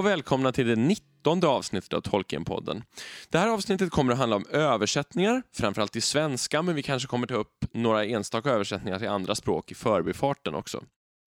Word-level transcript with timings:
Och 0.00 0.06
välkomna 0.06 0.52
till 0.52 0.66
det 0.66 0.76
19 0.76 1.44
avsnittet 1.44 1.92
av 1.92 2.00
Tolkienpodden. 2.00 2.84
Det 3.28 3.38
här 3.38 3.48
avsnittet 3.48 3.90
kommer 3.90 4.12
att 4.12 4.18
handla 4.18 4.36
om 4.36 4.46
översättningar, 4.50 5.42
framförallt 5.52 5.92
till 5.92 6.02
svenska, 6.02 6.62
men 6.62 6.74
vi 6.74 6.82
kanske 6.82 7.08
kommer 7.08 7.26
ta 7.26 7.34
upp 7.34 7.64
några 7.72 8.04
enstaka 8.04 8.50
översättningar 8.50 8.98
till 8.98 9.08
andra 9.08 9.34
språk 9.34 9.70
i 9.70 9.74
förbifarten 9.74 10.54
också. 10.54 10.84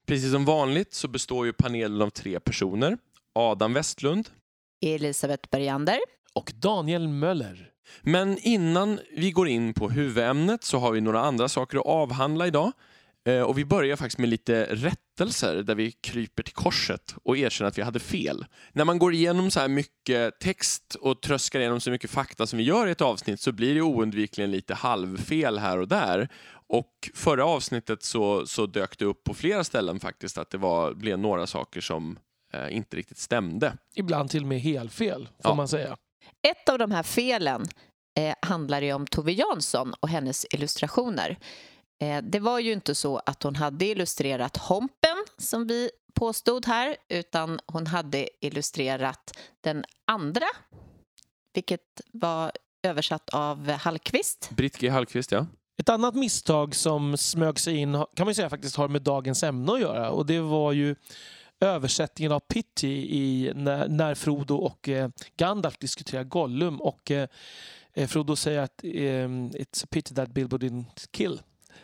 Precis 0.07 0.31
som 0.31 0.45
vanligt 0.45 0.93
så 0.93 1.07
består 1.07 1.45
ju 1.45 1.53
panelen 1.53 2.01
av 2.01 2.09
tre 2.09 2.39
personer. 2.39 2.97
Adam 3.35 3.73
Westlund, 3.73 4.29
Elisabeth 4.85 5.49
Bergander. 5.51 5.99
Och 6.33 6.51
Daniel 6.55 7.07
Möller. 7.07 7.69
Men 8.01 8.37
innan 8.37 8.99
vi 9.15 9.31
går 9.31 9.47
in 9.47 9.73
på 9.73 9.89
huvudämnet 9.89 10.63
så 10.63 10.77
har 10.77 10.91
vi 10.91 11.01
några 11.01 11.21
andra 11.21 11.49
saker 11.49 11.77
att 11.77 11.85
avhandla 11.85 12.47
idag. 12.47 12.71
Eh, 13.25 13.41
Och 13.41 13.57
vi 13.57 13.65
börjar 13.65 13.95
faktiskt 13.95 14.17
med 14.19 14.29
lite 14.29 14.65
rättelser 14.75 15.55
där 15.55 15.75
vi 15.75 15.91
kryper 15.91 16.43
till 16.43 16.53
korset 16.53 17.15
och 17.23 17.37
erkänner 17.37 17.67
att 17.67 17.77
vi 17.77 17.81
hade 17.81 17.99
fel. 17.99 18.45
När 18.73 18.85
man 18.85 18.99
går 18.99 19.13
igenom 19.13 19.51
så 19.51 19.59
här 19.59 19.67
mycket 19.67 20.39
text 20.39 20.95
och 20.95 21.21
tröskar 21.21 21.59
igenom 21.59 21.79
så 21.79 21.91
mycket 21.91 22.09
fakta 22.09 22.47
som 22.47 22.57
vi 22.57 22.63
gör 22.63 22.87
i 22.87 22.91
ett 22.91 23.01
avsnitt 23.01 23.39
så 23.39 23.51
blir 23.51 23.75
det 23.75 23.81
oundvikligen 23.81 24.51
lite 24.51 24.73
halvfel 24.73 25.59
här 25.59 25.77
och 25.77 25.87
där. 25.87 26.29
Och 26.67 27.09
förra 27.13 27.45
avsnittet 27.45 28.03
så, 28.03 28.45
så 28.47 28.65
dök 28.65 28.97
det 28.97 29.05
upp 29.05 29.23
på 29.23 29.33
flera 29.33 29.63
ställen 29.63 29.99
faktiskt 29.99 30.37
att 30.37 30.49
det 30.49 30.57
var, 30.57 30.93
blev 30.93 31.19
några 31.19 31.47
saker 31.47 31.81
som 31.81 32.19
eh, 32.53 32.75
inte 32.75 32.97
riktigt 32.97 33.17
stämde. 33.17 33.77
Ibland 33.95 34.29
till 34.29 34.41
och 34.41 34.47
med 34.47 34.59
helfel, 34.59 35.25
får 35.43 35.51
Ja. 35.51 35.55
man 35.55 35.67
säga. 35.67 35.97
Ett 36.47 36.69
av 36.69 36.77
de 36.77 36.91
här 36.91 37.03
felen 37.03 37.65
eh, 38.19 38.35
handlar 38.41 38.81
ju 38.81 38.93
om 38.93 39.07
Tove 39.07 39.31
Jansson 39.31 39.93
och 39.99 40.09
hennes 40.09 40.45
illustrationer. 40.53 41.37
Eh, 42.03 42.23
det 42.23 42.39
var 42.39 42.59
ju 42.59 42.71
inte 42.71 42.95
så 42.95 43.17
att 43.25 43.43
hon 43.43 43.55
hade 43.55 43.85
illustrerat 43.85 44.57
Hompen, 44.57 45.25
som 45.37 45.67
vi 45.67 45.89
påstod 46.13 46.65
här, 46.65 46.95
utan 47.09 47.59
hon 47.65 47.87
hade 47.87 48.29
illustrerat 48.45 49.39
den 49.61 49.83
andra, 50.07 50.45
vilket 51.53 52.01
var 52.11 52.51
översatt 52.83 53.29
av 53.29 53.71
Hallqvist. 53.71 54.49
Britt 54.49 54.77
G. 54.77 54.89
Hallqvist, 54.89 55.31
ja. 55.31 55.47
Ett 55.77 55.89
annat 55.89 56.15
misstag 56.15 56.75
som 56.75 57.17
smög 57.17 57.59
sig 57.59 57.77
in 57.77 58.05
kan 58.15 58.25
man 58.25 58.35
säga 58.35 58.49
faktiskt 58.49 58.75
har 58.75 58.87
med 58.87 59.01
dagens 59.01 59.43
ämne 59.43 59.73
att 59.73 59.81
göra 59.81 60.09
och 60.09 60.25
det 60.25 60.39
var 60.39 60.71
ju 60.71 60.95
översättningen 61.59 62.31
av 62.31 62.39
Pitty 62.39 62.87
i 62.89 63.51
när, 63.55 63.87
när 63.87 64.15
Frodo 64.15 64.55
och 64.55 64.89
eh, 64.89 65.09
Gandalf 65.37 65.77
diskuterar 65.77 66.23
Gollum 66.23 66.81
och 66.81 67.11
eh, 67.11 67.27
Frodo 68.07 68.35
säger 68.35 68.59
att 68.59 68.83
eh, 68.83 68.87
it's 68.87 69.83
a 69.83 69.87
pity 69.91 70.15
that 70.15 70.29
Bilbo 70.29 70.57
didn't 70.57 71.07
kill 71.11 71.41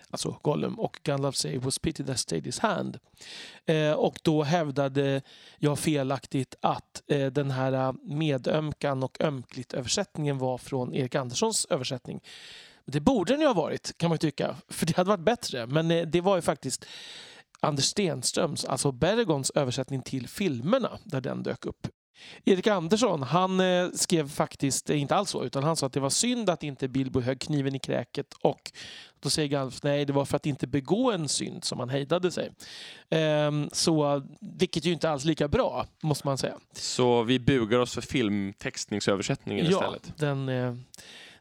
alltså 0.10 0.40
Gollum 0.42 0.80
och 0.80 1.00
Gandalf 1.04 1.36
säger 1.36 1.60
was 1.60 1.80
pity 1.80 2.04
that 2.04 2.20
stayed 2.20 2.46
his 2.46 2.60
hand. 2.60 3.00
Eh, 3.66 3.92
och 3.92 4.20
då 4.24 4.44
hävdade 4.44 5.22
jag 5.58 5.80
felaktigt 5.80 6.56
att 6.62 7.04
eh, 7.08 7.26
den 7.26 7.52
här 7.52 7.74
eh, 7.74 7.94
medömkan 8.04 9.04
och 9.04 9.22
ömkligt 9.22 9.74
översättningen 9.74 10.38
var 10.38 10.58
från 10.58 10.94
Erik 10.94 11.16
Anderssons 11.16 11.68
översättning. 11.70 12.22
Det 12.86 13.00
borde 13.00 13.34
den 13.34 13.42
ju 13.42 13.48
ha 13.48 13.54
varit, 13.54 13.98
kan 13.98 14.10
man 14.10 14.18
tycka. 14.18 14.56
För 14.70 14.86
det 14.86 14.98
hade 14.98 15.10
varit 15.10 15.26
bättre. 15.26 15.68
Men 15.68 15.92
eh, 15.92 16.08
det 16.08 16.22
var 16.22 16.36
ju 16.36 16.42
faktiskt 16.42 16.86
Anders 17.60 17.86
Stenströms, 17.86 18.66
alltså 18.66 18.92
Bergons 18.92 19.52
översättning 19.56 20.02
till 20.02 20.28
filmerna, 20.28 21.00
där 21.04 21.22
den 21.22 21.44
dök 21.44 21.66
upp. 21.66 21.88
Erik 22.46 22.68
Andersson, 22.68 23.24
han 23.24 23.60
eh, 23.60 23.90
skrev 23.94 24.30
faktiskt 24.30 24.90
eh, 24.90 25.02
inte 25.02 25.16
alls 25.16 25.30
så, 25.30 25.44
utan 25.44 25.64
han 25.64 25.76
sa 25.76 25.86
att 25.86 25.94
det 25.94 26.00
var 26.00 26.10
synd 26.10 26.50
att 26.50 26.64
inte 26.64 26.88
Bilbo 26.88 27.22
högg 27.22 27.40
kniven 27.42 27.76
i 27.76 27.80
kräket 27.80 28.34
och 28.42 28.72
då 29.20 29.30
säger 29.30 29.50
Gandalf 29.50 29.84
nej, 29.84 30.06
det 30.06 30.14
var 30.14 30.26
för 30.26 30.36
att 30.36 30.46
inte 30.46 30.68
begå 30.68 31.12
en 31.12 31.28
synd 31.30 31.64
som 31.64 31.80
han 31.80 31.90
hejdade 31.90 32.32
sig. 32.32 32.52
Ehm, 33.10 33.70
så, 33.72 34.24
vilket 34.42 34.86
ju 34.86 34.92
inte 34.92 35.10
alls 35.10 35.26
lika 35.26 35.48
bra, 35.48 35.86
måste 36.04 36.28
man 36.28 36.38
säga. 36.38 36.56
Så 36.74 37.24
vi 37.24 37.40
bugar 37.40 37.80
oss 37.80 37.94
för 37.94 38.02
filmtextningsöversättningen 38.02 39.66
Ja, 39.66 39.72
istället. 39.72 40.14
den 40.18 40.50
eh, 40.50 40.76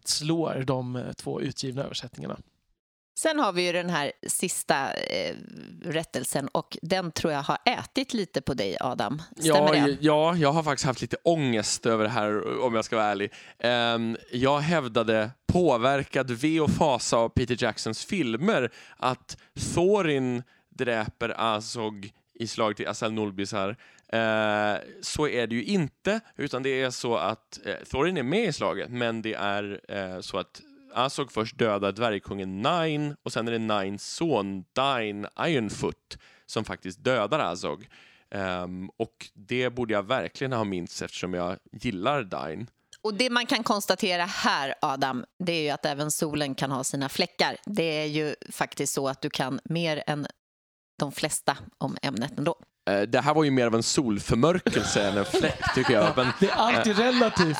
slår 0.05 0.65
de 0.67 1.13
två 1.17 1.41
utgivna 1.41 1.83
översättningarna. 1.85 2.39
Sen 3.19 3.39
har 3.39 3.53
vi 3.53 3.67
ju 3.67 3.73
den 3.73 3.91
här 3.91 4.13
sista 4.27 4.93
eh, 4.93 5.35
rättelsen 5.85 6.49
och 6.49 6.77
den 6.83 7.13
tror 7.13 7.33
jag 7.33 7.43
har 7.43 7.59
ätit 7.65 8.15
lite 8.15 8.41
på 8.41 8.55
dig, 8.55 8.77
Adam. 8.81 9.23
Stämmer 9.37 9.75
Ja, 9.75 9.87
det? 9.87 9.97
ja, 10.01 10.37
jag 10.37 10.53
har 10.53 10.63
faktiskt 10.63 10.87
haft 10.87 11.01
lite 11.01 11.17
ångest 11.23 11.87
över 11.87 12.05
det 12.05 12.11
här 12.11 12.61
om 12.63 12.75
jag 12.75 12.85
ska 12.85 12.97
vara 12.97 13.07
ärlig. 13.07 13.33
Ehm, 13.59 14.17
jag 14.33 14.59
hävdade, 14.59 15.31
påverkad 15.47 16.31
ve 16.31 16.61
och 16.61 16.71
fasa 16.71 17.17
av 17.17 17.29
Peter 17.29 17.57
Jacksons 17.61 18.05
filmer, 18.05 18.71
att 18.97 19.37
Thorin 19.75 20.43
dräper 20.71 21.35
Azog 21.37 22.11
i 22.35 22.47
slaget 22.47 22.77
till 22.77 22.89
Asal 22.89 23.13
Nulbisar. 23.13 23.77
Eh, 24.13 24.75
så 25.03 25.29
är 25.29 25.47
det 25.47 25.55
ju 25.55 25.65
inte, 25.65 26.21
utan 26.37 26.63
det 26.63 26.83
är 26.83 26.91
så 26.91 27.17
att 27.17 27.61
eh, 27.65 27.75
Thorin 27.91 28.17
är 28.17 28.23
med 28.23 28.45
i 28.49 28.53
slaget, 28.53 28.91
men 28.91 29.23
det 29.23 29.35
är 29.35 29.81
eh, 29.89 30.21
så 30.21 30.39
att 30.39 30.61
Azog 30.95 31.33
först 31.33 31.59
dödar 31.59 31.93
dvärgkungen 31.93 32.63
Nine 32.63 33.17
och 33.23 33.33
sen 33.33 33.49
är 33.49 33.53
det 33.53 33.59
Nines 33.59 34.15
son 34.15 34.65
Dine 34.73 35.29
Ironfoot 35.41 36.19
som 36.47 36.65
faktiskt 36.65 37.05
dödar 37.05 37.39
Azog. 37.39 37.89
Um, 38.31 38.41
ehm, 38.41 38.91
och 38.97 39.31
det 39.35 39.71
borde 39.71 39.95
jag 39.95 40.03
verkligen 40.03 40.53
ha 40.53 40.65
minst 40.65 41.03
eftersom 41.03 41.35
jag 41.35 41.57
gillar 41.73 42.23
Dine. 42.23 42.67
Och 43.03 43.15
det 43.15 43.31
man 43.31 43.47
kan 43.47 43.63
konstatera 43.63 44.25
här, 44.25 44.75
Adam, 44.83 45.25
det 45.39 45.53
är 45.53 45.63
ju 45.63 45.71
att 45.71 45.87
även 45.87 46.11
solen 46.11 46.55
kan 46.55 46.71
ha 46.71 46.85
sina 46.85 47.09
fläckar. 47.09 47.57
Det 47.65 47.83
är 47.83 48.07
ju 48.07 48.35
faktiskt 48.51 48.95
så 48.95 49.09
att 49.09 49.21
du 49.21 49.31
kan 49.31 49.61
mer 49.65 50.03
än 50.07 50.27
de 50.99 51.13
flesta 51.13 51.57
om 51.79 51.97
ämnet 52.03 52.39
ändå. 52.39 52.57
Eh, 52.89 53.03
det 53.03 53.21
här 53.21 53.35
var 53.35 53.45
ju 53.45 53.51
mer 53.51 53.67
av 53.67 53.75
en 53.75 53.83
solförmörkelse 53.83 55.09
än 55.09 55.19
en 55.19 55.25
fläck 55.25 55.75
tycker 55.75 55.95
jag. 55.95 56.17
Men, 56.17 56.27
Det 56.41 56.47
är 56.47 56.55
alltid 56.55 56.99
relativt. 56.99 57.59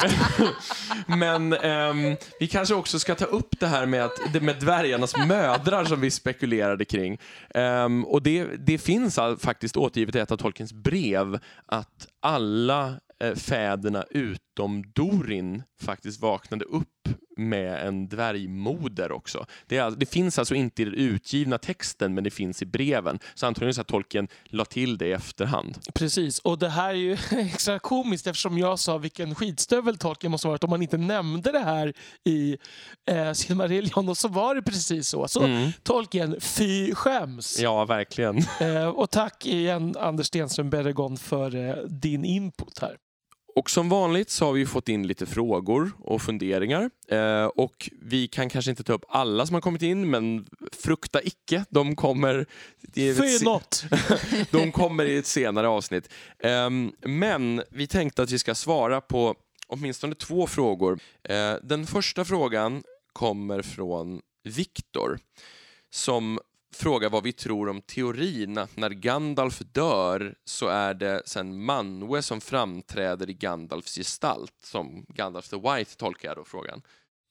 men 1.07 1.53
ehm, 1.53 2.17
vi 2.41 2.47
kanske 2.47 2.75
också 2.75 2.99
ska 2.99 3.15
ta 3.15 3.25
upp 3.25 3.61
det 3.61 3.67
här 3.67 3.87
med, 3.87 4.05
att, 4.05 4.21
det 4.33 4.41
med 4.41 4.57
dvärgarnas 4.61 5.17
mödrar 5.17 5.85
som 5.85 6.01
vi 6.01 6.11
spekulerade 6.11 6.85
kring. 6.85 7.19
Ehm, 7.55 8.05
och 8.05 8.23
det, 8.23 8.45
det 8.45 8.79
finns 8.79 9.19
all, 9.19 9.39
faktiskt 9.39 9.77
återgivet 9.77 10.15
i 10.15 10.19
ett 10.19 10.33
av 10.33 10.37
Tolkiens 10.37 10.73
brev 10.73 11.39
att 11.67 12.07
alla 12.23 12.95
eh, 13.25 13.35
fäderna 13.35 14.05
utom 14.59 14.85
Dorin 14.95 15.63
faktiskt 15.81 16.21
vaknade 16.21 16.65
upp 16.65 17.09
med 17.37 17.87
en 17.87 18.09
dvärgmoder 18.09 19.13
också. 19.13 19.47
Det, 19.67 19.77
är, 19.77 19.91
det 19.91 20.07
finns 20.07 20.39
alltså 20.39 20.55
inte 20.55 20.83
i 20.83 20.85
den 20.85 20.95
utgivna 20.95 21.59
texten, 21.59 22.15
men 22.15 22.25
det 22.25 22.31
finns 22.31 22.63
i 22.63 22.67
breven. 22.67 23.19
Så 23.35 23.47
antagligen 23.47 23.75
så 23.75 23.81
att 23.81 23.87
Tolkien 23.87 24.29
la 24.45 24.65
till 24.65 24.99
det 24.99 25.07
i 25.07 25.13
efterhand. 25.13 25.79
Precis, 25.95 26.39
och 26.39 26.59
det 26.59 26.69
här 26.69 26.89
är 26.89 26.95
ju 26.95 27.13
extra 27.31 27.79
komiskt 27.79 28.27
eftersom 28.27 28.59
jag 28.59 28.79
sa 28.79 28.99
vilken 28.99 29.35
skitstövel 29.35 29.99
Tolkien 29.99 30.31
måste 30.31 30.49
ha 30.49 30.53
varit 30.53 30.65
om 30.65 30.71
man 30.71 30.83
inte 30.83 30.97
nämnde 30.97 31.53
det 31.53 31.59
här 31.59 31.93
i 32.25 32.57
eh, 33.11 33.33
Silmarillion 33.33 34.09
och 34.09 34.17
så 34.17 34.29
var 34.29 34.55
det 34.55 34.63
precis 34.63 35.09
så. 35.09 35.29
Så 35.29 35.49
Mm. 35.49 35.71
Tolkien, 35.83 36.41
fy 36.41 36.95
skäms! 36.95 37.59
Ja, 37.61 37.85
verkligen. 37.85 38.39
Eh, 38.61 38.89
och 38.89 39.11
tack 39.11 39.47
igen 39.47 39.95
Anders 39.99 40.27
Stenström 40.27 40.71
Berregon 40.71 41.17
för 41.17 41.55
eh, 41.55 41.75
din 41.85 42.25
input 42.25 42.79
här. 42.79 42.97
Och 43.59 43.71
som 43.71 43.89
vanligt 43.89 44.31
så 44.31 44.45
har 44.45 44.53
vi 44.53 44.67
fått 44.67 44.89
in 44.89 45.07
lite 45.07 45.27
frågor 45.27 45.93
och 46.01 46.23
funderingar. 46.23 46.91
Eh, 47.09 47.45
och 47.45 47.91
vi 48.03 48.29
kan 48.29 48.49
kanske 48.49 48.71
inte 48.71 48.83
ta 48.83 48.93
upp 48.93 49.05
alla 49.09 49.47
som 49.47 49.55
har 49.55 49.61
kommit 49.61 49.83
in, 49.83 50.11
men 50.11 50.47
frukta 50.73 51.23
icke. 51.23 51.65
De 51.71 51.97
kommer, 51.97 52.47
något! 53.45 53.85
de 54.51 54.73
kommer 54.73 55.05
i 55.05 55.19
ett 55.19 55.27
senare 55.27 55.69
avsnitt. 55.69 56.09
Ehm, 56.39 56.93
men 57.01 57.63
vi 57.71 57.87
tänkte 57.87 58.23
att 58.23 58.31
vi 58.31 58.39
ska 58.39 58.55
svara 58.55 59.01
på 59.01 59.35
åtminstone 59.69 60.15
två 60.15 60.47
frågor. 60.47 60.99
Eh, 61.25 61.55
den 61.63 61.87
första 61.87 62.25
frågan 62.25 62.83
kommer 63.13 63.63
från 63.63 64.21
Viktor 64.45 65.19
som 65.91 66.39
frågar 66.75 67.11
vad 67.11 67.23
vi 67.23 67.33
tror 67.33 67.69
om 67.69 67.81
teorin 67.81 68.59
att 68.59 68.77
när 68.77 68.91
Gandalf 68.91 69.59
dör 69.59 70.35
så 70.45 70.69
är 70.69 70.95
det 70.95 71.23
sen 71.27 71.65
Manwe 71.65 72.23
som 72.23 72.41
framträder 72.41 73.31
i 73.31 73.35
Gandalfs 73.35 73.95
gestalt, 73.97 74.55
som 74.63 75.07
Gandalf 75.09 75.49
the 75.49 75.57
White 75.57 75.97
tolkar 75.97 76.29
jag 76.29 76.37
då 76.37 76.45
frågan. 76.45 76.83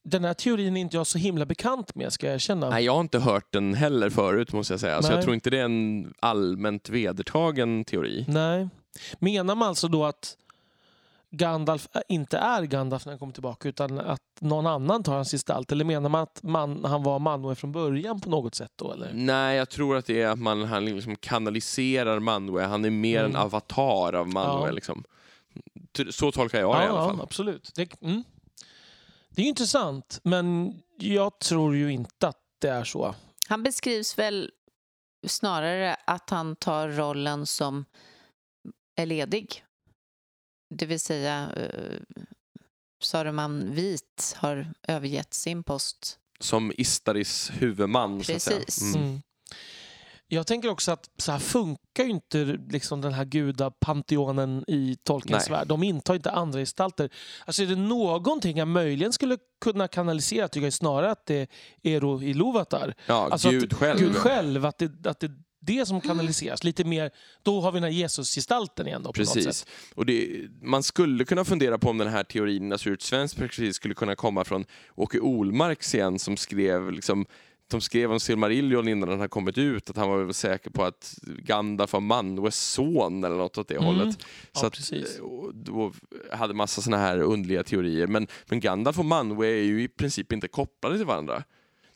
Den 0.03 0.23
här 0.23 0.33
teorin 0.33 0.77
är 0.77 0.81
inte 0.81 0.97
jag 0.97 1.07
så 1.07 1.17
himla 1.17 1.45
bekant 1.45 1.95
med 1.95 2.13
ska 2.13 2.27
jag 2.27 2.35
erkänna. 2.35 2.69
Nej, 2.69 2.85
jag 2.85 2.93
har 2.93 3.01
inte 3.01 3.19
hört 3.19 3.53
den 3.53 3.73
heller 3.73 4.09
förut 4.09 4.53
måste 4.53 4.73
jag 4.73 4.79
säga, 4.79 5.01
så 5.01 5.07
Nej. 5.07 5.15
jag 5.17 5.23
tror 5.23 5.35
inte 5.35 5.49
det 5.49 5.59
är 5.59 5.65
en 5.65 6.13
allmänt 6.19 6.89
vedertagen 6.89 7.85
teori. 7.85 8.25
Nej. 8.27 8.69
Menar 9.19 9.55
man 9.55 9.67
alltså 9.67 9.87
då 9.87 10.05
att 10.05 10.37
Gandalf 11.31 11.87
inte 12.09 12.37
är 12.37 12.63
Gandalf 12.63 13.05
när 13.05 13.11
han 13.13 13.19
kommer 13.19 13.33
tillbaka 13.33 13.69
utan 13.69 13.99
att 13.99 14.21
någon 14.39 14.67
annan 14.67 15.03
tar 15.03 15.15
hans 15.15 15.31
gestalt? 15.31 15.71
Eller 15.71 15.85
menar 15.85 16.09
man 16.09 16.21
att 16.23 16.43
man, 16.43 16.85
han 16.85 17.03
var 17.03 17.19
Manwe 17.19 17.55
från 17.55 17.71
början 17.71 18.19
på 18.21 18.29
något 18.29 18.55
sätt 18.55 18.71
då? 18.75 18.93
Eller? 18.93 19.11
Nej, 19.13 19.57
jag 19.57 19.69
tror 19.69 19.97
att 19.97 20.05
det 20.05 20.21
är 20.21 20.27
att 20.27 20.39
man 20.39 20.63
han 20.63 20.85
liksom 20.85 21.15
kanaliserar 21.15 22.19
Manwe. 22.19 22.63
Han 22.63 22.85
är 22.85 22.89
mer 22.89 23.19
en 23.19 23.25
Mm. 23.25 23.41
avatar 23.41 24.13
av 24.13 24.27
Manwe. 24.27 24.67
Ja. 24.67 24.71
Liksom. 24.71 25.03
Så 26.09 26.31
tolkar 26.31 26.59
jag 26.59 26.75
det 26.79 26.83
i 26.83 26.87
alla 26.87 27.07
fall. 27.07 27.21
absolut. 27.21 27.71
Det, 27.75 28.01
mm. 28.01 28.23
det 29.29 29.41
är 29.41 29.43
ju 29.43 29.49
intressant, 29.49 30.19
men 30.23 30.73
jag 30.97 31.39
tror 31.39 31.75
ju 31.75 31.91
inte 31.91 32.27
att 32.27 32.41
det 32.59 32.69
är 32.69 32.83
så. 32.83 33.15
Han 33.49 33.63
beskrivs 33.63 34.19
väl 34.19 34.51
snarare 35.27 35.95
att 36.05 36.29
han 36.29 36.55
tar 36.55 36.89
rollen 36.89 37.45
som 37.45 37.85
är 38.95 39.05
ledig 39.05 39.63
det 40.69 40.85
vill 40.85 40.99
säga 40.99 41.51
eh, 41.55 41.99
Saruman 43.03 43.73
vit 43.73 44.35
har 44.37 44.73
övergett 44.87 45.33
sin 45.33 45.63
post. 45.63 46.19
Som 46.39 46.71
Istaris 46.77 47.51
huvudman, 47.53 48.23
så 48.23 48.35
att 48.35 48.41
säga. 48.41 48.59
Precis. 48.59 48.95
Mm. 48.95 49.03
Mm. 49.03 49.21
Jag 50.29 50.47
tänker 50.47 50.69
också 50.69 50.91
att 50.91 51.09
så 51.17 51.31
här 51.31 51.39
funkar 51.39 52.03
ju 52.03 52.09
inte 52.09 52.57
liksom 52.69 53.01
den 53.01 53.13
här 53.13 53.25
gudapanteonen 53.25 54.63
i 54.67 54.97
Tolkiens 55.03 55.49
värld. 55.49 55.67
De 55.67 55.83
intar 55.83 56.15
inte 56.15 56.31
andra 56.31 56.59
gestalter. 56.59 57.09
Alltså 57.45 57.63
är 57.63 57.67
det 57.67 57.75
någonting 57.75 58.57
jag 58.57 58.67
möjligen 58.67 59.13
skulle 59.13 59.37
kunna 59.61 59.87
kanalisera 59.87 60.47
tycker 60.47 60.65
jag 60.65 60.73
snarare 60.73 61.11
att 61.11 61.25
det 61.25 61.35
är 61.41 61.47
Ero 61.83 62.23
Iluvatar. 62.23 62.93
Ja, 63.05 63.29
Alltså 63.31 63.49
Gud 63.49 63.73
att, 63.73 63.79
själv. 63.79 63.99
Gud 63.99 64.15
själv, 64.15 64.65
att 64.65 64.77
det, 64.77 65.07
att 65.07 65.19
det 65.19 65.31
det 65.67 65.85
som 65.85 66.01
kanaliseras. 66.01 66.63
Lite 66.63 66.83
mer, 66.83 67.11
då 67.43 67.61
har 67.61 67.71
vi 67.71 67.75
den 67.79 67.83
här 67.83 67.97
Jesus-gestalten 67.99 68.87
igen 68.87 69.03
då 69.03 69.13
Precis. 69.13 69.65
Och 69.95 70.05
det, 70.05 70.41
man 70.61 70.83
skulle 70.83 71.25
kunna 71.25 71.45
fundera 71.45 71.77
på 71.77 71.89
om 71.89 71.97
den 71.97 72.07
här 72.07 72.23
teorin, 72.23 72.71
alltså 72.71 72.89
ur 72.89 72.93
ett 72.93 73.01
svenskt 73.01 73.37
perspektiv, 73.37 73.71
skulle 73.71 73.93
kunna 73.93 74.15
komma 74.15 74.43
från 74.43 74.65
Åke 74.95 75.19
Olmarks 75.19 75.95
igen 75.95 76.19
som 76.19 76.37
skrev 76.37 76.91
liksom 76.91 77.25
de 77.69 77.81
skrev 77.81 78.11
om 78.11 78.19
Silmarillion 78.19 78.87
innan 78.87 79.09
den 79.09 79.17
hade 79.19 79.29
kommit 79.29 79.57
ut, 79.57 79.89
att 79.89 79.95
han 79.97 80.09
var 80.09 80.23
väl 80.23 80.33
säker 80.33 80.69
på 80.71 80.83
att 80.83 81.15
Gandalf 81.21 81.93
var 81.93 81.99
Manwes 81.99 82.55
son 82.71 83.23
eller 83.23 83.35
något 83.35 83.57
åt 83.57 83.67
det 83.67 83.75
Mm. 83.75 83.85
hållet. 83.85 84.15
Ja, 84.19 84.59
Så 84.59 84.65
att, 84.65 84.73
precis. 84.73 85.19
och 85.19 85.55
då 85.55 85.93
hade 86.31 86.53
massa 86.53 86.81
såna 86.81 86.97
här 86.97 87.17
underliga 87.19 87.63
teorier. 87.63 88.07
Men, 88.07 88.27
men 88.45 88.59
Gandalf 88.59 88.99
och 88.99 89.05
Manwe 89.05 89.47
är 89.47 89.63
ju 89.63 89.83
i 89.83 89.87
princip 89.87 90.31
inte 90.33 90.47
kopplade 90.47 90.97
till 90.97 91.05
varandra. 91.05 91.43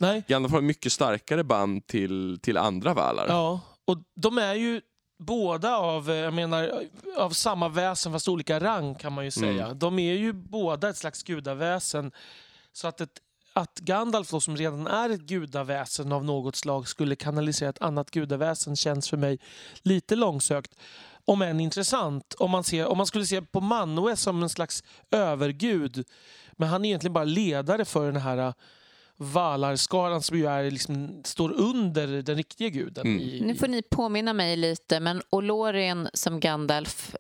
Nej, 0.02 0.24
Gandalf 0.28 0.54
har 0.54 0.62
mycket 0.62 0.92
starkare 0.92 1.44
band 1.44 1.88
till, 1.88 2.40
till 2.42 2.58
andra 2.58 2.94
valar. 2.94 3.26
ja. 3.28 3.60
Och 3.86 3.98
de 4.16 4.38
är 4.38 4.54
ju 4.54 4.82
båda 5.20 5.76
av, 5.76 6.10
eh, 6.10 6.16
jag 6.16 6.34
menar, 6.34 6.84
av 7.18 7.30
samma 7.30 7.70
väsen 7.70 8.12
fast 8.12 8.28
olika 8.28 8.60
rang 8.60 8.96
kan 8.96 9.14
man 9.14 9.26
ju 9.26 9.32
säga. 9.32 9.66
Mm. 9.66 9.80
De 9.80 10.00
är 10.00 10.14
ju 10.14 10.34
båda 10.34 10.90
ett 10.90 10.98
slags 10.98 11.24
gudaväsen. 11.24 12.12
Så 12.74 12.88
att, 12.88 13.02
ett, 13.02 13.22
att 13.54 13.80
Gandalf 13.80 14.32
då, 14.32 14.40
som 14.40 14.58
redan 14.58 14.88
är 14.88 15.10
ett 15.10 15.22
gudaväsen 15.22 16.12
av 16.12 16.26
något 16.26 16.56
slag 16.56 16.88
skulle 16.88 17.16
kanalisera 17.16 17.70
ett 17.70 17.82
annat 17.82 18.12
gudaväsen 18.12 18.76
känns 18.76 19.10
för 19.10 19.18
mig 19.18 19.40
lite 19.82 20.16
långsökt. 20.16 20.76
Om 21.26 21.42
än 21.42 21.60
intressant. 21.60 22.34
Om 22.40 22.52
man, 22.52 22.64
ser, 22.64 22.86
om 22.86 22.98
man 22.98 23.08
skulle 23.08 23.26
se 23.26 23.42
på 23.42 23.62
Manwë 23.62 24.16
som 24.16 24.44
en 24.44 24.50
slags 24.50 24.84
övergud. 25.12 26.08
Men 26.52 26.70
han 26.70 26.86
är 26.86 26.90
egentligen 26.90 27.14
bara 27.14 27.24
ledare 27.24 27.86
för 27.86 28.12
den 28.12 28.22
här 28.22 28.54
Valarskaran 29.24 30.22
som 30.22 30.38
ju 30.38 30.46
är, 30.46 30.72
liksom, 30.72 31.22
står 31.26 31.52
under 31.52 32.22
den 32.22 32.36
riktiga 32.36 32.70
guden. 32.70 33.08
Mm. 33.08 33.20
I, 33.20 33.42
Nu 33.42 33.56
får 33.56 33.68
ni 33.68 33.82
påminna 33.82 34.34
mig 34.34 34.58
lite, 34.58 35.00
men 35.00 35.22
Olorien 35.30 36.10
som 36.14 36.40
Gandalf 36.40 37.16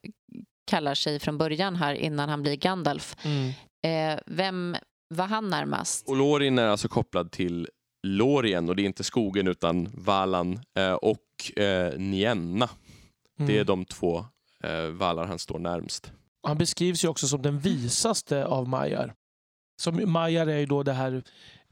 kallar 0.71 0.95
sig 0.95 1.19
från 1.19 1.37
början 1.37 1.75
här 1.75 1.93
innan 1.93 2.29
han 2.29 2.41
blir 2.41 2.55
Gandalf. 2.55 3.15
mm. 3.25 3.51
Eh, 3.83 4.19
vem 4.25 4.75
var 5.09 5.25
han 5.27 5.49
närmast? 5.49 6.07
Och 6.09 6.15
Lorien 6.15 6.59
är 6.59 6.67
alltså 6.67 6.87
kopplad 6.87 7.31
till 7.31 7.67
Lorien 8.07 8.69
och 8.69 8.75
det 8.75 8.81
är 8.81 8.85
inte 8.85 9.03
skogen 9.03 9.47
utan 9.47 9.89
Valan 9.93 10.59
eh, 10.77 10.93
och 10.93 11.59
eh, 11.59 11.93
Nienna. 11.99 12.69
Det 13.37 13.43
är 13.43 13.61
Mm. 13.61 13.65
de 13.65 13.85
två 13.85 14.25
eh, 14.63 14.85
valar 14.85 15.25
han 15.25 15.39
står 15.39 15.59
närmst. 15.59 16.11
Han 16.47 16.57
beskrivs 16.57 17.03
ju 17.03 17.07
också 17.07 17.27
som 17.27 17.41
den 17.41 17.59
visaste 17.59 18.45
av 18.45 18.67
Majar. 18.67 19.13
Som 19.81 20.11
Majar 20.11 20.47
är 20.47 20.57
ju 20.57 20.65
då 20.65 20.83
det 20.83 20.93
här 20.93 21.23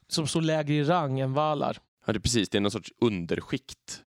som 0.09 0.27
står 0.27 0.41
lägre 0.41 0.73
i 0.73 0.83
rang 0.83 1.19
än 1.19 1.33
Valar. 1.33 1.77
Ja, 2.05 2.13
det 2.13 2.17
är 2.17 2.21
precis, 2.21 2.49
det 2.49 2.57
är 2.57 2.61
någon 2.61 2.71
sorts 2.71 2.93
underskikt. 3.01 4.03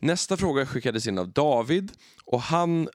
Nästa 0.00 0.36
fråga 0.36 0.66
skickades 0.66 1.06
in 1.06 1.18
av 1.18 1.32
David 1.32 1.92
och 2.24 2.40
han 2.40 2.88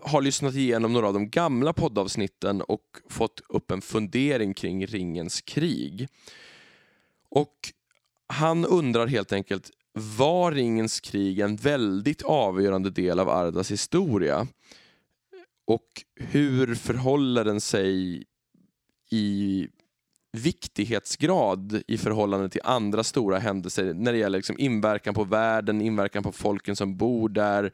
har 0.00 0.22
lyssnat 0.22 0.54
igenom 0.54 0.92
några 0.92 1.06
av 1.06 1.14
de 1.14 1.30
gamla 1.30 1.72
poddavsnitten 1.72 2.62
och 2.62 2.84
fått 3.08 3.40
upp 3.48 3.70
en 3.70 3.80
fundering 3.80 4.54
kring 4.54 4.86
ringens 4.86 5.40
krig. 5.40 6.08
Och 7.28 7.72
han 8.26 8.64
undrar 8.66 9.06
helt 9.06 9.32
enkelt, 9.32 9.70
var 9.92 10.52
ringens 10.52 11.00
krig 11.00 11.40
en 11.40 11.56
väldigt 11.56 12.22
avgörande 12.22 12.90
del 12.90 13.18
av 13.18 13.28
Ardas 13.28 13.70
historia? 13.70 14.46
Och 15.66 15.88
hur 16.16 16.74
förhåller 16.74 17.44
den 17.44 17.60
sig 17.60 18.24
i 19.10 19.68
viktighetsgrad 20.34 21.82
i 21.86 21.98
förhållande 21.98 22.48
till 22.48 22.60
andra 22.64 23.04
stora 23.04 23.38
händelser 23.38 23.94
när 23.94 24.12
det 24.12 24.18
gäller 24.18 24.38
liksom 24.38 24.58
inverkan 24.58 25.14
på 25.14 25.24
världen, 25.24 25.80
inverkan 25.80 26.22
på 26.22 26.32
folken 26.32 26.76
som 26.76 26.96
bor 26.96 27.28
där 27.28 27.72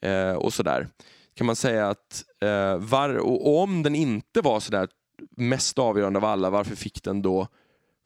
eh, 0.00 0.32
och 0.32 0.54
sådär. 0.54 0.88
Kan 1.34 1.46
man 1.46 1.56
säga 1.56 1.88
att 1.88 2.24
eh, 2.40 2.76
var, 2.76 3.16
och, 3.16 3.62
om 3.62 3.82
den 3.82 3.94
inte 3.94 4.40
var 4.40 4.60
sådär 4.60 4.88
mest 5.36 5.78
avgörande 5.78 6.18
av 6.18 6.24
alla, 6.24 6.50
varför 6.50 6.76
fick 6.76 7.02
den 7.02 7.22
då 7.22 7.48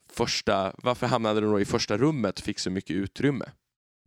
första, 0.09 0.73
varför 0.77 1.07
hamnade 1.07 1.41
den 1.41 1.51
då 1.51 1.59
i 1.59 1.65
första 1.65 1.97
rummet 1.97 2.39
och 2.39 2.45
fick 2.45 2.59
så 2.59 2.69
mycket 2.69 2.95
utrymme? 2.95 3.45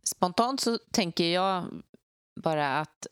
Spontant 0.03 0.61
så 0.61 0.79
tänker 0.91 1.25
jag 1.25 1.65
bara 2.35 2.79
att 2.79 3.07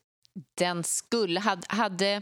den 0.55 0.83
skulle... 0.83 1.39
Hade, 1.39 1.61
hade 1.67 2.21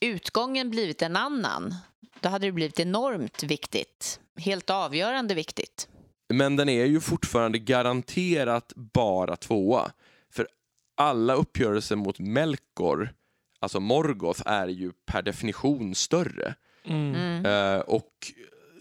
utgången 0.00 0.70
blivit 0.70 1.02
en 1.02 1.16
annan, 1.16 1.74
då 2.20 2.28
hade 2.28 2.46
det 2.46 2.52
blivit 2.52 2.80
enormt 2.80 3.42
viktigt. 3.42 4.20
Helt 4.36 4.70
avgörande 4.70 5.34
viktigt. 5.34 5.88
Men 6.28 6.56
den 6.56 6.68
är 6.68 6.84
ju 6.84 7.00
fortfarande 7.00 7.58
garanterat 7.58 8.72
bara 8.76 9.36
tvåa. 9.36 9.92
För 10.32 10.48
alla 10.96 11.34
uppgörelser 11.34 11.96
mot 11.96 12.18
Melkor, 12.18 13.14
alltså 13.60 13.80
Morgoth, 13.80 14.42
är 14.46 14.68
ju 14.68 14.92
per 15.06 15.22
definition 15.22 15.94
större. 15.94 16.54
Mm. 16.84 17.14
Mm. 17.14 17.46
Eh, 17.46 17.80
och 17.80 18.32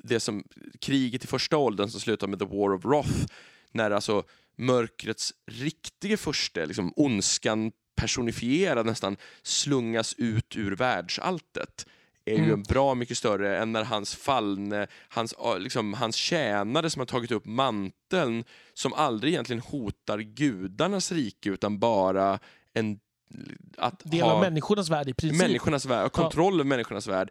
det 0.04 0.20
som, 0.20 0.44
kriget 0.80 1.24
i 1.24 1.28
första 1.28 1.58
åldern 1.58 1.90
som 1.90 2.00
slutar 2.00 2.28
med 2.28 2.40
The 2.40 2.46
War 2.46 2.74
of 2.74 2.86
Wrath, 2.86 3.26
när 3.72 3.92
alltså 3.92 4.24
mörkrets 4.56 5.34
riktiga 5.46 6.18
första, 6.18 6.66
liksom 6.66 6.94
ondskan 6.96 7.72
personifierad 7.96 8.86
nästan, 8.86 9.18
slungas 9.44 10.16
ut 10.18 10.56
ur 10.56 10.76
världsalltet 10.76 11.86
är 12.26 12.36
ju 12.36 12.44
Mm. 12.44 12.54
en 12.54 12.64
bra 12.64 12.96
mycket 12.96 13.18
större 13.18 13.58
än 13.58 13.72
när 13.72 13.84
hans 13.84 14.16
fallne, 14.16 14.88
hans, 15.10 15.34
liksom, 15.60 15.94
hans 15.94 16.16
tjänare 16.16 16.90
som 16.90 17.00
har 17.00 17.06
tagit 17.06 17.32
upp 17.32 17.46
manteln, 17.46 18.44
som 18.74 18.94
aldrig 18.94 19.34
egentligen 19.34 19.62
hotar 19.62 20.20
gudarnas 20.20 21.12
rike 21.12 21.50
utan 21.50 21.80
bara 21.80 22.40
en 22.74 23.00
att 23.78 24.02
Del 24.06 24.22
ha 24.22 24.32
av 24.32 24.42
människornas 24.42 24.90
värld 24.90 25.10
i 25.10 25.14
princip. 25.14 25.42
människornas 25.42 25.86
värld, 25.86 26.12
kontroll 26.12 26.54
över 26.54 26.64
människornas 26.64 27.08
värld. 27.08 27.30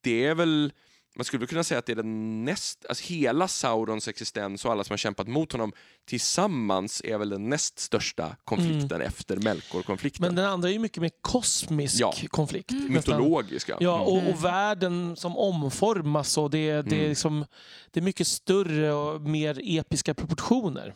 Det 0.00 0.26
är 0.26 0.34
väl, 0.34 0.72
man 1.16 1.24
skulle 1.24 1.46
kunna 1.46 1.64
säga 1.64 1.78
att 1.78 1.86
det 1.86 1.92
är 1.92 1.96
den 1.96 2.44
näst, 2.44 2.86
alltså 2.88 3.04
hela 3.04 3.48
Saurons 3.48 4.08
existens 4.08 4.64
och 4.64 4.72
alla 4.72 4.84
som 4.84 4.92
har 4.92 4.96
kämpat 4.98 5.28
mot 5.28 5.52
honom 5.52 5.72
tillsammans 6.06 7.02
är 7.04 7.18
väl 7.18 7.28
den 7.28 7.48
näst 7.48 7.78
största 7.78 8.36
konflikten 8.44 9.00
efter 9.00 9.36
Melkor-konflikten. 9.36 10.26
Men 10.26 10.34
den 10.34 10.44
andra 10.44 10.68
är 10.68 10.72
ju 10.72 10.78
mycket 10.78 11.02
mer 11.02 11.10
kosmisk 11.20 12.00
Ja. 12.00 12.14
konflikt. 12.28 12.70
nästan. 12.70 12.92
Mytologiska. 12.92 13.76
Ja, 13.80 14.00
och, 14.00 14.18
Mm. 14.18 14.32
och 14.34 14.44
världen 14.44 15.16
som 15.16 15.36
omformas 15.38 16.38
och 16.38 16.50
det, 16.50 16.66
det, 16.66 16.76
är 16.76 16.80
Mm. 16.98 17.08
liksom, 17.08 17.44
det 17.90 18.00
är 18.00 18.04
mycket 18.04 18.26
större 18.26 18.92
och 18.92 19.20
mer 19.20 19.60
episka 19.78 20.14
proportioner. 20.14 20.94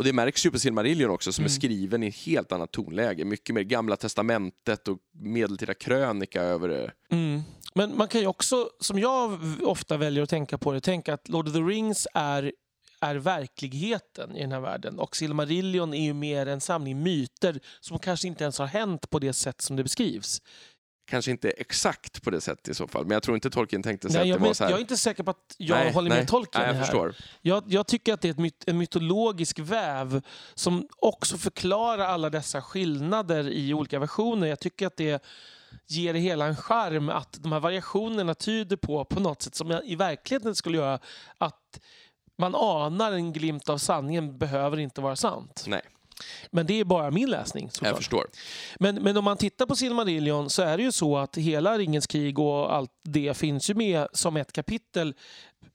Och 0.00 0.04
det 0.04 0.12
märks 0.12 0.46
ju 0.46 0.50
på 0.50 0.58
Silmarillion 0.58 1.10
också 1.10 1.32
som 1.32 1.44
är 1.44 1.48
Mm. 1.48 1.56
skriven 1.56 2.02
i 2.02 2.06
ett 2.06 2.16
helt 2.16 2.52
annat 2.52 2.72
tonläge. 2.72 3.24
Mycket 3.24 3.54
mer 3.54 3.62
Gamla 3.62 3.96
Testamentet 3.96 4.88
och 4.88 4.98
medeltida 5.12 5.74
krönika 5.74 6.42
över 6.42 6.68
det. 6.68 6.92
Mm. 7.10 7.42
Men 7.74 7.96
man 7.96 8.08
kan 8.08 8.20
ju 8.20 8.26
också, 8.26 8.70
som 8.80 8.98
jag 8.98 9.40
ofta 9.62 9.96
väljer 9.96 10.22
att 10.22 10.30
tänka 10.30 10.58
på 10.58 10.72
det, 10.72 10.80
tänka 10.80 11.14
att 11.14 11.28
Lord 11.28 11.48
of 11.48 11.54
the 11.54 11.60
Rings 11.60 12.06
är, 12.14 12.52
är 13.00 13.14
verkligheten 13.14 14.36
i 14.36 14.40
den 14.40 14.52
här 14.52 14.60
världen. 14.60 14.98
Och 14.98 15.16
Silmarillion 15.16 15.94
är 15.94 16.04
ju 16.04 16.14
mer 16.14 16.46
en 16.46 16.60
samling 16.60 17.02
myter 17.02 17.60
som 17.80 17.98
kanske 17.98 18.28
inte 18.28 18.44
ens 18.44 18.58
har 18.58 18.66
hänt 18.66 19.10
på 19.10 19.18
det 19.18 19.32
sätt 19.32 19.60
som 19.60 19.76
det 19.76 19.82
beskrivs. 19.82 20.42
Kanske 21.10 21.30
inte 21.30 21.50
exakt 21.50 22.22
på 22.22 22.30
det 22.30 22.40
sättet 22.40 22.68
i 22.68 22.74
så 22.74 22.88
fall, 22.88 23.04
men 23.04 23.12
jag 23.12 23.22
tror 23.22 23.34
inte 23.36 23.50
Tolkien 23.50 23.82
tänkte 23.82 24.08
sig 24.10 24.14
Nej, 24.14 24.22
att 24.22 24.28
jag, 24.28 24.36
det 24.36 24.40
var 24.40 24.48
men, 24.48 24.54
så 24.54 24.64
här. 24.64 24.70
jag 24.70 24.76
är 24.76 24.80
inte 24.80 24.96
säker 24.96 25.22
på 25.22 25.30
att 25.30 25.54
jag 25.58 25.78
Nej, 25.78 25.92
håller 25.92 26.08
nej. 26.08 26.18
med 26.18 26.28
Tolkien 26.28 26.62
Nej, 26.62 26.70
jag 26.70 26.74
här. 26.74 26.84
förstår. 26.84 27.14
Jag, 27.42 27.64
jag 27.66 27.86
tycker 27.86 28.14
att 28.14 28.20
det 28.20 28.28
är 28.28 28.32
ett 28.32 28.38
myt, 28.38 28.64
en 28.66 28.78
mytologisk 28.78 29.58
väv 29.58 30.22
som 30.54 30.88
också 30.96 31.38
förklarar 31.38 32.04
alla 32.04 32.30
dessa 32.30 32.62
skillnader 32.62 33.48
i 33.48 33.74
olika 33.74 33.98
versioner. 33.98 34.46
Jag 34.46 34.60
tycker 34.60 34.86
att 34.86 34.96
det 34.96 35.22
ger 35.86 36.12
det 36.12 36.18
hela 36.18 36.46
en 36.46 36.56
charm 36.56 37.08
att 37.08 37.32
de 37.40 37.52
här 37.52 37.60
variationerna 37.60 38.34
tyder 38.34 38.76
på, 38.76 39.04
på 39.04 39.20
något 39.20 39.42
sätt 39.42 39.54
som 39.54 39.70
jag 39.70 39.86
i 39.86 39.96
verkligheten 39.96 40.54
skulle 40.54 40.78
göra, 40.78 40.98
att 41.38 41.80
man 42.38 42.54
anar 42.54 43.12
en 43.12 43.32
glimt 43.32 43.68
av 43.68 43.78
sanningen 43.78 44.38
behöver 44.38 44.78
inte 44.78 45.00
vara 45.00 45.16
sant. 45.16 45.64
Nej. 45.66 45.82
Men 46.50 46.66
det 46.66 46.80
är 46.80 46.84
bara 46.84 47.10
min 47.10 47.30
läsning. 47.30 47.64
Jag 47.64 47.72
såklart. 47.74 47.96
förstår. 47.96 48.26
Men, 48.78 48.94
men 48.94 49.16
om 49.16 49.24
man 49.24 49.36
tittar 49.36 49.66
på 49.66 49.76
Silmarillion 49.76 50.50
så 50.50 50.62
är 50.62 50.76
det 50.76 50.82
ju 50.82 50.92
så 50.92 51.18
att 51.18 51.36
hela 51.36 51.78
Ringens 51.78 52.06
krig 52.06 52.38
och 52.38 52.74
allt 52.74 52.90
det 53.02 53.36
finns 53.36 53.70
ju 53.70 53.74
med 53.74 54.08
som 54.12 54.36
ett 54.36 54.52
kapitel 54.52 55.14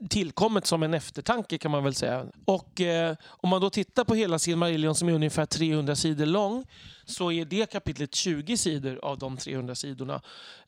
tillkommet 0.10 0.66
som 0.66 0.84
en 0.84 0.94
eftertanke 0.94 1.58
kan 1.58 1.72
man 1.72 1.84
väl 1.84 1.96
säga. 1.96 2.25
Och 2.46 2.82
eh, 2.82 3.16
om 3.25 3.50
man 3.50 3.62
då 3.62 3.70
tittar 3.70 4.04
på 4.04 4.16
hela 4.16 4.40
Silmarillion 4.40 4.96
som 4.96 5.10
är 5.10 5.14
ungefär 5.14 5.46
300 5.46 5.96
sidor 5.96 6.25
lång 6.25 6.66
så 7.06 7.32
är 7.32 7.46
det 7.46 7.72
kapitlet 7.72 8.16
20 8.16 8.58
sidor 8.58 9.00
av 9.04 9.18
de 9.18 9.38
300 9.38 9.75
sidorna. 9.75 10.22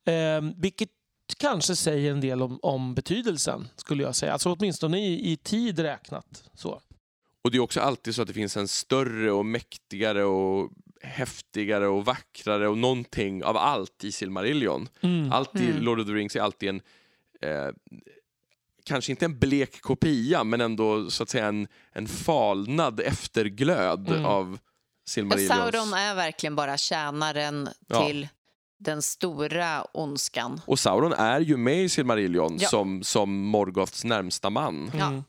Eh, 0.05 0.41
vilket 0.55 0.89
kanske 1.37 1.75
säger 1.75 2.11
en 2.11 2.21
del 2.21 2.41
om, 2.41 2.59
om 2.61 2.93
betydelsen 2.95 3.67
skulle 3.75 4.03
jag 4.03 4.15
säga. 4.15 4.33
Alltså 4.33 4.53
åtminstone 4.53 4.99
i, 4.99 5.31
i 5.31 5.37
tid 5.37 5.79
räknat. 5.79 6.43
Så. 6.53 6.81
Och 7.47 7.51
det 7.51 7.57
är 7.57 7.61
också 7.61 7.81
alltid 7.81 8.15
så 8.15 8.21
att 8.21 8.27
det 8.27 8.33
finns 8.33 8.57
en 8.57 8.67
större 8.67 9.31
och 9.31 9.45
mäktigare 9.45 10.23
och 10.23 10.71
häftigare 11.01 11.87
och 11.87 12.05
vackrare 12.05 12.67
och 12.67 12.77
någonting 12.77 13.43
av 13.43 13.57
allt 13.57 14.03
i 14.03 14.11
Silmarillion. 14.11 14.89
Mm. 15.01 15.31
Allt 15.31 15.55
i 15.55 15.65
Mm. 15.71 15.83
Lord 15.83 15.99
of 15.99 16.05
the 16.07 16.13
Rings 16.13 16.35
är 16.35 16.41
alltid 16.41 16.69
en 16.69 16.81
eh, 17.41 17.69
kanske 18.85 19.11
inte 19.11 19.25
en 19.25 19.39
blek 19.39 19.81
kopia 19.81 20.43
men 20.43 20.61
ändå 20.61 21.09
så 21.09 21.23
att 21.23 21.29
säga 21.29 21.45
en, 21.47 21.67
en 21.91 22.07
falnad 22.07 22.99
efterglöd 22.99 24.09
Mm. 24.09 24.25
av 24.25 24.57
Silmarillions... 25.09 25.57
Sauron 25.57 25.93
är 25.93 26.15
verkligen 26.15 26.55
bara 26.55 26.77
tjänaren 26.77 27.69
Ja. 27.87 28.05
till 28.07 28.27
den 28.79 29.01
stora 29.01 29.83
ondskan. 29.93 30.61
Och 30.65 30.79
Sauron 30.79 31.13
är 31.13 31.39
ju 31.39 31.57
med 31.57 31.83
i 31.83 31.89
Silmarillion 31.89 32.57
Ja. 32.59 32.67
som, 32.69 33.03
som 33.03 33.35
Morgoths 33.45 34.03
närmsta 34.03 34.49
man. 34.49 34.91
Ja. 34.99 35.23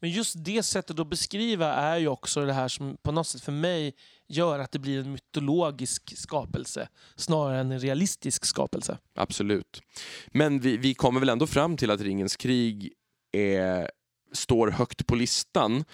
Men 0.00 0.10
just 0.10 0.34
det 0.44 0.62
sättet 0.62 0.98
att 0.98 1.10
beskriva 1.10 1.72
är 1.72 1.98
ju 1.98 2.08
också 2.08 2.44
det 2.44 2.52
här 2.52 2.68
som 2.68 2.96
på 3.02 3.12
något 3.12 3.26
sätt 3.26 3.42
för 3.42 3.52
mig 3.52 3.94
gör 4.26 4.58
att 4.58 4.72
det 4.72 4.78
blir 4.78 5.00
en 5.00 5.12
mytologisk 5.12 6.16
skapelse 6.16 6.88
snarare 7.16 7.60
än 7.60 7.72
en 7.72 7.80
realistisk 7.80 8.44
skapelse. 8.44 8.98
Absolut. 9.14 9.82
Men 10.26 10.60
vi, 10.60 10.76
vi 10.76 10.94
kommer 10.94 11.20
väl 11.20 11.28
ändå 11.28 11.46
fram 11.46 11.76
till 11.76 11.90
att 11.90 12.00
Ringens 12.00 12.36
krig 12.36 12.92
är, 13.32 13.90
står 14.32 14.68
högt 14.70 15.06
på 15.06 15.14
listan 15.14 15.84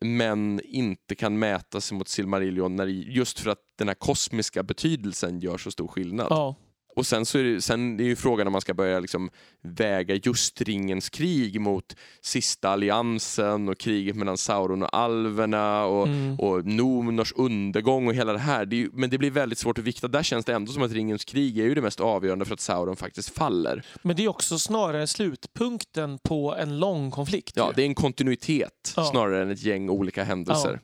men 0.00 0.60
inte 0.64 1.14
kan 1.14 1.38
mäta 1.38 1.80
sig 1.80 1.98
mot 1.98 2.08
Silmarillion 2.08 2.76
när, 2.76 2.86
just 2.86 3.40
för 3.40 3.50
att 3.50 3.62
den 3.76 3.88
här 3.88 3.94
kosmiska 3.94 4.62
betydelsen 4.62 5.40
gör 5.40 5.58
så 5.58 5.70
stor 5.70 5.88
skillnad. 5.88 6.26
Ja. 6.30 6.56
Och 6.98 7.06
sen, 7.06 7.26
så 7.26 7.38
är 7.38 7.44
det, 7.44 7.60
sen 7.62 8.00
är 8.00 8.04
ju 8.04 8.16
frågan 8.16 8.46
om 8.46 8.52
man 8.52 8.60
ska 8.60 8.74
börja 8.74 9.00
liksom 9.00 9.30
väga 9.62 10.14
just 10.14 10.60
Ringens 10.60 11.08
krig 11.10 11.60
mot 11.60 11.96
sista 12.22 12.68
alliansen 12.68 13.68
och 13.68 13.78
kriget 13.78 14.16
mellan 14.16 14.38
Sauron 14.38 14.82
och 14.82 14.94
alverna 14.96 15.84
och, 15.84 16.06
Mm. 16.06 16.38
och 16.40 16.64
Nomnors 16.66 17.32
undergång 17.36 18.08
och 18.08 18.14
hela 18.14 18.32
det 18.32 18.38
här. 18.38 18.64
Det 18.66 18.76
ju- 18.76 18.90
men 18.92 19.10
det 19.10 19.18
blir 19.18 19.30
väldigt 19.30 19.58
svårt 19.58 19.78
att 19.78 19.84
vikta. 19.84 20.08
Där 20.08 20.22
känns 20.22 20.44
det 20.44 20.52
ändå 20.54 20.72
som 20.72 20.82
att 20.82 20.92
Ringens 20.92 21.24
krig 21.24 21.58
är 21.58 21.64
ju 21.64 21.74
det 21.74 21.82
mest 21.82 22.00
avgörande 22.00 22.44
för 22.44 22.54
att 22.54 22.60
Sauron 22.60 22.96
faktiskt 22.96 23.34
faller. 23.38 23.82
Men 24.02 24.16
det 24.16 24.24
är 24.24 24.28
också 24.28 24.58
snarare 24.58 25.06
slutpunkten 25.06 26.18
på 26.18 26.54
en 26.54 26.78
lång 26.78 27.10
konflikt. 27.10 27.52
Ja, 27.56 27.66
ju. 27.66 27.72
det 27.76 27.82
är 27.82 27.86
en 27.86 27.94
kontinuitet 27.94 28.92
Ja. 28.96 29.04
snarare 29.10 29.42
än 29.42 29.50
ett 29.50 29.62
gäng 29.62 29.90
olika 29.90 30.24
händelser. 30.24 30.80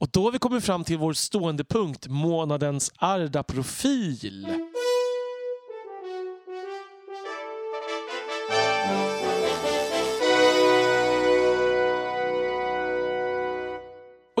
Och 0.00 0.08
då 0.12 0.24
har 0.24 0.32
vi 0.32 0.38
kommit 0.38 0.64
fram 0.64 0.84
till 0.84 0.98
vår 0.98 1.12
stående 1.12 1.64
punkt, 1.64 2.06
månadens 2.08 2.92
Arda-profil. 2.96 4.46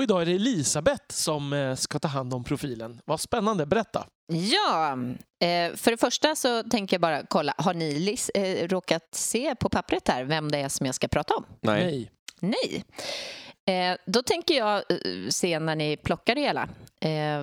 Idag 0.08 0.22
är 0.22 0.26
det 0.26 0.32
Elisabeth 0.32 1.04
som 1.08 1.52
eh, 1.52 1.74
ska 1.74 1.98
ta 1.98 2.08
hand 2.08 2.34
om 2.34 2.44
profilen. 2.44 3.00
Vad 3.04 3.20
spännande, 3.20 3.66
berätta. 3.66 4.06
Ja, 4.26 4.92
eh, 5.40 5.76
för 5.76 5.90
det 5.90 5.96
första 5.96 6.36
så 6.36 6.62
tänker 6.62 6.94
jag 6.94 7.00
bara 7.00 7.22
kolla, 7.28 7.54
har 7.58 7.74
ni 7.74 8.16
eh, 8.34 8.68
råkat 8.68 9.08
se 9.12 9.54
på 9.54 9.68
pappret 9.68 10.08
här 10.08 10.24
vem 10.24 10.50
det 10.50 10.58
är 10.58 10.68
som 10.68 10.86
jag 10.86 10.94
ska 10.94 11.08
prata 11.08 11.34
om? 11.34 11.44
Nej. 11.60 12.10
Nej. 12.40 12.84
Då 14.06 14.22
tänker 14.22 14.54
jag 14.54 14.82
se 15.28 15.58
när 15.58 15.76
ni 15.76 15.96
plockar 15.96 16.34
det 16.34 16.40
hela. 16.40 16.68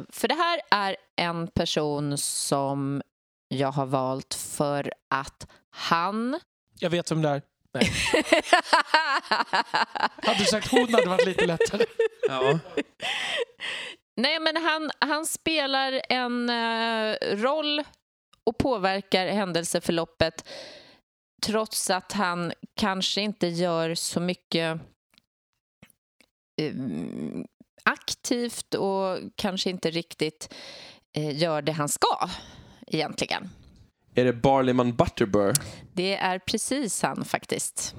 För 0.10 0.28
det 0.28 0.34
här 0.34 0.62
är 0.72 0.96
en 1.16 1.48
person 1.48 2.18
som 2.18 3.02
jag 3.48 3.72
har 3.72 3.86
valt 3.86 4.34
för 4.34 4.94
att 5.10 5.48
han... 5.70 6.40
Jag 6.80 6.90
vet 6.90 7.12
vem 7.12 7.22
det 7.22 7.30
är. 7.30 7.42
Nej. 7.76 7.92
Hade 10.24 10.40
du 10.40 10.46
sagt 10.46 10.72
hon 10.72 10.94
hade 10.94 11.04
det 11.04 11.10
varit 11.10 11.26
lite 11.26 11.46
lättare. 11.46 11.86
Ja. 12.28 12.60
Nej, 14.18 14.40
men 14.40 14.58
han, 14.58 14.92
han 15.00 15.26
spelar 15.26 16.02
en 16.10 16.50
eh, 16.50 17.16
roll 17.22 17.84
och 18.46 18.58
påverkar 18.58 19.28
händelseförloppet 19.28 20.50
trots 21.46 21.90
att 21.90 22.12
han 22.12 22.54
kanske 22.76 23.22
inte 23.22 23.48
gör 23.48 23.96
så 23.96 24.20
mycket 24.20 24.80
eh, 26.62 26.74
aktivt 27.84 28.74
och 28.74 29.20
kanske 29.36 29.70
inte 29.70 29.92
riktigt 29.92 30.54
eh, 31.18 31.38
gör 31.42 31.62
det 31.62 31.72
han 31.72 31.90
ska 31.90 32.30
egentligen. 32.88 33.50
Är 34.16 34.26
det 34.26 34.34
Barleyman 34.34 34.96
Butterbur? 34.96 35.54
Det 35.94 36.16
är 36.18 36.40
precis 36.40 37.02
han 37.02 37.26
faktiskt. 37.26 37.96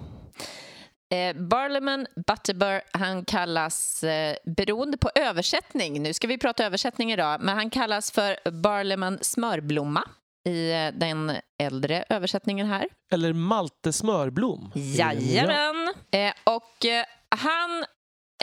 Eh, 1.11 1.37
Barleman 1.37 2.07
Butterbur, 2.27 2.81
han 2.93 3.25
kallas, 3.25 4.05
eh, 4.05 4.37
beroende 4.45 4.97
på 4.97 5.11
översättning, 5.15 6.03
nu 6.03 6.13
ska 6.15 6.27
vi 6.27 6.39
prata 6.39 6.65
översättning 6.67 7.13
idag, 7.13 7.41
men 7.41 7.57
han 7.57 7.71
kallas 7.71 8.11
för 8.11 8.51
Barleman 8.51 9.19
Smörblomma 9.21 10.03
i 10.47 10.73
eh, 10.73 10.89
den 10.95 11.33
äldre 11.59 12.05
översättningen 12.09 12.67
här. 12.67 12.89
Eller 13.13 13.33
Malte 13.33 13.93
Smörblom. 13.93 14.73
Jajamän! 14.75 15.95
Eh, 16.11 16.33
och 16.45 16.87
eh, 16.87 17.05
han 17.29 17.85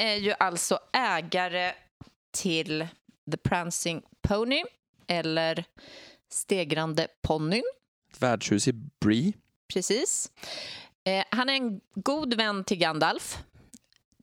är 0.01 0.15
ju 0.15 0.34
alltså 0.39 0.80
ägare 0.94 1.74
till 2.38 2.88
The 3.32 3.38
Prancing 3.38 4.01
Pony, 4.27 4.63
eller 5.08 5.65
Stegrande 6.34 7.08
ponnyn. 7.22 7.63
Värdshus 8.20 8.68
i 8.68 8.74
Bree? 8.74 9.34
Precis. 9.74 10.32
Eh, 11.04 11.24
han 11.30 11.50
är 11.50 11.54
en 11.54 11.82
god 11.96 12.34
vän 12.34 12.63
till 12.63 12.78
Gandalf. 12.78 13.38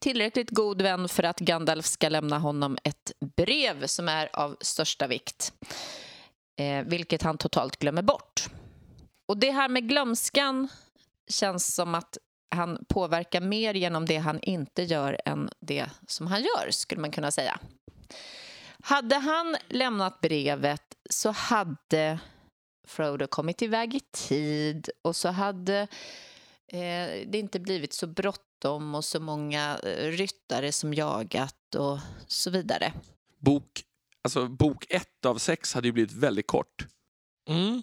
Tillräckligt 0.01 0.49
god 0.49 0.81
vän 0.81 1.09
för 1.09 1.23
att 1.23 1.39
Gandalf 1.39 1.85
ska 1.85 2.09
lämna 2.09 2.39
honom 2.39 2.77
ett 2.83 3.11
brev 3.35 3.85
som 3.85 4.09
är 4.09 4.29
av 4.33 4.57
största 4.61 5.07
vikt. 5.07 5.53
Eh, 6.59 6.83
vilket 6.83 7.21
han 7.21 7.37
totalt 7.37 7.77
glömmer 7.77 8.01
bort. 8.01 8.49
Och 9.25 9.37
det 9.37 9.51
här 9.51 9.69
med 9.69 9.89
glömskan 9.89 10.67
känns 11.27 11.75
som 11.75 11.95
att 11.95 12.17
han 12.55 12.85
påverkar 12.89 13.41
mer 13.41 13.73
genom 13.73 14.05
det 14.05 14.17
han 14.17 14.39
inte 14.39 14.83
gör 14.83 15.21
än 15.25 15.49
det 15.59 15.85
som 16.07 16.27
han 16.27 16.41
gör, 16.41 16.71
skulle 16.71 17.01
man 17.01 17.11
kunna 17.11 17.31
säga. 17.31 17.59
Hade 18.83 19.15
han 19.15 19.55
lämnat 19.69 20.21
brevet 20.21 20.95
så 21.09 21.31
hade 21.31 22.19
Frodo 22.87 23.27
kommit 23.27 23.61
iväg 23.61 23.95
i 23.95 23.99
tid 23.99 24.89
och 25.01 25.15
så 25.15 25.29
hade 25.29 25.79
eh, 26.67 27.27
det 27.27 27.35
inte 27.35 27.59
blivit 27.59 27.93
så 27.93 28.07
bråttom 28.07 28.95
och 28.95 29.05
så 29.05 29.19
många 29.19 29.79
eh, 29.83 30.07
ryttare 30.07 30.71
som 30.71 30.93
jagat 30.93 31.75
och 31.75 31.99
så 32.27 32.49
vidare. 32.49 32.93
Bok, 33.37 33.83
alltså, 34.23 34.47
bok 34.47 34.85
ett 34.89 35.25
av 35.25 35.37
sex 35.37 35.73
hade 35.73 35.87
ju 35.87 35.91
blivit 35.91 36.13
väldigt 36.13 36.47
kort. 36.47 36.87
Mm. 37.49 37.81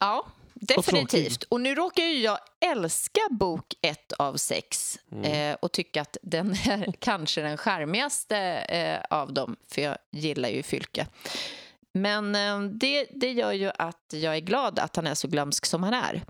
Ja, 0.00 0.26
definitivt. 0.60 1.44
Och 1.44 1.60
nu 1.60 1.74
råkar 1.74 2.02
ju 2.02 2.18
jag 2.18 2.38
älska 2.60 3.20
bok 3.30 3.74
ett 3.82 4.12
av 4.12 4.36
sex 4.36 4.98
eh, 5.22 5.56
och 5.60 5.72
tycka 5.72 6.02
att 6.02 6.16
den 6.22 6.50
är 6.66 6.92
kanske 6.98 7.42
den 7.42 7.56
charmigaste 7.56 8.38
eh, 8.38 9.18
av 9.18 9.32
dem, 9.32 9.56
för 9.68 9.82
jag 9.82 9.96
gillar 10.12 10.48
ju 10.48 10.62
Fylke. 10.62 11.06
Men 11.92 12.34
eh, 12.34 12.60
det, 12.60 13.06
det 13.10 13.32
gör 13.32 13.52
ju 13.52 13.70
att 13.78 14.12
jag 14.12 14.36
är 14.36 14.40
glad 14.40 14.78
att 14.78 14.96
han 14.96 15.06
är 15.06 15.14
så 15.14 15.28
glömsk 15.28 15.66
som 15.66 15.82
han 15.82 15.94
är. 15.94 16.22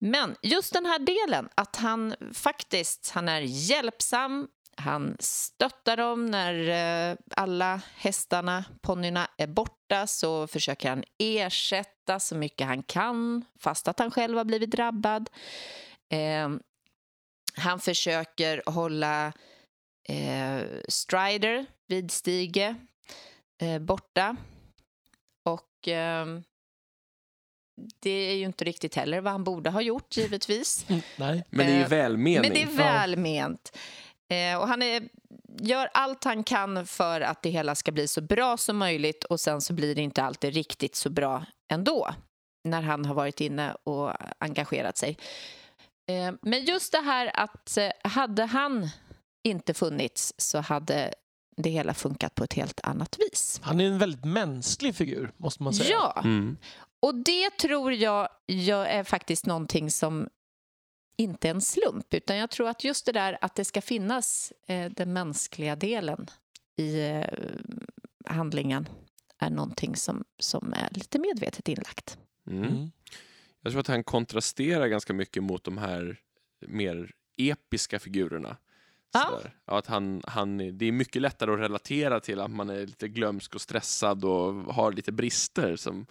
Men 0.00 0.36
just 0.42 0.72
den 0.72 0.86
här 0.86 0.98
delen, 0.98 1.48
att 1.54 1.76
han 1.76 2.14
faktiskt 2.32 3.10
han 3.14 3.28
är 3.28 3.40
hjälpsam, 3.40 4.48
han 4.78 5.16
stöttar 5.20 5.96
dem 5.96 6.26
när 6.26 6.68
eh, 7.10 7.16
alla 7.30 7.80
hästarna, 7.96 8.64
ponnyerna, 8.82 9.30
är 9.36 9.46
borta 9.46 10.06
så 10.06 10.46
försöker 10.46 10.88
han 10.88 11.04
ersätta 11.18 12.20
så 12.20 12.34
mycket 12.34 12.66
han 12.66 12.82
kan 12.82 13.44
fast 13.60 13.88
att 13.88 13.98
han 13.98 14.10
själv 14.10 14.36
har 14.36 14.44
blivit 14.44 14.70
drabbad. 14.70 15.30
Eh, 16.12 16.50
han 17.56 17.80
försöker 17.80 18.62
hålla 18.66 19.32
eh, 20.08 20.62
Strider, 20.88 21.66
Vidstige, 21.88 22.74
eh, 23.62 23.78
borta. 23.78 24.36
Och 25.44 25.88
eh, 25.88 26.26
det 28.00 28.10
är 28.10 28.34
ju 28.34 28.44
inte 28.44 28.64
riktigt 28.64 28.94
heller 28.94 29.20
vad 29.20 29.32
han 29.32 29.44
borde 29.44 29.70
ha 29.70 29.80
gjort, 29.80 30.16
givetvis. 30.16 30.86
Nej. 31.16 31.44
Men 31.50 31.66
det 31.66 31.72
är 31.72 31.76
ju 31.76 31.82
Eh, 31.82 31.88
välmening. 31.88 32.40
Men 32.40 32.50
det 32.50 32.62
är 32.62 32.76
välment. 32.76 33.78
Eh, 34.30 34.58
och 34.60 34.68
han 34.68 34.82
är 34.82 35.08
gör 35.60 35.88
allt 35.94 36.24
han 36.24 36.44
kan 36.44 36.86
för 36.86 37.20
att 37.20 37.42
det 37.42 37.50
hela 37.50 37.74
ska 37.74 37.92
bli 37.92 38.08
så 38.08 38.20
bra 38.20 38.56
som 38.56 38.76
möjligt 38.76 39.24
och 39.24 39.40
sen 39.40 39.60
så 39.60 39.72
blir 39.72 39.94
det 39.94 40.02
inte 40.02 40.22
alltid 40.22 40.54
riktigt 40.54 40.94
så 40.94 41.10
bra 41.10 41.44
ändå 41.72 42.08
när 42.64 42.82
han 42.82 43.04
har 43.04 43.14
varit 43.14 43.40
inne 43.40 43.74
och 43.84 44.12
engagerat 44.38 44.96
sig. 44.96 45.16
Eh, 46.10 46.34
men 46.42 46.64
just 46.64 46.92
det 46.92 47.00
här 47.00 47.30
att 47.34 47.76
eh, 47.76 47.88
hade 48.04 48.44
han 48.44 48.88
inte 49.48 49.74
funnits 49.74 50.34
så 50.38 50.58
hade 50.58 51.14
det 51.56 51.70
hela 51.70 51.94
funkat 51.94 52.34
på 52.34 52.44
ett 52.44 52.52
helt 52.54 52.80
annat 52.82 53.16
vis. 53.18 53.60
Han 53.64 53.80
är 53.80 53.84
en 53.86 53.98
väldigt 53.98 54.24
mänsklig 54.24 54.94
figur, 54.94 55.32
måste 55.36 55.62
man 55.62 55.74
säga. 55.74 55.90
Ja, 55.90 56.20
Mm. 56.24 56.56
och 57.02 57.14
det 57.14 57.50
tror 57.50 57.92
jag, 57.92 58.28
jag 58.46 58.90
är 58.90 59.04
faktiskt 59.04 59.46
någonting 59.46 59.90
som 59.90 60.28
inte 61.18 61.48
en 61.48 61.60
slump, 61.60 62.14
utan 62.14 62.36
jag 62.36 62.50
tror 62.50 62.68
att 62.68 62.84
just 62.84 63.06
det 63.06 63.12
där 63.12 63.38
att 63.40 63.54
det 63.54 63.64
ska 63.64 63.80
finnas 63.80 64.52
eh, 64.66 64.90
den 64.90 65.12
mänskliga 65.12 65.76
delen 65.76 66.26
i 66.76 67.00
eh, 67.00 67.24
handlingen 68.26 68.88
är 69.38 69.50
någonting 69.50 69.96
som, 69.96 70.24
som 70.38 70.72
är 70.72 70.88
lite 70.90 71.18
medvetet 71.18 71.68
inlagt. 71.68 72.18
Mm. 72.50 72.62
Mm. 72.62 72.90
Jag 73.60 73.72
tror 73.72 73.80
att 73.80 73.86
han 73.86 74.04
kontrasterar 74.04 74.86
ganska 74.86 75.12
mycket 75.12 75.42
mot 75.42 75.64
de 75.64 75.78
här 75.78 76.20
mer 76.60 77.12
episka 77.36 77.98
figurerna. 77.98 78.56
Ja. 79.12 79.40
Ja, 79.64 79.78
att 79.78 79.86
han, 79.86 80.22
han, 80.26 80.78
det 80.78 80.86
är 80.86 80.92
mycket 80.92 81.22
lättare 81.22 81.52
att 81.52 81.60
relatera 81.60 82.20
till 82.20 82.40
att 82.40 82.50
man 82.50 82.70
är 82.70 82.86
lite 82.86 83.08
glömsk 83.08 83.54
och 83.54 83.60
stressad 83.60 84.24
och 84.24 84.54
har 84.54 84.92
lite 84.92 85.12
brister 85.12 85.76
som, 85.76 86.06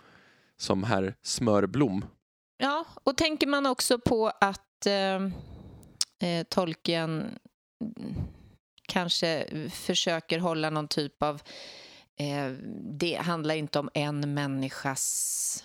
som 0.58 0.84
herr 0.84 1.16
Smörblom. 1.22 2.06
Ja, 2.58 2.86
och 3.04 3.18
tänker 3.18 3.48
man 3.48 3.66
också 3.66 4.00
på 4.00 4.32
att 4.42 4.67
eh, 4.86 5.22
eh, 6.20 6.44
Tolkien 6.50 7.40
kanske 8.88 9.48
försöker 9.70 10.40
hålla 10.40 10.70
någon 10.70 10.88
typ 10.88 11.24
av... 11.24 11.42
Eh, 12.20 12.52
det 13.00 13.16
handlar 13.16 13.56
inte 13.56 13.80
om 13.80 13.90
en 13.94 14.34
människas 14.34 15.64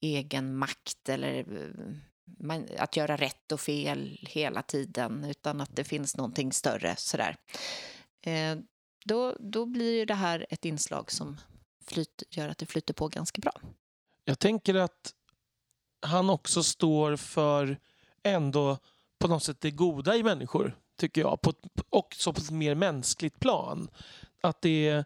egen 0.00 0.56
makt 0.56 1.08
eller 1.08 1.38
eh, 1.38 1.94
man, 2.38 2.66
att 2.78 2.96
göra 2.96 3.16
rätt 3.16 3.52
och 3.52 3.60
fel 3.60 4.18
hela 4.22 4.62
tiden 4.62 5.24
utan 5.24 5.60
att 5.60 5.76
det 5.76 5.84
finns 5.84 6.16
någonting 6.16 6.52
större. 6.52 6.94
Sådär. 6.96 7.36
Eh, 8.26 8.58
då, 9.04 9.36
då 9.40 9.66
blir 9.66 9.98
ju 9.98 10.04
det 10.04 10.14
här 10.14 10.46
ett 10.50 10.64
inslag 10.64 11.10
som 11.10 11.40
flyt, 11.86 12.22
gör 12.30 12.48
att 12.48 12.58
det 12.58 12.66
flyter 12.66 12.94
på 12.94 13.08
ganska 13.08 13.40
bra. 13.40 13.52
Jag 14.24 14.38
tänker 14.38 14.74
att 14.74 15.14
han 16.06 16.30
också 16.30 16.62
står 16.62 17.16
för 17.16 17.78
ändå 18.22 18.78
på 19.18 19.28
något 19.28 19.42
sätt 19.42 19.60
det 19.60 19.70
goda 19.70 20.16
i 20.16 20.22
människor, 20.22 20.76
tycker 20.98 21.20
jag. 21.20 21.40
På 21.40 21.50
ett, 21.50 21.56
också 21.90 22.32
på 22.32 22.40
ett 22.40 22.50
mer 22.50 22.74
mänskligt 22.74 23.40
plan. 23.40 23.88
Att 24.42 24.62
det 24.62 24.88
är, 24.88 25.04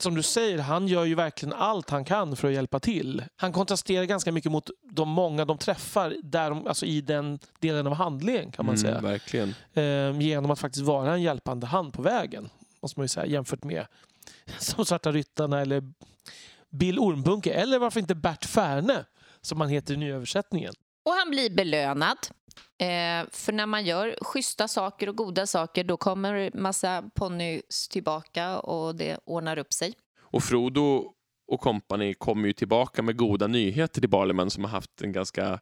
som 0.00 0.14
du 0.14 0.22
säger, 0.22 0.58
han 0.58 0.88
gör 0.88 1.04
ju 1.04 1.14
verkligen 1.14 1.52
allt 1.52 1.90
han 1.90 2.04
kan 2.04 2.36
för 2.36 2.48
att 2.48 2.54
hjälpa 2.54 2.80
till. 2.80 3.24
Han 3.36 3.52
kontrasterar 3.52 4.04
ganska 4.04 4.32
mycket 4.32 4.52
mot 4.52 4.70
de 4.82 5.08
många 5.08 5.44
de 5.44 5.58
träffar 5.58 6.16
där 6.22 6.50
de, 6.50 6.66
alltså 6.66 6.86
i 6.86 7.00
den 7.00 7.38
delen 7.60 7.86
av 7.86 7.94
handlingen 7.94 8.50
kan 8.52 8.66
man 8.66 8.74
Mm, 8.74 8.82
säga. 8.86 9.00
Verkligen. 9.00 9.54
Ehm, 9.74 10.20
genom 10.20 10.50
att 10.50 10.58
faktiskt 10.58 10.84
vara 10.84 11.12
en 11.14 11.22
hjälpande 11.22 11.66
hand 11.66 11.92
på 11.92 12.02
vägen. 12.02 12.48
Måste 12.82 13.00
man 13.00 13.04
ju 13.04 13.08
säga, 13.08 13.26
jämfört 13.26 13.64
med 13.64 13.86
som 14.58 14.84
Svarta 14.86 15.12
Ryttarna 15.12 15.60
eller 15.60 15.92
Bill 16.70 16.98
Ormbunke 16.98 17.52
eller 17.52 17.78
varför 17.78 18.00
inte 18.00 18.14
Bert 18.14 18.44
Färne 18.44 19.04
som 19.40 19.60
han 19.60 19.70
heter 19.70 19.94
i 19.94 19.96
nyöversättningen. 19.96 20.72
Och 21.08 21.14
han 21.14 21.30
blir 21.30 21.50
belönad. 21.50 22.18
Eh, 22.78 23.30
för 23.30 23.52
när 23.52 23.66
man 23.66 23.84
gör 23.84 24.16
schyssta 24.20 24.68
saker 24.68 25.08
och 25.08 25.16
goda 25.16 25.46
saker 25.46 25.84
då 25.84 25.96
kommer 25.96 26.50
massa 26.54 27.10
ponnys 27.14 27.88
tillbaka 27.88 28.58
och 28.58 28.94
det 28.94 29.18
ordnar 29.24 29.58
upp 29.58 29.72
sig. 29.72 29.94
Och 30.20 30.44
Frodo 30.44 31.12
och 31.48 31.60
kompani 31.60 32.14
kommer 32.14 32.46
ju 32.46 32.52
tillbaka 32.52 33.02
med 33.02 33.16
goda 33.16 33.46
nyheter 33.46 34.00
till 34.00 34.10
Barliman 34.10 34.50
som 34.50 34.64
har 34.64 34.70
haft 34.70 35.02
en 35.02 35.12
ganska 35.12 35.60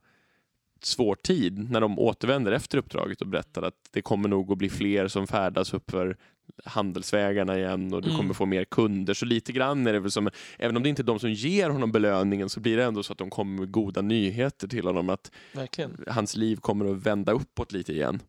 svår 0.87 1.15
tid 1.15 1.71
när 1.71 1.81
de 1.81 1.99
återvänder 1.99 2.53
efter 2.53 2.79
uppdraget 2.79 3.21
och 3.21 3.27
berättar 3.29 3.63
att 3.63 3.75
det 3.91 4.03
kommer 4.03 4.29
nog 4.29 4.53
att 4.53 4.59
bli 4.59 4.69
fler 4.71 5.09
som 5.09 5.27
färdas 5.27 5.75
uppför 5.75 6.17
handelsvägarna 6.65 7.59
igen 7.59 7.95
och 7.95 8.03
du 8.03 8.09
Mm. 8.09 8.19
kommer 8.21 8.35
få 8.35 8.47
mer 8.47 8.65
kunder. 8.65 9.15
Så 9.15 9.25
lite 9.27 9.53
grann 9.53 9.87
är 9.87 9.93
det 9.93 10.01
väl 10.01 10.11
som, 10.11 10.31
även 10.59 10.77
om 10.77 10.83
det 10.83 10.89
inte 10.89 11.03
är 11.03 11.05
de 11.05 11.19
som 11.19 11.33
ger 11.33 11.71
honom 11.71 11.93
belöningen 11.93 12.49
så 12.49 12.61
blir 12.61 12.77
det 12.77 12.85
ändå 12.85 13.03
så 13.03 13.13
att 13.13 13.19
de 13.19 13.31
kommer 13.31 13.61
med 13.61 13.71
goda 13.71 14.03
nyheter 14.03 14.69
till 14.69 14.87
honom 14.87 15.09
att 15.11 15.31
Verkligen. 15.53 16.05
hans 16.09 16.37
liv 16.37 16.57
kommer 16.57 16.91
att 16.93 17.07
vända 17.07 17.33
uppåt 17.33 17.73
lite 17.73 17.93
igen. 17.93 18.21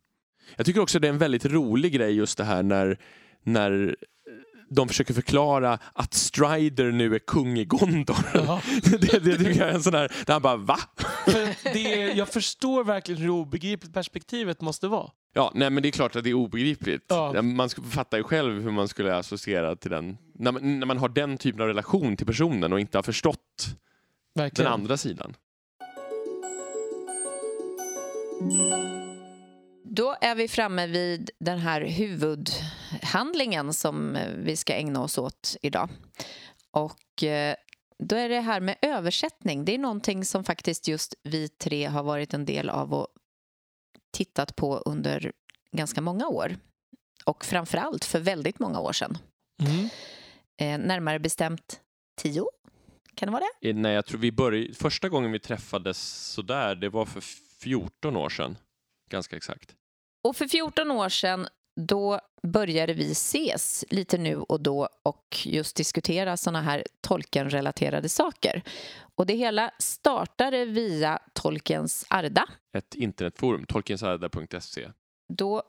Jag 0.56 0.66
tycker 0.66 0.80
också 0.80 0.98
det 0.98 1.08
är 1.08 1.12
en 1.12 1.18
väldigt 1.18 1.44
rolig 1.44 1.92
grej 1.92 2.12
just 2.16 2.38
det 2.38 2.44
här 2.44 2.62
när, 2.62 2.98
när 3.42 3.96
de 4.70 4.88
försöker 4.88 5.14
förklara 5.14 5.78
att 5.92 6.14
Strider 6.14 6.92
nu 6.92 7.14
är 7.14 7.18
kung 7.18 7.58
i 7.58 7.64
Gondor. 7.64 8.16
Det, 8.98 9.18
det 9.38 9.50
jag 9.56 9.68
är 9.68 9.74
en 9.74 9.82
sån 9.82 9.94
här, 9.94 10.12
där 10.26 10.32
han 10.32 10.42
bara 10.42 10.56
va? 10.56 10.78
För 11.24 11.72
det, 11.72 12.12
jag 12.12 12.28
förstår 12.28 12.84
verkligen 12.84 13.20
hur 13.22 13.30
obegripligt 13.30 13.94
perspektivet 13.94 14.60
måste 14.60 14.88
vara. 14.88 15.10
Ja, 15.34 15.52
nej 15.54 15.70
men 15.70 15.82
det 15.82 15.88
är 15.88 15.90
klart 15.90 16.16
att 16.16 16.24
det 16.24 16.30
är 16.30 16.34
obegripligt. 16.34 17.04
Ja. 17.08 17.42
Man 17.42 17.68
fattar 17.70 18.18
ju 18.18 18.24
själv 18.24 18.62
hur 18.62 18.70
man 18.70 18.88
skulle 18.88 19.16
associera 19.16 19.76
till 19.76 19.90
den. 19.90 20.18
När 20.34 20.52
man, 20.52 20.78
när 20.78 20.86
man 20.86 20.98
har 20.98 21.08
den 21.08 21.38
typen 21.38 21.60
av 21.60 21.66
relation 21.66 22.16
till 22.16 22.26
personen 22.26 22.72
och 22.72 22.80
inte 22.80 22.98
har 22.98 23.02
förstått 23.02 23.66
den 24.34 24.44
Verkligen. 24.44 24.72
andra 24.72 24.96
sidan. 24.96 25.34
Då 29.84 30.16
är 30.20 30.34
vi 30.34 30.48
framme 30.48 30.86
vid 30.86 31.30
den 31.40 31.58
här 31.58 31.80
huvudhandlingen 32.90 33.74
som 33.74 34.16
eh, 34.16 34.32
vi 34.32 34.56
ska 34.56 34.74
ägna 34.74 35.02
oss 35.02 35.18
åt 35.18 35.56
idag. 35.62 35.90
Och 36.70 37.22
eh, 37.22 37.54
då 37.98 38.16
är 38.16 38.28
det 38.28 38.40
här 38.40 38.60
med 38.60 38.76
översättning. 38.82 39.64
Det 39.64 39.74
är 39.74 39.78
någonting 39.78 40.24
som 40.24 40.44
faktiskt 40.44 40.88
just 40.88 41.14
vi 41.22 41.48
tre 41.48 41.84
har 41.86 42.02
varit 42.02 42.34
en 42.34 42.44
del 42.44 42.68
av 42.68 42.94
och 42.94 43.08
tittat 44.12 44.56
på 44.56 44.76
under 44.76 45.32
ganska 45.72 46.00
många 46.00 46.28
år. 46.28 46.56
Och 47.24 47.44
framför 47.44 47.78
allt 47.78 48.04
för 48.04 48.20
väldigt 48.20 48.58
många 48.58 48.80
år 48.80 48.92
sedan. 48.92 49.18
Mm. 49.62 49.88
Eh, 50.60 50.86
närmare 50.86 51.18
bestämt 51.18 51.80
tio, 52.20 52.44
kan 53.14 53.26
det 53.26 53.32
vara 53.32 53.44
det? 53.62 53.72
Nej, 53.72 53.94
jag 53.94 54.06
tror 54.06 54.20
vi 54.20 54.32
började, 54.32 54.74
första 54.74 55.08
gången 55.08 55.32
vi 55.32 55.38
träffades 55.38 55.98
sådär, 56.32 56.74
det 56.74 56.88
var 56.88 57.06
för 57.06 57.20
14 57.60 58.16
år 58.16 58.28
sedan. 58.28 58.56
Ganska 59.10 59.36
exakt. 59.36 59.74
Och 60.24 60.36
för 60.36 60.48
14 60.48 60.90
år 60.90 61.08
sedan 61.08 61.48
då 61.86 62.20
började 62.42 62.92
vi 62.92 63.12
ses 63.12 63.84
lite 63.90 64.18
nu 64.18 64.36
och 64.36 64.62
då 64.62 64.88
och 65.02 65.46
just 65.46 65.76
diskutera 65.76 66.36
såna 66.36 66.62
här 66.62 66.84
Tolkien-relaterade 67.00 68.08
saker. 68.08 68.62
Och 69.14 69.26
det 69.26 69.34
hela 69.34 69.70
startade 69.78 70.64
via 70.64 71.18
Tolkiens 71.32 72.06
Arda. 72.10 72.46
Ett 72.76 72.94
internetforum, 72.94 73.64
tolkiensarda.se. 73.66 74.90
Då 75.32 75.62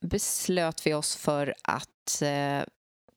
beslöt 0.00 0.86
vi 0.86 0.94
oss 0.94 1.16
för 1.16 1.54
att 1.62 2.22
eh, 2.22 2.62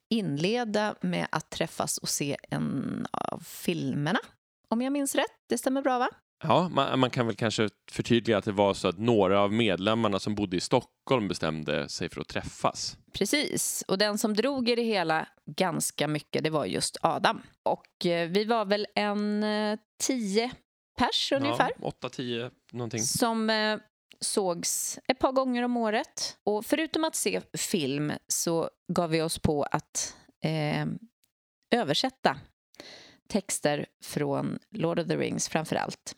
inleda 0.10 0.96
med 1.02 1.28
att 1.32 1.50
träffas 1.50 1.98
och 1.98 2.10
se 2.10 2.38
en 2.50 3.08
av 3.12 3.40
filmerna, 3.40 4.20
om 4.68 4.82
jag 4.82 4.94
minns 4.94 5.16
rätt. 5.16 5.44
Det 5.50 5.58
stämmer 5.58 5.82
bra, 5.82 6.00
va? 6.00 6.10
Ja, 6.44 6.70
man, 6.70 7.00
man 7.00 7.10
kan 7.10 7.26
väl 7.28 7.36
kanske 7.36 7.70
förtydliga 7.92 8.38
att 8.38 8.46
det 8.46 8.52
var 8.52 8.74
så 8.74 8.88
att 8.88 8.98
några 8.98 9.40
av 9.42 9.54
medlemmarna 9.54 10.20
som 10.20 10.36
bodde 10.36 10.58
i 10.58 10.60
Stockholm 10.60 11.28
bestämde 11.28 11.90
sig 11.90 12.10
för 12.10 12.22
att 12.22 12.28
träffas. 12.28 12.98
Precis, 13.14 13.84
och 13.88 13.98
den 13.98 14.18
som 14.18 14.34
drog 14.34 14.70
i 14.70 14.76
det 14.76 14.84
hela 14.84 15.28
ganska 15.46 16.08
mycket 16.08 16.44
det 16.44 16.50
var 16.50 16.66
just 16.66 16.98
Adam. 17.02 17.42
Och 17.64 18.06
eh, 18.06 18.30
vi 18.30 18.44
var 18.46 18.66
väl 18.66 18.88
en 18.96 19.44
eh, 19.44 19.80
tio 20.04 20.52
pers 20.98 21.32
ungefär 21.32 21.72
Ja, 21.82 21.92
8-10 22.02 22.52
någonting. 22.72 23.02
som 23.04 23.50
eh, 23.50 23.78
sågs 24.20 25.00
ett 25.08 25.20
par 25.20 25.32
gånger 25.32 25.64
om 25.64 25.78
året. 25.78 26.38
Och 26.44 26.66
förutom 26.66 27.04
att 27.04 27.16
se 27.16 27.42
film 27.58 28.12
så 28.28 28.70
gav 28.94 29.10
vi 29.10 29.22
oss 29.22 29.40
på 29.40 29.64
att 29.64 30.16
eh, 30.44 30.86
översätta 31.76 32.38
texter 33.30 33.86
från 34.04 34.60
Lord 34.72 35.00
of 35.00 35.08
the 35.08 35.18
Rings 35.18 35.50
framför 35.50 35.76
allt. 35.76 36.16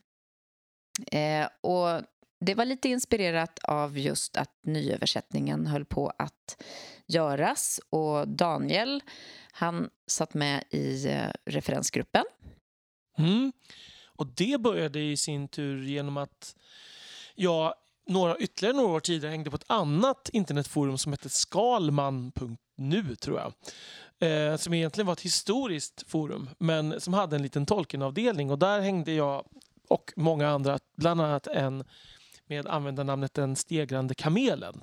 Eh, 1.12 1.48
och 1.62 2.02
det 2.40 2.56
var 2.56 2.66
lite 2.66 2.90
inspirerat 2.90 3.60
av 3.60 3.98
just 3.98 4.38
att 4.38 4.52
nyöversättningen 4.64 5.68
höll 5.68 5.86
på 5.86 6.14
att 6.18 6.64
göras 7.08 7.80
och 7.90 8.28
Daniel, 8.28 9.04
han 9.52 9.90
satt 10.08 10.34
med 10.34 10.64
i 10.70 11.08
eh, 11.08 11.32
referensgruppen. 11.46 12.24
Mm. 13.18 13.52
Och 14.06 14.28
det 14.28 14.62
började 14.62 15.00
i 15.00 15.18
sin 15.18 15.48
tur 15.48 15.84
genom 15.84 16.18
att 16.18 16.56
jag 17.36 17.74
några, 18.10 18.38
ytterligare 18.38 18.76
några 18.78 18.96
år 18.96 19.00
tidigare 19.00 19.32
hängde 19.32 19.50
på 19.50 19.56
ett 19.56 19.64
annat 19.68 20.30
internetforum 20.34 20.98
som 20.98 21.12
hette 21.12 21.30
skalman.nu, 21.30 23.16
tror 23.16 23.40
jag. 23.40 23.54
Eh, 24.30 24.58
som 24.58 24.74
egentligen 24.74 25.06
var 25.06 25.14
ett 25.14 25.22
historiskt 25.22 26.04
forum, 26.08 26.50
men 26.58 27.02
som 27.02 27.14
hade 27.14 27.36
en 27.36 27.42
liten 27.42 27.66
tolkenavdelning 27.66 28.52
Och 28.52 28.60
där 28.60 28.82
hängde 28.82 29.12
jag 29.12 29.46
och 29.90 30.14
många 30.16 30.50
andra, 30.50 30.80
bland 30.98 31.22
annat 31.22 31.48
en 31.48 31.84
med 32.48 32.68
användarnamnet 32.68 33.34
Den 33.34 33.56
stegrande 33.56 34.14
kamelen. 34.14 34.82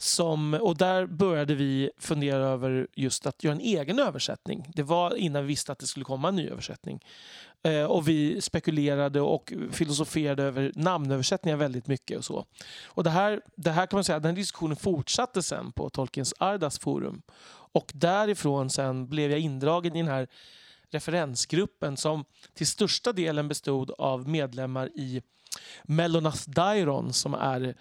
Som, 0.00 0.54
och 0.54 0.76
där 0.76 1.06
började 1.06 1.54
vi 1.54 1.90
fundera 1.98 2.46
över 2.46 2.86
just 2.94 3.26
att 3.26 3.44
göra 3.44 3.54
en 3.54 3.60
egen 3.60 3.98
översättning. 3.98 4.66
Det 4.74 4.82
var 4.82 5.14
innan 5.14 5.42
vi 5.42 5.48
visste 5.48 5.72
att 5.72 5.78
det 5.78 5.86
skulle 5.86 6.04
komma 6.04 6.28
en 6.28 6.36
ny 6.36 6.48
översättning. 6.48 7.00
Eh, 7.62 7.84
och 7.84 8.08
vi 8.08 8.40
spekulerade 8.40 9.20
och 9.20 9.52
filosoferade 9.70 10.42
över 10.42 10.72
namnöversättningar 10.74 11.56
väldigt 11.56 11.86
mycket. 11.86 12.18
och 12.18 12.24
så. 12.24 12.44
Och 12.86 13.04
det 13.04 13.10
här, 13.10 13.40
det 13.56 13.70
här 13.70 13.86
kan 13.86 13.96
man 13.96 14.04
säga, 14.04 14.20
den 14.20 14.34
diskussionen 14.34 14.76
fortsatte 14.76 15.42
sen 15.42 15.72
på 15.72 15.90
Tolkiens 15.90 16.34
Ardas 16.38 16.78
forum. 16.78 17.22
Och 17.72 17.92
därifrån 17.94 18.70
sen 18.70 19.08
blev 19.08 19.30
jag 19.30 19.40
indragen 19.40 19.96
i 19.96 19.98
den 19.98 20.10
här 20.10 20.28
referensgruppen 20.90 21.96
som 21.96 22.24
till 22.54 22.66
största 22.66 23.12
delen 23.12 23.48
bestod 23.48 23.90
av 23.98 24.28
medlemmar 24.28 24.90
i 24.94 25.22
Melonath 25.84 26.50
Dairon 26.50 27.12
som 27.12 27.34
är 27.34 27.74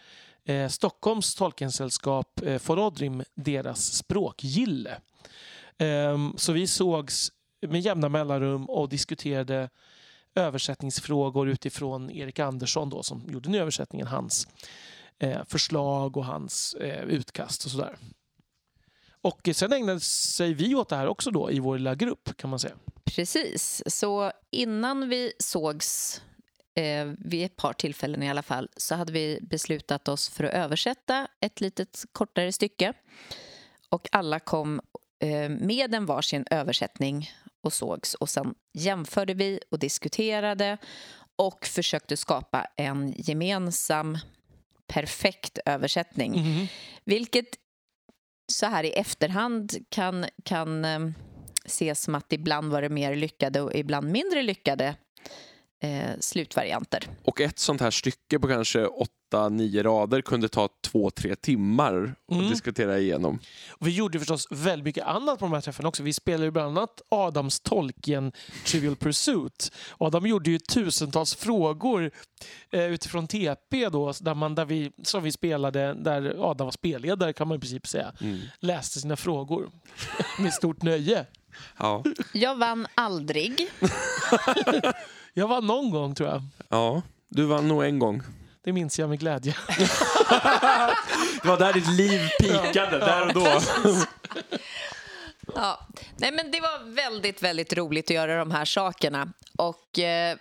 eh, 0.46 0.70
Stockholms 0.70 1.36
tolkensällskap 1.36 2.41
eh, 2.43 2.58
Forodrim, 2.58 3.24
deras 3.36 3.93
språkgille. 3.93 4.98
Ehm, 5.78 6.34
så 6.38 6.54
vi 6.54 6.67
sågs 6.67 7.32
med 7.62 7.82
jämna 7.82 8.10
mellanrum 8.10 8.65
och 8.65 8.89
diskuterade 8.89 9.70
översättningsfrågor 10.36 11.50
utifrån 11.50 12.12
Erik 12.12 12.39
Andersson 12.39 12.89
då, 12.89 13.04
som 13.04 13.24
gjorde 13.30 13.50
den 13.50 13.62
översättningen, 13.62 14.08
hans 14.08 14.48
eh, 15.20 15.43
förslag 15.46 16.17
och 16.17 16.26
hans 16.26 16.74
eh, 16.74 17.04
utkast 17.04 17.65
och 17.65 17.72
sådär. 17.72 17.98
Och 19.22 19.50
sen 19.54 19.74
ägnade 19.74 20.00
sig 20.00 20.54
vi 20.54 20.76
åt 20.76 20.90
det 20.90 20.96
här 20.96 21.08
också 21.08 21.32
då 21.32 21.52
i 21.52 21.60
vår 21.60 21.78
lilla 21.78 21.96
grupp 21.96 22.38
kan 22.38 22.50
man 22.50 22.60
säga. 22.60 22.76
Precis, 23.06 23.84
så 23.86 24.32
innan 24.52 25.10
vi 25.10 25.34
sågs 25.40 26.22
eh, 26.76 27.06
vid 27.18 27.46
ett 27.46 27.56
par 27.56 27.74
tillfällen 27.74 28.24
i 28.24 28.30
alla 28.30 28.44
fall 28.44 28.70
så 28.78 28.96
hade 28.96 29.12
vi 29.12 29.40
beslutat 29.42 30.08
oss 30.08 30.30
för 30.30 30.44
att 30.44 30.54
översätta 30.54 31.28
ett 31.42 31.62
litet 31.62 32.06
kortare 32.12 32.52
stycke. 32.52 32.94
Och 33.90 34.08
alla 34.12 34.40
kom 34.40 34.82
eh, 35.20 35.50
med 35.50 35.96
en 35.96 36.06
varsin 36.06 36.46
översättning 36.52 37.32
och 37.62 37.74
sågs 37.74 38.14
och 38.14 38.30
sen 38.30 38.56
jämförde 38.74 39.34
vi 39.34 39.60
och 39.72 39.80
diskuterade 39.80 40.78
och 41.36 41.66
försökte 41.66 42.18
skapa 42.18 42.68
en 42.76 43.14
gemensam 43.18 44.18
perfekt 44.88 45.60
översättning. 45.66 46.38
Mm. 46.38 46.68
Vilket 47.04 47.48
så 48.48 48.66
här 48.66 48.84
i 48.84 48.90
efterhand 48.90 49.76
kan, 49.90 50.26
kan 50.44 50.86
eh, 50.86 51.00
ses 51.66 52.02
som 52.02 52.16
att 52.16 52.34
ibland 52.34 52.72
var 52.72 52.82
det 52.82 52.90
mer 52.90 53.16
lyckade 53.16 53.62
och 53.62 53.76
ibland 53.76 54.12
mindre 54.12 54.42
lyckade 54.42 54.96
eh, 55.84 56.20
slutvarianter. 56.20 57.08
Och 57.24 57.42
ett 57.42 57.60
sånt 57.60 57.82
här 57.82 57.92
stycke 57.92 58.40
på 58.40 58.48
kanske 58.48 58.86
åtta, 59.28 59.50
nio 59.50 59.84
rader 59.84 60.22
kunde 60.22 60.50
ta 60.50 60.70
två, 60.82 61.10
tre 61.10 61.36
timmar 61.36 62.16
att 62.28 62.36
Mm. 62.38 62.50
diskutera 62.50 63.00
igenom. 63.00 63.40
Och 63.70 63.88
vi 63.88 63.92
gjorde 63.96 64.20
förstås 64.20 64.48
väldigt 64.52 64.86
mycket 64.86 65.04
annat 65.06 65.40
på 65.40 65.46
de 65.46 65.54
här 65.54 65.62
träffarna 65.62 65.90
också. 65.90 66.04
Vi 66.04 66.13
spelade 66.13 66.44
ju 66.46 66.52
bland 66.52 66.78
annat 66.78 67.02
Adams 67.10 67.60
Tolkien 67.60 68.32
Trivial 68.66 68.96
Pursuit. 68.96 69.72
Adam 69.98 70.28
gjorde 70.28 70.50
ju 70.52 70.60
tusentals 70.60 71.36
frågor 71.36 72.12
eh, 72.72 72.86
utifrån 72.86 73.28
TP 73.28 73.90
då, 73.90 74.13
där 74.22 74.34
man, 74.34 74.56
där 74.56 74.66
vi, 74.66 74.92
som 75.04 75.24
vi 75.24 75.32
spelade, 75.32 75.94
där 75.94 76.50
Adam 76.52 76.66
var 76.68 76.72
spelledare 76.72 77.34
kan 77.34 77.48
man 77.48 77.58
i 77.58 77.60
princip 77.60 77.88
säga. 77.88 78.12
Mm. 78.22 78.40
Läste 78.60 79.00
sina 79.00 79.16
frågor 79.16 79.70
med 80.40 80.54
stort 80.54 80.82
nöje. 80.84 81.26
Ja. 81.78 82.04
Jag 82.34 82.56
vann 82.56 82.88
aldrig. 82.96 83.68
Jag 85.34 85.48
var 85.48 85.62
någon 85.62 85.90
gång 85.92 86.16
tror 86.16 86.30
jag. 86.30 86.42
ja, 86.70 87.02
du 87.30 87.46
vann 87.46 87.68
nog 87.68 87.84
en 87.84 88.00
gång. 88.00 88.22
Det 88.63 88.74
minns 88.74 89.00
jag 89.00 89.10
med 89.10 89.20
glädje. 89.20 89.56
Det 91.41 91.48
var 91.48 91.58
där 91.58 91.74
ditt 91.74 91.88
liv 91.88 92.30
pikade, 92.39 93.00
där 93.00 93.28
och 93.28 93.34
då. 93.34 93.62
Ja. 95.56 95.88
Nej, 96.17 96.32
men 96.32 96.52
det 96.52 96.62
var 96.62 96.93
väldigt, 96.96 97.43
väldigt 97.43 97.74
roligt 97.74 98.06
att 98.06 98.15
göra 98.15 98.38
de 98.38 98.52
här 98.52 98.65
sakerna. 98.65 99.34
Och 99.58 100.00
eh, 100.00 100.38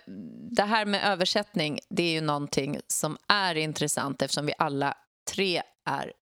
det 0.51 0.63
här 0.63 0.85
med 0.85 1.03
översättning, 1.03 1.79
det 1.89 2.03
är 2.03 2.11
ju 2.11 2.21
någonting 2.21 2.79
som 2.87 3.17
är 3.27 3.55
intressant 3.55 4.21
eftersom 4.21 4.45
vi 4.45 4.53
alla 4.57 4.93
tre 5.33 5.61
är 5.85 6.13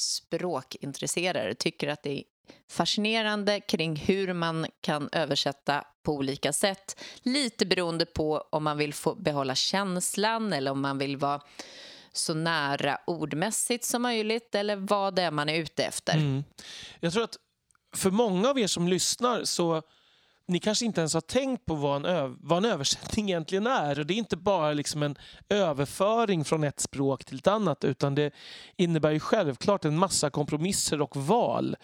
språkintresserade. 0.00 1.54
Tycker 1.54 1.88
att 1.88 2.02
det 2.02 2.10
är 2.10 2.22
fascinerande 2.70 3.60
kring 3.60 3.96
hur 3.96 4.32
man 4.32 4.66
kan 4.80 5.08
översätta 5.12 5.84
på 6.02 6.12
olika 6.12 6.52
sätt. 6.52 7.00
Lite 7.22 7.66
beroende 7.66 8.06
på 8.06 8.44
om 8.50 8.64
man 8.64 8.78
vill 8.78 8.94
få 8.94 9.14
behålla 9.14 9.54
känslan 9.54 10.52
eller 10.52 10.70
om 10.70 10.80
man 10.80 10.98
vill 10.98 11.16
vara 11.16 11.40
så 12.12 12.34
nära 12.34 12.98
ordmässigt 13.06 13.84
som 13.84 14.02
möjligt 14.02 14.54
eller 14.54 14.76
vad 14.76 15.14
det 15.14 15.22
är 15.22 15.30
man 15.30 15.48
är 15.48 15.58
ute 15.58 15.84
efter. 15.84 16.12
Mm. 16.12 16.44
Jag 17.00 17.12
tror 17.12 17.24
att 17.24 17.36
för 17.96 18.10
många 18.10 18.48
av 18.50 18.58
er 18.58 18.66
som 18.66 18.88
lyssnar 18.88 19.44
så 19.44 19.82
ni 20.46 20.58
kanske 20.58 20.84
inte 20.84 21.00
ens 21.00 21.14
har 21.14 21.20
tänkt 21.20 21.64
på 21.64 21.74
vad 21.74 21.96
en, 21.96 22.04
ö- 22.04 22.34
vad 22.40 22.64
en 22.64 22.70
översättning 22.72 23.28
egentligen 23.30 23.66
är. 23.66 23.98
Och 23.98 24.06
Det 24.06 24.14
är 24.14 24.18
inte 24.18 24.36
bara 24.36 24.72
liksom 24.72 25.02
en 25.02 25.16
överföring 25.48 26.44
från 26.44 26.64
ett 26.64 26.80
språk 26.80 27.24
till 27.24 27.38
ett 27.38 27.46
annat 27.46 27.84
utan 27.84 28.14
det 28.14 28.30
innebär 28.76 29.10
ju 29.10 29.20
självklart 29.20 29.84
en 29.84 29.98
massa 29.98 30.30
kompromisser 30.30 31.00
och 31.00 31.16
val 31.16 31.76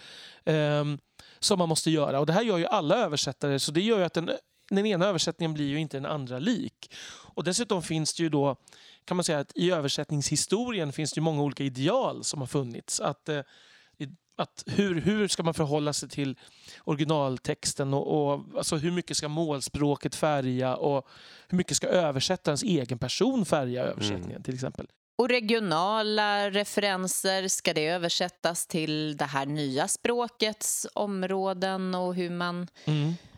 Um, 0.45 0.99
som 1.41 1.59
man 1.59 1.69
måste 1.69 1.91
göra. 1.91 2.21
Och 2.21 2.27
Det 2.27 2.33
här 2.33 2.43
gör 2.43 2.59
ju 2.59 2.67
alla 2.67 2.97
översättare 2.97 3.59
så 3.59 3.73
det 3.73 3.81
gör 3.81 3.99
ju 3.99 4.05
att 4.05 4.15
den, 4.15 4.31
den 4.71 4.87
ena 4.87 5.07
översättningen 5.07 5.55
blir 5.55 5.69
ju 5.69 5.79
inte 5.79 5.97
den 5.97 6.07
andra 6.07 6.39
lik. 6.39 6.95
Och 7.35 7.45
Dessutom 7.45 7.83
finns 7.83 8.15
det 8.15 8.23
ju 8.23 8.29
då 8.29 8.57
kan 9.05 9.17
man 9.17 9.25
säga 9.25 9.39
att 9.39 9.53
i 9.55 9.71
översättningshistorien 9.71 10.93
finns 10.93 11.13
det 11.13 11.21
många 11.21 11.43
olika 11.43 11.65
ideal 11.65 12.25
som 12.25 12.41
har 12.41 12.47
funnits. 12.47 13.01
Att, 13.01 13.29
eh, 13.29 13.41
att 14.37 14.65
hur, 14.67 15.01
hur 15.01 15.29
ska 15.29 15.43
man 15.43 15.55
förhålla 15.55 15.93
sig 15.93 16.09
till 16.09 16.39
originaltexten 16.85 17.95
och, 17.95 18.33
och 18.33 18.45
alltså 18.57 18.77
hur 18.77 18.91
mycket 18.91 19.17
ska 19.17 19.29
målspråket 19.29 20.15
färga 20.15 20.77
och 20.77 21.09
hur 21.49 21.57
mycket 21.57 21.77
ska 21.77 21.87
översättarens 21.87 22.63
egen 22.63 22.99
person 22.99 23.45
färga 23.45 23.83
översättningen 23.83 24.43
till 24.43 24.55
exempel. 24.55 24.87
Och 25.19 25.29
regionala 25.29 26.51
referenser, 26.51 27.49
ska 27.49 27.75
det 27.75 27.87
översättas 27.87 28.67
till 28.67 29.17
det 29.17 29.25
här 29.25 29.47
nya 29.47 29.89
språkets 29.89 30.87
områden 30.95 31.95
och 31.95 32.15
hur 32.15 32.31
man... 32.31 32.67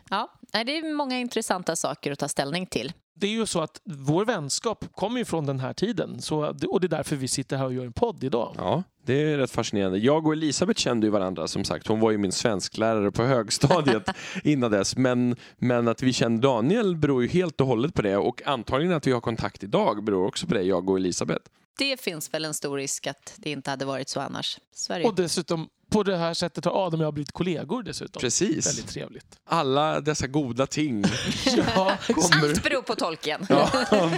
Ja, 0.09 0.31
nej, 0.53 0.65
det 0.65 0.77
är 0.77 0.93
många 0.93 1.19
intressanta 1.19 1.75
saker 1.75 2.11
att 2.11 2.19
ta 2.19 2.27
ställning 2.27 2.65
till. 2.65 2.93
Det 3.13 3.27
är 3.27 3.31
ju 3.31 3.45
så 3.45 3.61
att 3.61 3.81
vår 3.83 4.25
vänskap 4.25 4.85
kommer 4.95 5.19
ju 5.19 5.25
från 5.25 5.45
den 5.45 5.59
här 5.59 5.73
tiden 5.73 6.21
så, 6.21 6.45
och 6.69 6.81
det 6.81 6.87
är 6.87 6.89
därför 6.89 7.15
vi 7.15 7.27
sitter 7.27 7.57
här 7.57 7.65
och 7.65 7.73
gör 7.73 7.85
en 7.85 7.93
podd 7.93 8.23
idag. 8.23 8.55
Ja, 8.57 8.83
det 9.05 9.13
är 9.13 9.37
rätt 9.37 9.51
fascinerande. 9.51 9.97
Jag 9.97 10.27
och 10.27 10.33
Elisabeth 10.33 10.79
kände 10.79 11.07
ju 11.07 11.11
varandra 11.11 11.47
som 11.47 11.63
sagt. 11.63 11.87
Hon 11.87 11.99
var 11.99 12.11
ju 12.11 12.17
min 12.17 12.31
svensklärare 12.31 13.11
på 13.11 13.23
högstadiet 13.23 14.09
innan 14.43 14.71
dess. 14.71 14.97
Men, 14.97 15.35
men 15.57 15.87
att 15.87 16.03
vi 16.03 16.13
kände 16.13 16.47
Daniel 16.47 16.95
beror 16.95 17.21
ju 17.21 17.27
helt 17.27 17.61
och 17.61 17.67
hållet 17.67 17.93
på 17.93 18.01
det 18.01 18.17
och 18.17 18.41
antagligen 18.45 18.93
att 18.93 19.07
vi 19.07 19.11
har 19.11 19.21
kontakt 19.21 19.63
idag 19.63 20.03
beror 20.03 20.27
också 20.27 20.47
på 20.47 20.53
det, 20.53 20.61
jag 20.61 20.89
och 20.89 20.97
Elisabeth. 20.97 21.45
Det 21.81 22.01
finns 22.01 22.33
väl 22.33 22.45
en 22.45 22.53
stor 22.53 22.77
risk 22.77 23.07
att 23.07 23.33
det 23.37 23.51
inte 23.51 23.69
hade 23.69 23.85
varit 23.85 24.09
så 24.09 24.19
annars. 24.19 24.59
Det. 24.87 25.03
Och 25.03 25.15
dessutom 25.15 25.69
på 25.89 26.03
det 26.03 26.17
här 26.17 26.33
sättet 26.33 26.65
har 26.65 26.85
Adam 26.85 26.99
och 26.99 27.05
jag 27.05 27.13
blivit 27.13 27.31
kollegor 27.31 27.83
dessutom. 27.83 28.19
Precis. 28.19 28.67
Väldigt 28.67 28.87
trevligt. 28.87 29.39
Alla 29.43 30.01
dessa 30.01 30.27
goda 30.27 30.67
ting 30.67 31.03
Ja, 31.45 31.97
kommer... 32.07 32.49
Allt 32.49 32.63
beror 32.63 32.81
på 32.81 32.95
tolken. 32.95 33.45
Ja, 33.49 33.69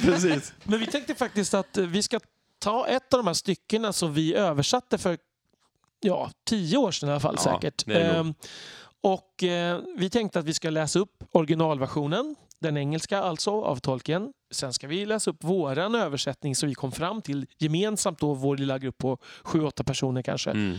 precis. 0.01 0.53
Men 0.63 0.79
vi 0.79 0.85
tänkte 0.85 1.15
faktiskt 1.15 1.53
att 1.53 1.77
vi 1.77 2.03
ska 2.03 2.19
ta 2.59 2.87
ett 2.87 3.13
av 3.13 3.19
de 3.19 3.27
här 3.27 3.33
styckena 3.33 3.93
som 3.93 4.13
vi 4.13 4.33
översatte 4.33 4.97
för 4.97 5.17
ja, 5.99 6.31
tio 6.45 6.77
år 6.77 6.91
sedan 6.91 7.09
i 7.09 7.11
alla 7.11 7.19
fall 7.19 7.37
Ja, 7.45 7.59
säkert. 7.61 7.87
Ehm, 7.87 8.33
och 9.01 9.43
eh, 9.43 9.79
vi 9.97 10.09
tänkte 10.09 10.39
att 10.39 10.45
vi 10.45 10.53
ska 10.53 10.69
läsa 10.69 10.99
upp 10.99 11.23
originalversionen, 11.31 12.35
den 12.63 12.77
engelska 12.77 13.19
alltså, 13.19 13.51
av 13.51 13.75
Tolkien. 13.75 14.33
Sen 14.51 14.73
ska 14.73 14.87
vi 14.87 15.05
läsa 15.05 15.31
upp 15.31 15.43
våran 15.43 15.95
översättning 15.95 16.55
som 16.55 16.69
vi 16.69 16.75
kom 16.75 16.91
fram 16.91 17.21
till 17.21 17.45
gemensamt 17.57 18.19
då, 18.19 18.33
vår 18.33 18.57
lilla 18.57 18.79
grupp 18.79 18.97
på 18.97 19.17
sju, 19.43 19.63
åtta 19.63 19.83
personer 19.83 20.21
kanske. 20.21 20.51
Mm. 20.51 20.77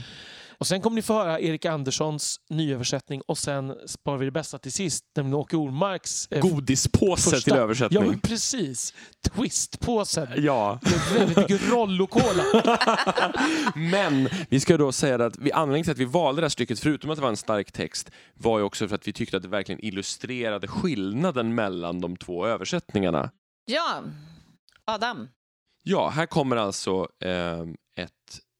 Och 0.58 0.66
sen 0.66 0.80
kommer 0.80 0.94
ni 0.94 1.02
få 1.02 1.12
höra 1.14 1.40
Erik 1.40 1.64
Anderssons 1.64 2.40
nyöversättning 2.50 3.20
och 3.26 3.38
sen 3.38 3.74
sparar 3.86 4.18
vi 4.18 4.24
det 4.24 4.30
bästa 4.30 4.58
till 4.58 4.72
sist, 4.72 5.04
nämligen 5.16 5.34
Åke 5.34 5.56
Ormarks 5.56 6.28
eh, 6.30 6.40
Godispåse 6.42 7.30
första- 7.30 7.44
till 7.44 7.52
Ja, 7.56 7.62
översättning. 7.62 8.06
men 8.06 8.20
precis. 8.20 8.94
Twistpåsen. 9.30 10.28
Ja, 10.36 10.78
Med 10.82 11.18
väldigt 11.18 11.36
mycket 11.36 11.68
Rollo-cola. 11.70 12.44
men 13.74 14.28
vi 14.48 14.60
ska 14.60 14.76
då 14.76 14.92
säga 14.92 15.24
att 15.26 15.38
vi, 15.38 15.52
anledningen 15.52 15.84
till 15.84 15.92
att 15.92 15.98
vi 15.98 16.04
valde 16.04 16.40
det 16.40 16.44
här 16.44 16.48
stycket, 16.50 16.80
förutom 16.80 17.10
att 17.10 17.16
det 17.16 17.22
var 17.22 17.28
en 17.28 17.36
stark 17.36 17.72
text, 17.72 18.10
var 18.34 18.58
ju 18.58 18.64
också 18.64 18.88
för 18.88 18.94
att 18.94 19.08
vi 19.08 19.12
tyckte 19.12 19.36
att 19.36 19.42
det 19.42 19.48
verkligen 19.48 19.84
illustrerade 19.84 20.68
skillnaden 20.68 21.54
mellan 21.54 22.00
de 22.00 22.16
två 22.16 22.46
översättningarna. 22.46 23.30
Ja, 23.66 24.02
Adam. 24.84 25.28
Ja, 25.82 26.08
här 26.08 26.26
kommer 26.26 26.56
alltså 26.56 27.08
eh, 27.24 27.60
ett 27.96 28.10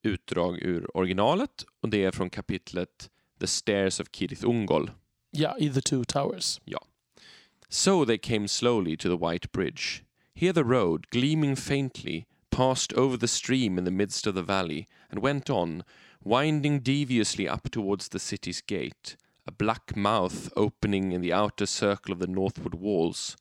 utdrag 0.06 0.62
ur 0.62 0.96
originalet 0.96 1.64
och 1.80 1.88
det 1.88 2.04
är 2.04 2.10
från 2.10 2.30
kapitlet 2.30 3.10
The 3.40 3.46
Stairs 3.46 4.00
of 4.00 4.06
Kirith 4.12 4.44
Ungol. 4.44 4.90
Ja, 5.30 5.56
i 5.58 5.70
The 5.70 5.80
Two 5.80 6.04
Towers. 6.04 6.60
Ja. 6.64 6.86
So 7.68 8.04
they 8.04 8.18
came 8.18 8.48
slowly 8.48 8.96
to 8.96 9.08
the 9.08 9.26
white 9.26 9.48
bridge. 9.52 10.04
Here 10.34 10.52
the 10.52 10.64
road, 10.64 11.06
gleaming 11.10 11.56
faintly, 11.56 12.26
passed 12.50 12.92
over 12.92 13.16
the 13.16 13.28
stream 13.28 13.78
in 13.78 13.84
the 13.84 13.90
midst 13.90 14.26
of 14.26 14.34
the 14.34 14.42
valley, 14.42 14.86
and 15.10 15.22
went 15.22 15.50
on, 15.50 15.82
winding 16.22 16.80
deviously 16.80 17.48
up 17.48 17.70
towards 17.70 18.08
the 18.08 18.18
city's 18.18 18.60
gate, 18.60 19.16
a 19.46 19.52
black 19.52 19.96
mouth 19.96 20.52
opening 20.56 21.12
in 21.12 21.20
the 21.20 21.32
outer 21.32 21.66
circle 21.66 22.12
of 22.12 22.20
the 22.20 22.26
northward 22.26 22.74
walls. 22.74 23.36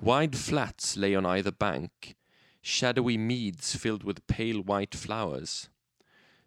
Wide 0.00 0.36
flats 0.36 0.96
lay 0.96 1.14
on 1.14 1.26
either 1.26 1.52
bank, 1.52 2.14
shadowy 2.62 3.18
meads 3.18 3.76
filled 3.76 4.04
with 4.04 4.26
pale 4.26 4.60
white 4.60 4.94
flowers. 4.94 5.68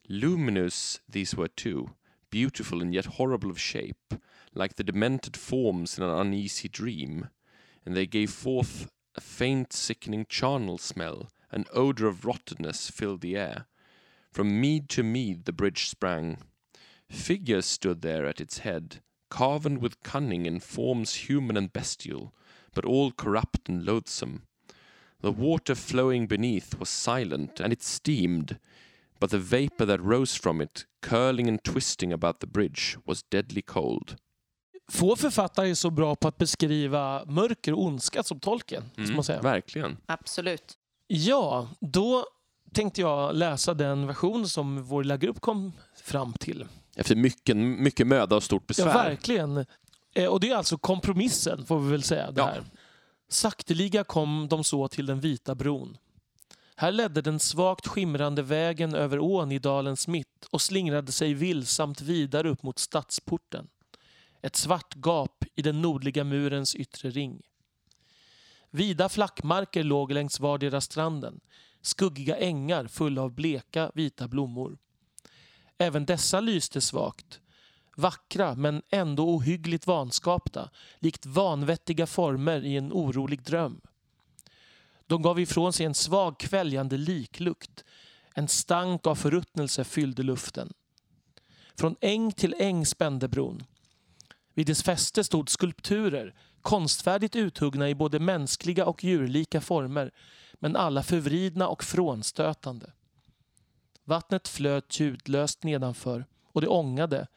Luminous 0.10 1.02
these 1.10 1.36
were 1.36 1.50
too, 1.50 1.96
beautiful 2.30 2.82
and 2.82 2.94
yet 2.94 3.06
horrible 3.06 3.50
of 3.50 3.60
shape, 3.60 4.14
like 4.54 4.76
the 4.76 4.84
demented 4.84 5.36
forms 5.36 5.98
in 5.98 6.04
an 6.04 6.10
uneasy 6.10 6.70
dream, 6.70 7.30
and 7.86 7.96
they 7.96 8.08
gave 8.08 8.32
forth 8.32 8.90
a 9.16 9.22
faint 9.22 9.74
sickening 9.74 10.26
charnel 10.30 10.78
smell, 10.78 11.30
an 11.52 11.66
odour 11.74 12.08
of 12.08 12.24
rottenness 12.24 12.90
filled 12.90 13.20
the 13.20 13.36
air. 13.36 13.68
From 14.32 14.62
mead 14.62 14.88
to 14.90 15.04
mead 15.04 15.44
the 15.44 15.52
bridge 15.52 15.90
sprang. 15.90 16.38
Figures 17.10 17.66
stood 17.66 18.02
there 18.02 18.26
at 18.26 18.40
its 18.40 18.60
head, 18.60 19.02
carven 19.30 19.80
with 19.80 20.04
cunning 20.04 20.46
in 20.46 20.62
forms 20.62 21.16
human 21.16 21.58
and 21.58 21.74
bestial, 21.74 22.34
but 22.74 22.86
all 22.86 23.12
corrupt 23.12 23.68
and 23.68 23.84
loathsome. 23.84 24.44
The 25.20 25.32
water 25.32 25.76
flowing 25.76 26.28
beneath 26.28 26.80
was 26.80 26.90
silent, 26.90 27.60
and 27.60 27.74
it 27.74 27.82
steamed, 27.82 28.60
but 29.20 29.30
the 29.30 29.38
vapour 29.38 29.88
that 29.88 30.00
rose 30.00 30.40
from 30.40 30.62
it, 30.62 30.86
curling 31.02 31.50
and 31.50 31.64
twisting 31.64 32.14
about 32.14 32.40
the 32.40 32.48
bridge, 32.48 32.98
was 33.06 33.24
deadly 33.24 33.62
cold. 33.62 34.16
Få 34.92 35.16
författare 35.16 35.70
är 35.70 35.76
så 35.76 35.90
bra 35.90 36.16
på 36.16 36.28
att 36.28 36.38
beskriva 36.38 37.26
mörker 37.26 37.74
och 37.74 37.84
ondska 37.84 38.24
som 38.24 38.40
Tolkien. 38.40 38.84
Mm, 38.98 39.16
man 39.16 39.24
säga. 39.24 39.42
Verkligen. 39.42 39.98
Absolut. 40.06 40.78
Ja, 41.08 41.70
då 41.80 42.26
tänkte 42.74 43.02
jag 43.02 43.36
läsa 43.36 43.74
den 43.74 44.08
version 44.08 44.48
som 44.48 44.84
vår 44.84 45.04
lilla 45.04 45.18
grupp 45.18 45.40
kom 45.42 45.74
fram 46.04 46.34
till. 46.34 46.66
Efter 46.96 47.16
mycket, 47.16 47.58
mycket 47.58 48.08
möda 48.08 48.36
och 48.36 48.44
stort 48.44 48.68
besvär. 48.68 48.88
Ja, 48.88 48.94
verkligen. 48.94 49.66
Eh, 50.16 50.26
och 50.26 50.40
det 50.40 50.50
är 50.50 50.56
alltså 50.56 50.78
kompromissen, 50.78 51.66
får 51.66 51.80
vi 51.80 51.92
väl 51.92 52.04
säga. 52.04 52.32
Det 52.32 52.44
här. 52.44 52.64
Sakteliga 53.30 54.04
kom 54.04 54.48
de 54.50 54.64
så 54.64 54.88
till 54.88 55.06
den 55.06 55.20
vita 55.20 55.56
bron. 55.56 55.98
Här 56.80 56.92
ledde 56.92 57.22
den 57.22 57.40
svagt 57.40 57.88
skimrande 57.88 58.42
vägen 58.42 58.96
över 58.96 59.20
ån 59.20 59.52
i 59.52 59.60
dalens 59.60 60.08
mitt 60.08 60.46
och 60.52 60.62
slingrade 60.62 61.12
sig 61.12 61.34
vilsamt 61.34 62.02
vidare 62.02 62.50
upp 62.50 62.64
mot 62.64 62.80
stadsporten. 62.80 63.68
Ett 64.42 64.56
svart 64.56 64.96
gap 64.96 65.44
i 65.56 65.62
den 65.62 65.82
nordliga 65.82 66.24
murens 66.24 66.76
yttre 66.76 67.10
ring. 67.10 67.42
Vida 68.70 69.10
flackmarker 69.10 69.84
låg 69.84 70.12
längs 70.12 70.40
vardera 70.40 70.82
stranden. 70.82 71.40
Skuggiga 71.82 72.38
ängar 72.38 72.88
fulla 72.88 73.22
av 73.22 73.32
bleka 73.32 73.92
vita 73.96 74.28
blommor. 74.28 74.78
Även 75.78 76.06
dessa 76.06 76.40
lyste 76.40 76.82
svagt. 76.82 77.40
Vackra 77.96 78.56
men 78.56 78.82
ändå 78.90 79.36
ohyggligt 79.36 79.88
vanskapta, 79.88 80.70
likt 81.00 81.26
vanvettiga 81.26 82.08
former 82.08 82.66
i 82.66 82.78
en 82.78 82.92
orolig 82.94 83.44
dröm. 83.44 83.82
De 85.08 85.22
gav 85.22 85.40
ifrån 85.40 85.74
sig 85.74 85.86
en 85.86 85.94
svag 85.94 86.40
kväljande 86.40 86.98
liklukt. 86.98 87.84
En 88.34 88.48
stank 88.48 89.08
av 89.08 89.16
förruttnelse 89.16 89.84
fyllde 89.84 90.24
luften. 90.24 90.74
Från 91.80 91.96
äng 92.02 92.32
till 92.32 92.56
äng 92.60 92.86
spände 92.86 93.28
bron. 93.28 93.64
Vid 94.54 94.68
dess 94.68 94.84
fäste 94.84 95.24
stod 95.24 95.50
skulpturer, 95.50 96.36
konstfärdigt 96.62 97.36
uthuggna 97.36 97.90
i 97.90 97.96
både 97.96 98.20
mänskliga 98.20 98.86
och 98.86 99.04
djurlika 99.04 99.62
former, 99.62 100.12
men 100.54 100.76
alla 100.76 101.04
förvridna 101.04 101.68
och 101.68 101.84
frånstötande. 101.84 102.92
Vattnet 104.04 104.48
flöt 104.48 105.00
ljudlöst 105.00 105.64
nedanför 105.64 106.26
och 106.52 106.62
det 106.62 106.68
ångade, 106.68 107.28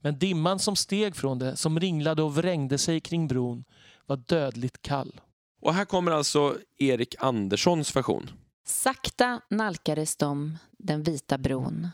men 0.00 0.18
dimman 0.18 0.58
som 0.58 0.76
steg 0.76 1.16
från 1.16 1.38
det, 1.38 1.56
som 1.56 1.80
ringlade 1.80 2.22
och 2.22 2.34
vrängde 2.34 2.78
sig 2.78 3.00
kring 3.00 3.28
bron, 3.28 3.64
var 4.06 4.16
dödligt 4.16 4.82
kall. 4.82 5.20
Och 5.64 5.74
här 5.74 5.84
kommer 5.84 6.12
alltså 6.12 6.58
Erik 6.78 7.14
Anderssons 7.18 7.96
version. 7.96 8.30
Sakta 8.66 9.40
nalkades 9.50 10.16
de 10.16 10.58
den 10.78 11.02
vita 11.02 11.38
bron. 11.38 11.88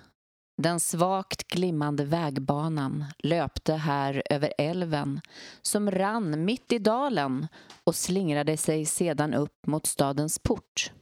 Den 0.56 0.80
svagt 0.80 1.48
glimmande 1.48 2.04
vägbanan 2.04 3.04
löpte 3.18 3.74
här 3.74 4.22
över 4.30 4.52
älven 4.58 5.20
som 5.62 5.90
rann 5.90 6.44
mitt 6.44 6.72
i 6.72 6.78
dalen 6.78 7.48
och 7.84 7.94
slingrade 7.94 8.56
sig 8.56 8.86
sedan 8.86 9.34
upp 9.34 9.66
mot 9.66 9.86
stadens 9.86 10.38
port. 10.38 10.92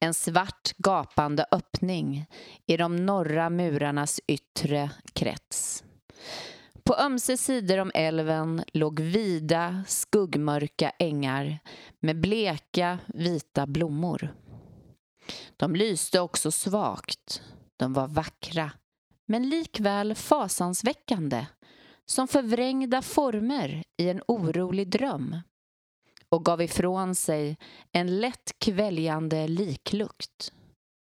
En 0.00 0.14
svart 0.14 0.72
gapande 0.76 1.44
öppning 1.50 2.26
i 2.66 2.76
de 2.76 2.96
norra 2.96 3.50
murarnas 3.50 4.20
yttre 4.26 4.90
krets. 5.12 5.84
På 6.90 6.96
ömse 6.96 7.36
sidor 7.36 7.78
om 7.78 7.90
älven 7.94 8.64
låg 8.72 9.00
vida, 9.00 9.84
skuggmörka 9.88 10.90
ängar 10.98 11.58
med 12.00 12.20
bleka, 12.20 12.98
vita 13.06 13.66
blommor. 13.66 14.34
De 15.56 15.76
lyste 15.76 16.20
också 16.20 16.50
svagt. 16.50 17.42
De 17.76 17.92
var 17.92 18.08
vackra, 18.08 18.70
men 19.26 19.48
likväl 19.48 20.14
fasansväckande 20.14 21.46
som 22.06 22.28
förvrängda 22.28 23.02
former 23.02 23.82
i 23.96 24.08
en 24.08 24.22
orolig 24.28 24.88
dröm 24.88 25.36
och 26.28 26.44
gav 26.44 26.62
ifrån 26.62 27.14
sig 27.14 27.56
en 27.92 28.20
lätt 28.20 28.52
kväljande 28.58 29.48
liklukt. 29.48 30.52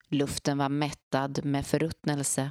Luften 0.09 0.57
var 0.57 0.69
mättad 0.69 1.45
med 1.45 1.65
förruttnelse. 1.67 2.49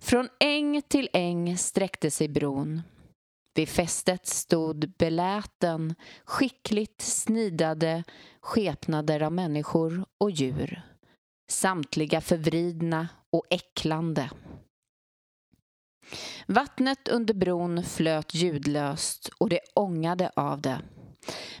Från 0.00 0.28
äng 0.40 0.82
till 0.82 1.08
äng 1.12 1.58
sträckte 1.58 2.10
sig 2.10 2.28
bron. 2.28 2.82
Vid 3.54 3.68
fästet 3.68 4.26
stod 4.26 4.92
beläten, 4.98 5.94
skickligt 6.24 7.00
snidade 7.00 8.04
skepnader 8.40 9.22
av 9.22 9.32
människor 9.32 10.04
och 10.18 10.30
djur. 10.30 10.82
Samtliga 11.50 12.20
förvridna 12.20 13.08
och 13.32 13.46
äcklande. 13.50 14.30
Vattnet 16.46 17.08
under 17.08 17.34
bron 17.34 17.84
flöt 17.84 18.34
ljudlöst 18.34 19.30
och 19.38 19.48
det 19.48 19.60
ångade 19.74 20.30
av 20.36 20.60
det. 20.60 20.80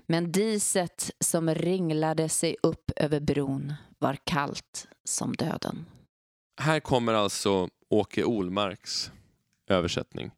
Men 0.06 0.32
diset 0.32 1.10
som 1.24 1.54
ringlade 1.54 2.28
sig 2.28 2.56
upp 2.62 2.90
över 2.96 3.20
bron 3.20 3.74
var 3.98 4.16
kallt 4.24 4.88
som 5.04 5.32
döden. 5.32 5.86
Här 6.60 6.80
kommer 6.80 7.14
alltså 7.14 7.68
Åke 7.92 8.24
Olmarks 8.24 9.10
översättning. 9.68 10.30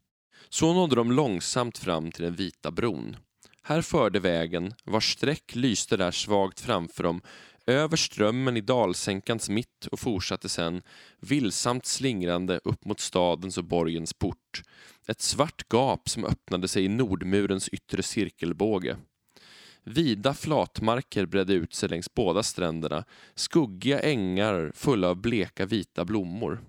Så 0.49 0.73
nådde 0.73 0.95
de 0.95 1.11
långsamt 1.11 1.77
fram 1.77 2.11
till 2.11 2.23
den 2.23 2.35
vita 2.35 2.71
bron. 2.71 3.17
Här 3.61 3.81
förde 3.81 4.19
vägen, 4.19 4.73
vars 4.83 5.13
streck 5.13 5.55
lyste 5.55 5.97
där 5.97 6.11
svagt 6.11 6.59
framför 6.59 7.03
dem, 7.03 7.21
över 7.65 7.97
strömmen 7.97 8.57
i 8.57 8.61
dalsänkans 8.61 9.49
mitt 9.49 9.85
och 9.91 9.99
fortsatte 9.99 10.49
sen, 10.49 10.81
vilsamt 11.19 11.85
slingrande, 11.85 12.59
upp 12.63 12.85
mot 12.85 12.99
stadens 12.99 13.57
och 13.57 13.65
borgens 13.65 14.13
port. 14.13 14.61
Ett 15.07 15.21
svart 15.21 15.73
gap 15.73 16.09
som 16.09 16.25
öppnade 16.25 16.67
sig 16.67 16.85
i 16.85 16.87
nordmurens 16.87 17.69
yttre 17.69 18.03
cirkelbåge. 18.03 18.97
Vida 19.83 20.33
flatmarker 20.33 21.25
bredde 21.25 21.53
ut 21.53 21.73
sig 21.73 21.89
längs 21.89 22.13
båda 22.13 22.43
stränderna, 22.43 23.03
skuggiga 23.35 23.99
ängar 23.99 24.71
fulla 24.75 25.09
av 25.09 25.15
bleka 25.15 25.65
vita 25.65 26.05
blommor. 26.05 26.61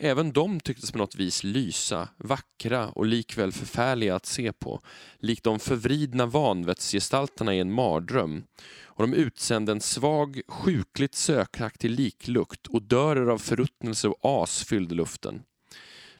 Även 0.00 0.32
de 0.32 0.60
tycktes 0.60 0.92
på 0.92 0.98
något 0.98 1.16
vis 1.16 1.44
lysa, 1.44 2.08
vackra 2.16 2.88
och 2.88 3.06
likväl 3.06 3.52
förfärliga 3.52 4.14
att 4.14 4.26
se 4.26 4.52
på, 4.52 4.80
likt 5.18 5.44
de 5.44 5.58
förvridna 5.58 6.26
vanvettsgestalterna 6.26 7.54
i 7.54 7.58
en 7.58 7.72
mardröm. 7.72 8.44
Och 8.84 9.02
de 9.02 9.14
utsände 9.14 9.72
en 9.72 9.80
svag, 9.80 10.40
sjukligt 10.48 11.14
sökaktig 11.14 11.90
liklukt, 11.90 12.68
odörer 12.68 13.26
av 13.26 13.38
förruttnelse 13.38 14.08
och 14.08 14.18
as 14.22 14.64
fyllde 14.64 14.94
luften. 14.94 15.42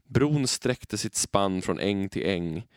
Bron 0.05 0.47
sträckte 0.47 0.97
sitt 0.97 1.15
spann 1.15 1.61
från 1.61 1.79
äng 1.79 2.09
till 2.09 2.25
äng. 2.25 2.67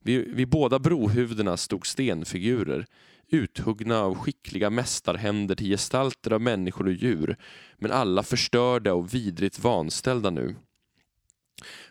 Vid, 0.00 0.34
vid 0.34 0.48
båda 0.48 0.78
brohuvudena 0.78 1.56
stod 1.56 1.86
stenfigurer, 1.86 2.86
uthuggna 3.32 4.00
av 4.00 4.14
skickliga 4.14 4.70
mästarhänder 4.70 5.54
till 5.54 5.66
gestalter 5.66 6.32
av 6.32 6.40
människor 6.40 6.86
och 6.86 6.92
djur, 6.92 7.36
men 7.76 7.92
alla 7.92 8.22
förstörda 8.22 8.94
och 8.94 9.14
vidrigt 9.14 9.58
vanställda 9.58 10.30
nu. 10.30 10.56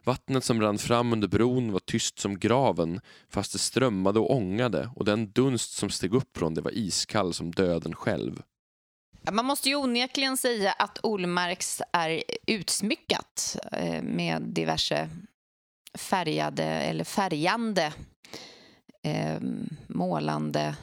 Vattnet 0.03 0.43
som 0.43 0.61
rann 0.61 0.77
fram 0.77 1.13
under 1.13 1.27
bron 1.27 1.71
var 1.71 1.79
tyst 1.79 2.19
som 2.19 2.39
graven, 2.39 3.01
fast 3.29 3.53
det 3.53 3.59
strömmade 3.59 4.19
och 4.19 4.35
ångade 4.35 4.89
och 4.95 5.05
den 5.05 5.31
dunst 5.31 5.71
som 5.71 5.89
steg 5.89 6.13
upp 6.13 6.37
från 6.37 6.53
det 6.53 6.61
var 6.61 6.77
iskall 6.77 7.33
som 7.33 7.51
döden 7.51 7.95
själv. 7.95 8.41
Man 9.31 9.45
måste 9.45 9.69
ju 9.69 9.75
onekligen 9.75 10.37
säga 10.37 10.71
att 10.71 10.99
Olmarks 11.03 11.81
är 11.93 12.23
utsmyckat 12.47 13.57
eh, 13.71 14.03
med 14.03 14.41
diverse 14.41 15.09
färgade 15.97 16.63
eller 16.63 17.03
färgande 17.03 17.93
eh, 19.03 19.39
målande 19.87 20.75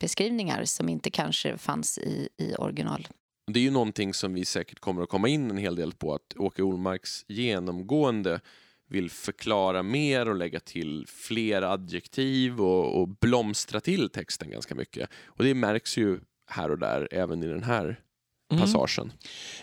beskrivningar 0.00 0.64
som 0.64 0.88
inte 0.88 1.10
kanske 1.10 1.58
fanns 1.58 1.98
i, 1.98 2.28
i 2.38 2.54
original. 2.54 3.08
Det 3.52 3.60
är 3.60 3.64
ju 3.64 3.70
någonting 3.70 4.14
som 4.14 4.34
vi 4.34 4.44
säkert 4.44 4.78
kommer 4.80 5.02
att 5.02 5.08
komma 5.08 5.28
in 5.28 5.50
en 5.50 5.58
hel 5.58 5.76
del 5.76 5.92
på, 5.92 6.14
att 6.14 6.36
Åke 6.36 6.62
Ormarks 6.62 7.24
genomgående 7.28 8.40
vill 8.88 9.10
förklara 9.10 9.82
mer 9.82 10.28
och 10.28 10.34
lägga 10.34 10.60
till 10.60 11.06
fler 11.08 11.62
adjektiv 11.62 12.60
och, 12.60 13.00
och 13.00 13.08
blomstra 13.08 13.80
till 13.80 14.08
texten 14.08 14.50
ganska 14.50 14.74
mycket. 14.74 15.10
Och 15.26 15.44
det 15.44 15.54
märks 15.54 15.96
ju 15.98 16.20
här 16.50 16.70
och 16.70 16.78
där 16.78 17.08
även 17.10 17.42
i 17.42 17.46
den 17.46 17.62
här 17.62 18.00
Mm. 18.52 18.60
passagen. 18.62 19.12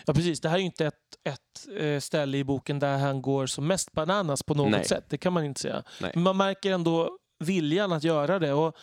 Ja, 0.06 0.14
precis. 0.14 0.40
Det 0.40 0.48
här 0.48 0.56
är 0.56 0.60
ju 0.60 0.66
inte 0.66 0.86
ett, 0.86 0.94
ett 1.24 1.80
eh, 1.80 2.00
ställe 2.00 2.38
i 2.38 2.44
boken 2.44 2.78
där 2.78 2.98
han 2.98 3.22
går 3.22 3.46
som 3.46 3.66
mest 3.66 3.92
bananas 3.92 4.42
på 4.42 4.54
något 4.54 4.70
Nej. 4.70 4.84
sätt. 4.84 5.04
Det 5.08 5.18
kan 5.18 5.32
man 5.32 5.44
inte 5.44 5.60
säga. 5.60 5.82
Nej. 6.00 6.10
Men 6.14 6.22
man 6.22 6.36
märker 6.36 6.72
ändå 6.72 7.18
viljan 7.44 7.92
att 7.92 8.04
göra 8.04 8.38
det. 8.38 8.52
Och, 8.52 8.76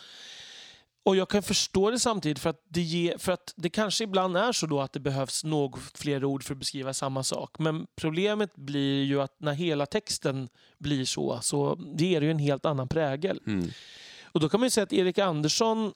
och 1.06 1.16
jag 1.16 1.30
kan 1.30 1.44
förstå 1.44 1.92
det 1.92 2.00
samtidigt 2.00 2.40
för 2.40 2.50
att 2.50 2.62
det, 2.70 2.82
ge, 2.82 3.18
för 3.18 3.32
att 3.32 3.54
det 3.56 3.70
kanske 3.70 4.04
ibland 4.04 4.38
är 4.38 4.52
så 4.52 4.66
då 4.66 4.82
att 4.82 4.94
det 4.94 5.00
behövs 5.00 5.44
något 5.44 5.98
fler 5.98 6.26
ord 6.26 6.44
för 6.44 6.54
att 6.54 6.60
beskriva 6.60 6.94
samma 6.94 7.24
sak. 7.24 7.60
Men 7.60 7.88
problemet 7.96 8.56
blir 8.56 9.04
ju 9.04 9.22
att 9.22 9.36
när 9.38 9.54
hela 9.54 9.86
texten 9.86 10.50
blir 10.78 11.06
så, 11.06 11.40
så 11.42 11.80
ger 11.98 12.20
det 12.20 12.26
ju 12.26 12.32
en 12.32 12.40
helt 12.40 12.66
annan 12.66 12.88
prägel. 12.88 13.40
Mm. 13.48 13.70
Och 14.24 14.40
då 14.40 14.50
kan 14.50 14.60
man 14.60 14.66
ju 14.66 14.72
säga 14.72 14.84
att 14.84 14.94
Erik 14.94 15.18
Andersson 15.18 15.94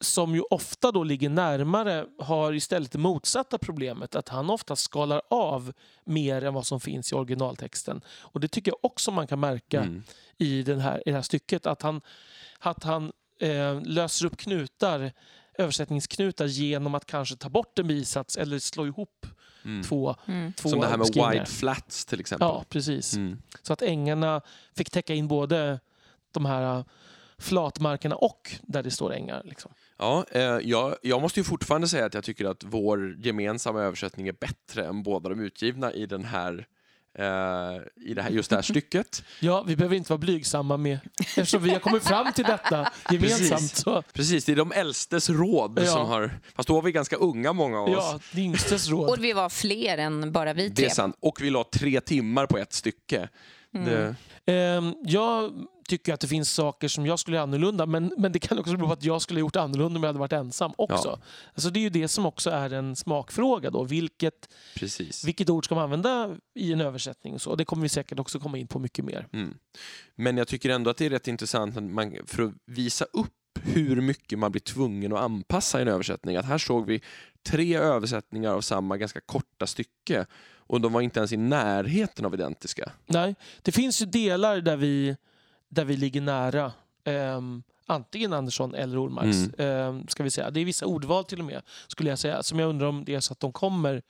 som 0.00 0.34
ju 0.34 0.40
ofta 0.50 0.92
då 0.92 1.04
ligger 1.04 1.28
närmare 1.28 2.06
har 2.18 2.52
istället 2.52 2.92
det 2.92 2.98
motsatta 2.98 3.58
problemet. 3.58 4.14
Att 4.16 4.28
han 4.28 4.50
ofta 4.50 4.76
skalar 4.76 5.22
av 5.30 5.72
mer 6.04 6.44
än 6.44 6.54
vad 6.54 6.66
som 6.66 6.80
finns 6.80 7.12
i 7.12 7.14
originaltexten. 7.14 8.00
Och 8.06 8.40
det 8.40 8.48
tycker 8.48 8.70
jag 8.70 8.78
också 8.82 9.10
man 9.10 9.26
kan 9.26 9.40
märka 9.40 9.80
Mm. 9.80 10.02
i, 10.38 10.62
den 10.62 10.80
här, 10.80 10.98
i 10.98 11.10
det 11.10 11.12
här 11.12 11.22
stycket. 11.22 11.66
Att 11.66 11.82
han, 11.82 12.00
att 12.58 12.84
han 12.84 13.12
eh, 13.42 13.80
löser 13.82 14.26
upp 14.26 14.36
knutar, 14.36 15.12
översättningsknutar 15.58 16.46
genom 16.46 16.94
att 16.94 17.06
kanske 17.06 17.36
ta 17.36 17.48
bort 17.48 17.78
en 17.78 17.86
bisats 17.86 18.36
eller 18.36 18.58
slå 18.58 18.86
ihop 18.86 19.26
Mm. 19.64 19.82
två, 19.82 20.16
Mm. 20.26 20.52
två 20.52 20.68
Som 20.68 20.80
det 20.80 20.86
här 20.86 20.96
med 20.96 21.06
wide 21.32 21.46
flats 21.46 22.04
till 22.04 22.20
exempel. 22.20 22.48
Ja, 22.48 22.64
precis. 22.68 23.14
Mm. 23.16 23.38
Så 23.62 23.72
att 23.72 23.82
ängarna 23.82 24.40
fick 24.76 24.90
täcka 24.90 25.14
in 25.14 25.28
både 25.28 25.80
de 26.32 26.44
här 26.46 26.76
eh, 26.78 26.84
flatmarkerna 27.38 28.16
och 28.16 28.52
där 28.62 28.82
det 28.82 28.90
står 28.90 29.12
ängar. 29.12 29.42
Liksom. 29.44 29.72
Ja, 29.98 30.24
eh, 30.30 30.40
jag, 30.42 30.96
jag 31.02 31.20
måste 31.22 31.40
ju 31.40 31.44
fortfarande 31.44 31.88
säga 31.88 32.04
att 32.06 32.14
jag 32.14 32.24
tycker 32.24 32.44
att 32.44 32.64
vår 32.64 33.16
gemensamma 33.18 33.80
översättning 33.82 34.28
är 34.28 34.32
bättre 34.32 34.86
än 34.86 35.02
båda 35.02 35.28
de 35.28 35.40
utgivna 35.40 35.92
i 35.92 36.06
den 36.06 36.24
här 36.24 36.58
eh, 36.58 36.64
i 38.06 38.14
det 38.14 38.22
här, 38.22 38.30
just 38.30 38.50
det 38.50 38.56
här 38.56 38.62
stycket. 38.62 39.24
Ja, 39.40 39.62
vi 39.66 39.76
behöver 39.76 39.96
inte 39.96 40.12
vara 40.12 40.18
blygsamma 40.18 40.76
med 40.76 40.98
eftersom 41.18 41.62
vi 41.62 41.70
har 41.70 41.78
kommit 41.78 42.04
fram 42.04 42.32
till 42.32 42.44
detta 42.44 42.90
gemensamt. 43.10 43.50
Precis. 43.50 43.76
Så, 43.76 44.02
Precis, 44.12 44.44
det 44.44 44.52
är 44.52 44.56
de 44.56 44.72
äldstes 44.72 45.30
råd 45.30 45.78
Ja. 45.82 45.86
som 45.92 46.06
har... 46.06 46.38
Fast 46.54 46.68
då 46.68 46.74
var 46.74 46.82
vi 46.82 46.92
ganska 46.92 47.16
unga 47.16 47.52
många 47.52 47.78
av 47.80 47.88
oss. 47.88 47.94
ja, 48.12 48.20
det 48.32 48.40
yngstes 48.40 48.88
råd. 48.88 49.08
Och 49.10 49.24
vi 49.24 49.32
var 49.32 49.48
fler 49.48 49.98
än 49.98 50.32
bara 50.32 50.52
vi 50.52 50.68
Det 50.68 50.74
tre. 50.76 50.84
är 50.86 50.90
sant. 50.90 51.16
Och 51.20 51.38
vi 51.40 51.50
la 51.50 51.64
tre 51.72 52.00
timmar 52.00 52.46
på 52.46 52.58
ett 52.58 52.72
stycke. 52.72 53.28
Mm. 53.74 53.86
Det, 53.86 54.16
Ehm, 54.46 54.94
jag 55.02 55.52
tycker 55.88 56.14
att 56.14 56.20
det 56.20 56.28
finns 56.28 56.50
saker 56.52 56.88
som 56.88 57.06
jag 57.06 57.18
skulle 57.18 57.36
göra 57.36 57.42
annorlunda 57.42 57.86
men, 57.86 58.14
men 58.18 58.32
det 58.32 58.38
kan 58.38 58.58
också 58.58 58.76
bero 58.76 58.86
på 58.86 58.92
att 58.92 59.04
jag 59.04 59.22
skulle 59.22 59.38
ha 59.38 59.40
gjort 59.40 59.56
annorlunda 59.56 59.96
om 59.96 60.02
jag 60.02 60.08
hade 60.08 60.18
varit 60.18 60.32
ensam 60.32 60.72
också. 60.78 61.08
Ja. 61.08 61.18
Alltså, 61.54 61.70
det 61.70 61.78
är 61.78 61.82
ju 61.82 61.90
det 61.90 62.08
som 62.08 62.26
också 62.26 62.50
är 62.50 62.72
en 62.72 62.96
smakfråga. 62.96 63.70
Då. 63.70 63.84
Vilket, 63.84 64.54
precis. 64.74 65.24
vilket 65.24 65.50
ord 65.50 65.64
ska 65.64 65.74
man 65.74 65.84
använda 65.84 66.36
i 66.54 66.72
en 66.72 66.80
översättning? 66.80 67.34
Och 67.34 67.42
så. 67.42 67.54
Det 67.54 67.64
kommer 67.64 67.82
vi 67.82 67.88
säkert 67.88 68.18
också 68.18 68.40
komma 68.40 68.58
in 68.58 68.66
på 68.66 68.78
mycket 68.78 69.04
mer. 69.04 69.28
Mm. 69.32 69.54
Men 70.14 70.36
jag 70.36 70.48
tycker 70.48 70.70
ändå 70.70 70.90
att 70.90 70.96
det 70.96 71.06
är 71.06 71.10
rätt 71.10 71.28
intressant 71.28 71.76
att 71.76 71.82
man, 71.82 72.16
för 72.26 72.42
att 72.42 72.52
visa 72.66 73.04
upp 73.04 73.32
hur 73.62 74.00
mycket 74.00 74.38
man 74.38 74.52
blir 74.52 74.60
tvungen 74.60 75.12
att 75.12 75.20
anpassa 75.20 75.78
i 75.78 75.82
en 75.82 75.88
översättning. 75.88 76.36
Att 76.36 76.44
här 76.44 76.58
såg 76.58 76.86
vi 76.86 77.02
tre 77.42 77.76
översättningar 77.76 78.52
av 78.52 78.60
samma 78.60 78.96
ganska 78.96 79.20
korta 79.20 79.66
stycke 79.66 80.26
och 80.56 80.80
de 80.80 80.92
var 80.92 81.00
inte 81.00 81.20
ens 81.20 81.32
i 81.32 81.36
närheten 81.36 82.24
av 82.24 82.34
identiska. 82.34 82.92
Nej, 83.06 83.34
det 83.62 83.72
finns 83.72 84.02
ju 84.02 84.06
delar 84.06 84.60
där 84.60 84.76
vi, 84.76 85.16
där 85.68 85.84
vi 85.84 85.96
ligger 85.96 86.20
nära. 86.20 86.72
ehm, 87.04 87.62
antingen 87.86 88.32
Andersson 88.32 88.74
eller 88.74 89.04
Ormarks. 89.04 89.58
ehm, 89.60 90.08
ska 90.08 90.22
vi 90.22 90.30
säga. 90.30 90.50
Det 90.50 90.60
är 90.60 90.64
vissa 90.64 90.86
ordval 90.86 91.24
till 91.24 91.38
och 91.38 91.44
med, 91.44 91.62
skulle 91.88 92.10
jag 92.10 92.18
säga, 92.18 92.42
som 92.42 92.58
jag 92.58 92.68
undrar 92.68 92.86
om 92.86 93.04
det 93.04 93.14
är 93.14 93.20
så 93.20 93.32
att 93.32 93.40
de 93.40 93.52
kommer 93.52 94.02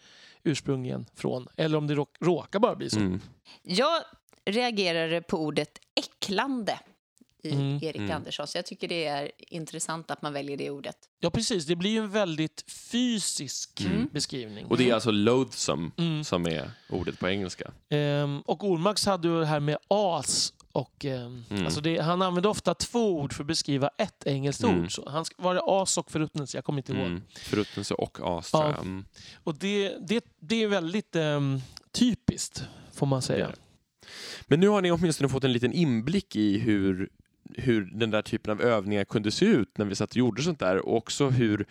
ursprungligen 0.42 1.07
från. 1.14 1.48
Eller 1.57 1.78
om 1.78 1.87
det 1.87 1.94
råk, 1.94 2.16
råkar 2.20 2.59
bara 2.59 2.74
bli 2.74 2.90
så. 2.90 2.98
Mm. 3.00 3.20
Jag 3.62 4.02
reagerade 4.44 5.22
på 5.22 5.38
ordet 5.38 5.78
äcklande 5.94 6.78
i 7.42 7.50
Mm. 7.52 7.76
Erik 7.83 7.96
Mm. 7.96 8.11
Andersson, 8.16 8.46
så 8.46 8.59
jag 8.59 8.66
tycker 8.66 8.88
det 8.88 9.07
är 9.07 9.31
intressant 9.38 10.11
att 10.11 10.22
man 10.22 10.33
väljer 10.33 10.57
det 10.57 10.70
ordet. 10.70 10.96
Ja, 11.20 11.31
precis. 11.31 11.66
Det 11.66 11.76
blir 11.76 11.90
ju 11.90 11.98
en 11.98 12.11
väldigt 12.11 12.64
fysisk 12.70 13.81
Mm. 13.81 14.09
beskrivning. 14.12 14.66
Och 14.66 14.76
det 14.78 14.90
är 14.90 14.94
alltså 14.94 15.11
loathsome 15.11 15.90
Mm. 15.96 16.24
som 16.24 16.46
är 16.46 16.70
ordet 16.90 17.18
på 17.18 17.28
engelska. 17.28 17.70
Ehm, 17.88 18.40
och 18.40 18.64
Ormarks 18.64 19.07
hade 19.07 19.28
ju 19.28 19.40
det 19.40 19.46
här 19.46 19.61
med 19.61 19.78
as. 19.88 20.52
Och, 20.72 21.05
ehm, 21.05 21.44
Mm. 21.50 21.64
alltså 21.64 21.81
det, 21.81 21.98
han 21.98 22.22
använde 22.22 22.48
ofta 22.48 22.74
två 22.74 23.12
ord 23.20 23.33
för 23.33 23.42
att 23.42 23.46
beskriva 23.46 23.88
ett 23.98 24.26
engelskt 24.26 24.62
Mm. 24.62 24.81
ord. 24.83 24.94
Så 24.94 25.09
han, 25.11 25.24
var 25.38 25.55
det 25.55 25.61
as 25.64 25.98
och 25.98 26.11
förruttnelse? 26.11 26.57
Jag 26.59 26.64
kommer 26.64 26.78
inte 26.78 26.92
ihåg. 26.92 27.07
Mm. 27.07 27.22
Förruttnelse 27.37 27.94
och 27.94 28.18
as, 28.38 28.50
Ja. 28.52 28.59
tror 28.61 28.72
jag. 28.72 28.81
Mm. 28.83 29.05
Och 29.44 29.59
det, 29.59 29.96
det, 30.09 30.24
det 30.40 30.62
är 30.62 30.66
väldigt 30.68 31.16
ehm, 31.16 31.61
typiskt, 31.92 32.64
får 32.92 33.07
man 33.07 33.22
säga. 33.22 33.46
Är 33.46 33.55
Men 34.46 34.61
nu 34.61 34.68
har 34.68 34.83
ni 34.83 34.90
åtminstone 34.90 35.28
fått 35.28 35.44
en 35.44 35.52
liten 35.52 35.72
inblick 35.72 36.37
i 36.37 36.59
hur, 36.59 37.09
hur 37.57 37.85
den 37.85 38.11
där 38.11 38.23
typen 38.23 38.53
av 38.53 38.62
övningar 38.62 39.05
kunde 39.05 39.31
se 39.31 39.45
ut 39.45 39.79
när 39.79 39.85
vi 39.85 39.95
satt 39.95 40.11
och 40.11 40.17
gjorde 40.17 40.43
sånt 40.43 40.59
där 40.59 40.87
och 40.87 40.97
också 40.97 41.29
hur, 41.29 41.67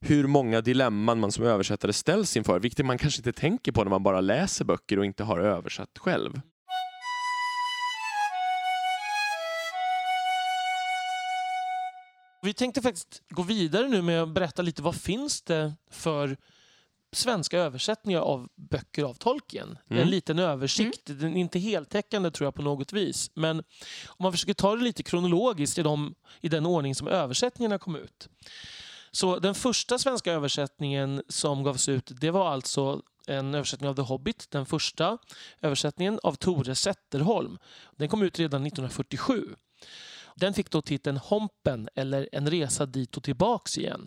hur 0.00 0.26
många 0.26 0.60
dilemman 0.60 1.20
man 1.20 1.32
som 1.32 1.44
översättare 1.44 1.92
ställs 1.92 2.36
inför, 2.36 2.60
vilket 2.60 2.86
man 2.86 2.98
kanske 2.98 3.20
inte 3.20 3.32
tänker 3.32 3.72
på 3.72 3.84
när 3.84 3.90
man 3.90 4.02
bara 4.02 4.20
läser 4.20 4.64
böcker 4.64 4.98
och 4.98 5.04
inte 5.04 5.24
har 5.24 5.38
översatt 5.38 5.98
själv. 5.98 6.40
Vi 12.42 12.54
tänkte 12.54 12.82
faktiskt 12.82 13.22
gå 13.28 13.42
vidare 13.42 13.88
nu 13.88 14.02
med 14.02 14.22
att 14.22 14.34
berätta 14.34 14.62
lite 14.62 14.82
vad 14.82 14.94
finns 14.94 15.42
det 15.42 15.72
för 15.90 16.36
svenska 17.16 17.58
översättningar 17.58 18.20
av 18.20 18.48
böcker 18.54 19.04
av 19.04 19.14
Tolkien. 19.14 19.78
Mm. 19.90 20.02
En 20.02 20.10
liten 20.10 20.38
översikt. 20.38 21.02
Den 21.04 21.36
är 21.36 21.40
inte 21.40 21.58
heltäckande 21.58 22.30
tror 22.30 22.46
jag 22.46 22.54
på 22.54 22.62
något 22.62 22.92
vis. 22.92 23.30
Men 23.34 23.58
om 24.06 24.22
man 24.22 24.32
försöker 24.32 24.54
ta 24.54 24.76
det 24.76 24.82
lite 24.82 25.02
kronologiskt 25.02 25.78
i, 25.78 25.82
de, 25.82 26.14
i 26.40 26.48
den 26.48 26.66
ordning 26.66 26.94
som 26.94 27.08
översättningarna 27.08 27.78
kom 27.78 27.96
ut. 27.96 28.28
Så 29.10 29.38
den 29.38 29.54
första 29.54 29.98
svenska 29.98 30.32
översättningen 30.32 31.22
som 31.28 31.62
gavs 31.62 31.88
ut 31.88 32.12
det 32.20 32.30
var 32.30 32.48
alltså 32.48 33.02
en 33.26 33.54
översättning 33.54 33.90
av 33.90 33.94
The 33.94 34.02
Hobbit, 34.02 34.50
den 34.50 34.66
första 34.66 35.18
översättningen 35.60 36.20
av 36.22 36.34
Tore 36.34 36.74
Zetterholm. 36.74 37.58
Den 37.96 38.08
kom 38.08 38.22
ut 38.22 38.38
redan 38.38 38.66
1947. 38.66 39.54
Den 40.36 40.54
fick 40.54 40.70
då 40.70 40.82
titeln 40.82 41.16
Hompen 41.16 41.88
eller 41.94 42.28
En 42.32 42.50
resa 42.50 42.86
dit 42.86 43.16
och 43.16 43.22
tillbaks 43.22 43.78
igen. 43.78 44.06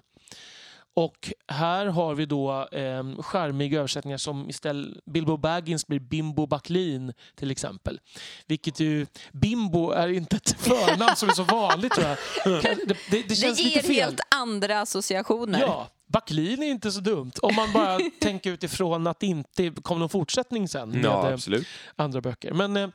Och 1.05 1.33
här 1.47 1.85
har 1.85 2.15
vi 2.15 2.25
då 2.25 2.67
eh, 2.71 3.21
charmiga 3.21 3.77
översättningar 3.79 4.17
som 4.17 4.49
istället 4.49 5.05
Bilbo 5.05 5.38
Baggins 5.38 5.88
blir 5.88 5.99
Bimbo 5.99 6.45
Backlin 6.45 7.13
till 7.35 7.51
exempel. 7.51 7.99
Vilket 8.47 8.79
ju, 8.79 9.05
Bimbo 9.31 9.91
är 9.91 10.07
inte 10.07 10.35
ett 10.35 10.49
förnamn 10.59 11.15
som 11.15 11.29
är 11.29 11.33
så 11.33 11.43
vanligt 11.43 11.91
tror 11.93 12.07
jag. 12.07 12.17
Det, 12.63 12.75
det, 12.88 12.97
det 13.12 13.23
Det 13.29 13.35
känns 13.35 13.59
ger 13.59 13.65
lite 13.65 13.79
fel. 13.88 13.95
helt 13.95 14.19
andra 14.35 14.81
associationer. 14.81 15.59
Ja, 15.59 15.88
Backlin 16.07 16.63
är 16.63 16.67
inte 16.67 16.91
så 16.91 16.99
dumt. 16.99 17.31
Om 17.41 17.55
man 17.55 17.73
bara 17.73 17.99
tänker 18.21 18.52
utifrån 18.52 19.08
att 19.08 19.19
det 19.19 19.27
inte 19.27 19.69
kommer 19.81 20.00
någon 20.00 20.10
fortsättning 20.10 20.67
sen 20.67 20.89
med 20.89 21.06
Ja, 21.06 21.27
eh, 21.27 21.33
absolut. 21.33 21.67
andra 21.95 22.21
böcker. 22.21 22.54
Men 22.54 22.77
eh, 22.77 22.89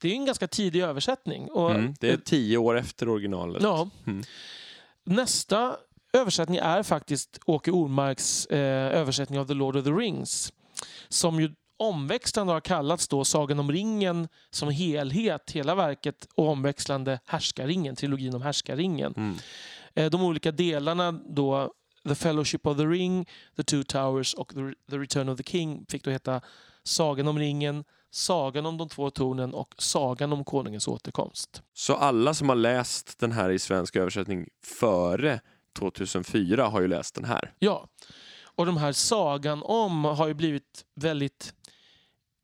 det 0.00 0.08
är 0.08 0.12
en 0.12 0.24
ganska 0.26 0.48
tidig 0.48 0.80
översättning. 0.82 1.50
Och, 1.50 1.70
Mm. 1.70 1.94
Det 2.00 2.10
är 2.10 2.16
tio 2.16 2.56
år 2.58 2.78
efter 2.78 3.08
originalet. 3.08 3.62
Ja. 3.62 3.88
Mm. 4.06 4.22
Nästa 5.04 5.76
översättning 6.14 6.58
är 6.58 6.82
faktiskt 6.82 7.38
Åke 7.46 7.70
Ormarks 7.70 8.46
eh, 8.46 8.98
översättning 9.00 9.38
av 9.38 9.46
The 9.46 9.54
Lord 9.54 9.76
of 9.76 9.84
the 9.84 9.90
Rings. 9.90 10.52
Som 11.08 11.40
ju 11.40 11.50
omväxlande 11.76 12.52
har 12.52 12.60
kallats 12.60 13.08
då 13.08 13.24
Sagan 13.24 13.58
om 13.58 13.72
ringen 13.72 14.28
som 14.50 14.68
helhet, 14.68 15.50
hela 15.50 15.74
verket, 15.74 16.28
och 16.34 16.48
omväxlande 16.48 17.20
Härskaringen, 17.26 17.96
trilogin 17.96 18.34
om 18.34 18.42
Härskaringen. 18.42 19.14
Mm. 19.16 19.36
Eh, 19.94 20.10
de 20.10 20.22
olika 20.22 20.52
delarna 20.52 21.12
då, 21.12 21.72
The 22.08 22.14
Fellowship 22.14 22.66
of 22.66 22.76
the 22.76 22.84
Ring, 22.84 23.28
The 23.56 23.62
Two 23.62 23.82
Towers 23.82 24.34
och 24.34 24.54
The, 24.88 24.96
Return 24.96 25.28
of 25.28 25.36
the 25.36 25.42
King 25.42 25.86
fick 25.88 26.04
då 26.04 26.10
heta 26.10 26.40
Sagan 26.82 27.28
om 27.28 27.38
ringen, 27.38 27.84
Sagan 28.10 28.66
om 28.66 28.76
de 28.76 28.88
två 28.88 29.10
tornen 29.10 29.54
och 29.54 29.74
Sagan 29.78 30.32
om 30.32 30.44
konungens 30.44 30.88
återkomst. 30.88 31.62
Så 31.74 31.94
alla 31.94 32.34
som 32.34 32.48
har 32.48 32.56
läst 32.56 33.18
den 33.18 33.32
här 33.32 33.50
i 33.50 33.58
svensk 33.58 33.96
översättning 33.96 34.48
före 34.64 35.40
2004 35.74 36.64
har 36.66 36.80
ju 36.80 36.88
läst 36.88 37.14
den 37.14 37.24
här. 37.24 37.52
Ja, 37.58 37.88
och 38.44 38.66
de 38.66 38.76
här 38.76 38.92
sagan 38.92 39.62
om 39.62 40.04
har 40.04 40.28
ju 40.28 40.34
blivit 40.34 40.84
väldigt, 40.94 41.54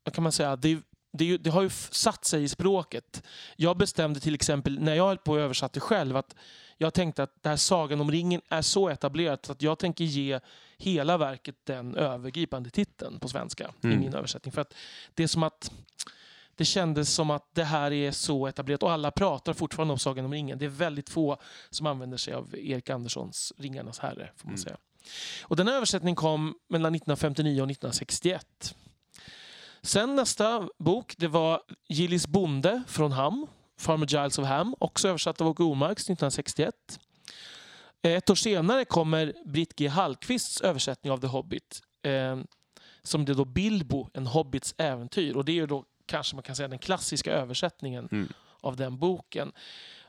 vad 0.03 0.13
kan 0.13 0.23
man 0.23 0.31
säga, 0.31 0.55
det, 0.55 0.79
det, 1.13 1.37
det 1.37 1.49
har 1.49 1.61
ju 1.61 1.69
satt 1.69 2.25
sig 2.25 2.43
i 2.43 2.47
språket. 2.47 3.23
Jag 3.55 3.77
bestämde 3.77 4.19
till 4.19 4.35
exempel, 4.35 4.79
när 4.79 4.95
jag 4.95 5.07
höll 5.07 5.17
på 5.17 5.31
och 5.31 5.39
översatte 5.39 5.79
själv, 5.79 6.17
att 6.17 6.35
jag 6.77 6.93
tänkte 6.93 7.23
att 7.23 7.43
det 7.43 7.49
här 7.49 7.55
Sagan 7.55 8.01
om 8.01 8.11
ringen 8.11 8.41
är 8.49 8.61
så 8.61 8.89
etablerat 8.89 9.49
att 9.49 9.61
jag 9.61 9.79
tänker 9.79 10.03
ge 10.03 10.39
hela 10.77 11.17
verket 11.17 11.55
den 11.63 11.95
övergripande 11.95 12.69
titeln 12.69 13.19
på 13.19 13.27
svenska 13.27 13.63
i 13.83 13.87
Mm. 13.87 13.99
min 13.99 14.13
översättning. 14.13 14.51
För 14.51 14.61
att 14.61 14.73
det 15.13 15.23
är 15.23 15.27
som 15.27 15.43
att 15.43 15.71
det 16.61 16.65
kändes 16.65 17.13
som 17.13 17.29
att 17.29 17.49
det 17.55 17.63
här 17.63 17.91
är 17.91 18.11
så 18.11 18.47
etablerat 18.47 18.83
och 18.83 18.91
alla 18.91 19.11
pratar 19.11 19.53
fortfarande 19.53 19.91
om 19.91 19.99
Sagan 19.99 20.25
om 20.25 20.33
ringen. 20.33 20.57
Det 20.59 20.65
är 20.65 20.69
väldigt 20.69 21.09
få 21.09 21.37
som 21.69 21.87
använder 21.87 22.17
sig 22.17 22.33
av 22.33 22.55
Erik 22.55 22.89
Anderssons 22.89 23.53
Ringarnas 23.57 23.99
herre. 23.99 24.31
får 24.35 24.47
man 24.47 24.53
Mm. 24.55 24.57
säga. 24.57 24.77
Och 25.43 25.55
den 25.55 25.67
här 25.67 25.75
översättningen 25.75 26.15
kom 26.15 26.55
mellan 26.69 26.95
1959 26.95 27.61
och 27.61 27.71
1961. 27.71 28.75
Sen 29.81 30.15
nästa 30.15 30.69
bok, 30.79 31.13
det 31.17 31.27
var 31.27 31.61
Gillis 31.89 32.27
bonde 32.27 32.83
från 32.87 33.11
Ham, 33.11 33.47
Farmer 33.79 34.07
Giles 34.07 34.39
of 34.39 34.45
Ham, 34.47 34.75
också 34.79 35.07
översatt 35.07 35.41
av 35.41 35.47
Åke 35.47 35.63
Omarks 35.63 36.03
1961. 36.03 36.75
Ett 38.01 38.29
år 38.29 38.35
senare 38.35 38.85
kommer 38.85 39.33
Britt 39.45 39.75
G. 39.75 39.87
Hallqvists 39.87 40.61
översättning 40.61 41.11
av 41.11 41.17
The 41.17 41.27
Hobbit, 41.27 41.81
eh, 42.03 42.39
som 43.03 43.25
det 43.25 43.33
då 43.33 43.45
Bilbo, 43.45 44.09
en 44.13 44.27
hobbits 44.27 44.75
äventyr. 44.77 45.35
Och 45.35 45.45
det 45.45 45.59
är 45.59 45.67
då 45.67 45.85
kanske 46.11 46.35
man 46.35 46.43
kan 46.43 46.55
säga 46.55 46.67
den 46.67 46.79
klassiska 46.79 47.31
översättningen 47.33 48.07
Mm. 48.11 48.27
av 48.61 48.75
den 48.75 48.97
boken. 48.97 49.51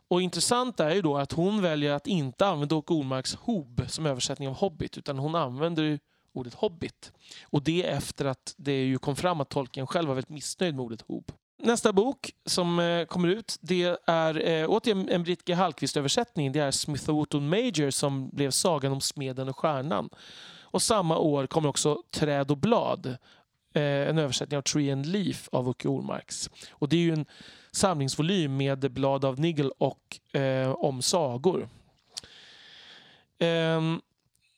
Och 0.09 0.23
intressant 0.23 0.81
är 0.81 0.91
ju 0.95 1.03
då 1.03 1.17
att 1.17 1.33
hon 1.33 1.63
väljer 1.63 1.93
att 1.93 2.07
inte 2.07 2.47
använda 2.47 2.77
Åke 2.77 2.93
Ormarks 2.95 3.35
Hob 3.35 3.83
som 3.89 4.07
översättning 4.07 4.49
av 4.49 4.55
Hobbit, 4.55 4.99
utan 4.99 5.19
hon 5.19 5.35
använder 5.35 5.99
ordet 6.33 6.55
Hobbit. 6.55 7.13
Och 7.45 7.63
det 7.63 7.87
efter 7.89 8.25
att 8.25 8.55
det 8.57 8.85
ju 8.85 8.99
kom 8.99 9.17
fram 9.17 9.41
att 9.41 9.49
Tolkien 9.49 9.87
själv 9.87 10.09
var 10.09 10.15
väldigt 10.15 10.29
missnöjd 10.31 10.75
med 10.75 10.85
ordet 10.85 11.03
Hob. 11.03 11.33
Nästa 11.65 11.93
bok 11.93 12.31
som 12.47 12.79
eh, 12.79 13.05
kommer 13.05 13.29
ut 13.29 13.57
det 13.61 13.97
är 14.07 14.49
eh, 14.49 14.67
återigen 14.69 15.09
en 15.09 15.23
Britt 15.23 15.45
G. 15.45 15.55
Hallqvist-översättning. 15.55 16.53
Det 16.53 16.61
är 16.61 16.71
Smith 16.71 17.11
Wotton 17.11 17.49
Major 17.49 17.91
som 17.91 18.29
blev 18.29 18.51
Sagan 18.51 18.93
om 18.93 19.01
smeden 19.01 19.49
och 19.49 19.59
stjärnan. 19.59 20.09
Och 20.63 20.83
samma 20.83 21.19
år 21.19 21.47
kommer 21.47 21.69
också 21.69 22.03
Träd 22.11 22.51
och 22.51 22.59
blad, 22.59 23.17
en 23.81 24.19
översättning 24.19 24.59
av 24.59 24.63
Tree 24.63 24.93
and 24.93 25.07
Leaf 25.07 25.49
av 25.53 25.69
Åke 25.69 25.89
Ormarks. 25.89 26.51
Och 26.71 26.89
det 26.89 26.97
är 26.97 27.01
ju 27.01 27.13
en 27.13 27.27
samlingsvolym 27.73 28.57
med 28.57 28.93
blad 28.93 29.25
av 29.25 29.41
Nigel 29.41 29.71
och 29.79 30.37
eh, 30.37 30.71
om 30.71 31.03
sagor. 31.03 31.69
Ehm, 33.39 34.01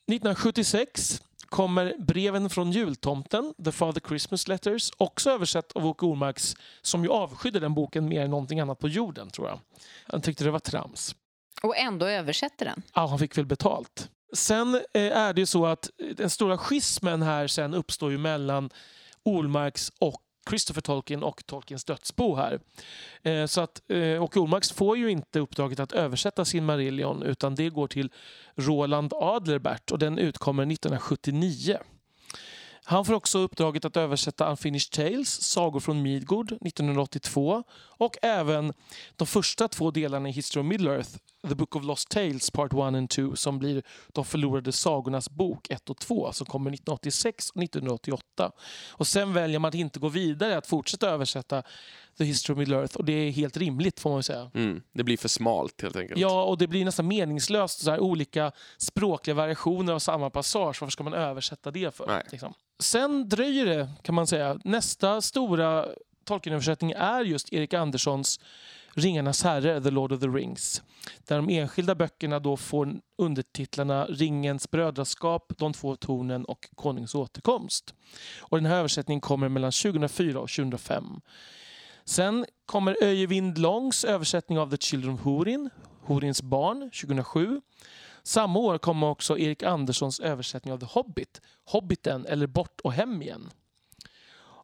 1976 0.06 1.22
kommer 1.46 1.94
Breven 1.98 2.50
från 2.50 2.72
jultomten, 2.72 3.54
The 3.64 3.72
Father 3.72 4.00
Christmas 4.08 4.48
Letters, 4.48 4.90
också 4.96 5.30
översatt 5.30 5.72
av 5.72 5.86
Åke 5.86 6.06
Ormarks 6.06 6.56
som 6.82 7.04
ju 7.04 7.10
avskydde 7.10 7.60
den 7.60 7.74
boken 7.74 8.08
mer 8.08 8.22
än 8.22 8.30
någonting 8.30 8.60
annat 8.60 8.78
på 8.78 8.88
jorden, 8.88 9.30
tror 9.30 9.48
jag. 9.48 9.60
Han 10.06 10.22
tyckte 10.22 10.44
det 10.44 10.50
var 10.50 10.58
trams. 10.58 11.14
Och 11.62 11.76
ändå 11.76 12.06
översätter 12.06 12.64
den. 12.64 12.82
Ja, 12.94 13.06
han 13.06 13.18
fick 13.18 13.38
väl 13.38 13.46
betalt. 13.46 14.10
Sen 14.32 14.74
eh, 14.74 15.16
är 15.16 15.32
det 15.32 15.40
ju 15.40 15.46
så 15.46 15.66
att 15.66 15.90
den 16.16 16.30
stora 16.30 16.58
schismen 16.58 17.22
här 17.22 17.46
sen 17.46 17.74
uppstår 17.74 18.10
ju 18.10 18.18
mellan 18.18 18.70
Olmarks 19.24 19.92
och 19.98 20.20
Christopher 20.48 20.80
Tolkien 20.80 21.22
och 21.22 21.46
Tolkiens 21.46 21.84
dödsbo 21.84 22.34
här. 22.34 22.60
Eh, 23.22 23.46
så 23.46 23.60
att 23.60 23.82
eh, 23.90 24.22
Åke 24.22 24.38
Olmarks 24.38 24.72
får 24.72 24.96
ju 24.96 25.10
inte 25.10 25.40
uppdraget 25.40 25.80
att 25.80 25.92
översätta 25.92 26.44
sin 26.44 26.64
Marillion 26.64 27.22
utan 27.22 27.54
det 27.54 27.70
går 27.70 27.88
till 27.88 28.12
Roland 28.54 29.12
Adlerbert 29.14 29.90
och 29.90 29.98
den 29.98 30.18
utkommer 30.18 30.62
1979. 30.62 31.78
Han 32.86 33.04
får 33.04 33.14
också 33.14 33.38
uppdraget 33.38 33.84
att 33.84 33.96
översätta 33.96 34.50
Unfinished 34.50 34.90
Tales, 34.90 35.42
Sagor 35.42 35.80
från 35.80 36.02
Midgård 36.02 36.52
1982 36.52 37.62
och 37.72 38.16
även 38.22 38.72
de 39.16 39.26
första 39.26 39.68
två 39.68 39.90
delarna 39.90 40.28
i 40.28 40.32
History 40.32 40.62
of 40.62 40.66
Middle-earth, 40.66 41.18
The 41.48 41.54
Book 41.54 41.76
of 41.76 41.84
Lost 41.84 42.08
Tales 42.08 42.50
Part 42.50 42.72
1 42.72 42.78
and 42.78 43.10
2 43.10 43.36
som 43.36 43.58
blir 43.58 43.82
De 44.12 44.24
förlorade 44.24 44.72
sagornas 44.72 45.30
bok 45.30 45.70
1 45.70 45.90
och 45.90 45.96
2 45.96 46.32
som 46.32 46.46
kommer 46.46 46.70
1986 46.70 47.50
och 47.50 47.62
1988. 47.62 48.52
Och 48.90 49.06
sen 49.06 49.32
väljer 49.32 49.58
man 49.58 49.68
att 49.68 49.74
inte 49.74 49.98
gå 49.98 50.08
vidare 50.08 50.56
att 50.56 50.66
fortsätta 50.66 51.08
översätta 51.08 51.62
The 52.18 52.24
History 52.24 52.54
of 52.54 52.58
Middle-earth 52.58 52.96
och 52.96 53.04
det 53.04 53.12
är 53.12 53.30
helt 53.30 53.56
rimligt 53.56 54.00
får 54.00 54.10
man 54.10 54.22
säga. 54.22 54.50
Mm. 54.54 54.82
Det 54.92 55.04
blir 55.04 55.16
för 55.16 55.28
smalt 55.28 55.82
helt 55.82 55.96
enkelt. 55.96 56.20
Ja, 56.20 56.44
och 56.44 56.58
det 56.58 56.66
blir 56.66 56.84
nästan 56.84 57.08
meningslöst. 57.08 57.84
Så 57.84 57.90
här, 57.90 58.00
olika 58.00 58.52
språkliga 58.78 59.34
variationer 59.34 59.92
av 59.92 59.98
samma 59.98 60.30
passage. 60.30 60.78
Varför 60.80 60.90
ska 60.90 61.04
man 61.04 61.14
översätta 61.14 61.70
det 61.70 61.96
för? 61.96 62.22
Liksom? 62.30 62.54
Sen 62.78 63.28
dröjer 63.28 63.66
det, 63.66 63.90
kan 64.02 64.14
man 64.14 64.26
säga. 64.26 64.58
Nästa 64.64 65.20
stora 65.20 65.86
Tolkienöversättning 66.24 66.90
är 66.90 67.24
just 67.24 67.52
Erik 67.52 67.74
Anderssons 67.74 68.40
Ringarnas 68.96 69.42
herre, 69.42 69.80
The 69.80 69.90
Lord 69.90 70.12
of 70.12 70.20
the 70.20 70.26
Rings. 70.26 70.82
Där 71.18 71.36
de 71.36 71.48
enskilda 71.48 71.94
böckerna 71.94 72.38
då 72.38 72.56
får 72.56 73.00
undertitlarna 73.18 74.06
Ringens 74.06 74.70
brödraskap, 74.70 75.52
De 75.58 75.72
två 75.72 75.96
tornen 75.96 76.44
och 76.44 76.68
Konungens 76.74 77.14
återkomst. 77.14 77.94
Och 78.38 78.56
den 78.56 78.66
här 78.66 78.76
översättningen 78.76 79.20
kommer 79.20 79.48
mellan 79.48 79.72
2004 79.72 80.40
och 80.40 80.50
2005. 80.50 81.20
Sen 82.04 82.46
kommer 82.66 82.96
Öjevind 83.02 83.58
Långs 83.58 84.04
översättning 84.04 84.58
av 84.58 84.70
The 84.70 84.76
Children 84.76 85.14
of 85.14 85.24
Hurin, 85.24 85.70
Hurins 86.06 86.42
barn, 86.42 86.90
2007. 86.90 87.60
Samma 88.22 88.58
år 88.58 88.78
kommer 88.78 89.06
också 89.06 89.38
Erik 89.38 89.62
Anderssons 89.62 90.20
översättning 90.20 90.74
av 90.74 90.78
The 90.78 90.86
Hobbit, 90.86 91.40
Hobbiten 91.64 92.26
eller 92.26 92.46
Bort 92.46 92.80
och 92.80 92.92
hem 92.92 93.22
igen. 93.22 93.50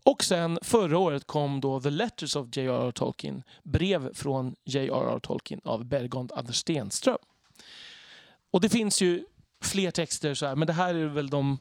Och 0.03 0.25
sen 0.25 0.59
förra 0.63 0.99
året 0.99 1.27
kom 1.27 1.61
då 1.61 1.81
The 1.81 1.91
Letters 1.91 2.37
of 2.37 2.57
J.R.R. 2.57 2.93
Tolkien, 2.93 3.43
brev 3.63 4.15
från 4.15 4.55
J.R.R. 4.65 5.19
Tolkien 5.19 5.61
av 5.65 5.85
Bergond 5.85 6.33
Anders 6.33 6.57
Stenström. 6.57 7.19
Och 8.51 8.61
det 8.61 8.69
finns 8.69 9.03
ju 9.03 9.25
fler 9.65 9.91
texter 9.91 10.35
så 10.35 10.47
här, 10.47 10.57
men 10.57 10.67
det 10.67 10.73
här 10.73 10.95
är 10.95 11.07
väl 11.07 11.31
de 11.31 11.59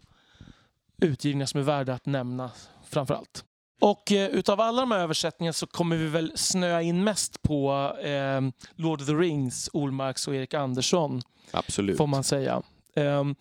utgivningar 1.01 1.45
som 1.45 1.59
är 1.59 1.63
värda 1.63 1.93
att 1.93 2.05
nämna 2.05 2.51
framför 2.89 3.13
allt. 3.13 3.43
Och 3.81 4.11
eh, 4.11 4.29
utav 4.29 4.61
alla 4.61 4.81
de 4.81 4.91
här 4.91 4.99
översättningarna 4.99 5.53
så 5.53 5.67
kommer 5.67 5.95
vi 5.95 6.07
väl 6.07 6.31
snöa 6.35 6.81
in 6.81 7.03
mest 7.03 7.41
på 7.41 7.93
eh, 8.01 8.41
Lord 8.75 9.01
of 9.01 9.07
the 9.07 9.13
Rings, 9.13 9.69
Olmarks 9.73 10.27
och 10.27 10.35
Erik 10.35 10.53
Andersson 10.53 11.21
Absolut. 11.51 11.97
får 11.97 12.07
man 12.07 12.23
säga. 12.23 12.61
Ehm, 12.95 13.35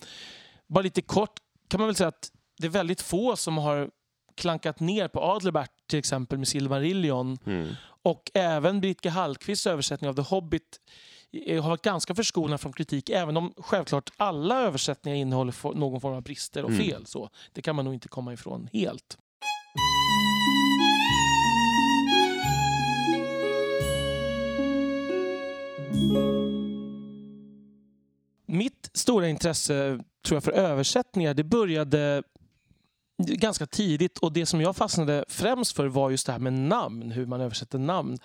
bara 0.67 0.83
lite 0.83 1.03
kort 1.03 1.41
kan 1.69 1.81
man 1.81 1.89
väl 1.89 1.97
säga 1.97 2.09
att 2.09 2.33
det 2.59 2.67
är 2.67 2.71
väldigt 2.71 3.03
få 3.03 3.37
som 3.37 3.59
har 3.59 3.91
klankat 4.39 4.81
ner 4.81 5.09
på 5.09 5.21
Adlerbert 5.23 5.71
till 5.87 5.99
exempel 5.99 6.39
med 6.39 6.49
Silmarillion 6.49 7.39
Mm. 7.47 7.69
och 8.03 8.31
även 8.35 8.81
Britt 8.81 9.01
G. 9.01 9.09
Hallqvists 9.09 9.67
översättning 9.67 10.11
av 10.11 10.15
The 10.15 10.23
Hobbit 10.23 10.81
eh, 11.47 11.63
har 11.63 11.71
varit 11.71 11.83
ganska 11.83 12.15
förskonad 12.15 12.61
från 12.61 12.73
kritik 12.73 13.11
även 13.11 13.37
om 13.37 13.53
självklart 13.57 14.11
alla 14.17 14.61
översättningar 14.61 15.17
innehåller 15.19 15.75
någon 15.75 16.01
form 16.01 16.15
av 16.15 16.23
brister 16.23 16.65
och 16.65 16.71
Mm. 16.71 16.83
fel. 16.87 17.07
Så 17.07 17.31
det 17.53 17.63
kan 17.63 17.77
man 17.77 17.85
nog 17.85 17.95
inte 17.95 18.09
komma 18.09 18.33
ifrån 18.33 18.69
helt. 18.73 19.19
Mitt 28.47 28.91
stora 28.95 29.29
intresse 29.29 29.99
tror 30.27 30.37
jag 30.37 30.45
för 30.45 30.53
översättningar 30.53 31.35
det 31.35 31.45
började 31.45 32.23
ganska 33.19 33.67
tidigt 33.67 34.19
och 34.19 34.33
det 34.33 34.47
som 34.47 34.61
jag 34.61 34.77
fastnade 34.77 35.25
främst 35.29 35.77
för 35.77 35.87
var 35.87 36.11
just 36.11 36.27
det 36.27 36.33
här 36.33 36.39
med 36.39 36.53
namn, 36.53 37.11
hur 37.11 37.27
man 37.27 37.41
översätter 37.41 37.79
namn. 37.79 38.19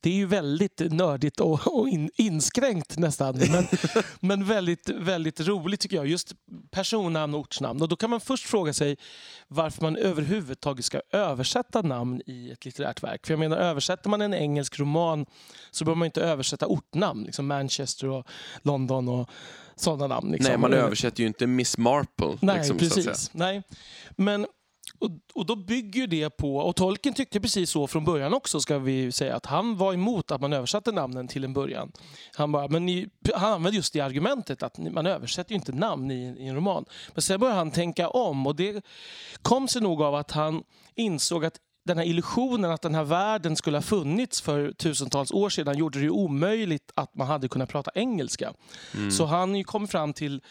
Det 0.00 0.10
är 0.10 0.14
ju 0.14 0.26
väldigt 0.26 0.80
nördigt 0.92 1.40
och, 1.40 1.80
och 1.80 1.88
in, 1.88 2.10
inskränkt 2.14 2.98
nästan, 2.98 3.38
men, 3.38 3.66
men 4.20 4.44
väldigt, 4.44 4.88
väldigt 4.88 5.40
roligt 5.40 5.80
tycker 5.80 5.96
jag. 5.96 6.06
Just 6.06 6.34
personnamn 6.70 7.34
och 7.34 7.40
ortsnamn. 7.40 7.82
Och 7.82 7.88
då 7.88 7.96
kan 7.96 8.10
man 8.10 8.20
först 8.20 8.46
fråga 8.46 8.72
sig 8.72 8.96
varför 9.48 9.82
man 9.82 9.96
överhuvudtaget 9.96 10.84
ska 10.84 11.00
översätta 11.10 11.82
namn 11.82 12.22
i 12.26 12.50
ett 12.50 12.64
litterärt 12.64 13.02
verk. 13.02 13.26
För 13.26 13.32
jag 13.32 13.38
menar, 13.38 13.56
översätter 13.56 14.10
man 14.10 14.20
en 14.20 14.34
engelsk 14.34 14.78
roman 14.78 15.26
så 15.70 15.84
behöver 15.84 15.98
man 15.98 16.06
inte 16.06 16.22
översätta 16.22 16.66
ortnamn, 16.66 17.24
liksom 17.24 17.46
Manchester 17.46 18.08
och 18.08 18.26
London 18.62 19.08
och 19.08 19.30
sådana 19.76 20.06
namn. 20.06 20.32
Liksom. 20.32 20.48
Nej, 20.48 20.58
man 20.58 20.72
översätter 20.72 21.20
ju 21.20 21.26
inte 21.26 21.46
Miss 21.46 21.78
Marple. 21.78 22.38
Nej, 22.40 22.56
liksom, 22.56 22.78
precis. 22.78 23.30
Nej. 23.32 23.62
Men, 24.16 24.31
och, 24.98 25.10
och 25.34 25.46
då 25.46 25.56
bygger 25.56 26.06
det 26.06 26.30
på, 26.30 26.56
och 26.56 26.76
Tolkien 26.76 27.14
tyckte 27.14 27.40
precis 27.40 27.70
så 27.70 27.86
från 27.86 28.04
början 28.04 28.34
också 28.34 28.60
ska 28.60 28.78
vi 28.78 29.12
säga, 29.12 29.36
att 29.36 29.46
han 29.46 29.76
var 29.76 29.94
emot 29.94 30.30
att 30.30 30.40
man 30.40 30.52
översatte 30.52 30.92
namnen 30.92 31.28
till 31.28 31.44
en 31.44 31.52
början. 31.52 31.92
Han, 32.34 32.52
bara, 32.52 32.68
men 32.68 32.86
ni, 32.86 33.08
han 33.34 33.52
använde 33.52 33.76
just 33.76 33.92
det 33.92 34.00
argumentet 34.00 34.62
att 34.62 34.78
man 34.78 35.06
översätter 35.06 35.50
ju 35.50 35.56
inte 35.56 35.72
namn 35.72 36.10
i, 36.10 36.34
i 36.38 36.48
en 36.48 36.54
roman. 36.54 36.84
Men 37.12 37.22
sen 37.22 37.40
började 37.40 37.58
han 37.58 37.70
tänka 37.70 38.08
om 38.08 38.46
och 38.46 38.56
det 38.56 38.84
kom 39.42 39.68
sig 39.68 39.82
nog 39.82 40.02
av 40.02 40.14
att 40.14 40.30
han 40.30 40.62
insåg 40.94 41.44
att 41.44 41.58
den 41.84 41.98
här 41.98 42.04
illusionen 42.04 42.70
att 42.70 42.82
den 42.82 42.94
här 42.94 43.04
världen 43.04 43.56
skulle 43.56 43.76
ha 43.76 43.82
funnits 43.82 44.40
för 44.40 44.72
tusentals 44.72 45.30
år 45.30 45.48
sedan 45.48 45.78
gjorde 45.78 46.00
det 46.00 46.10
omöjligt 46.10 46.92
att 46.94 47.14
man 47.14 47.26
hade 47.26 47.48
kunnat 47.48 47.68
prata 47.68 47.90
engelska. 47.94 48.52
Mm. 48.94 49.10
Så 49.10 49.24
han 49.24 49.64
kom 49.64 49.88
fram 49.88 50.12
till 50.12 50.42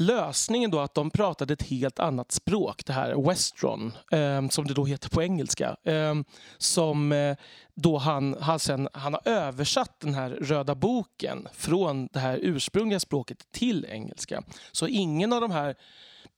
lösningen 0.00 0.70
då 0.70 0.78
att 0.80 0.94
de 0.94 1.10
pratade 1.10 1.52
ett 1.52 1.62
helt 1.62 1.98
annat 1.98 2.32
språk, 2.32 2.86
det 2.86 2.92
här 2.92 3.28
Westron, 3.28 3.92
eh, 4.12 4.48
som 4.48 4.66
det 4.66 4.74
då 4.74 4.84
heter 4.84 5.08
på 5.08 5.22
engelska. 5.22 5.76
Eh, 5.84 6.14
som 6.58 7.34
då 7.74 7.98
han, 7.98 8.36
han, 8.40 8.58
sen, 8.58 8.88
han 8.92 9.14
har 9.14 9.22
översatt 9.24 10.00
den 10.00 10.14
här 10.14 10.30
röda 10.30 10.74
boken 10.74 11.48
från 11.52 12.08
det 12.12 12.18
här 12.18 12.38
ursprungliga 12.42 13.00
språket 13.00 13.38
till 13.52 13.86
engelska. 13.88 14.42
Så 14.72 14.86
ingen 14.86 15.32
av 15.32 15.40
de 15.40 15.50
här 15.50 15.74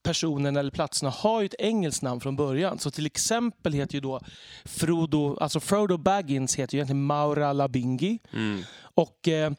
personerna 0.03 0.61
eller 0.61 0.71
platserna 0.71 1.11
har 1.11 1.41
ju 1.41 1.47
ett 1.47 1.55
engelskt 1.59 2.03
namn 2.03 2.21
från 2.21 2.37
början. 2.37 2.79
Så 2.79 2.91
till 2.91 3.07
exempel 3.07 3.73
heter 3.73 3.95
ju 3.95 4.01
då 4.01 4.21
Frodo, 4.65 5.37
alltså 5.41 5.61
Frodo 5.61 5.97
Baggins 5.97 6.57
heter 6.57 6.75
ju 6.75 6.79
egentligen 6.79 7.05
Maura 7.05 7.53
Labingi. 7.53 8.19
Mm. 8.33 8.63
Och 8.95 9.29
eh, 9.29 9.53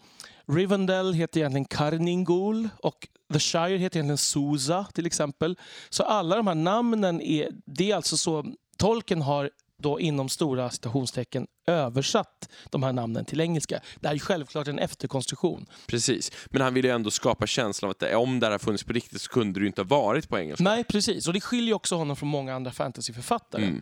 Rivendell 0.47 1.13
heter 1.13 1.39
egentligen 1.39 1.65
Karningol 1.65 2.69
och 2.77 3.07
The 3.33 3.39
Shire 3.39 3.77
heter 3.77 3.97
egentligen 3.97 4.17
Susa 4.17 4.85
till 4.93 5.05
exempel. 5.05 5.57
Så 5.89 6.03
alla 6.03 6.35
de 6.35 6.47
här 6.47 6.55
namnen 6.55 7.21
är, 7.21 7.49
det 7.65 7.91
är 7.91 7.95
alltså 7.95 8.17
så 8.17 8.45
Tolkien 8.77 9.21
har 9.21 9.49
då 9.83 9.99
inom 9.99 10.29
stora 10.29 10.69
citationstecken 10.69 11.47
översatt 11.67 12.49
de 12.69 12.83
här 12.83 12.93
namnen 12.93 13.25
till 13.25 13.41
engelska. 13.41 13.79
Det 13.99 14.07
här 14.07 14.15
är 14.15 14.19
självklart 14.19 14.67
en 14.67 14.79
efterkonstruktion. 14.79 15.65
Precis, 15.87 16.31
men 16.45 16.61
han 16.61 16.73
ville 16.73 16.87
ju 16.87 16.93
ändå 16.93 17.11
skapa 17.11 17.47
känslan 17.47 17.87
av 17.87 17.91
att 17.91 17.99
det, 17.99 18.15
om 18.15 18.39
det 18.39 18.47
här 18.47 18.57
funnits 18.57 18.83
på 18.83 18.93
riktigt 18.93 19.21
så 19.21 19.29
kunde 19.29 19.59
det 19.59 19.63
ju 19.63 19.67
inte 19.67 19.81
ha 19.81 19.87
varit 19.87 20.29
på 20.29 20.39
engelska. 20.39 20.63
Nej, 20.63 20.83
precis. 20.83 21.27
Och 21.27 21.33
det 21.33 21.41
skiljer 21.41 21.75
också 21.75 21.95
honom 21.95 22.15
från 22.15 22.29
många 22.29 22.55
andra 22.55 22.71
fantasyförfattare. 22.71 23.63
Mm. 23.63 23.81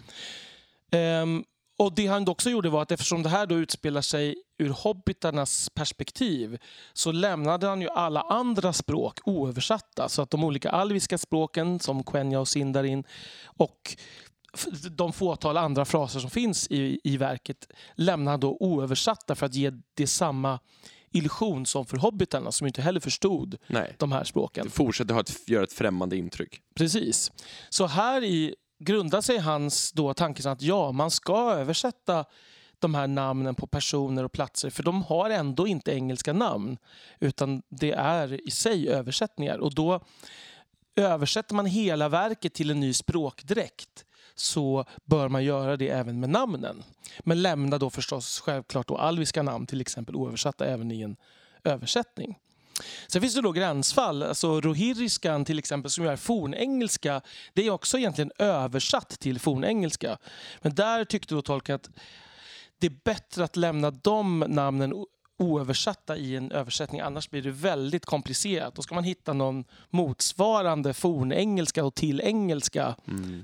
Ehm, 0.91 1.43
och 1.81 1.93
det 1.93 2.07
han 2.07 2.27
också 2.27 2.49
gjorde 2.49 2.69
var 2.69 2.81
att 2.81 2.91
eftersom 2.91 3.23
det 3.23 3.29
här 3.29 3.45
då 3.45 3.55
utspelar 3.55 4.01
sig 4.01 4.35
ur 4.57 4.69
hobbitarnas 4.69 5.69
perspektiv 5.69 6.57
så 6.93 7.11
lämnade 7.11 7.67
han 7.67 7.81
ju 7.81 7.89
alla 7.89 8.21
andra 8.21 8.73
språk 8.73 9.19
oöversatta. 9.23 10.09
Så 10.09 10.21
att 10.21 10.29
de 10.29 10.43
olika 10.43 10.69
alviska 10.69 11.17
språken 11.17 11.79
som 11.79 12.03
Quenya 12.03 12.39
och 12.39 12.47
Sindarin 12.47 13.03
och 13.45 13.95
de 14.91 15.13
fåtal 15.13 15.57
andra 15.57 15.85
fraser 15.85 16.19
som 16.19 16.29
finns 16.29 16.67
i, 16.67 16.99
i 17.03 17.17
verket 17.17 17.67
lämnar 17.95 18.31
han 18.31 18.39
då 18.39 18.57
oöversatta 18.59 19.35
för 19.35 19.45
att 19.45 19.55
ge 19.55 19.71
det 19.93 20.07
samma 20.07 20.59
illusion 21.11 21.65
som 21.65 21.85
för 21.85 21.97
hobbitarna 21.97 22.51
som 22.51 22.67
inte 22.67 22.81
heller 22.81 22.99
förstod 22.99 23.57
Nej. 23.67 23.95
de 23.99 24.11
här 24.11 24.23
språken. 24.23 24.65
Det 24.65 24.71
fortsätter 24.71 25.13
ha 25.13 25.21
ett, 25.21 25.49
göra 25.49 25.63
ett 25.63 25.73
främmande 25.73 26.17
intryck. 26.17 26.61
Precis. 26.75 27.31
Så 27.69 27.85
här 27.85 28.23
i 28.23 28.55
grundar 28.83 29.21
sig 29.21 29.37
hans 29.37 29.91
då 29.91 30.13
tanke 30.13 30.49
att 30.49 30.61
ja, 30.61 30.91
man 30.91 31.11
ska 31.11 31.51
översätta 31.53 32.25
de 32.79 32.95
här 32.95 33.07
namnen 33.07 33.55
på 33.55 33.67
personer 33.67 34.23
och 34.23 34.31
platser 34.31 34.69
för 34.69 34.83
de 34.83 35.03
har 35.03 35.29
ändå 35.29 35.67
inte 35.67 35.91
engelska 35.91 36.33
namn 36.33 36.77
utan 37.19 37.61
det 37.69 37.91
är 37.91 38.47
i 38.47 38.51
sig 38.51 38.89
översättningar 38.89 39.57
och 39.57 39.75
då 39.75 39.99
översätter 40.95 41.55
man 41.55 41.65
hela 41.65 42.09
verket 42.09 42.53
till 42.53 42.71
en 42.71 42.79
ny 42.79 42.93
språkdräkt 42.93 44.05
så 44.35 44.85
bör 45.05 45.29
man 45.29 45.43
göra 45.43 45.77
det 45.77 45.89
även 45.89 46.19
med 46.19 46.29
namnen. 46.29 46.83
Men 47.19 47.41
lämna 47.41 47.77
då 47.77 47.89
förstås 47.89 48.39
självklart 48.39 48.87
då 48.87 48.97
alviska 48.97 49.43
namn 49.43 49.65
till 49.65 49.81
exempel 49.81 50.15
oöversatta 50.15 50.65
även 50.65 50.91
i 50.91 51.01
en 51.01 51.15
översättning. 51.63 52.37
Sen 53.07 53.21
finns 53.21 53.35
det 53.35 53.41
då 53.41 53.51
gränsfall. 53.51 54.23
Alltså 54.23 54.61
rohiriskan 54.61 55.45
till 55.45 55.59
exempel 55.59 55.91
som 55.91 56.05
är 56.05 56.15
fornengelska, 56.15 57.21
det 57.53 57.67
är 57.67 57.69
också 57.69 57.97
egentligen 57.97 58.31
översatt 58.37 59.19
till 59.19 59.39
fornengelska. 59.39 60.17
Men 60.61 60.75
där 60.75 61.05
tyckte 61.05 61.35
då 61.35 61.41
tolken 61.41 61.75
att 61.75 61.89
det 62.79 62.87
är 62.87 62.97
bättre 63.03 63.43
att 63.43 63.55
lämna 63.55 63.91
de 63.91 64.39
namnen 64.39 64.93
oöversatta 65.41 66.17
i 66.17 66.35
en 66.35 66.51
översättning. 66.51 67.01
Annars 67.01 67.29
blir 67.29 67.41
det 67.41 67.51
väldigt 67.51 68.05
komplicerat. 68.05 68.75
Då 68.75 68.81
ska 68.81 68.95
man 68.95 69.03
hitta 69.03 69.33
någon 69.33 69.63
motsvarande 69.89 70.93
fornengelska 70.93 71.85
och 71.85 71.95
till 71.95 72.21
engelska 72.21 72.95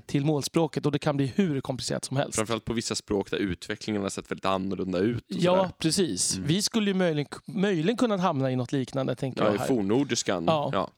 till 0.06 0.24
målspråket 0.24 0.86
och 0.86 0.92
det 0.92 0.98
kan 0.98 1.16
bli 1.16 1.32
hur 1.36 1.60
komplicerat 1.60 2.04
som 2.04 2.16
helst. 2.16 2.36
Framförallt 2.36 2.64
på 2.64 2.72
vissa 2.72 2.94
språk 2.94 3.30
där 3.30 3.38
utvecklingen 3.38 4.02
har 4.02 4.08
sett 4.08 4.30
väldigt 4.30 4.44
annorlunda 4.44 4.98
ut. 4.98 5.24
Ja, 5.28 5.56
sådär. 5.56 5.70
precis. 5.78 6.36
Vi 6.36 6.62
skulle 6.62 6.90
ju 6.90 6.94
möjligen, 6.94 7.28
möjligen 7.46 7.96
kunna 7.96 8.16
hamna 8.16 8.50
i 8.50 8.56
något 8.56 8.72
liknande, 8.72 9.14
tänker 9.16 9.40
ja 9.40 9.46
jag. 9.46 9.54
i 9.54 9.58
Här. 9.58 9.66
fornnordiskan. 9.66 10.44
Ja. 10.46 10.70
Ja. 10.72 10.90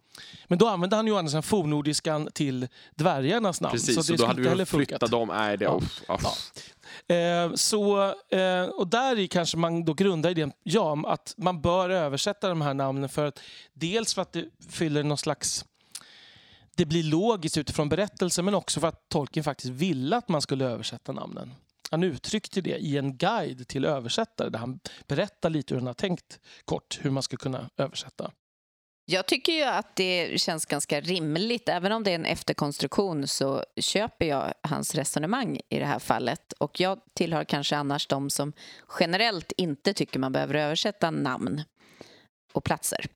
Men 0.48 0.58
då 0.58 0.68
använde 0.68 0.96
han 0.96 1.06
ju 1.06 1.28
sidan 1.28 1.42
fornnordiskan 1.42 2.28
till 2.34 2.68
dvärgarnas 2.94 3.60
namn. 3.60 3.72
Precis, 3.72 3.94
så 3.94 4.02
så 4.02 4.12
det 4.12 4.16
då 4.18 4.28
skulle 4.28 4.48
hade 4.48 4.58
vi 4.62 4.66
flyttat 4.66 5.10
dem. 5.10 5.28
Nej, 5.28 5.56
det, 5.58 5.64
Ja. 5.64 5.76
uff, 5.76 6.02
uff. 6.08 6.20
Ja. 6.22 6.32
Eh, 7.08 7.54
så, 7.54 8.14
eh, 8.28 8.64
och 8.64 8.88
där 8.88 9.18
i 9.18 9.28
kanske 9.28 9.56
man 9.56 9.84
då 9.84 9.94
grundar 9.94 10.30
idén 10.30 10.52
ja, 10.62 11.02
att 11.06 11.34
man 11.36 11.60
bör 11.60 11.90
översätta 11.90 12.48
de 12.48 12.60
här 12.60 12.74
namnen 12.74 13.08
för 13.08 13.26
att 13.26 13.40
dels 13.72 14.14
för 14.14 14.22
att 14.22 14.32
det 14.32 14.44
fyller 14.70 15.02
någon 15.02 15.18
slags 15.18 15.64
det 16.76 16.86
blir 16.86 17.02
logiskt 17.02 17.58
utifrån 17.58 17.88
berättelsen 17.88 18.44
men 18.44 18.54
också 18.54 18.80
för 18.80 18.88
att 18.88 19.08
Tolkien 19.08 19.44
faktiskt 19.44 19.72
ville 19.72 20.16
att 20.16 20.28
man 20.28 20.42
skulle 20.42 20.64
översätta 20.64 21.12
namnen. 21.12 21.54
Han 21.90 22.02
uttryckte 22.02 22.60
det 22.60 22.76
i 22.76 22.98
en 22.98 23.16
guide 23.16 23.68
till 23.68 23.84
översättare 23.84 24.48
där 24.48 24.58
han 24.58 24.80
berättar 25.06 25.50
lite 25.50 25.74
hur 25.74 25.80
han 25.80 25.86
har 25.86 25.94
tänkt 25.94 26.40
kort 26.64 26.98
hur 27.02 27.10
man 27.10 27.22
ska 27.22 27.36
kunna 27.36 27.70
översätta. 27.76 28.30
Jag 29.04 29.26
tycker 29.26 29.52
ju 29.52 29.62
att 29.62 29.96
det 29.96 30.40
känns 30.40 30.66
ganska 30.66 31.00
rimligt. 31.00 31.68
Även 31.68 31.92
om 31.92 32.02
det 32.02 32.10
är 32.10 32.14
en 32.14 32.24
efterkonstruktion 32.24 33.26
så 33.26 33.64
köper 33.76 34.26
jag 34.26 34.54
hans 34.62 34.94
resonemang 34.94 35.60
i 35.68 35.78
det 35.78 35.84
här 35.84 35.98
fallet. 35.98 36.52
Och 36.52 36.80
jag 36.80 37.00
tillhör 37.14 37.44
kanske 37.44 37.76
annars 37.76 38.06
de 38.06 38.30
som 38.30 38.52
generellt 39.00 39.52
inte 39.56 39.94
tycker 39.94 40.18
man 40.18 40.32
behöver 40.32 40.54
översätta 40.54 41.10
namn 41.10 41.62
och 42.52 42.64
platser. 42.64 43.06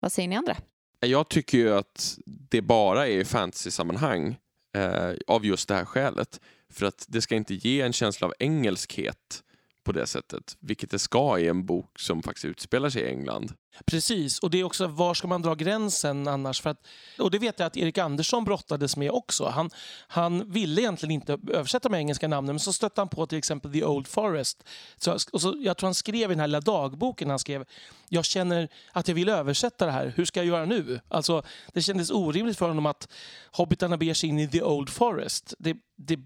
Vad 0.00 0.12
säger 0.12 0.28
ni 0.28 0.36
andra? 0.36 0.56
Jag 1.00 1.28
tycker 1.28 1.58
ju 1.58 1.74
att 1.74 2.18
det 2.24 2.62
bara 2.62 3.08
är 3.08 3.18
i 3.18 3.24
fantasy-sammanhang 3.24 4.36
eh, 4.76 5.10
av 5.26 5.46
just 5.46 5.68
det 5.68 5.74
här 5.74 5.84
skälet. 5.84 6.40
För 6.72 6.86
att 6.86 7.04
det 7.08 7.22
ska 7.22 7.34
inte 7.34 7.54
ge 7.54 7.80
en 7.80 7.92
känsla 7.92 8.26
av 8.26 8.34
engelskhet 8.38 9.42
på 9.84 9.92
det 9.92 10.06
sättet, 10.06 10.56
vilket 10.60 10.90
det 10.90 10.98
ska 10.98 11.38
i 11.38 11.48
en 11.48 11.66
bok 11.66 11.98
som 11.98 12.22
faktiskt 12.22 12.44
utspelar 12.44 12.90
sig 12.90 13.02
i 13.02 13.08
England. 13.08 13.52
Precis, 13.86 14.38
och 14.38 14.50
det 14.50 14.60
är 14.60 14.64
också 14.64 14.86
var 14.86 15.14
ska 15.14 15.28
man 15.28 15.42
dra 15.42 15.54
gränsen 15.54 16.28
annars? 16.28 16.60
För 16.60 16.70
att, 16.70 16.86
och 17.18 17.30
det 17.30 17.38
vet 17.38 17.58
jag 17.58 17.66
att 17.66 17.76
Erik 17.76 17.98
Andersson 17.98 18.44
brottades 18.44 18.96
med 18.96 19.10
också. 19.10 19.44
Han, 19.44 19.70
han 20.06 20.50
ville 20.50 20.80
egentligen 20.82 21.10
inte 21.10 21.38
översätta 21.52 21.88
de 21.88 21.96
engelska 21.96 22.28
namnen 22.28 22.54
men 22.54 22.60
så 22.60 22.72
stötte 22.72 23.00
han 23.00 23.08
på 23.08 23.26
till 23.26 23.38
exempel 23.38 23.72
The 23.72 23.84
Old 23.84 24.06
Forest. 24.08 24.64
Så, 24.96 25.18
och 25.32 25.40
så, 25.40 25.54
jag 25.58 25.76
tror 25.76 25.86
han 25.86 25.94
skrev 25.94 26.30
i 26.30 26.34
den 26.34 26.40
här 26.40 26.46
lilla 26.46 26.60
dagboken, 26.60 27.30
han 27.30 27.38
skrev 27.38 27.64
jag 28.08 28.24
känner 28.24 28.68
att 28.92 29.08
jag 29.08 29.14
vill 29.14 29.28
översätta 29.28 29.86
det 29.86 29.92
här, 29.92 30.12
hur 30.16 30.24
ska 30.24 30.40
jag 30.40 30.46
göra 30.46 30.64
nu? 30.64 31.00
Alltså, 31.08 31.42
det 31.72 31.82
kändes 31.82 32.10
orimligt 32.10 32.58
för 32.58 32.68
honom 32.68 32.86
att 32.86 33.08
hobbitarna 33.50 33.96
beger 33.96 34.14
sig 34.14 34.28
in 34.28 34.38
i 34.38 34.48
The 34.48 34.62
Old 34.62 34.88
Forest. 34.90 35.54
Det, 35.58 35.76
det 35.96 36.18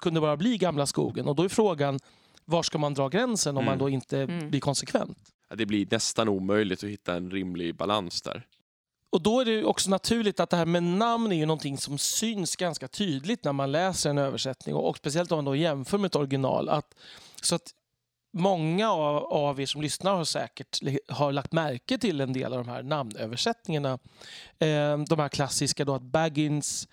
kunde 0.00 0.20
bara 0.20 0.36
bli 0.36 0.58
Gamla 0.58 0.86
skogen 0.86 1.28
och 1.28 1.34
då 1.36 1.42
är 1.42 1.48
frågan 1.48 2.00
var 2.44 2.62
ska 2.62 2.78
man 2.78 2.94
dra 2.94 3.08
gränsen 3.08 3.56
om 3.56 3.64
man 3.64 3.74
Mm. 3.74 3.78
då 3.78 3.88
inte 3.88 4.18
Mm. 4.18 4.50
blir 4.50 4.60
konsekvent? 4.60 5.18
Ja, 5.48 5.56
Det 5.56 5.66
blir 5.66 5.86
nästan 5.90 6.28
omöjligt 6.28 6.84
att 6.84 6.90
hitta 6.90 7.14
en 7.14 7.30
rimlig 7.30 7.76
balans 7.76 8.22
där. 8.22 8.46
Och 9.10 9.22
då 9.22 9.40
är 9.40 9.44
det 9.44 9.64
också 9.64 9.90
naturligt 9.90 10.40
att 10.40 10.50
det 10.50 10.56
här 10.56 10.66
med 10.66 10.82
namn 10.82 11.32
är 11.32 11.36
ju 11.36 11.46
någonting 11.46 11.78
som 11.78 11.98
syns 11.98 12.56
ganska 12.56 12.88
tydligt 12.88 13.44
när 13.44 13.52
man 13.52 13.72
läser 13.72 14.10
en 14.10 14.18
översättning 14.18 14.74
och, 14.74 14.88
och 14.88 14.96
speciellt 14.96 15.32
om 15.32 15.36
man 15.38 15.44
då 15.44 15.56
jämför 15.56 15.98
med 15.98 16.06
ett 16.06 16.16
original. 16.16 16.68
Att, 16.68 16.94
så 17.42 17.54
att 17.54 17.70
många 18.32 18.90
av, 18.92 19.16
av 19.24 19.60
er 19.60 19.66
som 19.66 19.82
lyssnar 19.82 20.16
har 20.16 20.24
säkert 20.24 20.78
har 21.08 21.32
lagt 21.32 21.52
märke 21.52 21.98
till 21.98 22.20
en 22.20 22.32
del 22.32 22.52
av 22.52 22.64
de 22.64 22.68
här 22.70 22.82
namnöversättningarna. 22.82 23.92
Eh, 24.58 24.98
de 25.08 25.18
här 25.18 25.28
klassiska 25.28 25.84
då 25.84 25.94
att 25.94 26.02
Baggins 26.02 26.88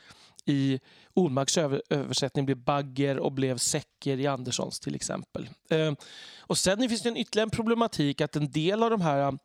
i 0.45 0.79
Olmarks 1.13 1.57
över, 1.57 1.81
översättning 1.89 2.45
blev 2.45 2.57
bagger 2.57 3.19
och 3.19 3.31
blev 3.31 3.57
säcker 3.57 4.19
i 4.19 4.27
Anderssons 4.27 4.79
till 4.79 4.95
exempel. 4.95 5.49
Eh, 5.69 5.93
och 6.39 6.57
sen 6.57 6.89
finns 6.89 7.01
det 7.01 7.09
en 7.09 7.17
ytterligare 7.17 7.49
problematik 7.49 8.21
att 8.21 8.35
en 8.35 8.51
del 8.51 8.83
av 8.83 8.89
de 8.89 9.01
här 9.01 9.37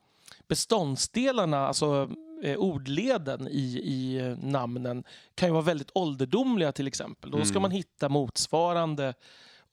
beståndsdelarna, 0.48 1.66
alltså 1.66 2.10
eh, 2.42 2.56
ordleden 2.56 3.48
i, 3.48 3.80
i 3.84 4.16
eh, 4.16 4.38
namnen 4.38 5.04
kan 5.34 5.48
ju 5.48 5.52
vara 5.52 5.62
väldigt 5.62 5.90
ålderdomliga 5.94 6.72
till 6.72 6.86
exempel. 6.86 7.30
Då 7.30 7.44
ska 7.44 7.50
Mm. 7.52 7.62
man 7.62 7.70
hitta 7.70 8.08
motsvarande 8.08 9.14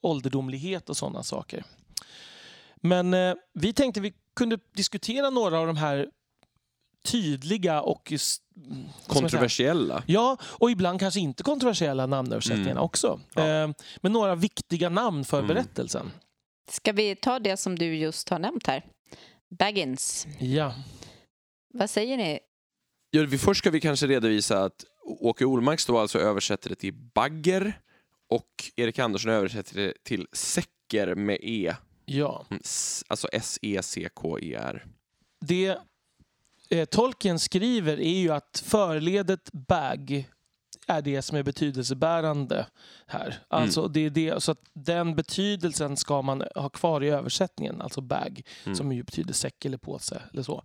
ålderdomlighet 0.01 0.89
och 0.89 0.97
sådana 0.97 1.23
saker. 1.23 1.63
Men 2.75 3.13
eh, 3.13 3.33
vi 3.53 3.73
tänkte 3.73 4.01
vi 4.01 4.13
kunde 4.35 4.59
diskutera 4.75 5.29
några 5.29 5.59
av 5.59 5.67
de 5.67 5.77
här 5.77 6.09
tydliga 7.03 7.81
och? 7.81 8.13
Kontroversiella. 9.07 10.03
Ja, 10.07 10.37
och 10.43 10.71
ibland 10.71 10.99
kanske 10.99 11.19
inte 11.19 11.43
kontroversiella 11.43 12.05
namnöversättningarna 12.05 12.71
Mm. 12.71 12.83
också. 12.83 13.19
Ja. 13.33 13.47
Eh, 13.47 13.69
men 14.01 14.11
några 14.11 14.35
viktiga 14.35 14.89
namn 14.89 15.25
för 15.25 15.37
Mm. 15.39 15.47
berättelsen. 15.47 16.11
Ska 16.71 16.91
vi 16.91 17.15
ta 17.15 17.39
det 17.39 17.57
som 17.57 17.79
du 17.79 17.95
just 17.95 18.29
har 18.29 18.39
nämnt 18.39 18.67
här? 18.67 18.85
Baggins. 19.59 20.27
Ja. 20.39 20.73
Vad 21.73 21.89
säger 21.89 22.17
ni? 22.17 22.39
Ja, 23.11 23.27
först 23.37 23.59
ska 23.59 23.69
vi 23.69 23.81
kanske 23.81 24.07
redovisa 24.07 24.63
att 24.63 24.85
Åke 25.05 25.45
Olmarks 25.45 25.85
då 25.85 25.99
alltså 25.99 26.19
översätter 26.19 26.69
det 26.69 26.75
till 26.75 26.93
bagger 26.93 27.79
och 28.29 28.71
Erik 28.75 28.99
Andersson 28.99 29.31
översätter 29.31 29.75
det 29.75 29.93
till 30.03 30.27
säcker 30.33 31.15
med 31.15 31.37
E. 31.41 31.75
ja. 32.05 32.45
Mm, 32.49 32.61
s- 32.63 33.03
Alltså 33.07 33.27
S-E-C-K-E-R. 33.31 34.85
Det 35.45 35.77
eh, 36.73 36.85
Tolkien 36.85 37.39
skriver 37.39 37.99
är 37.99 38.19
ju 38.19 38.29
att 38.29 38.63
förledet 38.65 39.51
bag 39.51 40.29
är 40.87 41.01
det 41.01 41.21
som 41.21 41.37
är 41.37 41.43
betydelsebärande 41.43 42.67
här. 43.07 43.39
Alltså 43.47 43.87
det 43.87 44.05
är 44.05 44.09
det, 44.09 44.43
så 44.43 44.51
att 44.51 44.61
den 44.73 45.15
betydelsen 45.15 45.97
ska 45.97 46.21
man 46.21 46.43
ha 46.55 46.69
kvar 46.69 47.03
i 47.03 47.09
översättningen, 47.09 47.81
alltså 47.81 48.01
bag, 48.01 48.41
som 48.75 48.91
ju 48.91 49.03
betyder 49.03 49.33
säck 49.33 49.65
eller 49.65 49.77
påse 49.77 50.21
eller 50.33 50.43
så. 50.43 50.63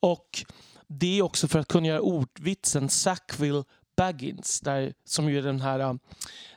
Och 0.00 0.44
det 0.86 1.18
är 1.18 1.22
också 1.22 1.48
för 1.48 1.58
att 1.58 1.68
kunna 1.68 1.86
göra 1.86 2.00
ordvitsen 2.00 2.88
Sackville 2.88 3.64
Baggins, 4.02 4.60
där, 4.60 4.92
som 5.04 5.30
ju 5.30 5.38
är 5.38 5.42
den 5.42 5.60
här, 5.60 5.98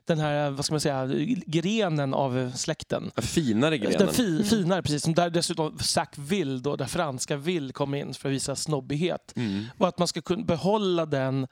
den 0.06 0.20
här 0.20 0.50
vad 0.50 0.66
ska 0.66 0.74
man 0.74 0.82
säga, 0.82 1.10
grenen 1.46 2.14
av 2.14 2.52
släkten. 2.56 3.12
Den 3.16 3.24
finare 3.24 3.78
grenen. 3.78 3.98
Den 3.98 4.14
fi, 4.14 4.44
finare, 4.44 4.82
precis. 4.82 5.04
Som 5.04 5.14
där 5.14 5.30
dessutom 5.30 5.80
Sackville, 5.80 6.60
då, 6.60 6.76
där 6.76 6.86
franska 6.86 7.38
vill 7.38 7.72
kommer 7.72 7.98
in 7.98 8.14
för 8.14 8.30
att 8.30 8.36
visa 8.36 8.56
snobbighet. 8.56 9.34
Mm. 9.36 9.66
Och 9.78 9.88
att 9.88 10.00
man 10.00 10.08
ska 10.08 10.22
kunna 10.22 10.44
behålla 10.44 11.06
den, 11.06 11.48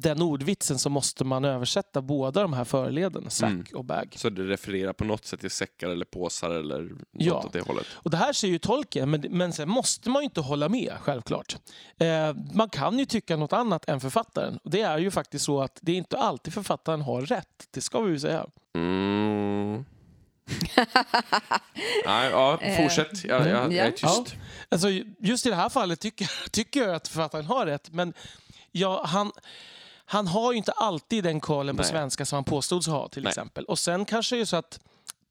den 0.00 0.22
ordvitsen 0.22 0.78
så 0.78 0.90
måste 0.90 1.24
man 1.24 1.44
översätta 1.44 2.02
båda 2.02 2.42
de 2.42 2.52
här 2.52 2.64
förleden, 2.64 3.30
sack 3.30 3.50
Mm. 3.50 3.64
och 3.74 3.84
bag. 3.84 4.14
Så 4.16 4.30
det 4.30 4.42
refererar 4.42 4.92
på 4.92 5.04
något 5.04 5.24
sätt 5.26 5.40
till 5.40 5.50
säckar 5.50 5.88
eller 5.90 6.04
påsar 6.04 6.50
eller 6.50 6.82
något 6.82 6.98
Ja. 7.12 7.34
åt 7.46 7.52
det 7.52 7.60
hållet. 7.60 7.86
Och 7.92 8.10
det 8.10 8.16
här 8.16 8.32
ser 8.32 8.48
ju 8.48 8.58
tolken, 8.58 9.10
men, 9.10 9.20
men 9.30 9.52
sen 9.52 9.68
måste 9.68 10.10
man 10.10 10.22
ju 10.22 10.24
inte 10.24 10.40
hålla 10.40 10.68
med, 10.68 10.92
självklart. 11.00 11.56
Eh, 11.98 12.34
man 12.54 12.68
kan 12.68 12.98
ju 12.98 13.04
tycka 13.04 13.36
något 13.36 13.52
annat 13.52 13.88
än 13.88 14.00
författaren. 14.00 14.58
Och 14.64 14.70
det 14.70 14.80
är 14.80 14.98
ju 14.98 15.10
faktiskt 15.10 15.44
så 15.44 15.60
att 15.62 15.78
det 15.82 15.92
är 15.92 15.96
inte 15.96 16.18
alltid 16.18 16.54
författaren 16.54 17.00
har 17.02 17.22
rätt. 17.22 17.68
Det 17.70 17.80
ska 17.80 18.00
vi 18.00 18.10
ju 18.12 18.18
säga. 18.18 18.46
Mm. 18.74 19.84
Nej, 22.06 22.30
ja, 22.30 22.58
fortsätt. 22.76 23.24
Jag, 23.24 23.48
jag, 23.48 23.72
jag 23.72 23.86
är 23.86 23.94
ja. 24.02 24.08
tyst. 24.24 24.36
Alltså, 24.68 24.88
just 25.18 25.46
i 25.46 25.50
det 25.50 25.56
här 25.56 25.68
fallet 25.68 26.00
tycker, 26.00 26.30
tycker 26.50 26.82
jag 26.82 26.94
att 26.94 27.08
författaren 27.08 27.44
har 27.46 27.66
rätt. 27.66 27.92
Men 27.92 28.12
ja, 28.72 29.04
han, 29.06 29.32
han 30.06 30.26
har 30.26 30.52
ju 30.52 30.58
inte 30.58 30.72
alltid 30.72 31.24
den 31.24 31.40
kollen 31.40 31.76
på 31.76 31.82
Nej. 31.82 31.90
svenska 31.90 32.24
som 32.24 32.36
han 32.36 32.44
påstods 32.44 32.86
ha 32.86 33.08
till 33.08 33.22
Nej. 33.22 33.30
exempel. 33.30 33.64
Och 33.64 33.78
sen 33.78 34.04
kanske 34.04 34.36
det 34.36 34.40
är 34.40 34.44
så 34.44 34.56
att 34.56 34.80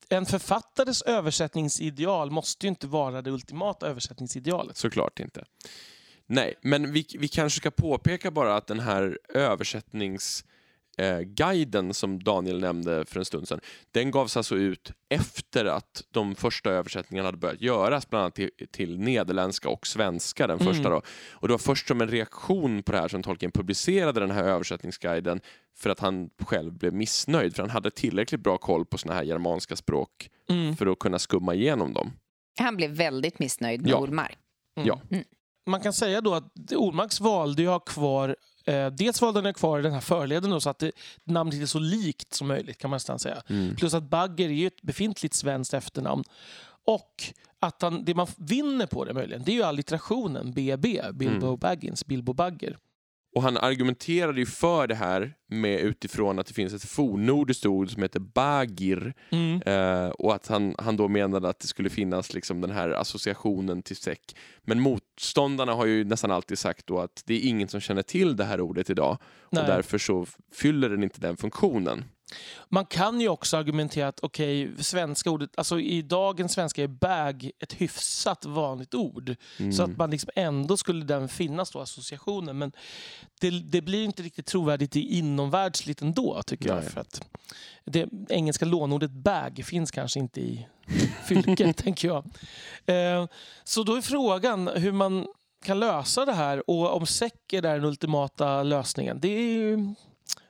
en 0.09 0.25
författares 0.25 1.01
översättningsideal 1.01 2.31
måste 2.31 2.65
ju 2.65 2.69
inte 2.69 2.87
vara 2.87 3.21
det 3.21 3.31
ultimata 3.31 3.87
översättningsidealet. 3.87 4.77
Såklart 4.77 5.19
inte. 5.19 5.45
Nej, 6.27 6.55
men 6.61 6.93
vi, 6.93 7.05
vi 7.19 7.27
kanske 7.27 7.57
ska 7.57 7.71
påpeka 7.71 8.31
bara 8.31 8.55
att 8.55 8.67
den 8.67 8.79
här 8.79 9.19
översättningsguiden 9.33 10.54
eh, 10.97 11.19
guiden 11.19 11.93
som 11.93 12.23
Daniel 12.23 12.59
nämnde 12.59 13.05
för 13.05 13.19
en 13.19 13.25
stund 13.25 13.47
sedan, 13.47 13.59
den 13.91 14.11
gavs 14.11 14.37
alltså 14.37 14.55
ut 14.55 14.91
efter 15.09 15.65
att 15.65 16.03
de 16.11 16.35
första 16.35 16.71
översättningarna 16.71 17.27
hade 17.27 17.37
börjat 17.37 17.61
göras, 17.61 18.09
bland 18.09 18.21
annat 18.23 18.35
till, 18.35 18.49
till 18.71 18.99
nederländska 18.99 19.69
och 19.69 19.87
svenska, 19.87 20.47
den 20.47 20.59
första 20.59 20.89
då. 20.89 21.01
Och 21.31 21.47
det 21.47 21.53
var 21.53 21.57
först 21.59 21.87
som 21.87 22.01
en 22.01 22.07
reaktion 22.09 22.83
på 22.83 22.91
det 22.91 22.97
här 22.99 23.07
som 23.07 23.23
Tolkien 23.23 23.51
publicerade 23.51 24.19
den 24.19 24.31
här 24.31 24.43
översättningsguiden 24.43 25.41
för 25.77 25.89
att 25.89 25.99
han 25.99 26.29
själv 26.39 26.73
blev 26.73 26.93
missnöjd, 26.93 27.55
för 27.55 27.63
han 27.63 27.69
hade 27.69 27.91
tillräckligt 27.91 28.41
bra 28.41 28.57
koll 28.57 28.85
på 28.85 28.97
såna 28.97 29.13
här 29.13 29.23
germanska 29.23 29.75
språk 29.75 30.29
Mm. 30.49 30.75
för 30.75 30.87
att 30.87 30.99
kunna 30.99 31.19
skumma 31.19 31.53
igenom 31.53 31.93
dem. 31.93 32.11
Han 32.59 32.75
blev 32.77 32.91
väldigt 32.91 33.39
missnöjd 33.39 33.81
med 33.81 33.91
Ja. 33.91 33.97
Olmark. 33.97 34.37
Ja. 34.73 34.99
Man 35.67 35.81
kan 35.81 35.93
säga 35.93 36.21
då 36.21 36.33
att 36.33 36.73
Olmarks 36.75 37.19
valde 37.21 37.61
ju 37.61 37.67
att 37.67 37.73
ha 37.73 37.79
kvar 37.79 38.35
Eh, 38.65 38.87
dels 38.87 39.21
valde 39.21 39.41
han 39.41 39.53
kvar 39.53 39.81
den 39.81 39.93
här 39.93 40.01
förleden 40.01 40.49
då, 40.51 40.59
så 40.59 40.69
att 40.69 40.79
det, 40.79 40.91
namnet 41.23 41.61
är 41.61 41.65
så 41.65 41.79
likt 41.79 42.33
som 42.33 42.47
möjligt 42.47 42.77
kan 42.77 42.89
man 42.89 42.95
nästan 42.95 43.19
säga. 43.19 43.41
Mm. 43.47 43.75
Plus 43.75 43.93
att 43.93 44.03
Bagger 44.03 44.49
är 44.49 44.53
ju 44.53 44.67
ett 44.67 44.81
befintligt 44.81 45.33
svenskt 45.33 45.73
efternamn. 45.73 46.23
Och 46.85 47.23
att 47.59 47.81
han, 47.81 48.05
det 48.05 48.15
man 48.15 48.27
vinner 48.37 48.85
på 48.85 49.05
det 49.05 49.13
möjligen, 49.13 49.43
det 49.43 49.51
är 49.51 49.55
ju 49.55 49.63
allitterationen 49.63 50.53
BB, 50.53 51.01
Bilbo 51.13 51.47
Mm. 51.47 51.59
Baggins, 51.59 52.05
Bilbo 52.05 52.33
Bagger. 52.33 52.77
Och 53.35 53.43
han 53.43 53.57
argumenterade 53.57 54.39
ju 54.39 54.45
för 54.45 54.87
det 54.87 54.95
här 54.95 55.33
med 55.47 55.79
utifrån 55.79 56.39
att 56.39 56.47
det 56.47 56.53
finns 56.53 56.73
ett 56.73 56.89
fornnordiskt 56.89 57.65
ord 57.65 57.91
som 57.93 58.01
heter 58.01 58.19
bagir 58.19 59.13
Mm. 59.29 59.61
eh, 59.65 60.09
och 60.09 60.35
att 60.35 60.47
han, 60.47 60.75
han 60.77 60.97
då 60.97 61.07
menade 61.07 61.49
att 61.49 61.59
det 61.59 61.67
skulle 61.67 61.89
finnas 61.89 62.33
liksom 62.33 62.61
den 62.61 62.71
här 62.71 62.89
associationen 62.89 63.81
till 63.81 63.95
säck. 63.95 64.35
Men 64.61 64.79
motståndarna 64.79 65.73
har 65.73 65.85
ju 65.85 66.03
nästan 66.03 66.31
alltid 66.31 66.59
sagt 66.59 66.87
då 66.87 66.99
att 66.99 67.23
det 67.25 67.33
är 67.33 67.49
ingen 67.49 67.67
som 67.67 67.79
känner 67.81 68.01
till 68.01 68.35
det 68.35 68.43
här 68.43 68.61
ordet 68.61 68.89
idag 68.89 69.17
Nej. 69.49 69.61
och 69.61 69.67
därför 69.69 69.97
så 69.97 70.25
fyller 70.53 70.89
den 70.89 71.03
inte 71.03 71.21
den 71.21 71.37
funktionen. 71.37 72.05
Man 72.69 72.85
kan 72.85 73.21
ju 73.21 73.29
också 73.29 73.57
argumentera 73.57 74.07
att 74.07 74.19
okej, 74.19 74.71
svenska 74.79 75.31
ordet, 75.31 75.49
alltså 75.57 75.79
i 75.79 76.01
dagens 76.01 76.53
svenska 76.53 76.83
är 76.83 76.87
bag 76.87 77.51
ett 77.59 77.73
hyfsat 77.73 78.45
vanligt 78.45 78.93
ord. 78.93 79.35
Mm. 79.57 79.73
Så 79.73 79.83
att 79.83 79.97
man 79.97 80.11
liksom 80.11 80.29
ändå 80.35 80.77
skulle 80.77 81.05
den 81.05 81.29
finnas 81.29 81.71
då, 81.71 81.79
associationen. 81.79 82.57
Men 82.57 82.71
det, 83.39 83.49
det 83.49 83.81
blir 83.81 84.03
inte 84.03 84.23
riktigt 84.23 84.45
trovärdigt 84.45 84.95
i 84.95 85.17
inomvärldsligt 85.17 86.01
ändå, 86.01 86.41
tycker 86.43 86.69
jag. 86.69 86.79
Nej. 86.79 86.89
För 86.89 87.01
att 87.01 87.27
det 87.85 88.09
engelska 88.29 88.65
lånordet 88.65 89.11
bag 89.11 89.61
finns 89.65 89.91
kanske 89.91 90.19
inte 90.19 90.41
i 90.41 90.67
fylket, 91.27 91.77
tänker 91.83 92.07
jag. 92.07 92.25
Eh, 92.85 93.27
så 93.63 93.83
då 93.83 93.95
är 93.95 94.01
frågan 94.01 94.67
hur 94.67 94.91
man 94.91 95.27
kan 95.65 95.79
lösa 95.79 96.25
det 96.25 96.33
här 96.33 96.69
och 96.69 96.95
om 96.95 97.05
säck 97.05 97.53
är 97.53 97.61
där 97.61 97.75
den 97.75 97.85
ultimata 97.85 98.63
lösningen. 98.63 99.19
Det 99.19 99.27
är 99.27 99.41
ju... 99.41 99.93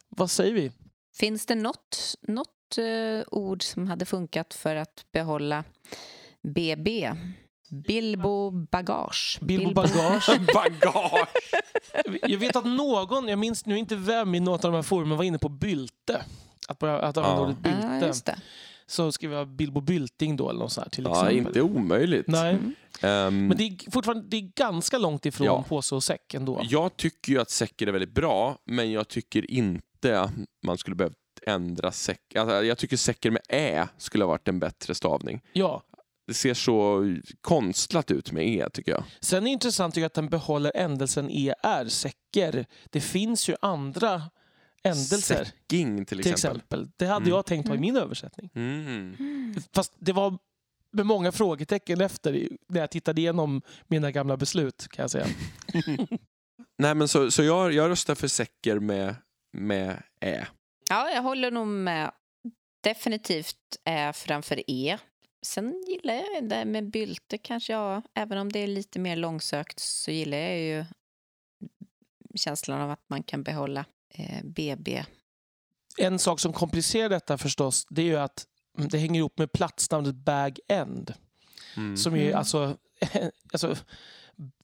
Vad 0.09 0.31
säger 0.31 0.53
vi? 0.53 0.71
Finns 1.19 1.45
det 1.45 1.55
något, 1.55 2.15
något 2.21 2.77
eh, 2.77 3.27
ord 3.31 3.63
som 3.63 3.87
hade 3.87 4.05
funkat 4.05 4.53
för 4.53 4.75
att 4.75 5.05
behålla 5.11 5.63
BB? 6.55 7.11
Bilbo 7.87 8.51
bagage. 8.51 9.39
Bilbo 9.41 9.73
bagage. 9.73 10.29
Bagage! 10.53 11.27
Jag 12.21 12.37
vet 12.39 12.55
att 12.55 12.65
någon, 12.65 13.27
jag 13.27 13.39
minns 13.39 13.65
nu 13.65 13.77
inte 13.77 13.95
vem 13.95 14.35
i 14.35 14.39
något 14.39 14.65
av 14.65 14.71
de 14.71 14.75
här 14.77 14.81
forumen 14.83 15.17
var 15.17 15.23
inne 15.23 15.37
på 15.39 15.49
bylte. 15.49 16.21
Att, 16.67 16.79
börja, 16.79 16.99
att 16.99 17.17
använda 17.17 17.41
Ja. 17.41 17.43
ordet 17.43 17.57
Ja, 17.83 17.99
bylte. 17.99 18.31
det. 18.31 18.37
så 18.87 19.11
skrev 19.11 19.31
jag 19.33 19.47
Bilbo 19.47 19.81
Bylting 19.81 20.35
då 20.37 20.49
eller 20.49 20.59
något 20.59 20.71
sånt 20.71 20.85
här, 20.85 20.91
till 20.91 21.03
Ja, 21.03 21.11
exempel. 21.29 21.37
inte 21.47 21.61
omöjligt. 21.61 22.27
Nej, 22.27 22.57
Ehm, 23.01 23.47
men 23.47 23.57
det 23.57 23.63
är 23.63 23.91
fortfarande 23.91 24.27
det 24.27 24.37
är 24.37 24.51
ganska 24.55 24.97
långt 24.97 25.25
ifrån 25.25 25.45
Ja. 25.47 25.63
påse 25.67 25.95
och 25.95 26.03
säck 26.03 26.33
ändå. 26.33 26.61
Jag 26.63 26.97
tycker 26.97 27.31
ju 27.31 27.39
att 27.41 27.49
säcker 27.49 27.87
är 27.87 27.91
väldigt 27.91 28.13
bra, 28.13 28.57
men 28.65 28.91
jag 28.91 29.07
tycker 29.07 29.51
inte 29.51 29.85
att 30.13 30.31
man 30.65 30.77
skulle 30.77 30.95
behövt 30.95 31.17
ändra 31.47 31.91
säck. 31.91 32.35
Alltså, 32.35 32.63
jag 32.63 32.77
tycker 32.77 32.97
säcker 32.97 33.31
med 33.31 33.41
ä 33.49 33.87
skulle 33.97 34.23
ha 34.23 34.29
varit 34.29 34.47
en 34.47 34.59
bättre 34.59 34.95
stavning. 34.95 35.41
Ja. 35.53 35.83
Det 36.27 36.33
ser 36.33 36.53
så 36.53 37.03
konstlat 37.41 38.11
ut 38.11 38.31
med 38.31 38.47
e, 38.47 38.69
tycker 38.73 38.91
jag. 38.91 39.03
Sen 39.19 39.37
är 39.37 39.41
det 39.41 39.49
intressant 39.49 39.93
tycker 39.93 40.01
jag 40.01 40.07
att 40.07 40.13
den 40.13 40.29
behåller 40.29 40.71
ändelsen 40.75 41.29
er, 41.29 41.87
säcker. 41.89 42.65
Det 42.89 43.01
finns 43.01 43.49
ju 43.49 43.55
andra 43.61 44.21
ändelser. 44.83 45.45
Säcking 45.45 46.05
till 46.05 46.21
till 46.23 46.31
exempel. 46.33 46.57
exempel. 46.57 46.89
Det 46.97 47.05
hade 47.05 47.23
Mm. 47.23 47.29
jag 47.29 47.45
tänkt 47.45 47.67
ha 47.67 47.75
i 47.75 47.79
min 47.79 47.97
översättning. 47.97 48.49
Mm. 48.55 49.15
Fast 49.73 49.93
det 49.99 50.13
var 50.13 50.37
med 50.91 51.05
många 51.05 51.31
frågetecken 51.31 52.01
efter 52.01 52.49
när 52.69 52.79
jag 52.79 52.91
tittade 52.91 53.21
igenom 53.21 53.61
mina 53.87 54.11
gamla 54.11 54.37
beslut 54.37 54.87
kan 54.91 55.03
jag 55.03 55.11
säga. 55.11 55.27
Nej, 56.77 56.95
men 56.95 57.07
så, 57.07 57.31
så 57.31 57.43
jag, 57.43 57.73
jag 57.73 57.89
röstar 57.89 58.15
för 58.15 58.27
säcker 58.27 58.79
med, 58.79 59.15
med 59.55 60.03
ä. 60.19 60.47
Ja, 60.89 61.09
jag 61.09 61.21
håller 61.21 61.51
nog 61.51 61.67
med. 61.67 62.11
Definitivt 62.83 63.57
är 63.83 64.11
framför 64.11 64.63
E. 64.67 64.97
Sen 65.45 65.83
gillar 65.87 66.13
jag 66.13 66.43
det 66.43 66.47
där 66.49 66.65
med 66.65 66.89
bylte 66.89 67.37
kanske 67.37 67.73
jag, 67.73 68.01
även 68.13 68.37
om 68.37 68.51
det 68.51 68.59
är 68.59 68.67
lite 68.67 68.99
mer 68.99 69.15
långsökt 69.15 69.79
så 69.79 70.11
gillar 70.11 70.37
jag 70.37 70.59
ju 70.59 70.85
känslan 72.35 72.81
av 72.81 72.91
att 72.91 73.03
man 73.09 73.23
kan 73.23 73.43
behålla 73.43 73.85
eh, 74.09 74.43
BB. 74.43 75.03
En 75.97 76.19
sak 76.19 76.39
som 76.39 76.53
komplicerar 76.53 77.09
detta 77.09 77.37
förstås, 77.37 77.85
det 77.89 78.01
är 78.01 78.05
ju 78.05 78.17
att 78.17 78.47
det 78.77 78.97
hänger 78.97 79.19
ihop 79.19 79.37
med 79.37 79.51
platsnamnet 79.51 80.15
Bag 80.15 80.59
End. 80.67 81.13
Mm. 81.77 81.97
Som 81.97 82.15
är 82.15 82.21
Mm. 82.21 82.37
alltså, 82.37 82.77
alltså 83.53 83.75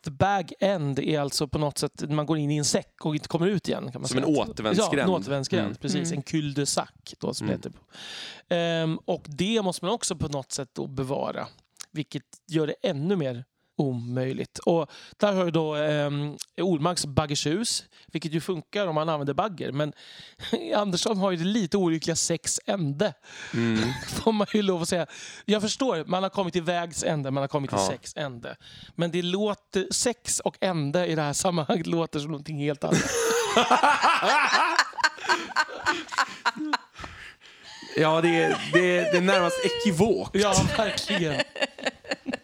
The 0.05 0.11
bag 0.11 0.53
end 0.59 0.99
är 0.99 1.19
alltså 1.19 1.47
på 1.47 1.57
något 1.57 1.78
sätt 1.78 2.09
man 2.09 2.26
går 2.26 2.38
in 2.38 2.51
i 2.51 2.57
en 2.57 2.65
säck 2.65 3.05
och 3.05 3.15
inte 3.15 3.28
kommer 3.28 3.47
ut 3.47 3.67
igen. 3.67 3.91
Kan 3.91 4.01
man 4.01 4.07
Som 4.07 4.17
en 4.17 4.24
säga. 4.24 4.38
återvändsgränd. 4.38 4.99
Ja, 4.99 5.03
en 5.03 5.09
återvändsgränd. 5.22 5.65
Mm. 5.65 5.78
Precis, 5.78 6.07
Mm. 6.11 6.17
en 6.17 6.22
cul 6.24 6.53
de 6.53 6.65
sac 6.65 6.89
då, 7.19 7.34
som 7.34 7.47
det 7.47 7.53
Mm. 7.53 7.61
heter. 7.63 7.74
Ehm, 8.55 8.97
och 9.05 9.26
det 9.28 9.61
måste 9.61 9.86
man 9.86 9.93
också 9.93 10.15
på 10.15 10.28
något 10.28 10.51
sätt 10.51 10.69
då 10.74 10.88
bevara. 10.88 11.47
Vilket 11.91 12.24
gör 12.47 12.67
det 12.67 12.76
ännu 12.84 13.15
mer 13.15 13.45
omöjligt. 13.78 14.59
Och 14.59 14.91
där 15.17 15.34
har 15.34 15.45
ju 15.45 15.51
då 15.51 15.76
um, 15.76 16.38
Olmarks 16.61 17.05
baggershus, 17.05 17.84
vilket 18.11 18.32
ju 18.34 18.41
funkar 18.41 18.88
om 18.88 18.95
man 18.95 19.09
använder 19.09 19.34
bagger. 19.34 19.72
Men 19.72 19.93
Andersson 20.76 21.17
har 21.17 21.32
ju 21.32 21.38
det 21.38 21.43
lite 21.43 21.78
olyckliga 21.78 22.15
sex 22.15 22.59
ände 22.65 23.13
Mm. 23.53 23.80
får 24.07 24.32
man 24.32 24.47
ju 24.53 24.61
lov 24.61 24.82
att 24.82 24.89
säga. 24.89 25.05
Jag 25.45 25.61
förstår, 25.61 26.05
man 26.05 26.24
har 26.24 26.30
kommit 26.30 26.53
till 26.53 26.63
vägs 26.63 27.03
ände, 27.03 27.32
man 27.32 27.41
har 27.43 27.47
kommit 27.47 27.69
till 27.69 27.80
Ja. 27.80 27.88
sex 27.88 28.13
ände. 28.15 28.55
Men 28.95 29.11
det 29.11 29.22
låter, 29.22 29.88
sex 29.91 30.39
och 30.39 30.57
ände 30.61 31.05
i 31.07 31.15
det 31.15 31.22
här 31.22 31.34
sammanhanget 31.34 31.88
låter 31.88 32.19
som 32.19 32.32
någonting 32.32 32.57
helt 32.59 32.84
annat. 32.84 33.01
Ja, 37.95 38.22
det 38.22 38.30
är, 38.43 38.57
det, 38.74 38.97
är, 38.97 39.11
det 39.11 39.17
är 39.17 39.22
närmast 39.22 39.55
ekivok. 39.65 40.30
ja, 40.34 40.53
verkligen. 40.78 41.41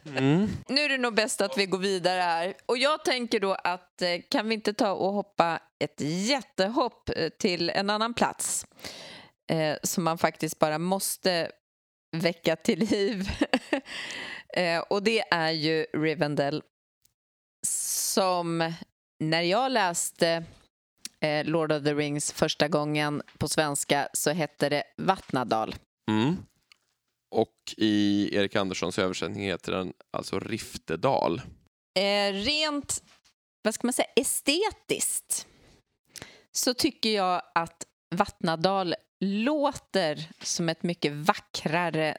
Mm. 0.07 0.49
Nu 0.67 0.81
är 0.81 0.89
det 0.89 0.97
nog 0.97 1.15
bäst 1.15 1.41
att 1.41 1.57
vi 1.57 1.65
går 1.65 1.77
vidare 1.77 2.21
här. 2.21 2.53
Och 2.65 2.77
jag 2.77 3.05
tänker 3.05 3.39
då 3.39 3.53
att 3.53 4.01
eh, 4.01 4.21
kan 4.29 4.49
vi 4.49 4.55
inte 4.55 4.73
ta 4.73 4.91
och 4.91 5.13
hoppa 5.13 5.59
ett 5.79 6.01
jättehopp 6.01 7.09
eh, 7.15 7.29
till 7.29 7.69
en 7.69 7.89
annan 7.89 8.13
plats 8.13 8.65
eh, 9.51 9.77
som 9.83 10.03
man 10.03 10.17
faktiskt 10.17 10.59
bara 10.59 10.79
måste 10.79 11.51
väcka 12.11 12.55
till 12.55 12.79
liv. 12.79 13.29
eh, 14.53 14.79
och 14.79 15.03
det 15.03 15.23
är 15.31 15.51
ju 15.51 15.83
Rivendell 15.83 16.63
som 17.67 18.73
när 19.19 19.41
jag 19.41 19.71
läste 19.71 20.43
eh, 21.19 21.45
Lord 21.45 21.71
of 21.71 21.83
the 21.83 21.93
Rings 21.93 22.31
första 22.31 22.67
gången 22.67 23.21
på 23.37 23.47
svenska 23.47 24.07
så 24.13 24.31
hette 24.31 24.69
det 24.69 24.83
Vattnadal. 24.97 25.75
Mm. 26.09 26.37
Och 27.31 27.55
i 27.77 28.29
Erik 28.35 28.55
Anderssons 28.55 28.99
översättning 28.99 29.43
heter 29.43 29.71
den 29.71 29.93
alltså 30.11 30.39
Riftedal. 30.39 31.41
Eh, 31.99 32.33
rent, 32.33 33.03
vad 33.63 33.73
ska 33.73 33.87
man 33.87 33.93
säga, 33.93 34.07
estetiskt 34.15 35.47
så 36.51 36.73
tycker 36.73 37.09
jag 37.09 37.41
att 37.55 37.87
Vattnadal 38.15 38.95
låter 39.19 40.29
som 40.41 40.69
ett 40.69 40.83
mycket 40.83 41.13
vackrare, 41.13 42.17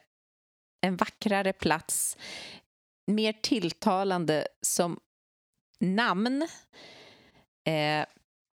en 0.87 0.97
vackrare 0.97 1.53
plats. 1.53 2.17
Mer 3.07 3.33
tilltalande 3.33 4.49
som 4.63 5.01
namn. 5.81 6.49
Eh, 7.69 8.07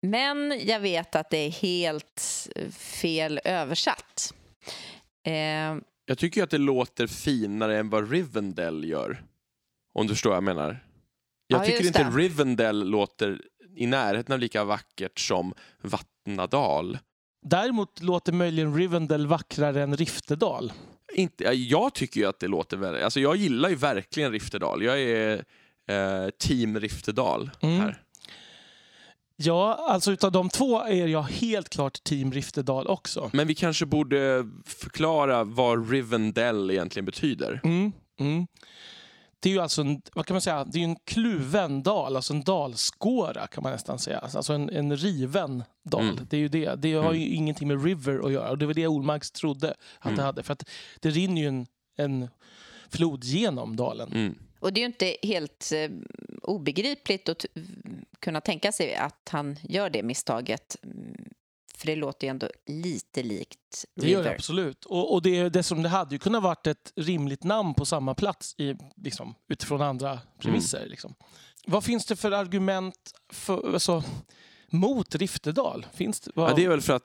men 0.08 0.62
jag 0.66 0.80
vet 0.80 1.16
att 1.16 1.30
det 1.30 1.38
är 1.38 1.52
helt 1.52 2.50
eh, 2.56 2.70
fel 2.72 3.40
översatt. 3.44 4.34
Eh, 5.28 5.76
jag 6.10 6.18
tycker 6.18 6.44
att 6.44 6.50
det 6.50 6.58
låter 6.58 7.08
finare 7.08 7.78
än 7.78 7.90
vad 7.90 8.12
Rivendell 8.12 8.84
gör. 8.86 9.24
Om 9.94 10.08
du 10.08 10.14
förstår 10.14 10.30
vad 10.30 10.38
jag 10.38 10.44
menar. 10.44 10.86
Jag 11.48 11.62
Ja, 11.62 11.66
tycker 11.66 11.86
inte 11.86 12.04
det. 12.04 12.10
Rivendell 12.10 12.90
låter 12.90 13.42
i 13.76 13.86
närheten 13.86 14.34
av 14.34 14.40
lika 14.40 14.64
vackert 14.64 15.20
som 15.20 15.54
Vattnadal. 15.82 16.98
Däremot 17.46 18.02
låter 18.02 18.32
möjligen 18.34 18.76
Rivendell 18.76 19.28
vackrare 19.28 19.84
än 19.84 19.98
Riftedal. 19.98 20.74
Inte, 21.14 21.44
ja, 21.44 21.54
jag 21.54 21.94
tycker 21.94 22.20
ju 22.20 22.26
att 22.28 22.40
det 22.40 22.48
låter 22.48 22.78
väldigt... 22.78 23.04
Alltså 23.04 23.20
jag 23.20 23.36
gillar 23.36 23.70
ju 23.70 23.76
verkligen 23.76 24.32
Riftedal. 24.32 24.84
Jag 24.84 25.02
är 25.02 25.44
eh, 25.88 26.30
team 26.40 26.80
Riftedal 26.80 27.50
Mm. 27.62 27.80
här. 27.80 28.02
Ja, 29.42 29.86
alltså 29.90 30.12
utav 30.12 30.32
de 30.32 30.50
två 30.50 30.82
är 30.82 31.08
jag 31.08 31.22
helt 31.22 31.70
klart 31.70 32.04
team 32.04 32.32
Riftedal 32.32 32.88
också. 32.88 33.30
Men 33.34 33.48
vi 33.48 33.56
kanske 33.56 33.86
borde 33.86 34.46
förklara 34.66 35.44
vad 35.44 35.92
Rivendell 35.92 36.72
egentligen 36.72 37.06
betyder. 37.06 37.62
Mm, 37.64 37.92
mm. 38.20 38.48
Det 39.40 39.50
är 39.50 39.54
ju 39.54 39.60
alltså 39.60 39.82
en, 39.82 40.02
vad 40.14 40.26
kan 40.26 40.34
man 40.34 40.42
säga, 40.42 40.66
det 40.66 40.80
är 40.80 40.84
en 40.84 40.96
kluven 40.96 41.84
dal, 41.84 42.16
alltså 42.16 42.34
en 42.34 42.44
dalskåra 42.44 43.48
kan 43.48 43.64
man 43.64 43.72
nästan 43.72 44.00
säga. 44.00 44.20
Alltså 44.20 44.54
en, 44.54 44.70
en 44.70 44.98
riven 44.98 45.64
dal. 45.90 46.02
Mm. 46.02 46.28
Det 46.30 46.38
är 46.38 46.42
ju 46.42 46.48
det. 46.48 46.76
Det 46.76 46.94
har 46.94 47.14
ju 47.14 47.28
ingenting 47.28 47.68
med 47.68 47.84
river 47.84 48.26
att 48.26 48.32
göra 48.32 48.50
och 48.50 48.58
det 48.58 48.66
var 48.66 48.74
det 48.74 48.88
Olmarks 48.88 49.32
trodde 49.32 49.70
att 49.70 49.76
det 50.04 50.10
Mm. 50.10 50.26
hade. 50.26 50.44
För 50.44 50.54
att 50.54 50.70
det 51.00 51.10
rinner 51.10 51.42
ju 51.42 51.48
en, 51.48 51.68
en 51.98 52.28
flod 52.90 53.24
genom 53.24 53.76
dalen. 53.76 54.36
Mm. 54.62 54.68
Och 54.68 54.74
det 54.74 54.80
är 54.80 54.82
ju 54.82 54.86
inte 54.86 55.16
helt 55.24 55.72
eh, 55.76 55.90
obegripligt 56.42 57.30
att 57.30 57.46
kunna 58.20 58.42
tänka 58.42 58.72
sig 58.72 58.96
att 58.96 59.30
han 59.32 59.60
gör 59.64 59.90
det 59.90 60.04
misstaget. 60.04 60.76
Mm, 60.84 61.16
För 61.76 61.86
det 61.88 61.96
låter 61.96 62.28
ju 62.28 62.32
ändå 62.32 62.50
lite 62.66 63.24
likt 63.24 63.86
Det 63.96 64.10
gör 64.10 64.18
det 64.18 64.24
River. 64.24 64.36
absolut. 64.36 64.86
Och, 64.86 65.14
och 65.14 65.22
det, 65.22 65.50
det, 65.50 65.64
som 65.64 65.84
det 65.84 65.90
hade 65.90 66.16
ju 66.16 66.20
kunnat 66.20 66.44
varit 66.44 66.68
ett 66.68 66.94
rimligt 66.96 67.44
namn 67.44 67.74
på 67.74 67.86
samma 67.86 68.16
plats 68.16 68.56
i, 68.58 68.76
liksom, 68.96 69.36
utifrån 69.50 69.82
andra 69.82 70.20
premisser. 70.40 70.86
Liksom. 70.90 71.16
Vad 71.66 71.84
finns 71.84 72.06
det 72.06 72.16
för 72.16 72.32
argument 72.32 73.12
för, 73.34 73.74
alltså, 73.74 74.04
mot 74.72 75.16
Riftedal? 75.16 75.86
Finns 75.94 76.20
det, 76.20 76.32
vad, 76.36 76.52
Ja, 76.52 76.56
det 76.56 76.66
är 76.66 76.70
väl 76.70 76.82
för 76.82 76.94
att 76.94 77.04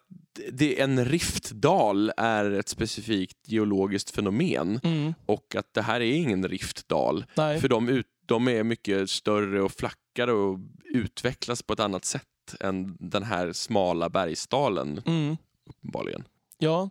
det, 0.53 0.81
en 0.81 1.05
riftdal 1.05 2.13
är 2.17 2.51
ett 2.51 2.69
specifikt 2.69 3.39
geologiskt 3.49 4.11
fenomen 4.11 4.81
mm, 4.83 5.15
och 5.27 5.55
att 5.57 5.75
det 5.75 5.83
här 5.83 6.01
är 6.01 6.13
ingen 6.15 6.49
riftdal. 6.49 7.25
nej. 7.35 7.61
För 7.61 7.69
de, 7.69 7.89
ut, 7.89 8.07
de 8.27 8.49
är 8.49 8.63
mycket 8.65 9.11
större 9.11 9.63
och 9.63 9.73
flackare 9.73 10.33
och 10.33 10.59
utvecklas 10.85 11.63
på 11.63 11.73
ett 11.73 11.81
annat 11.81 12.05
sätt 12.05 12.25
än 12.61 12.97
den 13.01 13.23
här 13.23 13.53
smala 13.53 14.09
bergsdalen 14.09 15.03
Mm, 15.07 15.37
uppenbarligen. 15.67 16.25
ja. 16.59 16.91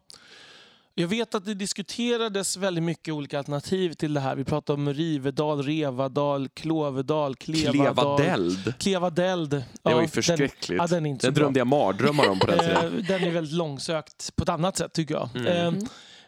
Jag 0.95 1.07
vet 1.07 1.35
att 1.35 1.45
det 1.45 1.53
diskuterades 1.53 2.57
väldigt 2.57 2.83
mycket 2.83 3.13
olika 3.13 3.37
alternativ 3.37 3.93
till 3.93 4.13
det 4.13 4.19
här. 4.19 4.35
Vi 4.35 4.43
pratade 4.43 4.81
om 4.81 4.93
Rivedal, 4.93 5.63
Revadal, 5.63 6.49
Klåvedal, 6.49 7.35
Klevadal. 7.35 8.17
Klevadeld, 8.17 8.73
Klevadeld. 8.79 9.49
det 9.49 9.63
Ja, 9.83 9.91
var 9.91 9.91
ju 9.91 9.97
den- 9.99 10.07
förskräckligt. 10.09 10.79
Ja, 10.79 10.87
den 10.87 11.05
är 11.05 11.09
inte 11.09 11.27
Den 11.27 11.33
drömde 11.33 11.59
jag 11.59 11.67
mardrömmar 11.67 12.29
om 12.29 12.39
på 12.39 12.47
den 12.47 12.59
tiden. 12.59 12.77
Eh, 12.97 13.05
Den 13.07 13.23
är 13.23 13.31
väldigt 13.31 13.53
långsökt 13.53 14.35
på 14.35 14.43
ett 14.43 14.49
annat 14.49 14.77
sätt 14.77 14.93
tycker 14.93 15.13
jag. 15.13 15.29
Mm. 15.35 15.47
Eh, 15.47 15.67
Mm. 15.67 15.85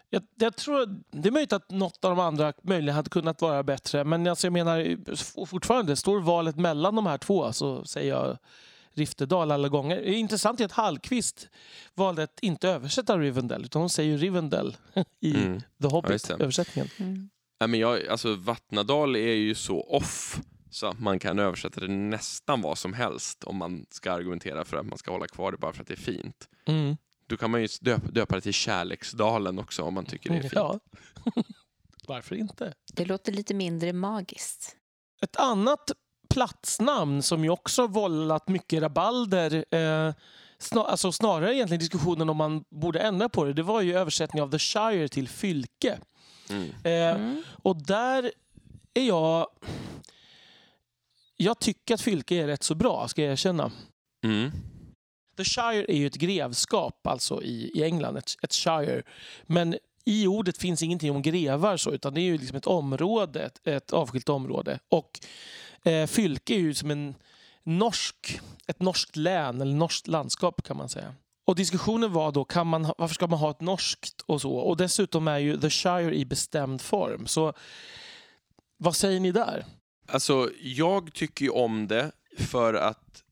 Jag, 0.09 0.24
jag 0.39 0.55
tror, 0.55 0.88
det 1.11 1.30
är 1.30 1.32
möjligt 1.32 1.53
att 1.53 1.72
något 1.72 2.05
av 2.05 2.16
de 2.16 2.20
andra 2.20 2.53
möjligen 2.63 2.95
hade 2.95 3.09
kunnat 3.09 3.41
vara 3.41 3.63
bättre. 3.63 4.03
Men 4.03 4.28
alltså 4.28 4.47
jag 4.47 4.53
menar 4.53 5.45
fortfarande, 5.45 5.95
står 5.95 6.20
valet 6.20 6.55
mellan 6.55 6.95
de 6.95 7.05
här 7.05 7.18
två 7.18 7.53
så 7.53 7.86
säger 7.86 8.09
jag 8.13 8.38
Riftedal 8.95 9.51
alla 9.51 9.69
gånger. 9.69 9.95
Det 9.95 10.09
är 10.09 10.17
intressant 10.17 10.59
är 10.59 10.65
att 10.65 10.71
Hallqvist 10.71 11.49
valde 11.93 12.23
att 12.23 12.39
inte 12.41 12.69
översätta 12.69 13.17
Rivendell 13.17 13.65
utan 13.65 13.81
hon 13.81 13.89
säger 13.89 14.17
Rivendell 14.17 14.77
i 15.19 15.35
Mm. 15.35 15.59
The 15.59 15.65
Ja. 15.77 15.89
Hobbit-översättningen. 15.89 16.89
Mm. 16.97 17.29
Nej, 17.59 17.69
men 17.69 17.79
jag, 17.79 18.07
alltså, 18.07 18.35
Vattnadal 18.35 19.15
är 19.15 19.33
ju 19.33 19.55
så 19.55 19.81
off 19.81 20.39
så 20.69 20.87
att 20.87 20.99
man 20.99 21.19
kan 21.19 21.39
översätta 21.39 21.81
det 21.81 21.87
nästan 21.87 22.61
vad 22.61 22.77
som 22.77 22.93
helst 22.93 23.43
om 23.43 23.55
man 23.55 23.85
ska 23.89 24.11
argumentera 24.11 24.65
för 24.65 24.77
att 24.77 24.85
man 24.85 24.97
ska 24.97 25.11
hålla 25.11 25.27
kvar 25.27 25.51
det 25.51 25.57
bara 25.57 25.73
för 25.73 25.81
att 25.81 25.87
det 25.87 25.93
är 25.93 25.97
fint. 25.97 26.49
Mm. 26.65 26.97
Då 27.27 27.37
kan 27.37 27.51
man 27.51 27.61
ju 27.61 27.67
döpa, 27.81 28.07
döpa 28.07 28.35
det 28.35 28.41
till 28.41 28.53
Kärleksdalen 28.53 29.59
också 29.59 29.83
om 29.83 29.93
man 29.93 30.05
tycker 30.05 30.29
det 30.29 30.35
är 30.35 30.41
fint. 30.41 30.53
Ja. 30.53 30.79
Varför 32.07 32.35
inte? 32.35 32.73
Det 32.93 33.05
låter 33.05 33.31
lite 33.31 33.53
mindre 33.53 33.93
magiskt. 33.93 34.75
Ett 35.21 35.35
annat 35.35 35.91
platsnamn 36.36 37.21
som 37.21 37.43
ju 37.43 37.49
också 37.49 37.81
har 37.81 37.88
vållat 37.88 38.47
mycket 38.47 38.81
rabalder 38.81 39.65
eh, 39.75 40.13
snar, 40.57 40.86
alltså 40.86 41.11
snarare 41.11 41.55
egentligen 41.55 41.79
diskussionen 41.79 42.29
om 42.29 42.38
man 42.38 42.63
borde 42.69 42.99
ändra 42.99 43.29
på 43.29 43.45
det, 43.45 43.53
det 43.53 43.63
var 43.63 43.81
ju 43.81 43.97
översättning 43.97 44.43
av 44.43 44.51
The 44.51 44.59
Shire 44.59 45.07
till 45.07 45.27
fylke. 45.27 45.99
Mm. 46.49 46.69
Eh, 46.83 47.15
Mm. 47.15 47.43
Och 47.63 47.86
där 47.86 48.31
är 48.93 49.07
jag... 49.07 49.47
Jag 51.38 51.59
tycker 51.59 51.93
att 51.93 52.01
fylke 52.01 52.36
är 52.36 52.47
rätt 52.47 52.63
så 52.63 52.75
bra, 52.75 53.07
ska 53.07 53.21
jag 53.21 53.31
erkänna. 53.31 53.71
Mm. 54.23 54.51
The 55.38 55.43
Shire 55.43 55.86
är 55.91 55.97
ju 55.97 56.07
ett 56.07 56.15
grevskap 56.15 57.07
alltså 57.07 57.43
i, 57.43 57.71
i 57.75 57.83
England, 57.83 58.17
ett, 58.17 58.31
ett 58.41 58.53
shire. 58.53 59.03
Men 59.43 59.75
i 60.05 60.27
ordet 60.27 60.57
finns 60.57 60.83
ingenting 60.83 61.11
om 61.11 61.21
grevar 61.21 61.77
så, 61.77 61.91
utan 61.91 62.13
det 62.13 62.21
är 62.21 62.23
ju 62.23 62.38
liksom 62.38 62.57
ett 62.57 62.67
område, 62.67 63.43
ett, 63.43 63.67
ett 63.67 63.93
avskilt 63.93 64.29
område. 64.29 64.79
Och 64.89 65.19
eh, 65.86 66.07
fylke 66.07 66.53
är 66.53 66.59
ju 66.59 66.73
som 66.73 66.91
en 66.91 67.15
norsk, 67.63 68.41
ett 68.67 68.81
norskt 68.81 69.15
län 69.15 69.61
eller 69.61 69.75
norskt 69.75 70.07
landskap 70.07 70.63
kan 70.63 70.77
man 70.77 70.89
säga. 70.89 71.15
Och 71.47 71.55
diskussionen 71.55 72.13
var 72.13 72.31
då, 72.31 72.45
kan 72.45 72.67
man, 72.67 72.86
ha- 72.86 72.95
varför 72.97 73.15
ska 73.15 73.27
man 73.27 73.39
ha 73.39 73.51
ett 73.51 73.61
norskt 73.61 74.21
och 74.25 74.41
så? 74.41 74.51
Och 74.51 74.77
dessutom 74.77 75.27
är 75.27 75.38
ju 75.38 75.57
The 75.59 75.69
Shire 75.69 76.15
i 76.15 76.25
bestämd 76.25 76.81
form. 76.81 77.27
Så 77.27 77.53
vad 78.77 78.95
säger 78.95 79.19
ni 79.19 79.31
där? 79.31 79.65
Alltså, 80.07 80.49
jag 80.61 81.13
tycker 81.13 81.45
ju 81.45 81.51
om 81.51 81.88
det 81.88 82.11
för 82.38 82.73
att 82.73 83.23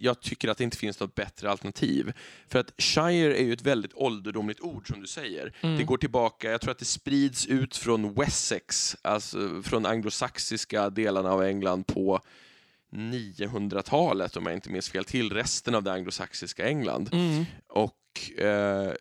jag 0.00 0.20
tycker 0.20 0.48
att 0.48 0.58
det 0.58 0.64
inte 0.64 0.76
finns 0.76 1.00
något 1.00 1.14
bättre 1.14 1.50
alternativ. 1.50 2.12
För 2.48 2.58
att 2.58 2.72
shire 2.78 3.36
är 3.36 3.44
ju 3.44 3.52
ett 3.52 3.62
väldigt 3.62 3.94
ålderdomligt 3.94 4.60
ord 4.60 4.88
som 4.88 5.00
du 5.00 5.06
säger. 5.06 5.54
Mm. 5.60 5.78
Det 5.78 5.84
går 5.84 5.96
tillbaka, 5.96 6.50
jag 6.50 6.60
tror 6.60 6.70
att 6.70 6.78
det 6.78 6.84
sprids 6.84 7.46
ut 7.46 7.76
från 7.76 8.14
Wessex, 8.14 8.96
alltså 9.02 9.62
från 9.62 9.86
anglosaxiska 9.86 10.90
delarna 10.90 11.30
av 11.30 11.42
England 11.42 11.86
på 11.86 12.20
900-talet 12.92 14.36
om 14.36 14.46
jag 14.46 14.54
inte 14.54 14.70
minns 14.70 14.90
fel, 14.90 15.04
till 15.04 15.32
resten 15.32 15.74
av 15.74 15.82
det 15.82 15.92
anglosaxiska 15.92 16.68
England. 16.68 17.10
Mm. 17.12 17.44
Och 17.68 18.40
eh, 18.40 18.92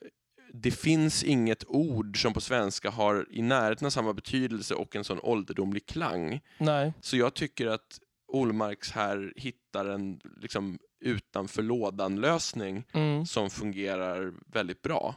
det 0.53 0.71
finns 0.71 1.23
inget 1.23 1.63
ord 1.67 2.21
som 2.21 2.33
på 2.33 2.41
svenska 2.41 2.89
har 2.89 3.27
i 3.31 3.41
närheten 3.41 3.85
av 3.85 3.89
samma 3.89 4.13
betydelse 4.13 4.75
och 4.75 4.95
en 4.95 5.03
sån 5.03 5.19
ålderdomlig 5.19 5.85
klang. 5.85 6.41
Nej. 6.57 6.93
Så 7.01 7.17
jag 7.17 7.33
tycker 7.33 7.67
att 7.67 7.99
Olmarks 8.33 8.91
här 8.91 9.33
hittar 9.35 9.85
en 9.85 10.19
liksom, 10.41 10.79
utanför 11.05 11.61
lådan-lösning 11.63 12.83
Mm. 12.93 13.25
som 13.25 13.49
fungerar 13.49 14.33
väldigt 14.53 14.81
bra. 14.81 15.15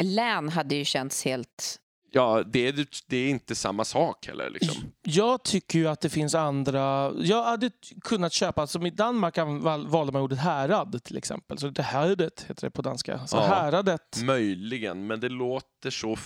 Län 0.00 0.48
hade 0.48 0.74
ju 0.74 0.84
känts 0.84 1.24
helt... 1.24 1.80
Ja, 2.10 2.42
det 2.46 2.68
är, 2.68 2.86
det 3.06 3.16
är 3.16 3.28
inte 3.30 3.54
samma 3.54 3.84
sak 3.84 4.26
heller. 4.26 4.50
Liksom. 4.50 4.82
Jag 5.02 5.42
tycker 5.42 5.78
ju 5.78 5.86
att 5.88 6.00
det 6.00 6.10
finns 6.10 6.34
andra... 6.34 7.12
Jag 7.18 7.44
hade 7.44 7.70
kunnat 8.04 8.32
köpa, 8.32 8.66
som 8.66 8.86
i 8.86 8.90
Danmark 8.90 9.38
an- 9.38 9.60
val- 9.62 9.86
valde 9.88 10.12
man 10.12 10.22
ordet 10.22 10.38
härad 10.38 11.04
till 11.04 11.16
exempel. 11.16 11.58
Så 11.58 11.68
det 11.68 11.82
häradet 11.82 12.46
heter 12.48 12.66
det 12.66 12.70
på 12.70 12.82
danska. 12.82 13.26
Så 13.26 13.36
Ja. 13.36 13.46
häradet. 13.46 14.22
Möjligen, 14.24 15.06
men 15.06 15.20
det 15.20 15.28
låter 15.28 15.90
så 15.90 16.16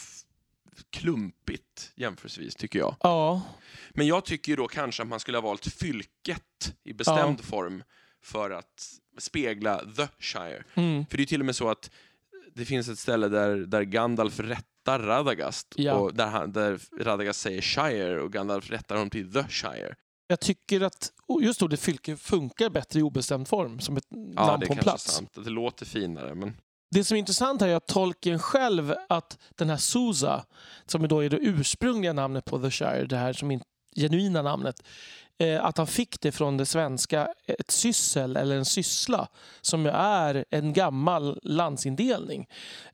klumpigt 0.91 1.93
jämförelsevis, 1.97 2.55
tycker 2.55 2.79
jag. 2.79 2.97
Ja, 3.01 3.43
Men 3.91 4.07
jag 4.07 4.25
tycker 4.25 4.53
ju 4.53 4.57
då 4.57 4.69
kanske 4.69 5.03
att 5.03 5.09
man 5.09 5.21
skulle 5.21 5.39
ha 5.39 5.43
valt 5.43 5.67
fylket 5.67 6.75
i 6.85 6.93
bestämd 6.93 7.41
form 7.41 7.83
för 8.23 8.51
att 8.51 8.83
spegla 9.19 9.79
The 9.97 10.09
Shire. 10.19 10.65
mm. 10.75 11.07
För 11.07 11.17
det 11.17 11.23
är 11.23 11.27
till 11.27 11.41
och 11.41 11.47
med 11.47 11.57
så 11.57 11.69
att 11.71 11.91
det 12.55 12.65
finns 12.65 12.89
ett 12.89 12.99
ställe 12.99 13.29
där, 13.29 13.57
där 13.57 13.83
Gandalf 13.83 14.41
rättar 14.41 14.99
Radagast 14.99 15.75
Ja. 15.77 15.95
och 15.95 16.15
där, 16.15 16.27
han, 16.27 16.53
där 16.53 16.81
Radagast 17.01 17.41
säger 17.41 17.61
Shire 17.61 18.21
och 18.21 18.33
Gandalf 18.33 18.71
rättar 18.71 18.95
honom 18.95 19.11
till 19.11 19.33
The 19.33 19.45
Shire. 19.49 19.95
jag 20.27 20.41
tycker 20.41 20.81
att 20.81 21.13
just 21.43 21.63
ordet 21.63 21.81
fylke 21.81 22.17
funkar 22.17 22.71
bättre 22.71 23.01
i 23.01 23.03
obestämd 23.03 23.49
form 23.49 23.81
som 23.81 23.97
ett 23.97 24.07
Ja, 24.11 24.47
namn 24.47 24.61
det 24.61 24.65
är 24.65 24.67
på 24.67 24.73
en 24.73 24.77
kanske 24.77 24.83
plats. 24.83 25.05
sant. 25.05 25.39
att 25.39 25.45
Det 25.45 25.51
låter 25.51 25.87
finare, 25.87 26.35
men 26.35 26.57
det 26.91 27.05
som 27.05 27.15
är 27.15 27.19
intressant 27.19 27.61
här 27.61 27.69
är 27.69 27.77
att 27.77 27.87
tolken 27.87 28.39
själv 28.39 28.95
att 29.09 29.39
den 29.55 29.71
här 29.71 29.77
Susa, 29.77 30.45
som 30.87 31.09
då 31.09 31.25
är 31.25 31.31
det 31.31 31.37
ursprungliga 31.37 32.13
namnet 32.13 32.45
på 32.45 32.59
The 32.59 32.71
Shire, 32.71 33.07
det 33.07 33.17
här 33.17 33.33
som 33.33 33.51
är 33.51 33.61
genuina 33.97 34.43
namnet, 34.43 34.83
eh, 35.39 35.65
att 35.65 35.79
han 35.79 35.87
fick 35.87 36.21
det 36.21 36.33
från 36.33 36.57
det 36.57 36.67
svenska, 36.67 37.21
eh, 37.47 37.55
ett 37.59 37.71
syssel 37.71 38.37
eller 38.37 38.57
en 38.57 38.65
syssla, 38.65 39.29
som 39.61 39.85
ju 39.85 39.91
är 39.91 40.45
en 40.51 40.73
gammal 40.73 41.41
landsindelning. 41.43 42.47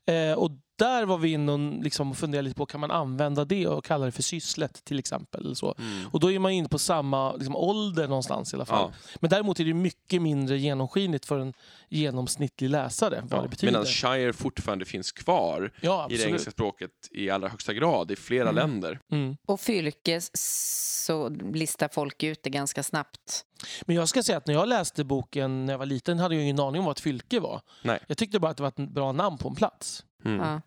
Eh, 0.05 0.33
och 0.33 0.51
där 0.77 1.05
var 1.05 1.17
vi 1.17 1.31
inne 1.31 1.51
och 1.51 1.83
liksom 1.83 2.15
funderade 2.15 2.43
lite 2.47 2.55
på, 2.57 2.65
kan 2.65 2.79
man 2.79 2.91
använda 2.91 3.45
det 3.45 3.67
och 3.67 3.85
kalla 3.85 4.05
det 4.05 4.11
för 4.11 4.23
sysslet 4.23 4.83
till 4.85 4.99
exempel? 4.99 5.45
Eller 5.45 5.55
så. 5.55 5.75
mm. 5.77 6.07
Och 6.11 6.19
då 6.19 6.31
är 6.31 6.39
man 6.39 6.51
inne 6.51 6.69
på 6.69 6.79
samma 6.79 7.33
liksom, 7.35 7.55
ålder 7.55 8.07
någonstans 8.07 8.53
i 8.53 8.55
alla 8.55 8.65
fall. 8.65 8.91
ja. 8.93 9.15
Men 9.19 9.29
däremot 9.29 9.59
är 9.59 9.65
det 9.65 9.73
mycket 9.73 10.21
mindre 10.21 10.57
genomskinligt 10.57 11.25
för 11.25 11.39
en 11.39 11.53
genomsnittlig 11.89 12.69
läsare 12.69 13.19
vad 13.23 13.39
det 13.39 13.43
Ja. 13.45 13.47
betyder. 13.47 13.73
Medan 13.73 13.85
Shire 13.85 14.33
fortfarande 14.33 14.85
finns 14.85 15.11
kvar 15.11 15.71
ja, 15.81 16.07
i 16.09 16.17
det 16.17 16.23
engelska 16.25 16.51
språket 16.51 16.91
i 17.11 17.29
allra 17.29 17.47
högsta 17.49 17.73
grad 17.73 18.11
i 18.11 18.15
flera 18.15 18.49
Mm. 18.49 18.55
länder. 18.55 18.99
Mm. 19.11 19.37
Och 19.47 19.59
fylke 19.59 20.21
så 20.33 21.29
listar 21.53 21.89
folk 21.93 22.23
ut 22.23 22.43
det 22.43 22.49
ganska 22.49 22.83
snabbt. 22.83 23.43
Men 23.85 23.95
jag 23.95 24.09
ska 24.09 24.23
säga 24.23 24.37
att 24.37 24.47
när 24.47 24.53
jag 24.53 24.67
läste 24.69 25.03
boken 25.03 25.65
när 25.65 25.73
jag 25.73 25.77
var 25.77 25.85
liten 25.85 26.19
hade 26.19 26.35
jag 26.35 26.43
ingen 26.43 26.59
aning 26.59 26.79
om 26.79 26.85
vad 26.85 26.91
ett 26.97 26.99
fylke 26.99 27.39
var. 27.39 27.61
Nej. 27.83 27.99
Jag 28.07 28.17
tyckte 28.17 28.39
bara 28.39 28.51
att 28.51 28.57
det 28.57 28.63
var 28.63 28.69
ett 28.69 28.89
bra 28.89 29.11
namn 29.11 29.37
på 29.37 29.49
en 29.49 29.55
plats. 29.55 30.03
Mm. 30.25 30.39
Ja. 30.39 30.61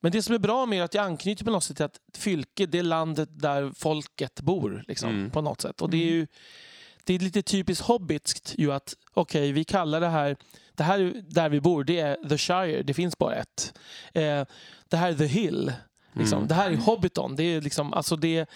Men 0.00 0.12
det 0.12 0.22
som 0.22 0.34
är 0.34 0.38
bra 0.38 0.66
med 0.66 0.78
är 0.78 0.82
att 0.82 0.94
jag 0.94 1.04
anknyter 1.04 1.44
på 1.44 1.50
något 1.50 1.64
sätt 1.64 1.76
till 1.76 1.84
att 1.84 2.00
fylke, 2.16 2.66
det 2.66 2.78
är 2.78 2.82
landet 2.82 3.28
där 3.32 3.72
folket 3.76 4.40
bor. 4.40 4.84
Liksom, 4.88 5.10
Mm. 5.10 5.30
På 5.30 5.40
något 5.40 5.60
sätt. 5.60 5.82
Och 5.82 5.90
det 5.90 5.96
är 5.96 6.10
ju 6.10 6.26
det 7.04 7.14
är 7.14 7.18
lite 7.18 7.42
typiskt 7.42 7.84
hobbitskt 7.86 8.54
ju 8.58 8.72
att 8.72 8.94
okej, 9.14 9.52
vi 9.52 9.64
kallar 9.64 10.00
det 10.00 10.08
här, 10.08 10.36
det 10.72 10.82
här 10.82 11.22
där 11.28 11.48
vi 11.48 11.60
bor, 11.60 11.84
det 11.84 12.00
är 12.00 12.28
The 12.28 12.38
Shire, 12.38 12.82
det 12.82 12.94
finns 12.94 13.18
bara 13.18 13.34
ett. 13.34 13.78
Eh, 14.14 14.44
det 14.88 14.96
här 14.96 15.08
är 15.10 15.14
The 15.14 15.26
Hill, 15.26 15.72
liksom. 16.12 16.36
Mm. 16.38 16.48
det 16.48 16.54
här 16.54 16.70
är 16.70 16.76
Hobbiton, 16.76 17.36
det 17.36 17.42
är 17.44 17.60
liksom, 17.60 17.92
alltså 17.92 18.16
det, 18.16 18.46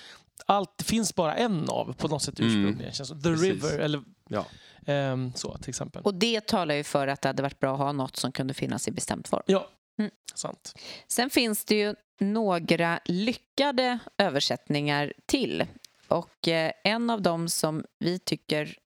allt 0.46 0.82
finns 0.84 1.14
bara 1.14 1.34
en 1.36 1.68
av 1.68 1.92
på 1.92 2.08
något 2.08 2.22
sätt 2.22 2.38
Mm. 2.40 2.50
ursprungligen. 2.50 2.92
Känns 2.92 3.08
som. 3.08 3.22
The 3.22 3.28
Precis. 3.30 3.44
River, 3.52 3.78
eller 3.78 4.02
Ja. 4.28 4.46
ehm, 4.86 5.32
så 5.34 5.58
till 5.58 5.68
exempel. 5.68 6.02
Och 6.02 6.14
det 6.14 6.40
talar 6.46 6.74
ju 6.74 6.84
för 6.84 7.06
att 7.08 7.22
det 7.22 7.28
hade 7.28 7.42
varit 7.42 7.60
bra 7.60 7.72
att 7.72 7.78
ha 7.78 7.92
något 7.92 8.16
som 8.16 8.32
kunde 8.32 8.54
finnas 8.54 8.88
i 8.88 8.90
bestämd 8.90 9.26
form. 9.26 9.42
Ja, 9.46 9.68
Mm. 9.98 10.10
sant. 10.34 10.74
Sen 11.08 11.30
finns 11.30 11.64
det 11.64 11.74
ju 11.74 11.94
några 12.20 13.00
lyckade 13.04 13.98
översättningar 14.18 15.12
till. 15.26 15.64
Och 16.08 16.48
eh, 16.48 16.72
en 16.84 17.10
av 17.10 17.22
dem 17.22 17.48
som 17.48 17.84
vi 17.98 18.18
tycker, 18.18 18.78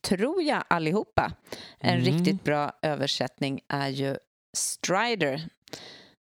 tror 0.00 0.42
jag 0.42 0.64
allihopa, 0.68 1.32
en 1.80 2.00
Mm. 2.00 2.04
riktigt 2.14 2.44
bra 2.44 2.72
översättning 2.82 3.60
är 3.68 3.88
ju 3.88 4.16
Strider 4.56 5.48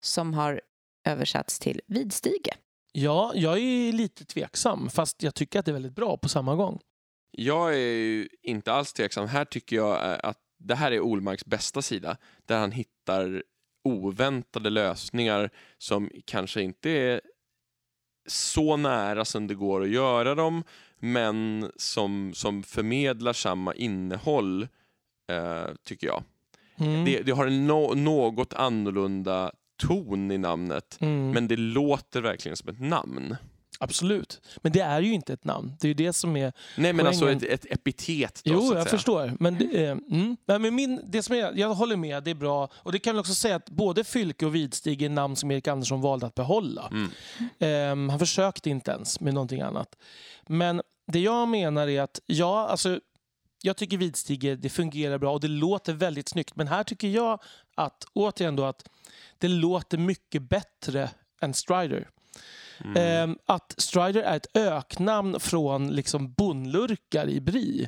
som 0.02 0.34
har 0.34 0.62
översatts 1.06 1.60
till 1.60 1.82
Vidstige. 1.88 2.54
Ja, 2.92 3.32
jag 3.36 3.58
är 3.60 3.92
lite 3.92 4.26
tveksam, 4.26 4.90
fast 4.90 5.24
jag 5.24 5.36
tycker 5.36 5.60
att 5.60 5.66
det 5.66 5.72
är 5.72 5.74
väldigt 5.74 5.96
bra 5.96 6.18
på 6.18 6.30
samma 6.30 6.56
gång. 6.56 6.80
Jag 7.32 7.74
är 7.74 7.78
ju 7.78 8.30
inte 8.44 8.72
alls 8.74 8.94
tveksam. 8.94 9.28
Här 9.28 9.46
tycker 9.46 9.76
jag 9.76 10.12
eh, 10.12 10.20
att 10.24 10.38
det 10.60 10.76
här 10.76 10.92
är 10.92 11.00
Olmarks 11.00 11.46
bästa 11.46 11.82
sida, 11.82 12.18
där 12.46 12.58
han 12.60 12.72
hittar 12.72 13.44
oväntade 13.84 14.69
lösningar 14.69 15.49
som 15.77 16.09
kanske 16.25 16.61
inte 16.61 16.89
är 16.89 17.21
så 18.27 18.77
nära 18.77 19.25
som 19.25 19.47
det 19.47 19.55
går 19.55 19.82
att 19.82 19.89
göra 19.89 20.36
dem, 20.36 20.63
men 20.99 21.71
som, 21.75 22.32
som 22.36 22.63
förmedlar 22.63 23.34
samma 23.34 23.73
innehåll, 23.73 24.67
eh, 25.32 25.65
tycker 25.84 26.07
jag. 26.07 26.23
Mm. 26.77 27.05
Det, 27.05 27.21
det 27.21 27.32
har 27.32 27.47
en 27.47 27.67
no, 27.67 27.93
något 27.95 28.53
annorlunda 28.53 29.51
ton 29.88 30.32
i 30.32 30.38
namnet, 30.38 30.97
Mm. 31.01 31.32
men 31.32 31.47
det 31.47 31.55
låter 31.57 32.21
verkligen 32.21 32.57
som 32.57 32.69
ett 32.69 32.80
namn. 32.80 33.36
Absolut. 33.82 34.41
Men 34.57 34.71
det 34.71 34.80
är 34.80 35.01
ju 35.01 35.13
inte 35.13 35.34
ett 35.34 35.43
namn. 35.43 35.73
Det 35.80 35.86
är 35.86 35.89
ju 35.89 35.93
det 35.93 36.13
som 36.13 36.38
är... 36.38 36.53
Nej, 36.77 36.93
men 36.93 37.07
alltså 37.07 37.25
Poängen- 37.25 37.38
ett, 37.38 37.65
ett 37.65 37.65
epitet 37.73 38.41
då, 38.43 38.51
Jo, 38.53 38.61
jag 38.63 38.71
säga. 38.71 38.86
förstår. 38.86 39.34
Men, 39.39 39.57
det, 39.57 39.86
eh, 39.86 39.91
mm. 39.91 40.38
Men 40.45 40.75
min, 40.75 41.01
det 41.07 41.23
som 41.23 41.36
är, 41.36 41.53
jag 41.55 41.73
håller 41.73 41.95
med, 41.95 42.23
det 42.23 42.32
är 42.32 42.36
bra. 42.36 42.69
Och 42.73 42.91
det 42.91 42.99
kan 42.99 43.15
väl 43.15 43.19
också 43.19 43.34
säga 43.34 43.55
att 43.55 43.69
både 43.69 44.03
Fylke 44.03 44.45
och 44.45 44.55
Vidstig 44.55 45.01
är 45.01 45.09
namn 45.09 45.36
som 45.36 45.51
Erik 45.51 45.67
Andersson 45.67 46.01
valde 46.01 46.25
att 46.25 46.36
behålla. 46.36 46.88
Mm. 46.91 47.09
Ehm, 47.59 48.09
han 48.09 48.19
försökte 48.19 48.69
inte 48.69 48.91
ens 48.91 49.19
med 49.19 49.34
någonting 49.34 49.61
annat. 49.61 49.95
Men 50.47 50.82
det 51.11 51.19
jag 51.19 51.47
menar 51.47 51.88
är 51.88 52.01
att, 52.01 52.19
ja, 52.25 52.67
alltså 52.67 52.99
jag 53.61 53.77
tycker 53.77 53.97
Vidstige, 53.97 54.55
det 54.55 54.69
fungerar 54.69 55.17
bra 55.17 55.34
och 55.34 55.39
det 55.39 55.47
låter 55.47 55.93
väldigt 55.93 56.30
snyggt. 56.30 56.55
Men 56.55 56.67
här 56.67 56.84
tycker 56.84 57.07
jag 57.07 57.41
att, 57.75 58.05
återigen 58.13 58.55
då, 58.55 58.65
att 58.65 58.89
det 59.38 59.47
låter 59.47 59.97
mycket 59.97 60.41
bättre 60.41 61.09
än 61.41 61.53
Strider. 61.53 62.09
Mm. 62.86 62.93
Ehm, 62.97 63.38
att 63.45 63.75
Strider 63.77 64.21
är 64.21 64.38
ett 64.38 64.57
öknamn 64.57 65.39
från 65.39 65.95
liksom 65.95 66.34
bondlurkar 66.34 67.30
i 67.30 67.41
Bri. 67.41 67.88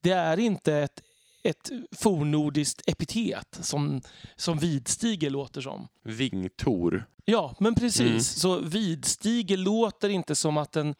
Det 0.00 0.10
är 0.10 0.38
inte 0.38 0.74
ett, 0.74 1.02
ett 1.42 1.70
fornordiskt 1.92 2.82
epitet 2.86 3.58
som, 3.60 4.00
som 4.36 4.58
Vidstige 4.58 5.30
låter 5.30 5.60
som. 5.60 5.88
Vingtor. 6.04 7.06
Ja, 7.24 7.56
men 7.58 7.74
precis. 7.74 8.00
Mm. 8.00 8.20
Så 8.20 8.58
Vidstige 8.58 9.56
låter 9.56 10.08
inte 10.08 10.34
som 10.34 10.56
att 10.56 10.76
en, 10.76 10.94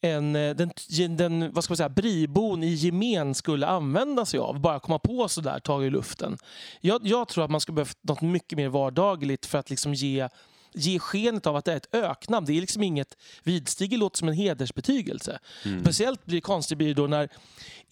en, 0.00 0.36
eh, 0.36 0.56
den, 0.56 0.70
den 1.16 1.52
vad 1.52 1.64
ska 1.64 1.72
man 1.72 1.76
säga, 1.76 1.88
bribon 1.88 2.62
i 2.62 2.74
gemen 2.74 3.34
skulle 3.34 3.66
använda 3.66 4.24
sig 4.24 4.40
av. 4.40 4.60
Bara 4.60 4.80
komma 4.80 4.98
på 4.98 5.28
sådär, 5.28 5.58
ta 5.58 5.84
i 5.84 5.90
luften. 5.90 6.38
Jag, 6.80 7.00
jag 7.06 7.28
tror 7.28 7.44
att 7.44 7.50
man 7.50 7.60
skulle 7.60 7.74
behöva 7.76 7.90
något 8.02 8.22
mycket 8.22 8.56
mer 8.56 8.68
vardagligt 8.68 9.46
för 9.46 9.58
att 9.58 9.70
liksom 9.70 9.94
ge 9.94 10.28
ge 10.74 10.98
skenet 10.98 11.46
av 11.46 11.56
att 11.56 11.64
det 11.64 11.72
är 11.72 11.76
ett 11.76 11.94
öknamn. 11.94 12.46
Det 12.46 12.52
är 12.52 12.60
liksom 12.60 12.82
inget... 12.82 13.16
Vidstige 13.42 13.96
låter 13.96 14.18
som 14.18 14.28
en 14.28 14.34
hedersbetygelse. 14.34 15.38
Mm. 15.64 15.80
Speciellt 15.80 16.26
blir 16.26 16.36
det 16.36 16.40
konstigt 16.40 16.78
blir 16.78 16.88
det 16.88 16.94
då 16.94 17.06
när 17.06 17.28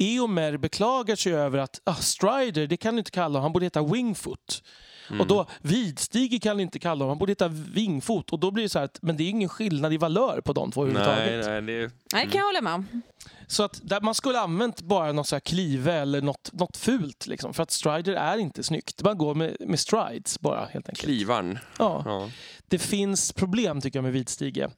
Eomer 0.00 0.56
beklagar 0.56 1.16
sig 1.16 1.34
över 1.34 1.58
att 1.58 1.80
ah, 1.84 1.94
Strider, 1.94 2.66
det 2.66 2.76
kan 2.76 2.94
du 2.94 2.98
inte 2.98 3.10
kalla 3.10 3.26
honom, 3.38 3.42
han 3.42 3.52
borde 3.52 3.66
heta 3.66 3.82
Wingfoot. 3.82 4.62
Mm. 5.08 5.20
Och 5.20 5.26
då, 5.26 5.46
Vidstige 5.62 6.38
kan 6.42 6.56
du 6.56 6.62
inte 6.62 6.78
kalla 6.78 6.94
honom, 7.04 7.08
han 7.08 7.18
borde 7.18 7.30
heta 7.30 7.48
Vingfot. 7.48 8.30
Och 8.30 8.38
då 8.38 8.50
blir 8.50 8.62
det 8.62 8.68
så 8.68 8.78
här 8.78 8.84
att, 8.84 8.98
men 9.02 9.16
det 9.16 9.22
är 9.24 9.28
ingen 9.28 9.48
skillnad 9.48 9.92
i 9.92 9.96
valör 9.96 10.40
på 10.40 10.52
de 10.52 10.70
två 10.72 10.84
Nej, 10.84 10.90
överhuvudtaget. 10.90 11.46
nej, 11.46 11.62
det, 11.80 11.90
Nej, 12.12 12.26
det 12.26 12.32
kan 12.32 12.38
jag 12.38 12.46
hålla 12.46 12.60
med 12.60 12.74
om. 12.74 13.02
Så 13.46 13.62
att 13.62 13.80
där 13.82 14.00
man 14.00 14.14
skulle 14.14 14.40
använt 14.40 14.82
bara 14.82 15.12
något 15.12 15.26
så 15.26 15.34
här 15.34 15.40
klive 15.40 15.94
eller 15.94 16.22
något, 16.22 16.50
något 16.52 16.76
fult. 16.76 17.26
Liksom, 17.26 17.54
för 17.54 17.62
att 17.62 17.70
Strider 17.70 18.12
är 18.12 18.38
inte 18.38 18.62
snyggt. 18.62 19.02
Man 19.02 19.18
går 19.18 19.34
med, 19.34 19.56
med 19.60 19.80
strides 19.80 20.40
bara 20.40 20.60
helt 20.60 20.88
enkelt. 20.88 21.04
Klivarn. 21.04 21.58
Ja. 21.78 22.02
Ja. 22.04 22.30
Det 22.68 22.78
finns 22.78 23.32
problem 23.32 23.80
tycker 23.80 23.98
jag 23.98 24.04
med 24.04 24.12
Vidstige. 24.12 24.68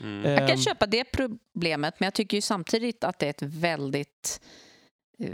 Mm. 0.00 0.30
Jag 0.30 0.38
kan 0.38 0.50
Ehm, 0.50 0.56
köpa 0.62 0.86
det 0.86 1.04
problemet, 1.04 1.94
men 2.00 2.06
jag 2.06 2.14
tycker 2.14 2.36
ju 2.36 2.40
samtidigt 2.40 3.04
att 3.04 3.18
det 3.18 3.26
är 3.26 3.30
ett 3.30 3.42
väldigt... 3.42 4.40
eh, 5.18 5.28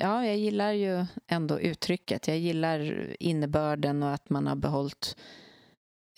Ja, 0.00 0.26
jag 0.26 0.36
gillar 0.36 0.72
ju 0.72 1.06
ändå 1.26 1.60
uttrycket. 1.60 2.28
Jag 2.28 2.38
gillar 2.38 3.06
innebörden 3.20 4.02
och 4.02 4.10
att 4.14 4.30
man 4.30 4.46
har 4.46 4.56
behållit 4.56 5.16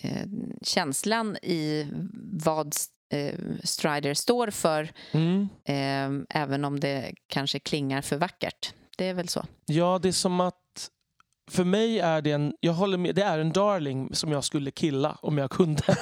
eh, 0.03 0.27
känslan 0.63 1.37
i 1.43 1.87
vad 2.33 2.75
eh, 3.13 3.35
Strider 3.65 4.15
står 4.15 4.51
för, 4.51 4.91
mm. 5.13 5.49
eh, 5.65 6.41
även 6.43 6.65
om 6.65 6.81
det 6.81 7.15
kanske 7.27 7.59
klingar 7.59 8.03
för 8.03 8.17
vackert. 8.17 8.75
Det 8.97 9.05
är 9.05 9.15
väl 9.15 9.29
så. 9.29 9.45
Ja, 9.67 9.99
det 10.03 10.09
är 10.09 10.13
som 10.13 10.41
att 10.41 10.91
för 11.51 11.65
mig 11.65 11.99
är 11.99 12.23
det 12.23 12.33
en, 12.33 12.55
jag 12.61 12.73
håller 12.73 12.99
med, 12.99 13.15
det 13.15 13.23
är 13.23 13.39
en 13.39 13.53
darling 13.53 14.15
som 14.15 14.33
jag 14.33 14.45
skulle 14.45 14.71
killa 14.71 15.19
om 15.23 15.39
jag 15.39 15.51
kunde. 15.51 15.83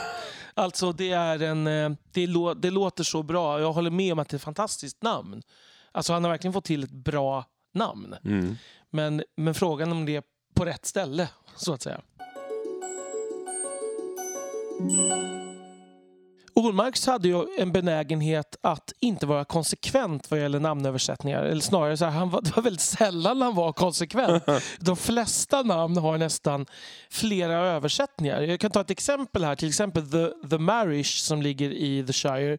alltså 0.59 0.93
det 0.93 1.11
är 1.11 1.43
en, 1.43 1.67
eh, 1.67 1.91
det, 2.13 2.27
lå, 2.27 2.55
det 2.55 2.71
låter 2.71 3.05
så 3.05 3.23
bra. 3.23 3.61
Jag 3.61 3.73
håller 3.73 3.91
med 3.91 4.13
om 4.13 4.19
att 4.19 4.29
det 4.29 4.35
är 4.35 4.39
ett 4.39 4.43
fantastiskt 4.43 5.03
namn. 5.03 5.43
Alltså 5.93 6.13
han 6.13 6.25
har 6.25 6.31
verkligen 6.31 6.53
fått 6.53 6.65
till 6.65 6.85
ett 6.85 6.93
bra 6.93 7.45
namn. 7.75 8.15
Mm. 8.25 8.57
Men, 8.91 9.23
men 9.37 9.55
frågan 9.55 9.93
om 9.93 10.07
det 10.07 10.17
är 10.17 10.23
på 10.55 10.65
rätt 10.65 10.87
ställe, 10.87 11.29
så 11.57 11.73
att 11.73 11.83
säga. 11.83 12.01
Ormarks 16.59 17.07
hade 17.07 17.29
ju 17.29 17.47
en 17.59 17.73
benägenhet 17.73 18.57
att 18.61 18.93
inte 19.01 19.27
vara 19.27 19.45
konsekvent 19.45 20.31
vad 20.31 20.41
gäller 20.41 20.61
namnöversättningar. 20.61 21.43
Eller 21.43 21.61
snarare 21.61 21.97
så 21.97 22.05
här, 22.05 22.13
han 22.13 22.31
var, 22.31 22.41
det 22.45 22.57
var 22.57 22.63
väldigt 22.63 22.81
sällan 22.81 23.43
han 23.43 23.55
var 23.55 23.73
konsekvent. 23.73 24.45
De 24.79 24.97
flesta 24.97 25.63
namn 25.63 25.97
har 25.97 26.19
nästan 26.19 26.67
flera 27.11 27.53
översättningar. 27.53 28.43
Jag 28.43 28.61
kan 28.61 28.71
ta 28.71 28.81
ett 28.81 28.91
exempel 28.91 29.45
här. 29.45 29.57
Till 29.57 29.69
exempel 29.69 30.11
The, 30.11 30.49
the 30.49 30.59
Marish 30.59 31.23
som 31.23 31.43
ligger 31.43 31.71
i 31.71 32.05
The 32.07 32.13
Shire. 32.13 32.59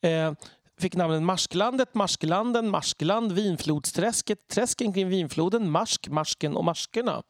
Eh, 0.00 0.32
fick 0.80 0.96
namnen 0.96 1.24
Marsklandet, 1.24 1.94
Marskelanden, 1.94 2.70
Marskeland, 2.70 3.32
Vinflodsträsket, 3.32 4.48
träsken 4.48 4.92
kring 4.92 5.08
Vinfloden, 5.08 5.70
Marsk, 5.70 6.08
Marsken 6.08 6.56
och 6.56 6.64
Marskerna. 6.64 7.22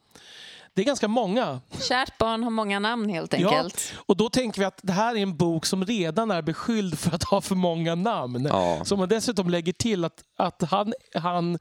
Det 0.75 0.83
är 0.83 0.87
ganska 0.87 1.09
många. 1.09 1.61
Kärt 1.89 2.19
barn 2.19 2.43
har 2.43 2.51
många 2.51 2.79
namn 2.79 3.09
helt 3.09 3.35
enkelt. 3.35 3.93
Ja, 3.93 4.03
och 4.07 4.17
då 4.17 4.29
tänker 4.29 4.61
vi 4.61 4.65
att 4.65 4.81
det 4.83 4.93
här 4.93 5.17
är 5.17 5.23
en 5.23 5.37
bok 5.37 5.67
som 5.67 5.85
redan 5.85 6.31
är 6.31 6.43
beskylld 6.43 6.99
för 6.99 7.15
att 7.15 7.23
ha 7.23 7.41
för 7.41 7.55
många 7.55 7.95
namn. 7.95 8.47
Ja. 8.51 8.85
Så 8.85 8.97
man 8.97 9.09
dessutom 9.09 9.51
lägger 9.51 9.73
till 9.73 10.05
att, 10.05 10.25
att 10.39 10.63
han, 10.63 10.93
han 11.15 11.59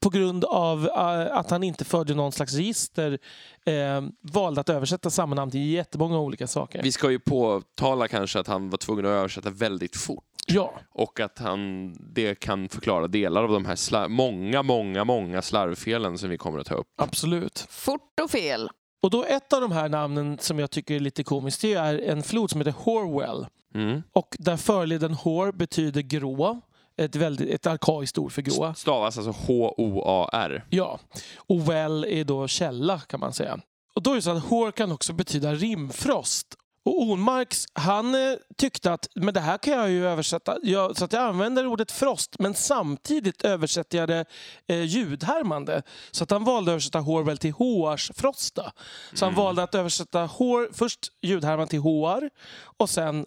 på 0.00 0.10
grund 0.10 0.44
av 0.44 0.84
uh, 0.84 1.38
att 1.38 1.50
han 1.50 1.62
inte 1.62 1.84
förde 1.84 2.14
någon 2.14 2.32
slags 2.32 2.54
register 2.54 3.18
eh, 3.66 4.02
valde 4.20 4.60
att 4.60 4.68
översätta 4.68 5.10
samma 5.10 5.34
namn 5.34 5.50
till 5.50 5.66
jättemånga 5.66 6.18
olika 6.18 6.46
saker. 6.46 6.82
Vi 6.82 6.92
ska 6.92 7.10
ju 7.10 7.18
påtala 7.18 8.08
kanske 8.08 8.40
att 8.40 8.46
han 8.46 8.70
var 8.70 8.78
tvungen 8.78 9.04
att 9.06 9.10
översätta 9.10 9.50
väldigt 9.50 9.96
fort. 9.96 10.24
Ja, 10.48 10.80
Och 10.90 11.20
att 11.20 11.38
han, 11.38 11.92
det 12.14 12.34
kan 12.40 12.68
förklara 12.68 13.06
delar 13.08 13.42
av 13.44 13.50
de 13.50 13.64
här 13.66 13.76
slar- 13.76 14.08
många, 14.08 14.62
många, 14.62 15.04
många 15.04 15.42
slarvfelen 15.42 16.18
som 16.18 16.30
vi 16.30 16.38
kommer 16.38 16.58
att 16.58 16.66
ta 16.66 16.74
upp. 16.74 16.86
absolut. 16.96 17.66
Fort 17.70 18.20
och 18.22 18.30
fel. 18.30 18.68
Och 19.02 19.10
då 19.10 19.24
ett 19.24 19.52
av 19.52 19.60
de 19.60 19.72
här 19.72 19.88
namnen 19.88 20.38
som 20.38 20.58
jag 20.58 20.70
tycker 20.70 20.94
är 20.94 21.00
lite 21.00 21.24
komiskt 21.24 21.60
det 21.60 21.74
är 21.74 21.98
en 21.98 22.22
flod 22.22 22.50
som 22.50 22.60
heter 22.60 22.74
Horwell. 22.78 23.46
Mm. 23.74 24.02
Och 24.12 24.36
där 24.38 24.56
förleden 24.56 25.14
Hor 25.14 25.52
betyder 25.52 26.00
grå. 26.02 26.60
Ett, 26.96 27.16
väldigt, 27.16 27.50
ett 27.50 27.66
arkaiskt 27.66 28.18
ord 28.18 28.32
för 28.32 28.42
grå. 28.42 28.74
Stavas 28.74 29.18
alltså 29.18 29.34
H-O-A-R. 29.46 30.64
Ja, 30.70 30.98
och 31.36 31.68
well 31.68 32.04
är 32.04 32.24
då 32.24 32.48
källa 32.48 32.98
kan 33.00 33.20
man 33.20 33.32
säga. 33.32 33.58
Och 33.94 34.02
då 34.02 34.10
är 34.10 34.14
det 34.14 34.22
så 34.22 34.30
att 34.30 34.44
hår 34.44 34.70
kan 34.70 34.92
också 34.92 35.12
betyda 35.12 35.54
rimfrost. 35.54 36.46
Och 36.88 37.02
Ormarks, 37.02 37.66
han 37.72 38.14
eh, 38.14 38.36
tyckte 38.56 38.92
att 38.92 39.08
men 39.14 39.34
det 39.34 39.40
här 39.40 39.58
kan 39.58 39.72
jag 39.72 39.90
ju 39.90 40.06
översätta 40.06 40.56
jag, 40.62 40.96
så 40.96 41.04
att 41.04 41.12
jag 41.12 41.22
använder 41.22 41.66
ordet 41.66 41.92
frost 41.92 42.36
men 42.38 42.54
samtidigt 42.54 43.42
översätter 43.42 43.98
jag 43.98 44.08
det 44.08 44.24
eh, 44.66 44.82
ljudhärmande. 44.82 45.82
Så 46.10 46.24
att 46.24 46.30
han 46.30 46.44
valde 46.44 46.70
att 46.70 46.72
översätta 46.72 46.98
Horwell 46.98 47.38
till 47.38 47.52
HR-frosta. 47.52 48.72
Så 49.12 49.24
han 49.24 49.34
valde 49.34 49.62
att 49.62 49.74
översätta 49.74 50.26
hår, 50.26 50.68
först 50.72 51.12
ljudhärman 51.22 51.68
till 51.68 51.80
HR 51.80 52.30
och 52.78 52.90
sen 52.90 53.26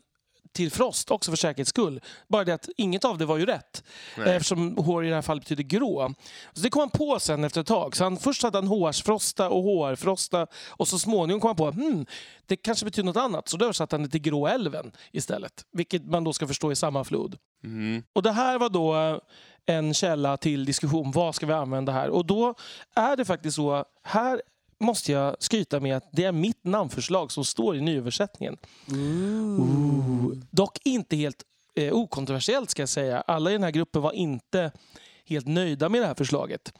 till 0.53 0.71
frost 0.71 1.11
också 1.11 1.31
för 1.31 1.37
säkerhets 1.37 1.69
skull. 1.69 2.01
Bara 2.27 2.43
det 2.43 2.53
att 2.53 2.69
inget 2.77 3.05
av 3.05 3.17
det 3.17 3.25
var 3.25 3.37
ju 3.37 3.45
rätt. 3.45 3.83
Nej. 4.17 4.35
Eftersom 4.35 4.77
hår 4.77 5.05
i 5.05 5.09
det 5.09 5.15
här 5.15 5.21
fallet 5.21 5.43
betyder 5.43 5.63
grå. 5.63 6.13
Så 6.53 6.61
det 6.61 6.69
kom 6.69 6.79
han 6.79 6.89
på 6.89 7.19
sen 7.19 7.43
efter 7.43 7.61
ett 7.61 7.67
tag. 7.67 7.95
Så 7.95 8.03
han, 8.03 8.17
först 8.17 8.43
hade 8.43 8.57
han 8.57 8.67
HR-frosta 8.67 9.49
och 9.49 9.63
HR-frosta 9.63 10.47
och 10.69 10.87
så 10.87 10.99
småningom 10.99 11.41
kom 11.41 11.47
han 11.47 11.55
på 11.55 11.71
hmm, 11.71 12.05
det 12.45 12.55
kanske 12.55 12.85
betyder 12.85 13.05
något 13.05 13.17
annat. 13.17 13.47
Så 13.47 13.57
då 13.57 13.65
översatte 13.65 13.95
han 13.95 14.03
det 14.03 14.09
till 14.09 14.21
Gråälven 14.21 14.91
istället. 15.11 15.65
Vilket 15.71 16.05
man 16.05 16.23
då 16.23 16.33
ska 16.33 16.47
förstå 16.47 16.71
är 16.71 16.75
samma 16.75 17.03
flod. 17.03 17.37
Mm. 17.63 18.03
Och 18.13 18.23
det 18.23 18.31
här 18.31 18.59
var 18.59 18.69
då 18.69 19.19
en 19.65 19.93
källa 19.93 20.37
till 20.37 20.65
diskussion. 20.65 21.11
Vad 21.11 21.35
ska 21.35 21.45
vi 21.45 21.53
använda 21.53 21.91
här? 21.91 22.09
Och 22.09 22.25
då 22.25 22.55
är 22.95 23.15
det 23.15 23.25
faktiskt 23.25 23.55
så. 23.55 23.85
Här 24.03 24.41
måste 24.81 25.11
jag 25.11 25.35
skryta 25.39 25.79
med 25.79 25.97
att 25.97 26.09
det 26.11 26.23
är 26.23 26.31
mitt 26.31 26.63
namnförslag 26.63 27.31
som 27.31 27.45
står 27.45 27.75
i 27.75 27.81
nyöversättningen. 27.81 28.57
Ooh. 28.87 30.33
Dock 30.51 30.77
inte 30.83 31.15
helt 31.15 31.43
eh, 31.75 31.93
okontroversiellt 31.93 32.69
ska 32.69 32.81
jag 32.81 32.89
säga. 32.89 33.21
Alla 33.21 33.49
i 33.49 33.53
den 33.53 33.63
här 33.63 33.71
gruppen 33.71 34.01
var 34.01 34.11
inte 34.11 34.71
helt 35.25 35.47
nöjda 35.47 35.89
med 35.89 36.01
det 36.01 36.07
här 36.07 36.15
förslaget. 36.15 36.73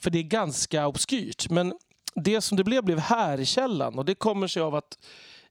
För 0.00 0.10
det 0.10 0.18
är 0.18 0.22
ganska 0.22 0.86
obskyrt. 0.86 1.50
Men 1.50 1.74
det 2.14 2.40
som 2.40 2.56
det 2.56 2.64
blev 2.64 2.84
blev 2.84 2.98
härkällan 2.98 3.98
och 3.98 4.04
det 4.04 4.14
kommer 4.14 4.46
sig 4.46 4.62
av 4.62 4.74
att 4.74 4.98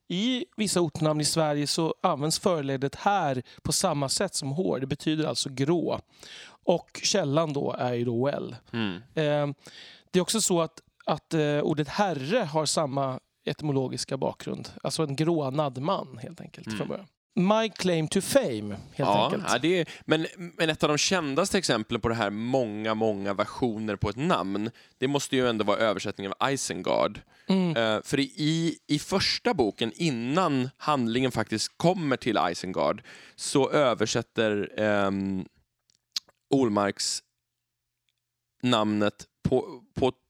i 0.07 0.45
vissa 0.57 0.81
ortnamn 0.81 1.21
i 1.21 1.25
Sverige 1.25 1.67
så 1.67 1.95
används 2.01 2.39
förledet 2.39 2.95
här 2.95 3.43
på 3.61 3.71
samma 3.71 4.09
sätt 4.09 4.35
som 4.35 4.51
hår. 4.51 4.79
Det 4.79 4.87
betyder 4.87 5.25
alltså 5.25 5.49
grå. 5.49 5.99
Och 6.47 6.99
källan 7.03 7.53
då 7.53 7.75
är 7.79 7.93
ju 7.93 8.05
då 8.05 8.25
well. 8.25 8.55
Mm. 8.73 8.95
Eh, 8.95 9.55
det 10.11 10.19
är 10.19 10.21
också 10.21 10.41
så 10.41 10.61
att, 10.61 10.81
att 11.07 11.33
eh, 11.33 11.59
ordet 11.59 11.87
herre 11.87 12.37
har 12.39 12.65
samma 12.65 13.19
etymologiska 13.45 14.17
bakgrund. 14.17 14.69
Alltså 14.83 15.03
en 15.03 15.15
grånad 15.15 15.77
man 15.81 16.17
helt 16.21 16.41
enkelt 16.41 16.67
Mm. 16.67 16.77
från 16.77 16.87
början. 16.87 17.07
My 17.35 17.69
claim 17.69 18.07
to 18.07 18.21
fame 18.21 18.69
helt 18.69 18.79
Ja, 18.95 19.25
enkelt. 19.25 19.43
ja, 19.47 19.57
det 19.59 19.79
är, 19.79 19.87
men, 20.05 20.27
men 20.37 20.69
ett 20.69 20.83
av 20.83 20.89
de 20.89 20.97
kändaste 20.97 21.57
exemplen 21.57 22.01
på 22.01 22.09
det 22.09 22.15
här 22.15 22.29
många, 22.29 22.93
många 22.93 23.33
versioner 23.33 23.95
på 23.95 24.09
ett 24.09 24.15
namn, 24.15 24.69
det 24.97 25.07
måste 25.07 25.35
ju 25.35 25.47
ändå 25.49 25.63
vara 25.65 25.77
översättningen 25.77 26.33
av 26.39 26.51
Isengard. 26.51 27.21
Mm. 27.49 27.77
Eh, 27.77 28.01
för 28.03 28.19
i, 28.19 28.77
i 28.87 28.99
första 28.99 29.53
boken, 29.53 29.91
innan 29.95 30.69
handlingen 30.77 31.31
faktiskt 31.31 31.77
kommer 31.77 32.17
till 32.17 32.37
Isengard, 32.51 33.03
så 33.35 33.69
översätter 33.71 34.79
um, 34.81 35.45
Olmarks 36.49 37.23
namnet 38.63 39.25
på 39.49 39.83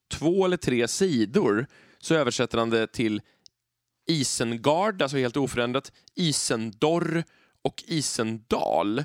två 0.09 0.45
eller 0.45 0.57
tre 0.57 0.87
sidor 0.87 1.67
så 1.99 2.15
översätter 2.15 2.57
han 2.57 2.69
det 2.69 2.87
till 2.87 3.21
Isengard, 4.07 5.01
alltså 5.01 5.17
helt 5.17 5.37
oförändrat, 5.37 5.91
Isendorr 6.15 7.23
och 7.61 7.83
Isendal. 7.87 9.03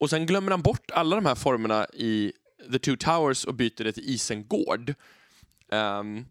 Och 0.00 0.10
sen 0.10 0.26
glömmer 0.26 0.50
han 0.50 0.62
bort 0.62 0.90
alla 0.90 1.16
de 1.16 1.26
här 1.26 1.34
formerna 1.34 1.86
i 1.86 2.32
The 2.72 2.78
Two 2.78 2.96
Towers 2.96 3.44
och 3.44 3.54
byter 3.54 3.84
det 3.84 3.92
till 3.92 4.08
Isengård. 4.08 4.94
Um, 5.72 6.26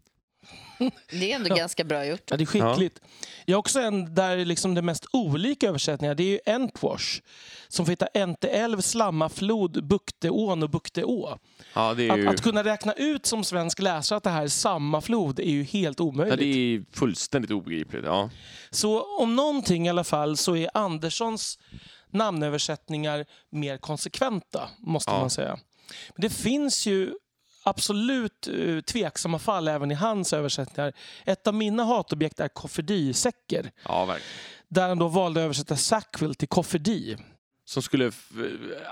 det 1.10 1.32
är 1.32 1.36
ändå 1.36 1.54
ganska 1.54 1.84
bra 1.84 2.06
gjort. 2.06 2.22
Ja, 2.30 2.36
det 2.36 2.44
är 2.44 2.46
skickligt. 2.46 3.00
Jag 3.46 3.56
har 3.56 3.58
också 3.58 3.80
en 3.80 4.14
där 4.14 4.44
liksom 4.44 4.74
det 4.74 4.82
mest 4.82 5.06
olika 5.12 5.68
översättningar. 5.68 6.14
Det 6.14 6.22
är 6.22 6.28
ju 6.28 6.38
Entwash 6.46 7.20
som 7.68 7.86
får 7.86 7.90
heta 7.92 8.06
Enteälv, 8.14 8.80
Slamma, 8.80 9.28
Flod, 9.28 9.84
Bukteån 9.86 10.62
och 10.62 10.70
Bukteå. 10.70 11.38
ja, 11.74 11.94
det 11.94 12.08
är 12.08 12.16
ju 12.16 12.28
Att, 12.28 12.34
att 12.34 12.42
kunna 12.42 12.64
räkna 12.64 12.92
ut 12.92 13.26
som 13.26 13.44
svensk 13.44 13.78
läsare 13.78 14.16
att 14.16 14.22
det 14.24 14.30
här 14.30 14.42
är 14.42 14.48
samma 14.48 15.00
flod 15.00 15.40
är 15.40 15.44
ju 15.50 15.62
helt 15.62 15.98
ja, 15.98 16.04
omöjligt. 16.04 16.38
det 16.38 16.44
är 16.46 16.84
fullständigt 16.98 17.50
obegripligt. 17.50 18.04
Ja. 18.04 18.30
Så 18.70 19.02
om 19.22 19.36
någonting 19.36 19.86
i 19.86 19.90
alla 19.90 20.04
fall 20.04 20.36
så 20.36 20.56
är 20.56 20.70
Anderssons 20.74 21.58
namnöversättningar 22.10 23.26
mer 23.50 23.76
konsekventa, 23.76 24.68
måste 24.78 25.10
Ja. 25.10 25.20
man 25.20 25.30
säga. 25.30 25.58
Men 26.16 26.20
det 26.22 26.30
finns 26.30 26.86
ju 26.86 27.12
absolut 27.62 28.48
uh, 28.48 28.80
tveksamma 28.80 29.38
fall 29.38 29.68
även 29.68 29.90
i 29.90 29.94
hans 29.94 30.32
översättningar. 30.32 30.92
Ett 31.24 31.46
av 31.46 31.54
mina 31.54 31.84
hatobjekt 31.84 32.40
är 32.40 32.48
koffedisäcker. 32.48 33.70
ja, 33.84 34.04
verkligen. 34.04 34.30
Där 34.68 34.88
han 34.88 34.98
då 34.98 35.08
valde 35.08 35.40
att 35.40 35.44
översätta 35.44 35.76
Sackville 35.76 36.34
till 36.34 36.48
koffedi. 36.48 37.16
Som 37.64 37.82
skulle 37.82 38.06
f- 38.06 38.30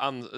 an, 0.01 0.29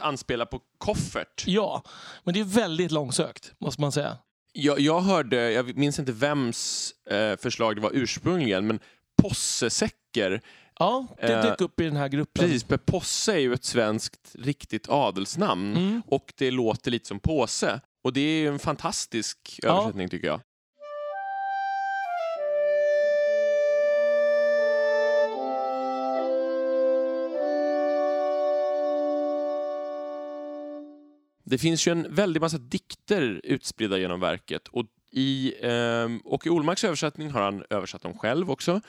anspela 0.00 0.46
på 0.46 0.60
koffert. 0.78 1.44
Ja, 1.46 1.82
men 2.24 2.34
det 2.34 2.40
är 2.40 2.44
väldigt 2.44 2.90
långsökt, 2.90 3.52
måste 3.58 3.80
man 3.80 3.92
säga. 3.92 4.18
Jag, 4.52 4.80
jag 4.80 5.00
hörde, 5.00 5.50
jag 5.52 5.76
minns 5.76 5.98
inte 5.98 6.12
vems 6.12 6.92
eh, 7.10 7.36
förslag 7.36 7.76
det 7.76 7.80
var 7.82 7.90
ursprungligen, 7.94 8.66
men 8.66 8.80
possesäcker. 9.22 10.40
Ja, 10.78 11.06
det 11.20 11.32
Eh, 11.34 11.42
dök 11.42 11.60
upp 11.60 11.80
i 11.80 11.84
den 11.84 11.96
här 11.96 12.08
gruppen. 12.08 12.44
Precis, 12.44 12.64
för 12.64 12.76
posse 12.76 13.32
är 13.32 13.38
ju 13.38 13.52
ett 13.54 13.64
svenskt 13.64 14.36
riktigt 14.38 14.88
adelsnamn 14.88 15.76
Mm. 15.76 16.02
och 16.06 16.32
det 16.36 16.50
låter 16.50 16.90
lite 16.90 17.08
som 17.08 17.20
påse. 17.20 17.80
Och 18.04 18.12
det 18.12 18.20
är 18.20 18.40
ju 18.40 18.48
en 18.48 18.58
fantastisk 18.58 19.58
Ja. 19.62 19.68
översättning 19.68 20.08
tycker 20.08 20.26
jag. 20.26 20.40
Det 31.44 31.58
finns 31.58 31.86
ju 31.88 31.92
en 31.92 32.14
väldig 32.14 32.40
massa 32.40 32.58
dikter 32.58 33.40
utspridda 33.44 33.98
genom 33.98 34.20
verket 34.20 34.68
och 34.68 34.84
i, 35.12 35.54
eh, 35.60 36.08
och 36.24 36.46
i 36.46 36.50
Olmarks 36.50 36.84
översättning 36.84 37.30
har 37.30 37.42
han 37.42 37.64
översatt 37.70 38.02
dem 38.02 38.18
själv 38.18 38.50
också. 38.50 38.80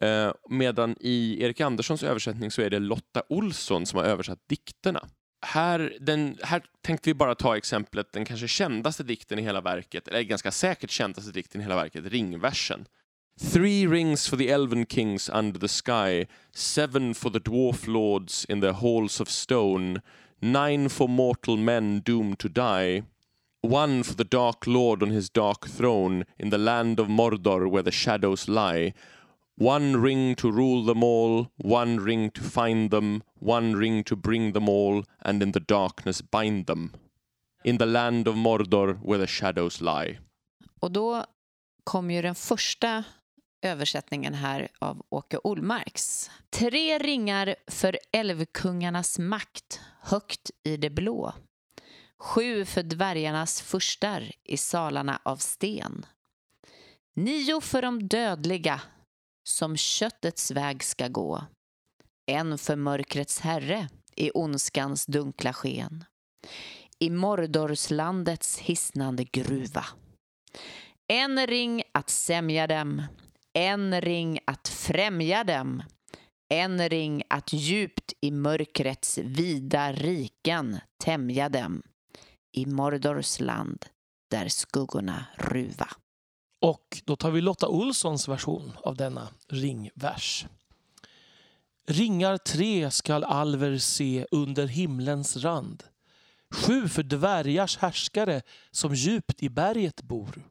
Eh, 0.00 0.32
medan 0.48 0.96
i 1.00 1.42
Erik 1.42 1.60
Anderssons 1.60 2.02
översättning 2.02 2.50
så 2.50 2.62
är 2.62 2.70
det 2.70 2.78
Lotta 2.78 3.22
Olsson 3.28 3.86
som 3.86 3.98
har 3.98 4.06
översatt 4.06 4.38
dikterna. 4.48 5.08
Här, 5.46 5.96
den, 6.00 6.38
här 6.42 6.62
tänkte 6.82 7.10
vi 7.10 7.14
bara 7.14 7.34
ta 7.34 7.56
exemplet, 7.56 8.12
den 8.12 8.24
kanske 8.24 8.48
kändaste 8.48 9.02
dikten 9.02 9.38
i 9.38 9.42
hela 9.42 9.60
verket, 9.60 10.08
eller 10.08 10.22
ganska 10.22 10.50
säkert 10.50 10.90
kändaste 10.90 11.32
dikten 11.32 11.60
i 11.60 11.64
hela 11.64 11.76
verket, 11.76 12.06
ringversen. 12.06 12.86
Three 13.52 13.86
rings 13.86 14.28
for 14.28 14.36
the 14.36 14.50
elven 14.50 14.86
kings 14.86 15.28
under 15.28 15.60
the 15.60 15.68
sky, 15.68 16.26
seven 16.54 17.14
for 17.14 17.30
the 17.30 17.38
dwarf 17.38 17.86
lords 17.86 18.44
in 18.44 18.60
their 18.60 18.72
halls 18.72 19.20
of 19.20 19.28
stone, 19.28 20.00
nine 20.40 20.88
for 20.88 21.08
mortal 21.08 21.56
men 21.56 22.00
doomed 22.00 22.38
to 22.38 22.48
die, 22.48 23.02
one 23.62 24.02
for 24.02 24.14
the 24.14 24.24
dark 24.24 24.66
lord 24.66 25.02
on 25.02 25.10
his 25.10 25.30
dark 25.30 25.68
throne 25.68 26.24
in 26.38 26.50
the 26.50 26.58
land 26.58 27.00
of 27.00 27.08
Mordor 27.08 27.70
where 27.70 27.82
the 27.82 27.92
shadows 27.92 28.48
lie, 28.48 28.92
One 29.56 30.02
ring 30.02 30.34
to 30.36 30.50
rule 30.50 30.84
them 30.84 31.04
all, 31.04 31.46
one 31.56 32.00
ring 32.00 32.30
to 32.30 32.42
find 32.42 32.90
them, 32.90 33.22
one 33.38 33.76
ring 33.76 34.02
to 34.04 34.16
bring 34.16 34.52
them 34.52 34.68
all, 34.68 35.04
and 35.20 35.42
in 35.42 35.52
the 35.52 35.60
darkness 35.60 36.22
bind 36.22 36.66
them. 36.66 36.92
In 37.64 37.78
the 37.78 37.86
land 37.86 38.28
of 38.28 38.34
Mordor 38.34 38.98
where 39.02 39.18
the 39.18 39.26
shadows 39.26 39.80
lie. 39.80 40.18
Och 40.80 40.92
då 40.92 41.24
kom 41.84 42.10
ju 42.10 42.22
den 42.22 42.34
första 42.34 43.04
översättningen 43.62 44.34
här 44.34 44.68
av 44.78 45.02
Åke 45.08 45.38
Olmarks. 45.44 46.30
Tre 46.50 46.98
ringar 46.98 47.54
för 47.66 47.98
älvkungarnas 48.12 49.18
makt 49.18 49.80
högt 50.00 50.50
i 50.64 50.76
det 50.76 50.90
blå. 50.90 51.32
Sju 52.22 52.64
för 52.64 52.82
dvärgarnas 52.82 53.62
furstar 53.62 54.30
i 54.44 54.56
salarna 54.56 55.20
av 55.22 55.36
sten. 55.36 56.06
Nio 57.14 57.60
för 57.60 57.82
de 57.82 58.08
dödliga 58.08 58.80
som 59.44 59.76
köttets 59.76 60.50
väg 60.50 60.84
ska 60.84 61.08
gå. 61.08 61.44
En 62.26 62.58
för 62.58 62.76
mörkrets 62.76 63.40
herre 63.40 63.88
i 64.16 64.30
ondskans 64.30 65.06
dunkla 65.06 65.52
sken. 65.52 66.04
I 66.98 67.10
Mordorslandets 67.10 68.58
hisnande 68.58 69.24
gruva. 69.24 69.84
En 71.08 71.46
ring 71.46 71.82
att 71.92 72.10
sämja 72.10 72.66
dem, 72.66 73.02
en 73.52 74.00
ring 74.00 74.38
att 74.44 74.68
främja 74.68 75.44
dem, 75.44 75.82
en 76.48 76.88
ring 76.88 77.22
att 77.28 77.52
djupt 77.52 78.12
i 78.20 78.30
mörkrets 78.30 79.18
vida 79.18 79.92
riken 79.92 80.78
tämja 81.04 81.48
dem, 81.48 81.82
i 82.52 82.66
Mordors 82.66 83.40
land 83.40 83.86
där 84.30 84.48
skuggorna 84.48 85.26
ruva. 85.34 85.88
Och 86.60 87.02
då 87.04 87.16
tar 87.16 87.30
vi 87.30 87.40
Lotta 87.40 87.68
Olssons 87.68 88.28
version 88.28 88.72
av 88.84 88.96
denna 88.96 89.28
ringvers. 89.48 90.46
Ringar 91.86 92.36
tre 92.36 92.90
skall 92.90 93.24
alver 93.24 93.78
se 93.78 94.26
under 94.30 94.66
himlens 94.66 95.36
rand. 95.36 95.84
Sju 96.50 96.88
för 96.88 97.02
dvärgars 97.02 97.76
härskare 97.78 98.42
som 98.70 98.94
djupt 98.94 99.42
i 99.42 99.48
berget 99.48 100.02
bor. 100.02 100.48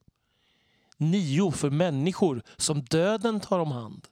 Nio 0.97 1.51
för 1.51 1.69
människor 1.69 2.43
som 2.57 2.83
döden 2.83 3.39
tar 3.39 3.59
om 3.59 3.71
hand. 3.71 4.07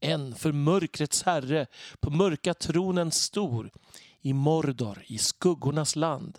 En 0.00 0.34
för 0.34 0.52
mörkrets 0.52 1.22
herre 1.22 1.66
på 2.00 2.10
mörka 2.10 2.54
tronen 2.54 3.10
stor 3.10 3.70
i 4.20 4.32
Mordor, 4.32 5.04
i 5.06 5.18
skuggornas 5.18 5.96
land. 5.96 6.38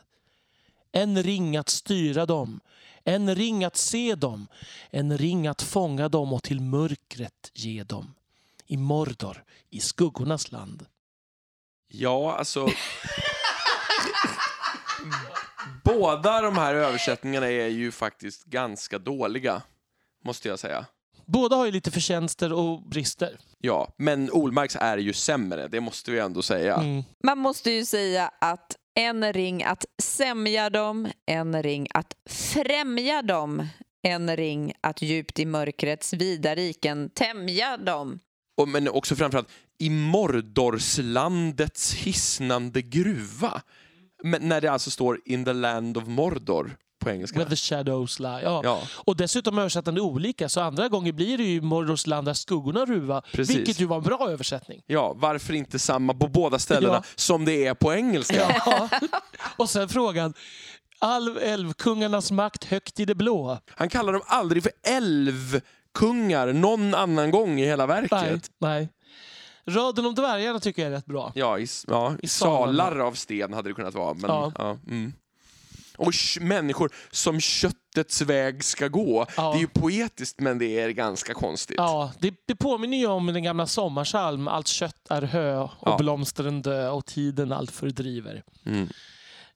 En 0.91 1.23
ring 1.23 1.57
att 1.57 1.69
styra 1.69 2.25
dem, 2.25 2.59
en 3.03 3.35
ring 3.35 3.63
att 3.63 3.77
se 3.77 4.15
dem, 4.15 4.47
en 4.89 5.17
ring 5.17 5.47
att 5.47 5.61
fånga 5.61 6.09
dem 6.09 6.33
och 6.33 6.43
till 6.43 6.61
mörkret 6.61 7.51
ge 7.53 7.83
dem. 7.83 8.13
I 8.65 8.77
Mordor, 8.77 9.43
i 9.69 9.79
skuggornas 9.79 10.51
land. 10.51 10.85
Ja, 11.87 12.35
alltså... 12.37 12.67
Båda 15.83 16.41
de 16.41 16.57
här 16.57 16.75
översättningarna 16.75 17.47
är 17.47 17.67
ju 17.67 17.91
faktiskt 17.91 18.45
ganska 18.45 18.99
dåliga, 18.99 19.61
måste 20.23 20.47
jag 20.47 20.59
säga. 20.59 20.85
Båda 21.25 21.55
har 21.55 21.65
ju 21.65 21.71
lite 21.71 21.91
förtjänster 21.91 22.53
och 22.53 22.81
brister. 22.81 23.39
Ja, 23.57 23.93
men 23.97 24.31
Olmarks 24.31 24.75
är 24.75 24.97
ju 24.97 25.13
sämre, 25.13 25.67
det 25.67 25.81
måste 25.81 26.11
vi 26.11 26.19
ändå 26.19 26.41
säga. 26.41 26.75
Mm. 26.75 27.03
Man 27.23 27.37
måste 27.37 27.71
ju 27.71 27.85
säga 27.85 28.31
att 28.41 28.77
en 28.95 29.33
ring 29.33 29.63
att 29.63 29.85
sämja 30.03 30.69
dem, 30.69 31.11
en 31.25 31.63
ring 31.63 31.87
att 31.93 32.13
främja 32.29 33.21
dem, 33.21 33.67
en 34.03 34.35
ring 34.35 34.73
att 34.81 35.01
djupt 35.01 35.39
i 35.39 35.45
mörkrets 35.45 36.13
vida 36.13 36.55
riken 36.55 37.09
tämja 37.09 37.77
dem. 37.77 38.19
Och, 38.57 38.67
men 38.67 38.87
också 38.87 39.15
framförallt 39.15 39.49
i 39.77 39.89
Mordorslandets 39.89 41.93
hisnande 41.93 42.81
gruva. 42.81 43.61
Men 44.23 44.49
när 44.49 44.61
det 44.61 44.71
alltså 44.71 44.91
står 44.91 45.19
in 45.25 45.45
the 45.45 45.53
land 45.53 45.97
of 45.97 46.07
Mordor 46.07 46.77
på 47.01 47.09
engelska. 47.09 47.39
Where 47.39 47.49
the 47.49 47.55
shadows 47.55 48.19
lie. 48.19 48.41
Ja. 48.43 48.61
Ja, 48.63 48.81
Och 48.95 49.15
dessutom 49.17 49.57
översättande 49.59 50.01
olika, 50.01 50.49
så 50.49 50.61
andra 50.61 50.87
gånger 50.89 51.11
blir 51.11 51.37
det 51.37 51.43
ju 51.43 51.61
Mordors 51.61 52.07
land 52.07 52.27
där 52.27 52.33
skuggorna 52.33 52.85
ruva. 52.85 53.21
Precis. 53.31 53.55
Vilket 53.55 53.79
ju 53.79 53.85
var 53.85 53.97
en 53.97 54.03
bra 54.03 54.29
översättning. 54.29 54.81
ja, 54.87 55.13
varför 55.17 55.53
inte 55.53 55.79
samma 55.79 56.13
på 56.13 56.27
båda 56.27 56.59
ställena 56.59 56.93
Ja. 56.93 57.03
som 57.15 57.45
det 57.45 57.67
är 57.67 57.73
på 57.73 57.93
engelska? 57.93 58.61
Ja. 58.65 58.89
Och 59.57 59.69
sen 59.69 59.89
frågan, 59.89 60.33
all 60.99 61.37
älvkungarnas 61.37 62.31
makt 62.31 62.63
högt 62.63 62.99
i 62.99 63.05
det 63.05 63.15
blå. 63.15 63.57
Han 63.75 63.89
kallar 63.89 64.13
dem 64.13 64.21
aldrig 64.25 64.63
för 64.63 64.71
älvkungar 64.87 66.53
någon 66.53 66.93
annan 66.95 67.31
gång 67.31 67.59
i 67.59 67.65
hela 67.65 67.85
verket. 67.87 68.11
Nej, 68.11 68.39
nej. 68.59 68.89
Raden 69.65 70.05
om 70.05 70.15
dvärgarna 70.15 70.59
tycker 70.59 70.81
jag 70.81 70.91
är 70.91 70.95
rätt 70.95 71.05
bra. 71.05 71.31
Ja, 71.35 71.59
i, 71.59 71.67
ja, 71.87 72.13
I 72.23 72.27
salar 72.27 72.99
av 72.99 73.13
sten 73.13 73.53
hade 73.53 73.69
det 73.69 73.73
kunnat 73.73 73.93
vara. 73.93 74.13
Men, 74.13 74.29
Ja. 74.29 74.51
ja. 74.57 74.77
mm. 74.87 75.13
Och 76.01 76.13
människor 76.41 76.91
som 77.11 77.39
köttets 77.39 78.21
väg 78.21 78.63
ska 78.63 78.87
gå. 78.87 79.25
Ja. 79.37 79.51
Det 79.51 79.57
är 79.57 79.61
ju 79.61 79.67
poetiskt 79.67 80.39
men 80.39 80.59
det 80.59 80.79
är 80.79 80.89
ganska 80.89 81.33
konstigt. 81.33 81.75
Ja, 81.77 82.11
det, 82.19 82.33
det 82.47 82.55
påminner 82.55 82.97
ju 82.97 83.07
om 83.07 83.25
den 83.27 83.43
gamla 83.43 83.67
sommarsalm 83.67 84.47
Allt 84.47 84.67
kött 84.67 85.07
är 85.09 85.21
hö 85.21 85.57
och 85.59 85.71
Ja. 85.81 85.97
blomstren 85.97 86.61
dö 86.61 86.89
och 86.89 87.05
tiden 87.05 87.51
allt 87.51 87.71
fördriver. 87.71 88.43
Mm. 88.65 88.87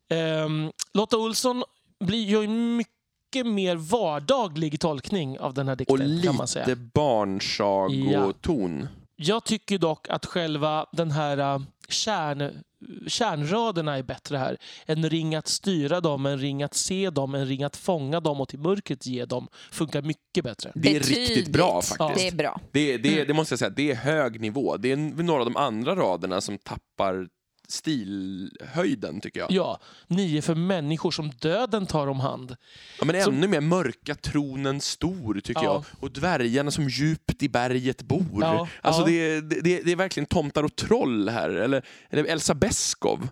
Ehm, 0.09 0.71
Lotta 0.93 1.17
Olsson 1.17 1.63
blir, 2.05 2.25
gör 2.25 2.41
ju 2.41 2.47
mycket 2.47 3.45
mer 3.45 3.75
vardaglig 3.75 4.79
tolkning 4.79 5.39
av 5.39 5.53
den 5.53 5.67
här 5.67 5.73
Och 5.73 5.97
dikten 5.99 6.21
kan 6.23 6.35
man 6.35 6.47
säga. 6.47 6.65
lite 6.65 6.81
barnsagoton. 6.93 8.87
Jag 9.15 9.43
tycker 9.43 9.77
dock 9.77 10.09
att 10.09 10.25
själva 10.25 10.85
den 10.91 11.11
här 11.11 11.37
äh, 11.37 11.61
kärn, 11.91 12.63
kärnraderna 13.07 13.97
är 13.97 14.03
bättre 14.03 14.37
här. 14.37 14.57
En 14.85 15.09
ring 15.09 15.35
att 15.35 15.47
styra 15.47 16.01
dem, 16.01 16.25
en 16.25 16.37
ring 16.39 16.63
att 16.63 16.73
se 16.73 17.09
dem, 17.09 17.35
en 17.35 17.45
ring 17.45 17.63
att 17.63 17.75
fånga 17.77 18.19
dem 18.19 18.41
och 18.41 18.49
till 18.49 18.59
mörkret 18.59 19.05
ge 19.05 19.25
dem. 19.25 19.47
Funkar 19.71 20.01
mycket 20.01 20.43
bättre. 20.43 20.71
Det 20.75 20.95
är 20.95 20.99
riktigt 20.99 21.47
bra 21.53 21.81
faktiskt. 21.81 22.15
Det 22.15 22.27
är 22.27 22.35
bra. 22.35 22.61
Det, 22.71 22.97
det, 22.97 23.13
Mm. 23.13 23.27
det 23.27 23.33
måste 23.33 23.51
jag 23.53 23.59
säga, 23.59 23.69
det 23.69 23.91
är 23.91 23.95
hög 23.95 24.41
nivå. 24.41 24.77
Det 24.77 24.91
är 24.91 24.95
några 24.97 25.39
av 25.39 25.45
de 25.45 25.57
andra 25.57 25.95
raderna 25.95 26.41
som 26.41 26.57
tappar 26.57 27.27
stilhöjden 27.71 29.21
tycker 29.21 29.39
jag. 29.39 29.51
Ja, 29.51 29.79
nio 30.07 30.41
för 30.41 30.55
människor 30.55 31.11
som 31.11 31.29
döden 31.29 31.85
tar 31.85 32.07
om 32.07 32.19
hand. 32.19 32.55
Ja, 32.99 33.05
men 33.05 33.23
Så- 33.23 33.31
ännu 33.31 33.47
mer 33.47 33.61
mörka 33.61 34.15
tronen 34.15 34.81
stor 34.81 35.39
tycker 35.39 35.63
Ja. 35.63 35.73
jag. 35.73 35.83
Och 36.03 36.11
dvärgarna 36.11 36.71
som 36.71 36.89
djupt 36.89 37.43
i 37.43 37.49
berget 37.49 38.01
bor. 38.01 38.25
Ja, 38.41 38.67
Alltså 38.81 39.01
ja. 39.01 39.07
Det, 39.07 39.13
är- 39.35 39.41
det, 39.41 39.81
det 39.81 39.91
är 39.91 39.95
verkligen 39.95 40.27
tomtar 40.27 40.63
och 40.63 40.75
troll 40.75 41.29
här. 41.29 41.49
Eller, 41.49 41.85
eller 42.09 42.25
Elsa 42.25 42.53
Beskow. 42.55 43.27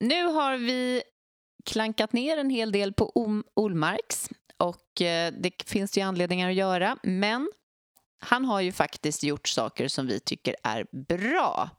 Nu 0.00 0.24
har 0.24 0.56
vi 0.56 1.02
klankat 1.64 2.12
ner 2.12 2.36
en 2.38 2.50
hel 2.50 2.72
del 2.72 2.92
på 2.92 3.10
Om- 3.10 3.44
Olmarks 3.56 4.28
och 4.56 5.02
eh, 5.02 5.32
det 5.40 5.62
finns 5.66 5.98
ju 5.98 6.00
anledningar 6.02 6.48
att 6.50 6.54
göra, 6.56 6.96
men 7.02 7.50
han 8.24 8.44
har 8.44 8.60
ju 8.60 8.72
faktiskt 8.72 9.22
gjort 9.22 9.48
saker 9.48 9.88
som 9.88 10.06
vi 10.06 10.20
tycker 10.20 10.56
är 10.62 10.86
bra. 11.06 11.70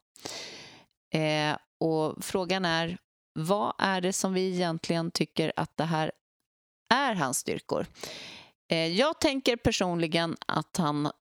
Eh, 1.14 1.58
och 1.84 2.24
frågan 2.24 2.66
är, 2.66 2.98
vad 3.34 3.74
är 3.78 4.02
det 4.02 4.14
som 4.14 4.34
vi 4.34 4.54
egentligen 4.54 5.12
tycker 5.12 5.54
att 5.56 5.78
det 5.78 5.84
här 5.84 6.12
är 6.94 7.16
hans 7.16 7.38
styrkor? 7.38 7.86
Eh, 8.70 8.88
jag 8.88 9.20
tänker 9.20 9.56
personligen 9.56 10.38
att 10.48 10.78
han 10.78 11.12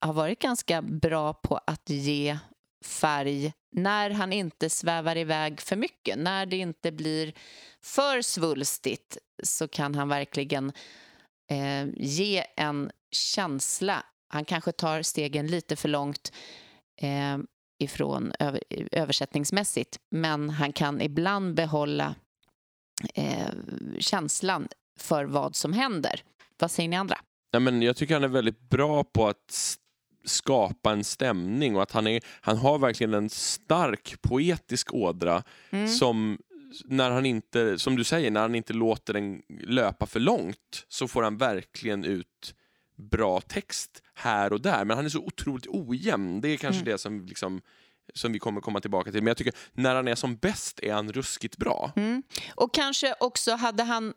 har 0.00 0.12
varit 0.12 0.38
ganska 0.38 0.82
bra 0.82 1.32
på 1.32 1.60
att 1.66 1.90
ge 1.90 2.38
färg 2.84 3.52
när 3.72 4.10
han 4.10 4.32
inte 4.32 4.70
svävar 4.70 5.16
iväg 5.16 5.60
för 5.60 5.76
mycket. 5.76 6.18
När 6.18 6.46
det 6.46 6.56
inte 6.56 6.92
blir 6.92 7.32
för 7.82 8.22
svulstigt 8.22 9.18
så 9.42 9.68
kan 9.68 9.94
han 9.94 10.08
verkligen 10.08 10.72
eh, 11.50 11.86
ge 11.96 12.44
en 12.56 12.90
känsla. 13.10 14.04
Han 14.28 14.44
kanske 14.44 14.72
tar 14.72 15.02
stegen 15.02 15.46
lite 15.46 15.76
för 15.76 15.88
långt 15.88 16.32
eh, 17.00 17.38
ifrån 17.84 18.32
över, 18.38 18.60
översättningsmässigt 18.92 19.98
men 20.10 20.50
han 20.50 20.72
kan 20.72 21.00
ibland 21.00 21.54
behålla 21.54 22.14
eh, 23.14 23.48
känslan 23.98 24.68
för 24.98 25.24
vad 25.24 25.56
som 25.56 25.72
händer. 25.72 26.22
Vad 26.58 26.70
säger 26.70 26.88
ni 26.88 26.96
andra? 26.96 27.18
Ja, 27.50 27.58
men 27.60 27.82
jag 27.82 27.96
tycker 27.96 28.14
han 28.14 28.24
är 28.24 28.28
väldigt 28.28 28.60
bra 28.60 29.04
på 29.04 29.28
att 29.28 29.78
skapa 30.24 30.92
en 30.92 31.04
stämning 31.04 31.76
och 31.76 31.82
att 31.82 31.92
han, 31.92 32.06
är, 32.06 32.20
han 32.40 32.56
har 32.56 32.78
verkligen 32.78 33.14
en 33.14 33.30
stark 33.30 34.22
poetisk 34.22 34.94
ådra 34.94 35.42
Mm. 35.70 35.88
som 35.88 36.38
när 36.84 37.10
han 37.10 37.26
inte, 37.26 37.78
som 37.78 37.96
du 37.96 38.04
säger, 38.04 38.30
när 38.30 38.40
han 38.40 38.54
inte 38.54 38.72
låter 38.72 39.12
den 39.12 39.42
löpa 39.60 40.06
för 40.06 40.20
långt 40.20 40.84
så 40.88 41.08
får 41.08 41.22
han 41.22 41.36
verkligen 41.36 42.04
ut 42.04 42.54
bra 42.96 43.40
text 43.40 44.02
här 44.14 44.52
och 44.52 44.60
där. 44.60 44.84
Men 44.84 44.96
han 44.96 45.04
är 45.06 45.10
så 45.10 45.18
otroligt 45.20 45.66
ojämn. 45.68 46.40
Det 46.40 46.48
är 46.48 46.56
kanske 46.56 46.80
Mm. 46.80 46.92
det 46.92 46.98
som, 46.98 47.26
liksom, 47.26 47.60
som 48.14 48.32
vi 48.32 48.38
kommer 48.38 48.60
komma 48.60 48.80
tillbaka 48.80 49.12
till. 49.12 49.22
Men 49.22 49.26
jag 49.26 49.36
tycker 49.36 49.54
när 49.72 49.94
han 49.94 50.08
är 50.08 50.14
som 50.14 50.36
bäst 50.36 50.80
är 50.82 50.92
han 50.92 51.12
ruskigt 51.12 51.56
bra. 51.56 51.92
Mm. 51.96 52.22
Och 52.54 52.74
kanske 52.74 53.14
också 53.20 53.54
hade 53.54 53.82
han 53.82 54.14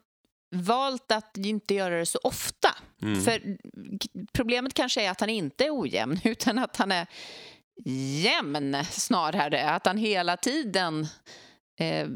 valt 0.50 1.12
att 1.12 1.36
inte 1.36 1.74
göra 1.74 1.98
det 1.98 2.06
så 2.06 2.18
ofta. 2.22 2.68
Mm. 3.02 3.20
För 3.20 3.42
problemet 4.32 4.74
kanske 4.74 5.02
är 5.02 5.10
att 5.10 5.20
han 5.20 5.30
inte 5.30 5.64
är 5.64 5.80
ojämn 5.82 6.20
utan 6.24 6.58
att 6.58 6.76
han 6.76 6.92
är 6.92 7.06
jämn 8.22 8.76
snarare. 8.90 9.70
Att 9.70 9.86
han 9.86 9.98
hela 9.98 10.36
tiden... 10.36 11.06
Eh, 11.80 12.08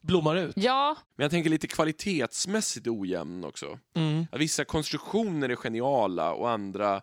Blommar 0.00 0.36
ut. 0.36 0.52
ja, 0.56 0.96
Men 1.16 1.24
jag 1.24 1.30
tänker 1.30 1.50
lite 1.50 1.66
kvalitetsmässigt 1.66 2.86
ojämn 2.86 3.44
också. 3.44 3.78
Mm. 3.96 4.26
Att 4.32 4.40
vissa 4.40 4.64
konstruktioner 4.64 5.48
är 5.48 5.56
geniala 5.56 6.32
och 6.32 6.50
andra 6.50 7.02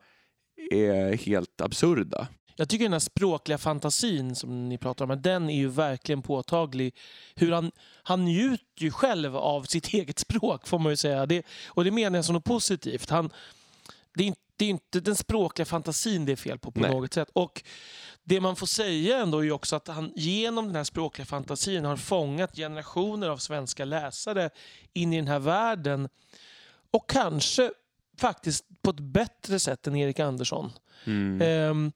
är 0.71 1.17
helt 1.17 1.61
absurda. 1.61 2.27
Jag 2.55 2.69
tycker 2.69 2.85
den 2.85 2.93
här 2.93 2.99
språkliga 2.99 3.57
fantasin 3.57 4.35
som 4.35 4.69
ni 4.69 4.77
pratar 4.77 5.05
om, 5.11 5.21
den 5.21 5.49
är 5.49 5.57
ju 5.57 5.67
verkligen 5.67 6.21
påtaglig. 6.21 6.95
Hur 7.35 7.51
han, 7.51 7.71
han 8.03 8.25
njuter 8.25 8.83
ju 8.83 8.91
själv 8.91 9.37
av 9.37 9.63
sitt 9.63 9.87
eget 9.93 10.19
språk, 10.19 10.67
får 10.67 10.79
man 10.79 10.91
ju 10.91 10.95
säga. 10.95 11.25
Det, 11.25 11.45
och 11.67 11.83
det 11.83 11.91
menar 11.91 12.17
jag 12.17 12.25
som 12.25 12.33
något 12.33 12.43
positivt. 12.43 13.09
Han, 13.09 13.29
det, 14.13 14.23
är, 14.23 14.27
inte- 14.27 14.41
det 14.57 14.65
är 14.65 14.69
inte 14.69 14.99
den 14.99 15.15
språkliga 15.15 15.65
fantasin 15.65 16.25
det 16.25 16.31
är 16.31 16.35
fel 16.35 16.59
på 16.59 16.71
på 16.71 16.79
Nej. 16.79 16.91
något 16.91 17.13
sätt. 17.13 17.29
Och 17.33 17.63
det 18.23 18.41
man 18.41 18.55
får 18.55 18.67
säga 18.67 19.17
ändå 19.19 19.45
är 19.45 19.51
också 19.51 19.75
att 19.75 19.87
han 19.87 20.11
genom 20.15 20.65
den 20.67 20.75
här 20.75 20.83
språkliga 20.83 21.25
fantasin 21.25 21.85
har 21.85 21.95
fångat 21.97 22.55
generationer 22.55 23.29
av 23.29 23.37
svenska 23.37 23.85
läsare 23.85 24.49
in 24.93 25.13
i 25.13 25.15
den 25.15 25.27
här 25.27 25.39
världen. 25.39 26.09
Och 26.91 27.09
kanske 27.09 27.71
faktiskt 28.17 28.65
på 28.81 28.89
ett 28.89 28.99
bättre 28.99 29.59
sätt 29.59 29.87
än 29.87 29.95
Erik 29.95 30.19
Andersson. 30.19 30.71
Mm. 31.05 31.41
Ehm, 31.41 31.91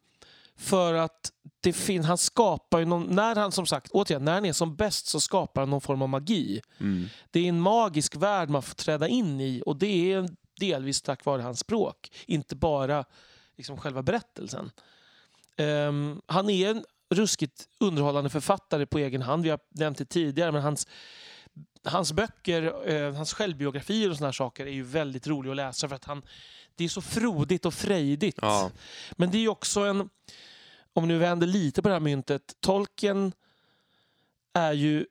för 0.58 0.94
att 0.94 1.32
det 1.62 1.74
fin- 1.74 2.04
han 2.04 2.18
skapar 2.18 2.80
ju 2.80 2.86
någon, 2.86 3.04
när 3.16 3.36
han 3.36 3.52
som 3.52 3.66
sagt, 3.66 3.92
återigen, 3.92 4.26
när 4.26 4.34
han 4.34 4.46
är 4.46 4.54
som 4.54 4.76
bäst 4.76 5.08
så 5.08 5.20
skapar 5.20 5.62
han 5.62 5.70
någon 5.70 5.82
form 5.82 6.02
av 6.02 6.10
magi. 6.10 6.62
Mm. 6.80 7.06
Det 7.32 7.40
är 7.40 7.50
en 7.50 7.62
magisk 7.62 8.16
värld 8.16 8.50
man 8.50 8.62
får 8.64 8.76
träda 8.76 9.08
in 9.08 9.42
i 9.42 9.64
och 9.66 9.76
det 9.78 10.12
är 10.14 10.30
delvis 10.56 11.02
tack 11.02 11.26
vare 11.26 11.42
hans 11.42 11.60
språk, 11.60 12.12
inte 12.26 12.56
bara 12.56 13.06
liksom 13.56 13.78
själva 13.78 14.04
berättelsen. 14.04 14.72
Ehm, 15.58 16.22
han 16.26 16.50
är 16.50 16.70
en 16.70 16.86
ruskigt 17.10 17.68
underhållande 17.80 18.30
författare 18.30 18.86
på 18.86 19.00
egen 19.00 19.22
hand, 19.22 19.44
vi 19.44 19.50
har 19.50 19.60
nämnt 19.70 19.98
det 19.98 20.06
tidigare, 20.06 20.52
men 20.52 20.62
hans, 20.62 20.88
hans 21.84 22.14
böcker, 22.14 22.90
eh, 22.90 23.14
hans 23.14 23.34
självbiografier 23.34 24.10
och 24.10 24.18
såna 24.18 24.28
här 24.28 24.32
saker 24.32 24.66
är 24.66 24.72
ju 24.72 24.84
väldigt 24.84 25.28
roliga 25.28 25.52
att 25.52 25.58
läsa 25.58 25.90
för 25.90 25.96
att 25.96 26.06
han, 26.06 26.22
det 26.76 26.84
är 26.84 26.90
så 26.90 27.02
frodigt 27.02 27.66
och 27.66 27.74
frejdigt. 27.74 28.40
Ja. 28.42 28.72
Men 29.12 29.32
det 29.32 29.38
är 29.38 29.50
också 29.50 29.80
en, 29.80 30.10
om 30.94 31.08
nu 31.08 31.18
vänder 31.18 31.48
lite 31.48 31.82
på 31.82 31.88
det 31.88 31.96
här 31.96 32.00
myntet, 32.00 32.56
Tolkien 32.60 33.34
är 34.54 34.74
ju 34.74 35.06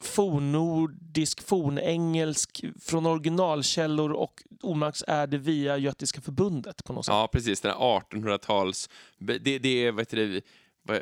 fornnordisk, 0.00 1.42
fornengelsk 1.42 2.64
från 2.80 3.06
originalkällor 3.06 4.12
och 4.12 4.42
Omarks 4.62 5.04
är 5.06 5.26
det 5.26 5.38
via 5.38 5.76
Göttiska 5.78 6.20
förbundet 6.20 6.84
på 6.84 6.92
något 6.92 7.06
sätt. 7.06 7.12
ja, 7.12 7.28
precis. 7.32 7.60
Den 7.60 7.70
här 7.70 7.78
1800-tals... 7.78 8.88
Det, 9.18 9.38
det 9.38 9.86
är, 9.86 9.92
vad 9.92 10.00
heter 10.00 10.16
det, 10.16 10.42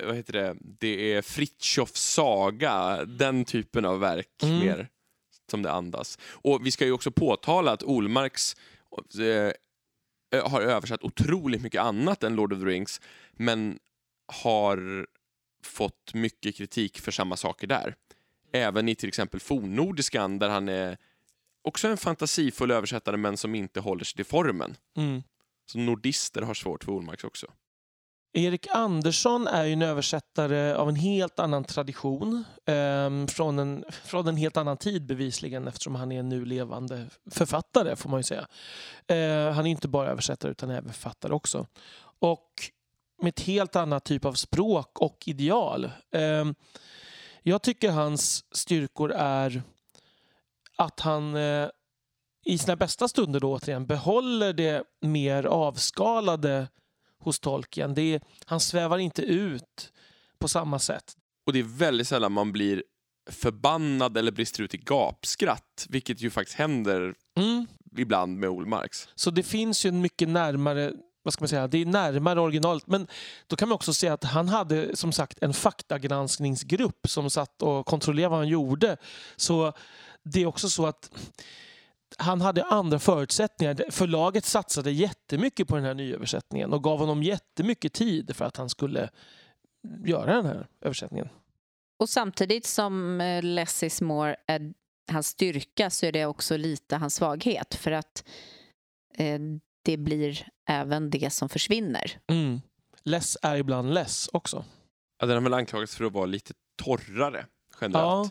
vad 0.06 0.16
heter 0.16 0.32
det? 0.32 0.56
Det 0.60 1.12
är 1.12 1.22
Fritjofs 1.22 2.00
saga, 2.12 3.04
den 3.04 3.44
typen 3.44 3.84
av 3.84 4.00
verk 4.00 4.42
Mm. 4.42 4.58
mer 4.58 4.88
som 5.50 5.62
det 5.62 5.72
andas. 5.72 6.18
Och 6.30 6.66
vi 6.66 6.70
ska 6.70 6.84
ju 6.84 6.92
också 6.92 7.10
påtala 7.10 7.72
att 7.72 7.82
Olmarks 7.82 8.56
eh, 9.20 10.40
har 10.44 10.60
översatt 10.60 11.02
otroligt 11.02 11.62
mycket 11.62 11.80
annat 11.82 12.22
än 12.24 12.34
Lord 12.34 12.52
of 12.52 12.58
the 12.58 12.64
Rings, 12.64 13.00
men 13.32 13.78
har 14.32 15.06
fått 15.62 16.14
mycket 16.14 16.56
kritik 16.56 16.98
för 17.00 17.10
samma 17.12 17.36
saker 17.36 17.66
där. 17.66 17.94
Även 18.52 18.88
i 18.88 18.94
till 18.94 19.08
exempel 19.08 19.40
fornnordiskan 19.40 20.38
där 20.38 20.48
han 20.48 20.68
är 20.68 20.98
också 21.62 21.88
en 21.88 21.96
fantasifull 21.96 22.70
översättare 22.70 23.16
men 23.16 23.36
som 23.36 23.54
inte 23.54 23.80
håller 23.80 24.04
sig 24.04 24.16
till 24.16 24.24
formen. 24.24 24.76
Mm. 24.96 25.22
Så 25.72 25.78
nordister 25.78 26.42
har 26.42 26.54
svårt 26.54 26.84
för 26.84 26.92
Olmarks 26.92 27.24
också. 27.24 27.46
Erik 28.32 28.66
Andersson 28.70 29.46
är 29.46 29.64
ju 29.64 29.72
en 29.72 29.82
översättare 29.82 30.74
av 30.74 30.88
en 30.88 30.96
helt 30.96 31.38
annan 31.38 31.64
tradition. 31.64 32.44
ehm, 32.66 33.28
från, 33.28 33.58
en, 33.58 33.84
från 34.04 34.28
en 34.28 34.36
helt 34.36 34.56
annan 34.56 34.76
tid 34.76 35.06
bevisligen 35.06 35.68
eftersom 35.68 35.94
han 35.94 36.12
är 36.12 36.20
en 36.20 36.28
nu 36.28 36.44
levande 36.44 37.06
författare 37.30 37.96
får 37.96 38.10
man 38.10 38.18
ju 38.18 38.24
säga. 38.24 38.46
Eh, 39.06 39.52
han 39.52 39.66
är 39.66 39.70
inte 39.70 39.88
bara 39.88 40.10
översättare 40.10 40.50
utan 40.50 40.70
även 40.70 40.92
författare 40.92 41.32
också. 41.32 41.66
Och 42.18 42.52
med 43.22 43.28
ett 43.28 43.40
helt 43.40 43.76
annat 43.76 44.04
typ 44.04 44.24
av 44.24 44.32
språk 44.32 44.98
och 44.98 45.18
ideal. 45.26 45.90
Ehm, 46.12 46.54
jag 47.48 47.62
tycker 47.62 47.90
hans 47.90 48.44
styrkor 48.56 49.12
är 49.12 49.62
att 50.76 51.00
han 51.00 51.36
eh, 51.36 51.68
i 52.44 52.58
sina 52.58 52.76
bästa 52.76 53.08
stunder 53.08 53.40
då 53.40 53.52
återigen 53.52 53.86
behåller 53.86 54.52
det 54.52 54.84
mer 55.00 55.44
avskalade 55.44 56.68
hos 57.18 57.40
Tolkien. 57.40 57.94
Det 57.94 58.14
är, 58.14 58.20
han 58.44 58.60
svävar 58.60 58.98
inte 58.98 59.22
ut 59.22 59.92
på 60.38 60.48
samma 60.48 60.78
sätt. 60.78 61.16
Och 61.46 61.52
det 61.52 61.58
är 61.58 61.78
väldigt 61.78 62.08
sällan 62.08 62.32
man 62.32 62.52
blir 62.52 62.82
förbannad 63.30 64.16
eller 64.16 64.32
brister 64.32 64.62
ut 64.62 64.74
i 64.74 64.78
gapskratt, 64.78 65.86
vilket 65.88 66.20
ju 66.20 66.30
faktiskt 66.30 66.58
händer 66.58 67.14
Mm. 67.36 67.66
ibland 67.96 68.38
med 68.38 68.50
Olmarks. 68.50 69.08
Så 69.14 69.30
det 69.30 69.42
finns 69.42 69.86
ju 69.86 69.88
en 69.88 70.00
mycket 70.00 70.28
närmare 70.28 70.92
vad 71.22 71.32
ska 71.32 71.42
man 71.42 71.48
säga, 71.48 71.68
det 71.68 71.78
är 71.78 71.86
närmare 71.86 72.40
originalet. 72.40 72.86
Men 72.86 73.06
då 73.46 73.56
kan 73.56 73.68
man 73.68 73.76
också 73.76 73.94
säga 73.94 74.12
att 74.12 74.24
han 74.24 74.48
hade 74.48 74.96
som 74.96 75.12
sagt 75.12 75.38
en 75.42 75.52
faktagranskningsgrupp 75.52 77.08
som 77.08 77.30
satt 77.30 77.62
och 77.62 77.86
kontrollerade 77.86 78.30
vad 78.30 78.38
han 78.38 78.48
gjorde. 78.48 78.96
Så 79.36 79.72
det 80.22 80.42
är 80.42 80.46
också 80.46 80.68
så 80.68 80.86
att 80.86 81.10
han 82.18 82.40
hade 82.40 82.64
andra 82.64 82.98
förutsättningar. 82.98 83.90
Förlaget 83.90 84.44
satsade 84.44 84.90
jättemycket 84.90 85.68
på 85.68 85.76
den 85.76 85.84
här 85.84 85.94
nyöversättningen 85.94 86.72
och 86.72 86.84
gav 86.84 86.98
honom 86.98 87.22
jättemycket 87.22 87.92
tid 87.92 88.36
för 88.36 88.44
att 88.44 88.56
han 88.56 88.70
skulle 88.70 89.10
göra 90.04 90.34
den 90.34 90.46
här 90.46 90.66
översättningen. 90.80 91.28
och 91.98 92.08
samtidigt 92.08 92.66
som 92.66 93.20
eh, 93.20 93.42
less 93.42 93.82
is 93.82 94.00
more 94.00 94.36
är 94.46 94.72
hans 95.10 95.26
styrka 95.26 95.90
så 95.90 96.06
är 96.06 96.12
det 96.12 96.26
också 96.26 96.56
lite 96.56 96.96
hans 96.96 97.14
svaghet 97.14 97.74
för 97.74 97.90
att 97.90 98.24
eh, 99.14 99.38
det 99.82 99.96
blir 99.96 100.46
även 100.68 101.10
det 101.10 101.32
som 101.32 101.48
försvinner. 101.48 102.20
Mm. 102.26 102.60
Less 103.02 103.36
är 103.42 103.56
ibland 103.56 103.94
less 103.94 104.28
också. 104.32 104.64
Ja, 105.18 105.26
den 105.26 105.36
har 105.36 105.42
väl 105.42 105.54
anklagats 105.54 105.96
för 105.96 106.04
att 106.04 106.12
vara 106.12 106.26
lite 106.26 106.54
torrare 106.76 107.46
generellt. 107.80 108.04
Ja. 108.04 108.30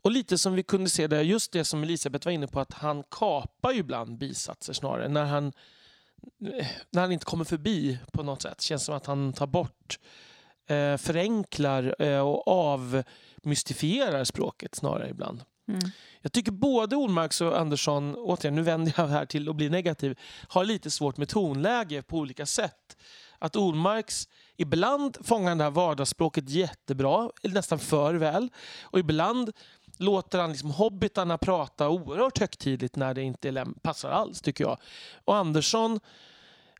Och 0.00 0.10
lite 0.10 0.38
som 0.38 0.54
vi 0.54 0.62
kunde 0.62 0.90
se 0.90 1.06
där, 1.06 1.22
just 1.22 1.52
det 1.52 1.64
som 1.64 1.82
Elisabeth 1.82 2.26
var 2.26 2.32
inne 2.32 2.46
på, 2.46 2.60
att 2.60 2.72
han 2.72 3.02
kapar 3.10 3.72
ju 3.72 3.78
ibland 3.78 4.18
bisatser 4.18 4.72
snarare. 4.72 5.08
När 5.08 5.24
han, 5.24 5.52
när 6.90 7.00
han 7.00 7.12
inte 7.12 7.24
kommer 7.24 7.44
förbi 7.44 7.98
på 8.12 8.22
något 8.22 8.42
sätt. 8.42 8.60
Känns 8.60 8.84
som 8.84 8.94
att 8.94 9.06
han 9.06 9.32
tar 9.32 9.46
bort, 9.46 9.98
eh, 10.66 10.96
förenklar 10.96 11.96
eh, 11.98 12.20
och 12.20 12.48
avmystifierar 12.48 14.24
språket 14.24 14.74
snarare 14.74 15.10
ibland. 15.10 15.42
Mm. 15.68 15.80
Jag 16.22 16.32
tycker 16.32 16.52
både 16.52 16.96
Olmarks 16.96 17.40
och 17.40 17.58
Andersson, 17.60 18.14
återigen 18.14 18.54
nu 18.54 18.62
vänder 18.62 18.94
jag 18.96 19.08
här 19.08 19.26
till 19.26 19.48
att 19.48 19.56
bli 19.56 19.68
negativ, 19.68 20.18
har 20.48 20.64
lite 20.64 20.90
svårt 20.90 21.16
med 21.16 21.28
tonläge 21.28 22.02
på 22.02 22.16
olika 22.16 22.46
sätt. 22.46 22.96
Att 23.38 23.56
Olmarks 23.56 24.28
ibland 24.56 25.16
fångar 25.26 25.56
det 25.56 25.64
här 25.64 25.70
vardagsspråket 25.70 26.48
jättebra, 26.48 27.30
nästan 27.42 27.78
för 27.78 28.14
väl. 28.14 28.48
Och 28.82 28.98
ibland 28.98 29.52
låter 29.96 30.38
han 30.38 30.50
liksom 30.50 30.70
hobbitarna 30.70 31.38
prata 31.38 31.88
oerhört 31.88 32.38
högtidligt 32.38 32.96
när 32.96 33.14
det 33.14 33.22
inte 33.22 33.66
passar 33.82 34.10
alls, 34.10 34.40
tycker 34.40 34.64
jag. 34.64 34.78
Och 35.24 35.36
Andersson, 35.36 36.00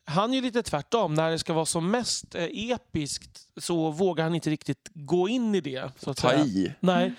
han 0.04 0.30
är 0.30 0.34
ju 0.34 0.42
lite 0.42 0.62
tvärtom. 0.62 1.14
När 1.14 1.30
det 1.30 1.38
ska 1.38 1.52
vara 1.52 1.66
som 1.66 1.90
mest 1.90 2.34
eh, 2.34 2.70
episkt 2.70 3.48
så 3.56 3.90
vågar 3.90 4.24
han 4.24 4.34
inte 4.34 4.50
riktigt 4.50 4.90
gå 4.94 5.28
in 5.28 5.54
i 5.54 5.60
det. 5.60 5.92
Så 5.98 6.10
att 6.10 6.16
Ta 6.16 6.28
säga. 6.28 6.44
i. 6.44 6.72
Nej, 6.80 7.14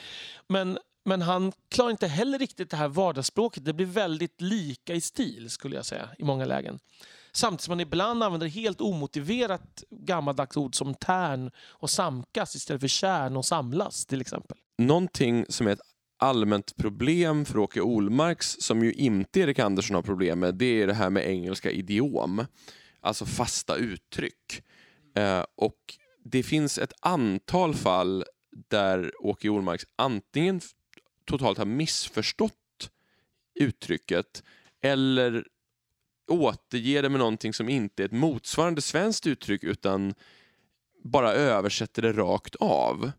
men, 0.48 0.80
men 1.10 1.22
han 1.22 1.52
klarar 1.70 1.92
inte 1.92 2.08
heller 2.08 2.40
riktigt 2.40 2.70
det 2.70 2.78
här 2.78 2.88
vardagsspråket. 2.88 3.66
Det 3.66 3.74
blir 3.74 3.86
väldigt 3.86 4.42
lika 4.42 4.94
i 4.94 5.02
stil 5.02 5.50
skulle 5.50 5.76
jag 5.76 5.86
säga 5.86 6.10
i 6.18 6.24
många 6.24 6.46
lägen. 6.46 6.80
Samtidigt 7.32 7.62
som 7.62 7.72
man 7.72 7.80
ibland 7.80 8.24
använder 8.24 8.48
helt 8.48 8.82
omotiverat 8.82 9.84
gammaldags 9.90 10.58
ord 10.58 10.76
som 10.76 10.94
tärn 10.94 11.52
och 11.58 11.90
samkas 11.90 12.56
istället 12.56 12.82
för 12.82 12.88
kärn 12.88 13.38
och 13.38 13.46
samlas 13.46 14.06
till 14.06 14.22
exempel. 14.22 14.58
Någonting 14.78 15.46
som 15.50 15.68
är 15.68 15.72
ett 15.72 15.82
allmänt 16.20 16.76
problem 16.76 17.46
för 17.46 17.58
Åke 17.58 17.82
Olmarks, 17.82 18.58
som 18.60 18.84
ju 18.84 18.94
inte 18.94 19.40
Erik 19.40 19.60
Andersson 19.60 19.96
har 19.96 20.04
problem 20.04 20.40
med, 20.40 20.56
det 20.56 20.82
är 20.82 20.88
det 20.88 20.94
här 20.94 21.10
med 21.10 21.28
engelska 21.28 21.72
idiom. 21.72 22.46
Alltså 23.02 23.26
fasta 23.26 23.76
uttryck. 23.76 24.64
Eh, 25.16 25.44
och 25.56 25.80
det 26.26 26.44
finns 26.44 26.78
ett 26.78 26.94
antal 27.02 27.76
fall 27.76 28.26
där 28.70 29.12
Åke 29.20 29.50
Olmarks 29.50 29.84
antingen 29.96 30.62
totalt 31.38 31.58
har 31.58 31.66
missförstått 31.66 32.90
uttrycket 33.56 34.44
eller 34.82 35.46
återger 36.28 37.02
det 37.02 37.10
med 37.10 37.20
någonting 37.20 37.54
som 37.54 37.70
inte 37.70 38.04
är 38.04 38.06
ett 38.06 38.12
motsvarande 38.12 38.82
svenskt 38.82 39.28
uttryck 39.28 39.64
utan 39.64 40.14
bara 41.04 41.34
översätter 41.34 42.02
det 42.02 42.14
rakt 42.14 42.56
av. 42.56 43.12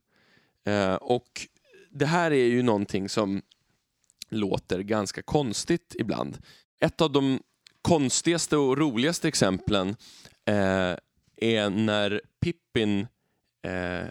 Eh, 0.64 0.94
och 0.94 1.46
det 1.90 2.06
här 2.06 2.30
är 2.30 2.46
ju 2.46 2.62
någonting 2.62 3.08
som 3.08 3.42
låter 4.28 4.80
ganska 4.80 5.22
konstigt 5.22 5.96
ibland. 5.98 6.38
Ett 6.80 7.00
av 7.00 7.12
de 7.12 7.42
konstigaste 7.82 8.56
och 8.56 8.78
roligaste 8.78 9.28
exemplen 9.28 9.88
eh, 10.44 10.96
är 11.36 11.70
när 11.70 12.20
Pippin 12.40 13.06
eh, 13.62 14.08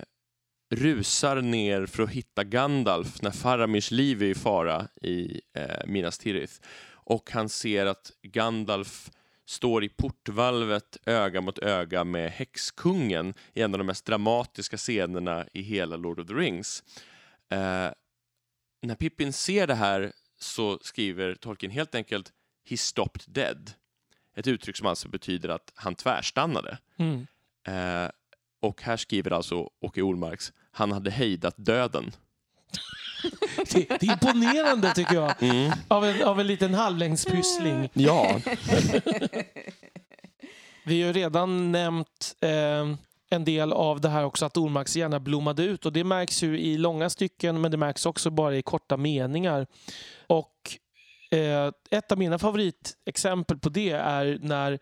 rusar 0.70 1.42
ner 1.42 1.86
för 1.86 2.04
att 2.04 2.10
hitta 2.10 2.44
Gandalf 2.44 3.22
när 3.22 3.32
Faramirs 3.32 3.92
liv 3.92 4.24
är 4.24 4.28
i 4.28 4.36
fara 4.36 4.88
i 5.02 5.42
eh, 5.54 5.86
Minas 5.86 6.18
Tirith. 6.18 6.54
Och 6.92 7.32
han 7.32 7.50
ser 7.50 7.86
att 7.86 8.12
Gandalf 8.22 9.12
står 9.46 9.84
i 9.84 9.90
portvalvet 9.90 10.98
öga 11.06 11.42
mot 11.42 11.60
öga 11.60 12.04
med 12.04 12.32
häxkungen 12.32 13.34
i 13.54 13.62
en 13.62 13.74
av 13.74 13.78
de 13.78 13.88
mest 13.88 14.06
dramatiska 14.06 14.78
scenerna 14.78 15.46
i 15.54 15.62
hela 15.62 15.98
Lord 15.98 16.20
of 16.20 16.28
the 16.28 16.34
Rings. 16.34 16.84
Eh, 17.50 17.92
när 18.82 18.96
Pippin 18.96 19.34
ser 19.34 19.68
det 19.68 19.76
här 19.76 20.12
så 20.40 20.80
skriver 20.82 21.36
Tolkien 21.36 21.72
helt 21.72 21.96
enkelt 21.96 22.34
“He 22.70 22.78
stopped 22.78 23.24
dead”. 23.28 23.72
Ett 24.36 24.48
uttryck 24.48 24.78
som 24.78 24.88
alltså 24.88 25.10
betyder 25.10 25.50
att 25.50 25.72
han 25.76 25.96
tvärstannade. 25.96 26.78
Mm. 26.98 27.28
Eh, 27.68 28.10
och 28.62 28.82
här 28.82 28.98
skriver 28.98 29.32
alltså 29.32 29.70
Åke 29.80 30.02
Olmarks 30.02 30.54
“Han 30.72 30.92
hade 30.92 31.12
hejdat 31.12 31.56
döden”. 31.58 32.12
Det, 33.74 33.90
det 34.00 34.08
är 34.08 34.12
imponerande 34.12 34.94
tycker 34.94 35.16
jag. 35.16 35.44
Mm. 35.44 35.72
Av 35.88 36.06
en, 36.06 36.24
av 36.24 36.40
en 36.40 36.48
liten 36.48 36.74
halvlängdspyssling. 36.74 37.90
Ja, 37.94 38.40
Vi 40.86 41.02
har 41.02 41.08
ju 41.08 41.14
redan 41.14 41.72
nämnt 41.72 42.36
eh, 42.42 42.88
en 43.30 43.46
del 43.46 43.74
av 43.74 44.02
det 44.02 44.10
här 44.10 44.24
också 44.24 44.46
att 44.46 44.58
Ormarks 44.58 44.96
hjärna 44.96 45.20
blommade 45.20 45.64
ut 45.64 45.86
och 45.86 45.94
det 45.94 46.04
märks 46.04 46.44
ju 46.44 46.60
i 46.60 46.78
långa 46.78 47.10
stycken 47.10 47.62
men 47.62 47.72
det 47.72 47.78
märks 47.78 48.06
också 48.06 48.30
bara 48.30 48.56
i 48.56 48.62
korta 48.62 48.98
meningar. 48.98 49.68
Och 50.28 50.78
eh, 51.32 51.72
ett 51.92 52.12
av 52.12 52.18
mina 52.18 52.40
favoritexempel 52.40 53.60
på 53.60 53.70
det 53.70 53.92
är 53.92 54.40
när 54.42 54.80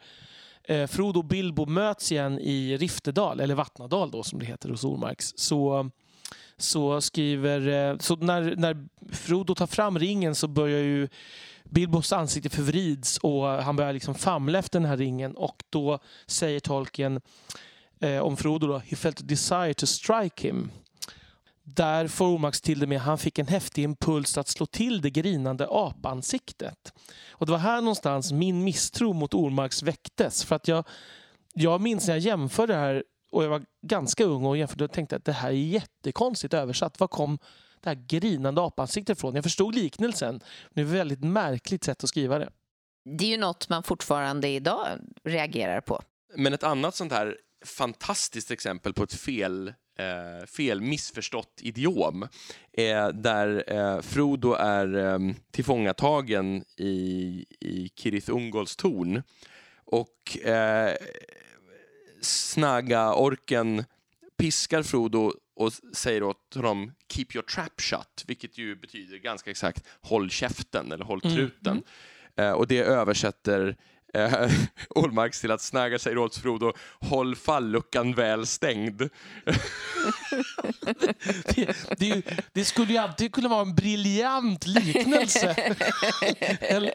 eh, 0.68 0.88
Frodo 0.88 1.20
och 1.20 1.26
Bilbo 1.26 1.66
möts 1.66 2.12
igen 2.12 2.40
i 2.40 2.78
Riftedal, 2.78 3.40
eller 3.40 3.56
Vattnadal 3.56 4.12
då 4.12 4.24
som 4.24 4.40
det 4.40 4.46
heter 4.46 4.70
hos 4.70 4.84
Ormarks. 4.84 5.34
Så, 5.36 5.90
så 6.58 7.02
skriver... 7.02 7.68
Eh, 7.68 7.98
så 7.98 8.16
när, 8.16 8.56
när 8.56 8.88
Frodo 9.12 9.56
tar 9.56 9.68
fram 9.68 10.00
ringen 10.00 10.36
så 10.36 10.48
börjar 10.48 10.80
ju 10.80 11.08
Bilbos 11.64 12.14
ansikte 12.14 12.50
förvrids 12.50 13.18
och 13.18 13.44
han 13.44 13.76
börjar 13.76 13.94
liksom 13.94 14.16
famla 14.16 14.60
efter 14.60 14.80
den 14.80 14.90
här 14.90 14.98
ringen 14.98 15.36
och 15.36 15.64
då 15.70 16.00
säger 16.28 16.60
tolken 16.60 17.22
eh, 18.00 18.20
om 18.20 18.38
Frodo 18.38 18.68
då, 18.68 18.78
he 18.78 18.96
felt 18.96 19.22
a 19.22 19.24
desire 19.26 19.74
to 19.74 19.86
strike 19.86 20.48
him. 20.48 20.72
Där 21.76 22.08
får 22.08 22.28
Ormax 22.28 22.62
till 22.62 22.80
det 22.80 22.88
med 22.88 23.00
han 23.00 23.18
fick 23.18 23.40
en 23.40 23.48
häftig 23.48 23.84
impuls 23.84 24.38
att 24.38 24.48
slå 24.48 24.66
till 24.66 25.02
det 25.02 25.10
grinande 25.10 25.68
apansiktet. 25.72 26.94
Och 27.32 27.46
det 27.46 27.52
var 27.52 27.60
här 27.60 27.82
någonstans 27.82 28.32
min 28.32 28.64
misstro 28.64 29.14
mot 29.14 29.34
Ormax 29.34 29.84
väcktes. 29.84 30.44
För 30.44 30.56
att 30.56 30.68
jag, 30.68 30.88
jag 31.54 31.82
minns 31.82 32.08
när 32.08 32.14
jag 32.14 32.20
jämförde 32.20 32.74
det 32.74 32.80
här 32.80 33.04
och 33.32 33.44
jag 33.44 33.50
var 33.50 33.66
ganska 33.88 34.24
ung 34.24 34.46
och 34.46 34.58
jämförde 34.58 34.84
och 34.84 34.92
tänkte 34.92 35.16
att 35.16 35.26
det 35.26 35.32
här 35.32 35.50
är 35.50 35.54
jättekonstigt 35.54 36.54
översatt. 36.54 37.00
Var 37.00 37.08
kom 37.08 37.40
det 37.82 37.90
här 37.90 38.06
grinande 38.08 38.62
apansiktet 38.62 39.18
ifrån? 39.18 39.36
Jag 39.36 39.44
förstod 39.44 39.76
liknelsen, 39.76 40.34
men 40.34 40.42
det 40.74 40.82
är 40.82 40.86
ett 40.86 41.00
väldigt 41.00 41.24
märkligt 41.24 41.84
sätt 41.84 42.04
att 42.04 42.10
skriva 42.10 42.40
det. 42.40 42.50
Det 43.18 43.26
är 43.26 43.30
ju 43.30 43.38
något 43.38 43.70
man 43.70 43.84
fortfarande 43.84 44.48
idag 44.48 44.88
reagerar 45.24 45.82
på. 45.82 46.02
men 46.36 46.54
ett 46.54 46.64
annat 46.64 46.96
sånt 46.96 47.12
här 47.12 47.38
fantastiskt 47.66 48.52
exempel 48.52 48.94
på 48.94 49.04
ett 49.04 49.14
fel, 49.14 49.68
eh, 50.00 50.46
fel 50.48 50.82
missförstått 50.82 51.60
idiom 51.62 52.28
är 52.74 53.12
där 53.12 53.64
eh, 53.68 54.02
Frodo 54.02 54.54
är 54.54 54.98
eh, 54.98 55.20
tillfångatagen 55.52 56.64
i, 56.78 57.46
i 57.60 57.92
Kirith 57.96 58.32
Ungolls 58.32 58.76
torn 58.76 59.24
och 59.86 60.38
eh, 60.46 60.96
Snaga-orken 62.22 63.86
piskar 64.38 64.84
Frodo 64.84 65.34
och 65.56 65.74
säger 65.94 66.24
åt 66.24 66.54
honom 66.56 66.92
“keep 67.14 67.26
your 67.34 67.46
trap 67.46 67.82
shut”, 67.82 68.24
vilket 68.28 68.58
ju 68.58 68.76
betyder 68.76 69.18
ganska 69.18 69.52
exakt 69.52 69.88
“håll 70.02 70.30
käften” 70.30 70.92
eller 70.92 71.06
“håll 71.06 71.22
Mm. 71.24 71.36
truten”. 71.36 71.84
Eh, 72.36 72.52
och 72.52 72.68
det 72.68 72.80
översätter 72.80 73.78
eh, 74.14 74.52
Olmarks 74.90 75.42
till 75.42 75.52
att 75.52 75.62
Snaga 75.62 76.00
säger 76.00 76.18
åt 76.18 76.36
Frodo 76.36 76.74
“håll 77.00 77.36
falluckan 77.36 78.14
väl 78.14 78.46
stängd”. 78.46 79.02
Det, 81.56 81.76
det, 81.98 82.24
det 82.54 82.66
skulle 82.66 82.92
ju 82.94 82.98
alltid 82.98 83.32
kunna 83.34 83.50
vara 83.50 83.62
en 83.62 83.76
briljant 83.76 84.68
liknelse. 84.68 85.76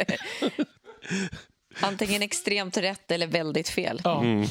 Antingen 1.80 2.22
extremt 2.22 2.76
rätt 2.76 3.10
eller 3.10 3.26
väldigt 3.26 3.68
fel. 3.68 4.00
ja. 4.04 4.20
Mm. 4.22 4.46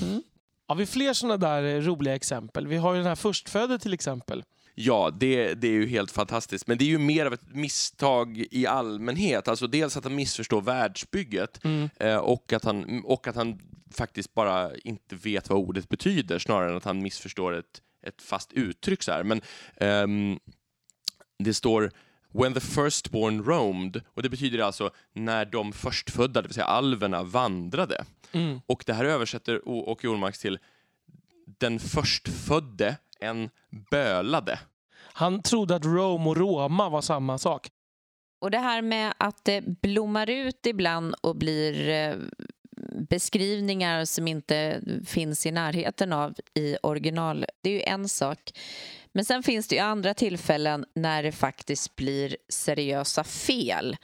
Har 0.68 0.76
vi 0.76 0.86
fler 0.86 1.14
sådana 1.14 1.38
där 1.38 1.82
roliga 1.82 2.16
exempel? 2.16 2.68
Vi 2.68 2.78
har 2.78 2.94
ju 2.94 2.98
den 3.00 3.08
här 3.08 3.16
förstfödde 3.16 3.80
till 3.80 3.94
exempel. 3.94 4.44
Ja, 4.84 5.12
det, 5.20 5.54
det 5.54 5.68
är 5.68 5.72
ju 5.72 5.88
helt 5.88 6.12
fantastiskt. 6.12 6.68
Men 6.68 6.78
det 6.78 6.84
är 6.84 6.90
ju 6.90 6.98
mer 6.98 7.26
av 7.26 7.34
ett 7.34 7.56
misstag 7.56 8.46
i 8.52 8.68
allmänhet. 8.68 9.48
Alltså 9.48 9.68
dels 9.68 9.98
att 9.98 10.04
han 10.04 10.16
missförstår 10.16 10.62
världsbygget 10.62 11.60
eh, 12.00 12.18
och, 12.18 12.54
att 12.54 12.64
han, 12.64 13.04
och 13.06 13.28
att 13.28 13.36
han 13.36 13.60
faktiskt 13.92 14.34
bara 14.34 14.76
inte 14.76 15.16
vet 15.16 15.50
vad 15.50 15.60
ordet 15.60 15.90
betyder 15.90 16.40
snarare 16.40 16.70
än 16.70 16.78
att 16.78 16.86
han 16.86 17.02
missförstår 17.02 17.54
ett, 17.54 17.82
ett 18.04 18.22
fast 18.22 18.54
uttryck. 18.54 19.04
Så 19.04 19.12
här. 19.12 19.24
Men 19.24 19.42
ehm, 19.78 20.40
det 21.40 21.54
står 21.54 21.92
When 22.34 22.54
the 22.54 22.60
firstborn 22.60 23.44
roamed, 23.44 24.02
och 24.14 24.24
det 24.24 24.30
betyder 24.30 24.60
alltså 24.60 24.90
när 25.14 25.46
de 25.46 25.74
förstfödda, 25.74 26.42
det 26.42 26.48
vill 26.48 26.56
säga 26.56 26.66
alverna, 26.66 27.24
vandrade. 27.24 28.06
Mm. 28.32 28.60
Och 28.66 28.84
det 28.86 28.94
här 28.94 29.06
översätter 29.06 29.68
Åke 29.68 30.08
Ormarks 30.08 30.40
till 30.40 30.60
den 31.60 31.80
förstfödde, 31.80 32.98
en 33.20 33.50
bölade. 33.92 34.60
Han 35.14 35.42
trodde 35.42 35.76
att 35.76 35.86
Rome 35.86 36.30
och 36.30 36.38
Roma 36.38 36.90
var 36.90 37.02
samma 37.02 37.38
sak. 37.38 37.70
Och 38.42 38.52
det 38.52 38.58
här 38.58 38.82
med 38.82 39.14
att 39.18 39.46
det 39.46 39.62
blommar 39.62 40.30
ut 40.30 40.66
ibland 40.66 41.16
och 41.22 41.36
blir 41.36 41.90
eh, 41.90 42.16
beskrivningar 43.10 44.06
som 44.06 44.28
inte 44.28 44.82
finns 45.06 45.46
i 45.46 45.52
närheten 45.52 46.14
av 46.14 46.36
i 46.54 46.78
original, 46.84 47.46
det 47.62 47.70
är 47.70 47.74
ju 47.74 47.82
en 47.82 48.10
sak. 48.10 48.52
Men 49.12 49.26
sen 49.26 49.44
finns 49.44 49.68
det 49.68 49.76
ju 49.76 49.82
andra 49.82 50.14
tillfällen 50.14 50.86
när 50.96 51.24
det 51.24 51.32
faktiskt 51.32 51.96
blir 51.96 52.38
seriösa 52.50 53.24
fel 53.24 53.98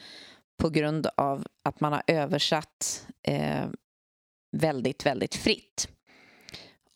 på 0.62 0.70
grund 0.70 1.08
av 1.18 1.48
att 1.64 1.80
man 1.80 1.94
har 1.94 2.04
översatt 2.08 3.08
eh, 3.24 3.66
väldigt, 4.58 5.06
väldigt 5.06 5.36
fritt. 5.36 5.90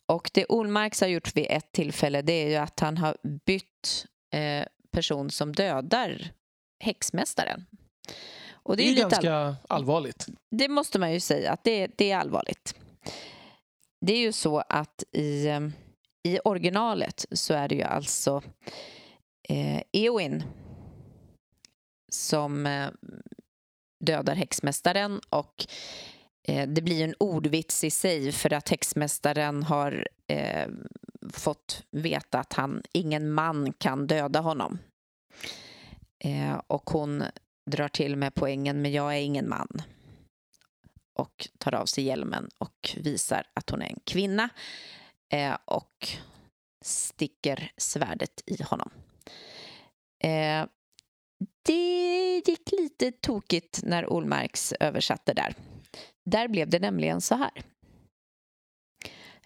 Och 0.08 0.30
det 0.34 0.46
Olmarks 0.48 1.00
har 1.00 1.08
gjort 1.08 1.36
vid 1.36 1.46
ett 1.50 1.72
tillfälle 1.72 2.22
det 2.22 2.32
är 2.32 2.48
ju 2.48 2.56
att 2.56 2.80
han 2.80 2.96
har 2.98 3.16
bytt 3.46 4.06
eh, 4.34 4.66
person 4.92 5.30
som 5.30 5.52
dödar 5.52 6.32
häxmästaren. 6.84 7.66
Och 8.52 8.76
Det 8.76 8.82
det, 8.82 8.88
är 8.88 8.92
är 8.92 8.94
ju 8.94 8.98
ju 8.98 9.04
lite 9.04 9.16
all- 9.16 9.24
ganska 9.24 9.56
allvarligt. 9.74 10.26
det 10.50 10.68
måste 10.68 10.98
man 10.98 11.12
ju 11.12 11.20
säga 11.20 11.52
att 11.52 11.64
det, 11.64 11.86
det 11.96 12.10
är 12.10 12.16
allvarligt. 12.16 12.74
Det 14.06 14.12
är 14.12 14.18
ju 14.18 14.32
så 14.32 14.58
att 14.68 15.04
i, 15.12 15.46
eh, 15.48 15.60
i 16.28 16.38
originalet 16.44 17.26
så 17.32 17.54
är 17.54 17.68
det 17.68 17.74
ju 17.74 17.82
alltså 17.82 18.42
eh, 19.48 19.82
Eowyn 19.92 20.44
som 22.12 22.66
eh, 22.66 22.88
dödar 24.04 24.34
häxmästaren 24.34 25.20
och 25.30 25.66
Eh, 26.48 26.68
det 26.68 26.82
blir 26.82 26.96
ju 26.96 27.04
en 27.04 27.14
ordvits 27.18 27.84
i 27.84 27.90
sig 27.90 28.32
för 28.32 28.52
att 28.52 28.68
häxmästaren 28.68 29.62
har 29.62 30.08
eh, 30.26 30.68
fått 31.32 31.82
veta 31.90 32.38
att 32.38 32.52
han, 32.52 32.82
ingen 32.92 33.32
man 33.32 33.72
kan 33.72 34.06
döda 34.06 34.40
honom. 34.40 34.78
Eh, 36.24 36.60
och 36.66 36.90
hon 36.90 37.24
drar 37.70 37.88
till 37.88 38.16
med 38.16 38.34
poängen 38.34 38.82
men 38.82 38.92
jag 38.92 39.16
är 39.16 39.20
ingen 39.20 39.48
man 39.48 39.82
och 41.18 41.48
tar 41.58 41.74
av 41.74 41.86
sig 41.86 42.04
hjälmen 42.04 42.48
och 42.58 42.96
visar 42.96 43.46
att 43.54 43.70
hon 43.70 43.82
är 43.82 43.86
en 43.86 44.00
kvinna 44.04 44.48
eh, 45.32 45.56
och 45.64 46.08
sticker 46.84 47.72
svärdet 47.76 48.42
i 48.46 48.62
honom. 48.62 48.90
Eh, 50.24 50.66
det 51.62 52.42
gick 52.46 52.72
lite 52.72 53.12
tokigt 53.12 53.80
när 53.82 54.12
Olmarks 54.12 54.72
översatte 54.72 55.34
där. 55.34 55.54
Där 56.24 56.48
blev 56.48 56.68
det 56.68 56.78
nämligen 56.78 57.20
så 57.20 57.34
här. 57.34 57.50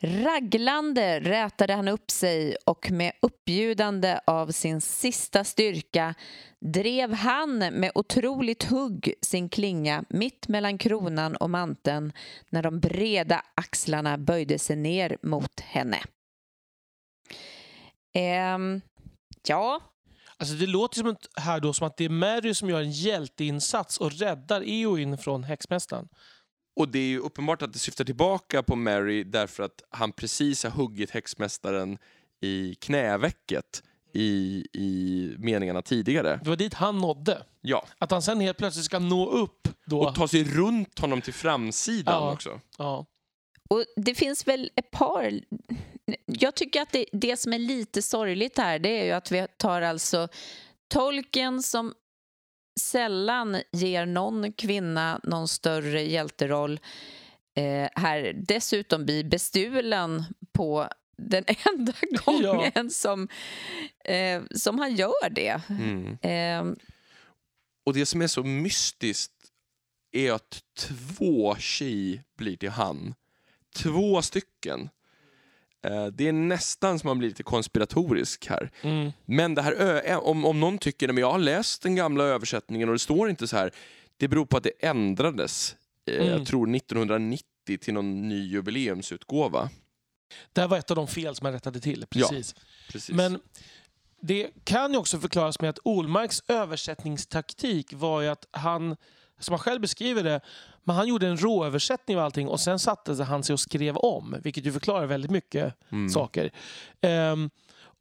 Raglande 0.00 1.20
rätade 1.20 1.74
han 1.74 1.88
upp 1.88 2.10
sig 2.10 2.56
och 2.64 2.90
med 2.90 3.12
uppbjudande 3.22 4.20
av 4.26 4.50
sin 4.50 4.80
sista 4.80 5.44
styrka 5.44 6.14
drev 6.60 7.12
han 7.12 7.58
med 7.58 7.92
otroligt 7.94 8.64
hugg 8.64 9.14
sin 9.20 9.48
klinga 9.48 10.04
mitt 10.08 10.48
mellan 10.48 10.78
kronan 10.78 11.36
och 11.36 11.50
manteln 11.50 12.12
när 12.50 12.62
de 12.62 12.80
breda 12.80 13.42
axlarna 13.54 14.18
böjde 14.18 14.58
sig 14.58 14.76
ner 14.76 15.18
mot 15.22 15.60
henne. 15.60 15.98
Ehm, 18.14 18.80
ja, 19.48 19.80
Alltså 20.38 20.54
det 20.54 20.66
låter 20.66 20.98
som 20.98 21.16
här 21.36 21.60
då 21.60 21.72
som 21.72 21.86
att 21.86 21.96
det 21.96 22.04
är 22.04 22.08
Mary 22.08 22.54
som 22.54 22.70
gör 22.70 22.80
en 22.80 22.90
hjälteinsats 22.90 23.98
och 23.98 24.12
räddar 24.12 24.62
Eoin 24.66 25.18
från 25.18 25.44
häxmästaren. 25.44 26.08
Och 26.76 26.88
det 26.88 26.98
är 26.98 27.06
ju 27.08 27.18
uppenbart 27.18 27.62
att 27.62 27.72
det 27.72 27.78
syftar 27.78 28.04
tillbaka 28.04 28.62
på 28.62 28.76
Mary 28.76 29.24
därför 29.24 29.62
att 29.62 29.82
han 29.90 30.12
precis 30.12 30.64
har 30.64 30.70
huggit 30.70 31.10
häxmästaren 31.10 31.98
i 32.40 32.74
knävecket 32.74 33.82
i, 34.12 34.66
i 34.72 35.34
meningarna 35.38 35.82
tidigare. 35.82 36.40
Det 36.44 36.48
var 36.48 36.56
dit 36.56 36.74
han 36.74 36.98
nådde. 36.98 37.42
Ja, 37.60 37.86
Att 37.98 38.10
han 38.10 38.22
sen 38.22 38.40
helt 38.40 38.58
plötsligt 38.58 38.84
ska 38.84 38.98
nå 38.98 39.30
upp 39.30 39.68
då. 39.86 40.00
och 40.00 40.14
ta 40.14 40.28
sig 40.28 40.44
runt 40.44 40.98
honom 40.98 41.20
till 41.20 41.34
framsidan 41.34 42.22
Ja. 42.22 42.32
också. 42.32 42.60
Ja. 42.78 43.06
Och 43.68 43.84
det 43.96 44.14
finns 44.14 44.46
väl 44.48 44.70
ett 44.76 44.90
par... 44.90 45.40
Jag 46.26 46.54
tycker 46.54 46.82
att 46.82 46.92
det, 46.92 47.06
det 47.12 47.36
som 47.36 47.52
är 47.52 47.58
lite 47.58 48.02
sorgligt 48.02 48.58
här 48.58 48.78
det 48.78 49.00
är 49.00 49.04
ju 49.04 49.12
att 49.12 49.32
vi 49.32 49.46
tar 49.56 49.82
alltså 49.82 50.28
Tolkien 50.88 51.62
som 51.62 51.94
sällan 52.80 53.56
ger 53.72 54.06
någon 54.06 54.52
kvinna 54.52 55.20
någon 55.22 55.48
större 55.48 56.02
hjälteroll 56.02 56.80
eh, 57.56 57.88
här 57.94 58.32
dessutom 58.48 59.04
blir 59.04 59.24
bestulen 59.24 60.24
på 60.52 60.88
den 61.18 61.44
enda 61.76 61.92
gången 62.24 62.90
som, 62.90 63.28
eh, 64.04 64.42
som 64.54 64.78
han 64.78 64.94
gör 64.94 65.30
det. 65.30 65.60
Mm. 65.68 66.18
Eh, 66.22 66.76
Och 67.86 67.94
det 67.94 68.06
som 68.06 68.22
är 68.22 68.26
så 68.26 68.42
mystiskt 68.42 69.32
är 70.12 70.32
att 70.32 70.60
två 70.78 71.56
tji 71.56 72.22
blir 72.38 72.56
till 72.56 72.70
han. 72.70 73.14
Två 73.76 74.22
stycken. 74.22 74.88
Eh, 75.84 76.06
Det 76.06 76.28
är 76.28 76.32
nästan 76.32 76.98
som 76.98 77.08
man 77.08 77.18
blir 77.18 77.28
lite 77.28 77.42
konspiratorisk 77.42 78.46
här. 78.46 78.70
Mm. 78.82 79.12
Men 79.24 79.54
det 79.54 79.62
här, 79.62 79.72
ö- 79.72 80.16
om, 80.16 80.44
om 80.44 80.60
någon 80.60 80.78
tycker 80.78 81.08
att 81.08 81.18
jag 81.18 81.32
har 81.32 81.38
läst 81.38 81.82
den 81.82 81.94
gamla 81.94 82.24
översättningen 82.24 82.88
och 82.88 82.94
det 82.94 82.98
står 82.98 83.30
inte 83.30 83.48
så 83.48 83.56
här. 83.56 83.70
Det 84.16 84.28
beror 84.28 84.46
på 84.46 84.56
att 84.56 84.62
det 84.62 84.72
ändrades, 84.86 85.76
eh, 86.10 86.16
Mm. 86.16 86.28
jag 86.28 86.46
tror 86.46 86.66
1990 86.76 87.44
till 87.80 87.94
någon 87.94 88.28
ny 88.28 88.46
jubileumsutgåva. 88.48 89.70
Det 90.52 90.60
här 90.60 90.68
var 90.68 90.78
ett 90.78 90.90
av 90.90 90.96
de 90.96 91.06
fel 91.06 91.34
som 91.34 91.44
han 91.44 91.52
rättade 91.54 91.80
till. 91.80 92.06
Precis. 92.10 92.54
Precis. 92.90 93.14
Men 93.14 93.40
det 94.20 94.50
kan 94.64 94.92
ju 94.92 94.98
också 94.98 95.18
förklaras 95.20 95.60
med 95.60 95.70
att 95.70 95.78
Olmarks 95.84 96.42
översättningstaktik 96.48 97.92
var 97.92 98.20
ju 98.20 98.28
att 98.28 98.46
han, 98.50 98.96
som 99.38 99.52
han 99.52 99.58
själv 99.58 99.80
beskriver 99.80 100.22
det, 100.22 100.40
men 100.86 100.96
han 100.96 101.08
gjorde 101.08 101.26
en 101.28 101.36
råöversättning 101.36 102.16
av 102.16 102.24
allting 102.24 102.48
och 102.48 102.60
sen 102.60 102.78
satte 102.78 103.24
han 103.24 103.42
sig 103.44 103.52
och 103.52 103.60
skrev 103.60 103.96
om, 103.96 104.36
vilket 104.42 104.64
ju 104.66 104.72
förklarar 104.72 105.06
väldigt 105.06 105.30
mycket 105.30 105.74
Mm. 105.92 106.08
saker. 106.08 106.50
Ehm, 107.00 107.50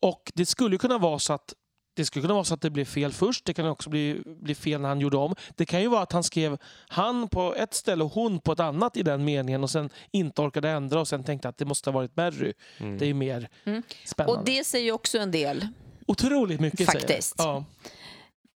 och 0.02 0.32
det 0.36 0.46
skulle 0.46 0.78
kunna 0.78 0.98
vara 0.98 1.20
så 1.20 1.34
att 1.34 1.54
det 1.96 2.06
skulle 2.06 2.22
kunna 2.22 2.34
vara 2.34 2.44
så 2.44 2.54
att 2.54 2.62
det 2.62 2.70
blev 2.70 2.86
fel 2.86 3.14
först. 3.14 3.46
Det 3.46 3.54
kan 3.54 3.66
också 3.68 3.90
bli, 3.90 4.22
bli 4.26 4.56
fel 4.56 4.82
när 4.82 4.90
han 4.90 5.00
gjorde 5.00 5.18
om. 5.18 5.36
Det 5.56 5.66
kan 5.66 5.82
ju 5.82 5.88
vara 5.88 6.02
att 6.02 6.12
han 6.12 6.24
skrev 6.24 6.58
han 6.88 7.28
på 7.28 7.56
ett 7.56 7.74
ställe 7.74 8.04
och 8.04 8.12
hon 8.12 8.40
på 8.40 8.52
ett 8.52 8.60
annat 8.60 8.98
i 8.98 9.04
den 9.04 9.26
meningen 9.26 9.64
och 9.64 9.70
sen 9.70 9.90
inte 10.12 10.42
orkade 10.42 10.70
ändra 10.70 11.00
och 11.00 11.08
sen 11.08 11.24
tänkte 11.24 11.50
att 11.50 11.58
det 11.58 11.66
måste 11.66 11.90
ha 11.90 11.96
varit 11.96 12.16
Mary. 12.16 12.54
Mm. 12.78 12.98
Det 12.98 13.06
är 13.06 13.08
ju 13.08 13.14
mer 13.14 13.50
Mm. 13.66 13.84
spännande. 14.06 14.40
och 14.40 14.46
det 14.46 14.64
säger 14.64 14.86
ju 14.86 14.92
också 14.92 15.18
en 15.18 15.32
del. 15.32 15.68
Otroligt 16.08 16.60
mycket 16.60 16.80
säger 16.80 16.92
Faktiskt. 17.00 17.38
det. 17.38 17.44
Ja. 17.44 17.66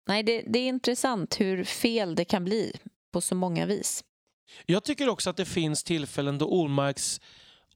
Nej, 0.07 0.23
det, 0.23 0.43
det 0.47 0.59
är 0.59 0.67
intressant 0.67 1.39
hur 1.39 1.63
fel 1.63 2.15
det 2.15 2.25
kan 2.25 2.43
bli 2.45 2.73
på 3.13 3.21
så 3.21 3.35
många 3.35 3.65
vis. 3.65 4.03
Jag 4.65 4.83
tycker 4.83 5.09
också 5.09 5.29
att 5.29 5.37
det 5.37 5.45
finns 5.45 5.83
tillfällen 5.83 6.37
då 6.37 6.47
Olmarks 6.47 7.21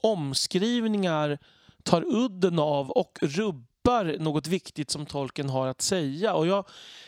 omskrivningar 0.02 1.40
tar 1.84 2.06
udden 2.08 2.60
av 2.60 2.92
och 2.92 3.20
rubbar 3.22 4.16
något 4.20 4.48
viktigt 4.48 4.90
som 4.90 5.06
tolken 5.06 5.50
har 5.50 5.68
att 5.68 5.82
säga. 5.82 6.34
Och 6.34 6.48
jag, 6.48 6.68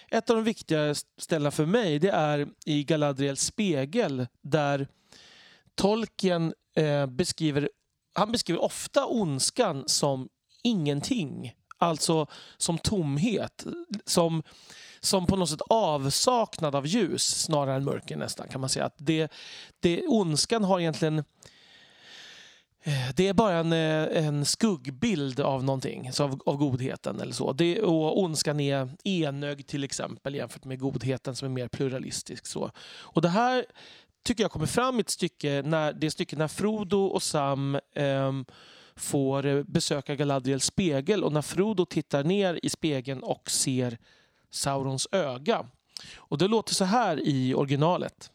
ett 0.10 0.30
av 0.30 0.36
de 0.36 0.46
viktigare 0.46 0.96
ställena 1.18 1.52
för 1.52 1.66
mig 1.66 2.00
det 2.00 2.10
är 2.10 2.48
i 2.66 2.84
Galadriels 2.84 3.42
spegel 3.42 4.28
där 4.42 4.88
tolken 5.76 6.54
eh, 6.76 7.06
beskriver, 7.06 7.70
han 8.14 8.32
beskriver 8.32 8.62
ofta 8.62 9.06
ondskan 9.06 9.84
som 9.88 10.30
ingenting. 10.64 11.54
Alltså 11.78 12.28
som 12.58 12.78
tomhet. 12.78 13.66
Som, 14.06 14.44
som 15.06 15.26
på 15.26 15.36
något 15.36 15.50
sätt 15.50 15.62
avsaknad 15.70 16.76
av 16.76 16.88
ljus 16.88 17.42
snarare 17.42 17.76
än 17.76 17.84
mörker 17.84 18.16
nästan 18.16 18.48
kan 18.48 18.62
man 18.62 18.70
säga. 18.70 18.86
Att 18.86 18.96
det, 18.98 19.32
det, 19.80 20.08
ondskan 20.08 20.64
har 20.64 20.80
egentligen 20.80 21.20
eh, 22.84 23.10
det 23.16 23.28
är 23.28 23.34
bara 23.34 23.54
en, 23.54 23.74
eh, 23.74 24.26
en 24.26 24.46
skuggbild 24.46 25.40
av 25.40 25.64
någonting, 25.64 26.14
så 26.14 26.24
av, 26.24 26.42
av 26.46 26.58
godheten. 26.58 27.20
eller 27.20 27.34
så. 27.34 27.54
Det, 27.54 27.82
och 27.82 28.22
Ondskan 28.22 28.60
är 28.60 28.90
enögd 29.04 29.68
till 29.68 29.84
exempel 29.84 30.36
jämfört 30.36 30.66
med 30.66 30.80
godheten 30.80 31.36
som 31.36 31.46
är 31.46 31.50
mer 31.50 31.68
pluralistisk. 31.68 32.46
Så. 32.46 32.72
Och 32.88 33.22
Det 33.22 33.30
här 33.30 33.66
tycker 34.24 34.44
jag 34.44 34.52
kommer 34.52 34.66
fram 34.66 34.98
i 34.98 35.02
ett 35.02 35.10
stycke 35.10 35.62
när, 35.66 35.94
det 35.94 36.12
stycke 36.12 36.36
när 36.36 36.48
Frodo 36.48 37.06
och 37.06 37.24
Sam 37.24 37.80
ehm, 37.96 38.46
eh, 38.48 38.54
får 38.96 39.64
besöka 39.64 40.16
Galadriels 40.16 40.66
spegel 40.66 41.24
och 41.24 41.32
när 41.32 41.42
Frodo 41.42 41.86
tittar 41.86 42.24
ner 42.24 42.60
i 42.64 42.70
spegeln 42.70 43.24
och 43.24 43.52
ser 43.52 43.98
Saurons 44.56 45.08
öga. 45.12 45.66
Och 46.16 46.38
Det 46.38 46.48
låter 46.48 46.74
så 46.74 46.86
här 46.86 47.28
i 47.28 47.54
originalet. 47.54 48.32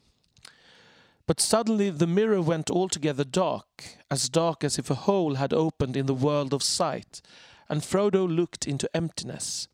But 1.26 1.40
suddenly 1.40 1.92
the 1.92 2.06
mirror 2.06 2.42
went 2.42 2.70
altogether 2.70 3.24
dark, 3.24 3.98
as 4.08 4.28
dark 4.28 4.64
as 4.64 4.78
if 4.78 4.90
a 4.90 4.94
hole 4.94 5.36
had 5.36 5.52
opened 5.52 5.96
in 5.96 6.06
the 6.06 6.26
world 6.26 6.52
of 6.52 6.62
sight, 6.62 7.22
and 7.68 7.82
Frodo 7.82 8.26
looked 8.26 8.66
into 8.66 8.88
emptiness. 8.92 9.68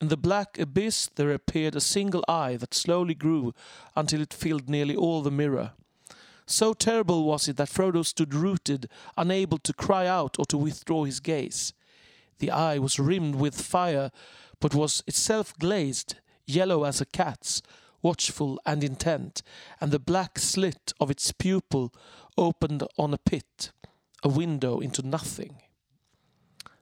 In 0.00 0.08
the 0.08 0.16
black 0.16 0.58
abyss 0.58 1.08
there 1.14 1.32
appeared 1.32 1.74
a 1.74 1.80
single 1.80 2.22
eye 2.28 2.56
that 2.58 2.74
slowly 2.74 3.14
grew 3.14 3.54
until 3.96 4.20
it 4.20 4.34
filled 4.34 4.68
nearly 4.68 4.94
all 4.94 5.22
the 5.22 5.30
mirror. 5.30 5.70
So 6.46 6.74
terrible 6.74 7.24
was 7.24 7.48
it 7.48 7.56
that 7.56 7.70
Frodo 7.70 8.04
stood 8.04 8.34
rooted, 8.34 8.88
unable 9.16 9.58
to 9.58 9.72
cry 9.72 10.06
out 10.06 10.38
or 10.38 10.44
to 10.46 10.58
withdraw 10.58 11.04
his 11.04 11.20
gaze. 11.20 11.72
The 12.38 12.50
eye 12.50 12.78
was 12.78 12.98
rimmed 12.98 13.36
with 13.36 13.58
fire, 13.58 14.10
but 14.64 14.74
was 14.74 15.04
itself 15.06 15.54
glazed, 15.58 16.14
yellow 16.46 16.84
as 16.84 17.02
a 17.02 17.04
cat's, 17.04 17.62
watchful 18.00 18.58
and 18.64 18.84
intent, 18.84 19.42
and 19.78 19.92
the 19.92 19.98
black 19.98 20.38
slit 20.38 20.92
of 20.98 21.10
its 21.10 21.32
pupil 21.32 21.92
opened 22.36 22.82
on 22.96 23.14
a 23.14 23.18
pit, 23.18 23.72
a 24.22 24.28
window 24.28 24.82
into 24.82 25.02
nothing. 25.02 25.60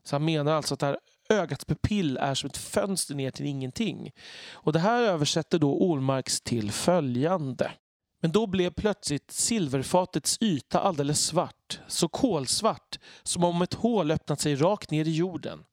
Så 0.05 0.15
han 0.15 0.25
menar 0.25 0.53
alltså 0.53 0.75
att 0.75 0.81
det 0.81 0.87
här 0.87 0.99
ögats 1.29 1.65
pupill 1.65 2.17
är 2.17 2.35
som 2.35 2.51
ett 2.51 2.57
fönster 2.57 3.15
ner 3.15 3.31
till 3.31 3.47
ingenting. 3.47 4.13
Och 4.53 4.73
det 4.73 4.79
här 4.79 5.03
översätter 5.03 5.59
då 5.59 5.75
Olmarks 5.75 6.41
till 6.41 6.73
följande. 6.73 7.73
Men 8.21 8.33
då 8.33 8.47
blev 8.47 8.71
plötsligt 8.71 9.31
silverfatets 9.31 10.39
yta 10.41 10.81
alldeles 10.81 11.21
svart, 11.21 11.81
så 11.89 12.09
kolsvart 12.09 12.99
som 13.23 13.45
om 13.45 13.63
ett 13.63 13.75
hål 13.75 14.11
öppnat 14.11 14.41
sig 14.41 14.57
rakt 14.57 14.91
ner 14.91 15.09
i 15.09 15.17
jorden. 15.17 15.65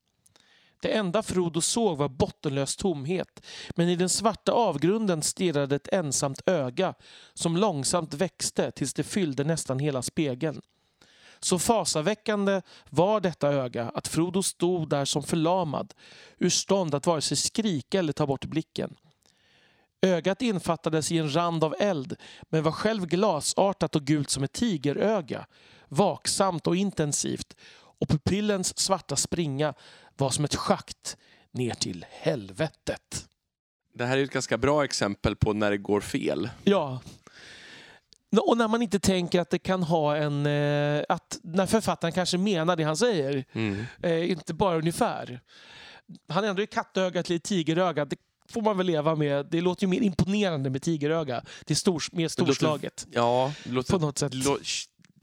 Det 0.80 0.96
enda 0.96 1.22
Frodo 1.22 1.60
såg 1.60 1.98
var 1.98 2.08
bottenlös 2.08 2.76
tomhet, 2.76 3.46
men 3.76 3.88
i 3.88 3.96
den 3.96 4.08
svarta 4.08 4.52
avgrunden 4.52 5.22
stirrade 5.22 5.76
ett 5.76 5.88
ensamt 5.92 6.42
öga 6.46 6.94
som 7.34 7.56
långsamt 7.56 8.14
växte 8.14 8.70
tills 8.70 8.94
det 8.94 9.02
fyllde 9.02 9.44
nästan 9.44 9.78
hela 9.78 10.02
spegeln. 10.02 10.60
Så 11.40 11.58
fasaväckande 11.58 12.62
var 12.90 13.20
detta 13.20 13.48
öga 13.48 13.90
att 13.94 14.08
Frodo 14.08 14.42
stod 14.42 14.88
där 14.88 15.04
som 15.04 15.22
förlamad, 15.22 15.94
ur 16.38 16.50
stånd 16.50 16.94
att 16.94 17.06
vare 17.06 17.20
sig 17.20 17.36
skrika 17.36 17.98
eller 17.98 18.12
ta 18.12 18.26
bort 18.26 18.44
blicken. 18.44 18.96
Ögat 20.02 20.42
infattades 20.42 21.12
i 21.12 21.18
en 21.18 21.34
rand 21.34 21.64
av 21.64 21.74
eld, 21.78 22.16
men 22.42 22.62
var 22.62 22.72
själv 22.72 23.06
glasartat 23.06 23.96
och 23.96 24.04
gult 24.04 24.30
som 24.30 24.44
ett 24.44 24.52
tigeröga, 24.52 25.46
vaksamt 25.88 26.66
och 26.66 26.76
intensivt, 26.76 27.56
och 27.72 28.08
pupillens 28.08 28.78
svarta 28.78 29.16
springa 29.16 29.74
var 30.20 30.30
som 30.30 30.44
ett 30.44 30.54
schakt 30.54 31.16
ner 31.52 31.74
till 31.74 32.06
helvetet. 32.10 33.26
Det 33.94 34.04
här 34.06 34.16
är 34.18 34.22
ett 34.24 34.30
ganska 34.30 34.58
bra 34.58 34.84
exempel 34.84 35.36
på 35.36 35.52
när 35.52 35.70
det 35.70 35.78
går 35.78 36.00
fel. 36.00 36.50
Ja. 36.64 37.00
Och 38.42 38.56
när 38.56 38.68
man 38.68 38.82
inte 38.82 39.00
tänker 39.00 39.40
att 39.40 39.50
det 39.50 39.58
kan 39.58 39.82
ha 39.82 40.16
en... 40.16 40.46
eh, 40.46 41.02
Att 41.08 41.38
när 41.42 41.66
författaren 41.66 42.12
kanske 42.12 42.38
menar 42.38 42.76
det 42.76 42.82
han 42.84 42.96
säger, 42.96 43.44
Mm. 43.52 43.84
eh, 44.02 44.30
inte 44.30 44.54
bara 44.54 44.78
ungefär. 44.78 45.40
Han 46.28 46.44
ändrar 46.44 46.60
ju 46.60 46.66
kattögat 46.66 47.26
till 47.26 47.40
tigeröga. 47.40 48.04
Det 48.04 48.16
får 48.48 48.62
man 48.62 48.76
väl 48.76 48.86
leva 48.86 49.14
med. 49.14 49.46
Det 49.50 49.60
låter 49.60 49.82
ju 49.82 49.88
mer 49.88 50.00
imponerande 50.00 50.70
med 50.70 50.82
tigeröga. 50.82 51.44
Det 51.64 51.72
är 51.74 51.76
stor, 51.76 52.02
mer 52.12 52.28
storslaget 52.28 53.06
Ja, 53.12 53.52
det 53.64 53.70
låter, 53.72 53.92
på 53.92 53.98
något 53.98 54.18
sätt. 54.18 54.34
lo, 54.34 54.58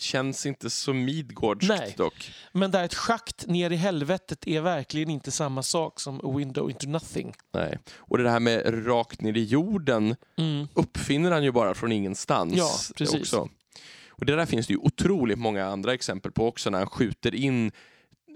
känns 0.02 0.46
inte 0.46 0.70
så 0.70 0.94
Midgårdskt 0.94 1.70
Nej. 1.70 1.94
dock. 1.98 2.32
Men 2.52 2.72
där 2.72 2.84
ett 2.84 2.94
schakt 2.94 3.48
ner 3.48 3.70
i 3.70 3.76
helvetet 3.76 4.48
är 4.48 4.62
verkligen 4.62 5.10
inte 5.10 5.32
samma 5.32 5.64
sak 5.64 6.00
som 6.00 6.20
a 6.24 6.38
window 6.38 6.70
into 6.70 6.88
nothing. 6.88 7.34
Nej. 7.54 7.80
Och 7.96 8.18
det 8.18 8.30
här 8.30 8.40
med 8.40 8.88
rakt 8.88 9.22
ner 9.22 9.38
i 9.38 9.44
jorden 9.44 10.16
Mm. 10.38 10.68
uppfinner 10.74 11.32
han 11.32 11.44
ju 11.44 11.52
bara 11.52 11.74
från 11.74 11.92
ingenstans. 11.92 12.54
Ja, 12.56 12.72
precis. 12.96 13.22
Också. 13.22 13.50
Och 14.10 14.26
det 14.26 14.36
där 14.36 14.46
finns 14.46 14.68
det 14.68 14.74
ju 14.74 14.80
otroligt 14.80 15.40
många 15.40 15.66
andra 15.66 15.94
exempel 15.94 16.32
på 16.32 16.48
också 16.48 16.70
när 16.70 16.78
han 16.78 16.88
skjuter 16.88 17.36
in 17.36 17.72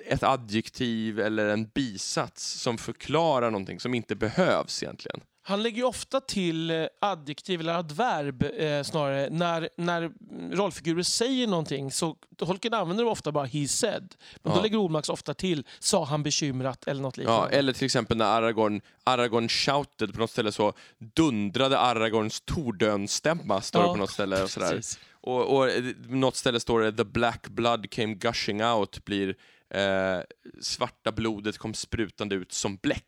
ett 0.08 0.24
adjektiv 0.24 1.20
eller 1.20 1.48
en 1.48 1.68
bisats 1.74 2.44
som 2.62 2.78
förklarar 2.78 3.52
någonting 3.52 3.80
som 3.80 3.94
inte 3.94 4.16
behövs 4.16 4.84
egentligen. 4.84 5.22
Han 5.44 5.64
lägger 5.64 5.78
ju 5.78 5.84
ofta 5.84 6.20
till 6.22 6.72
eh, 6.72 6.86
adjektiv 7.02 7.60
eller 7.60 7.74
adverb 7.74 8.44
eh, 8.44 8.84
snarare. 8.84 9.30
När, 9.30 9.70
när 9.78 10.12
rollfigurer 10.56 11.04
säger 11.04 11.48
någonting 11.48 11.92
så 11.92 12.16
Holken 12.42 12.74
använder 12.74 13.06
ofta 13.06 13.32
bara 13.32 13.46
he 13.46 13.68
said. 13.68 14.16
Men 14.44 14.52
Ja. 14.52 14.56
då 14.58 14.62
lägger 14.64 14.78
Olmax 14.78 15.10
ofta 15.10 15.34
till 15.34 15.66
sa 15.80 16.06
han 16.06 16.24
bekymrat 16.24 16.88
eller 16.88 17.02
något 17.02 17.18
Ja, 17.18 17.22
liknande. 17.22 17.56
eller 17.56 17.74
till 17.74 17.86
exempel 17.86 18.18
när 18.18 18.26
Aragorn, 18.26 18.82
Aragorn 19.04 19.50
shouted 19.50 20.14
på 20.14 20.20
något 20.20 20.32
ställe 20.32 20.52
så 20.52 20.74
dundrade 21.16 21.80
Aragorns 21.80 22.42
tordönstämma 22.42 23.62
står 23.62 23.80
det 23.80 23.86
Ja, 23.86 23.94
på 23.94 24.00
något 24.00 24.12
ställe. 24.12 24.44
Och, 24.44 24.50
sådär. 24.50 24.82
Och, 25.14 25.56
och 25.58 25.70
eh, 25.70 25.84
något 26.08 26.36
ställe 26.36 26.60
står 26.60 26.80
det 26.82 26.92
the 26.92 27.04
black 27.06 27.48
blood 27.48 27.90
came 27.90 28.14
gushing 28.16 28.64
out 28.64 29.06
blir 29.06 29.36
eh, 29.70 30.20
svarta 30.62 31.12
blodet 31.12 31.58
kom 31.58 31.74
sprutande 31.74 32.36
ut 32.36 32.52
som 32.52 32.76
bläck. 32.76 33.06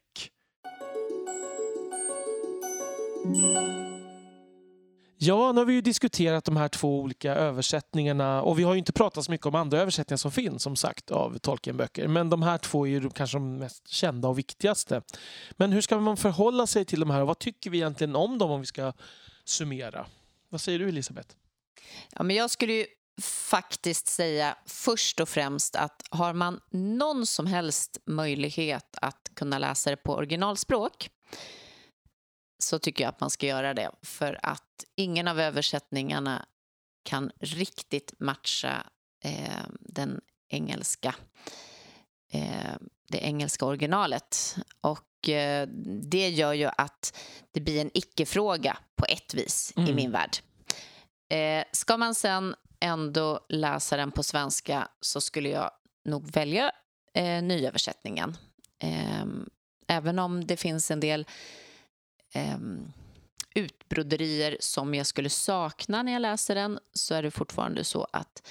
Ja, 5.17 5.51
nu 5.51 5.61
har 5.61 5.65
vi 5.65 5.73
ju 5.73 5.81
diskuterat 5.81 6.45
de 6.45 6.57
här 6.57 6.67
två 6.67 6.99
olika 6.99 7.35
översättningarna 7.35 8.41
och 8.41 8.59
vi 8.59 8.63
har 8.63 8.73
ju 8.73 8.79
inte 8.79 8.93
pratat 8.93 9.25
så 9.25 9.31
mycket 9.31 9.47
om 9.47 9.55
andra 9.55 9.79
översättningar 9.81 10.17
som 10.17 10.31
finns 10.31 10.63
som 10.63 10.75
sagt 10.75 11.11
av 11.11 11.37
Tolkienböcker. 11.37 12.07
Men 12.07 12.29
de 12.29 12.41
här 12.41 12.57
två 12.57 12.87
är 12.87 12.91
ju 12.91 13.09
kanske 13.09 13.37
de 13.37 13.57
mest 13.57 13.87
kända 13.87 14.27
och 14.27 14.39
viktigaste. 14.39 15.01
Men 15.51 15.71
hur 15.71 15.81
ska 15.81 15.99
man 15.99 16.17
förhålla 16.17 16.67
sig 16.67 16.85
till 16.85 16.99
de 16.99 17.09
här 17.09 17.21
och 17.21 17.27
vad 17.27 17.39
tycker 17.39 17.69
vi 17.69 17.77
egentligen 17.77 18.15
om 18.15 18.37
dem 18.37 18.51
om 18.51 18.59
vi 18.59 18.65
ska 18.65 18.93
summera? 19.45 20.05
Vad 20.49 20.61
säger 20.61 20.79
du 20.79 20.89
Elisabeth? 20.89 21.35
Ja, 22.11 22.23
men 22.23 22.35
jag 22.35 22.51
skulle 22.51 22.73
ju 22.73 22.85
faktiskt 23.21 24.07
säga 24.07 24.57
först 24.65 25.19
och 25.19 25.29
främst 25.29 25.75
att 25.75 26.03
har 26.09 26.33
man 26.33 26.59
någon 26.71 27.25
som 27.25 27.45
helst 27.45 27.97
möjlighet 28.05 28.97
att 29.01 29.31
kunna 29.33 29.59
läsa 29.59 29.89
det 29.89 29.97
på 29.97 30.13
originalspråk 30.13 31.09
så 32.63 32.79
tycker 32.79 33.03
jag 33.03 33.09
att 33.09 33.19
man 33.19 33.29
ska 33.29 33.45
göra 33.45 33.73
det. 33.73 33.91
För 34.01 34.39
att 34.43 34.85
ingen 34.95 35.27
av 35.27 35.39
översättningarna 35.39 36.45
kan 37.03 37.31
riktigt 37.39 38.13
matcha 38.19 38.83
eh, 39.23 39.63
den 39.79 40.21
engelska, 40.49 41.15
eh, 42.31 42.75
det 43.09 43.17
engelska 43.17 43.65
originalet. 43.65 44.55
Och 44.81 45.29
eh, 45.29 45.67
det 46.11 46.29
gör 46.29 46.53
ju 46.53 46.69
att 46.77 47.17
det 47.51 47.61
blir 47.61 47.81
en 47.81 47.91
icke-fråga 47.93 48.77
på 48.95 49.05
ett 49.09 49.33
vis 49.33 49.73
i 49.75 49.81
Mm. 49.81 49.95
min 49.95 50.11
värld. 50.11 50.37
Eh, 51.29 51.63
ska 51.71 51.97
man 51.97 52.15
sen 52.15 52.55
ändå 52.79 53.45
läsa 53.49 53.97
den 53.97 54.11
på 54.11 54.23
svenska 54.23 54.87
så 55.01 55.21
skulle 55.21 55.49
jag 55.49 55.71
nog 56.05 56.31
välja 56.31 56.71
eh, 57.13 57.43
nyöversättningen. 57.43 58.37
Eh, 58.79 59.25
även 59.87 60.19
om 60.19 60.45
det 60.47 60.57
finns 60.57 60.91
en 60.91 60.99
del 60.99 61.25
eh, 62.33 62.57
utbroderier 63.55 64.57
som 64.59 64.95
jag 64.95 65.07
skulle 65.07 65.29
sakna 65.29 66.03
när 66.03 66.11
jag 66.11 66.21
läser 66.21 66.55
den 66.55 66.79
så 66.93 67.15
är 67.15 67.23
det 67.23 67.31
fortfarande 67.31 67.83
så 67.83 68.07
att 68.11 68.47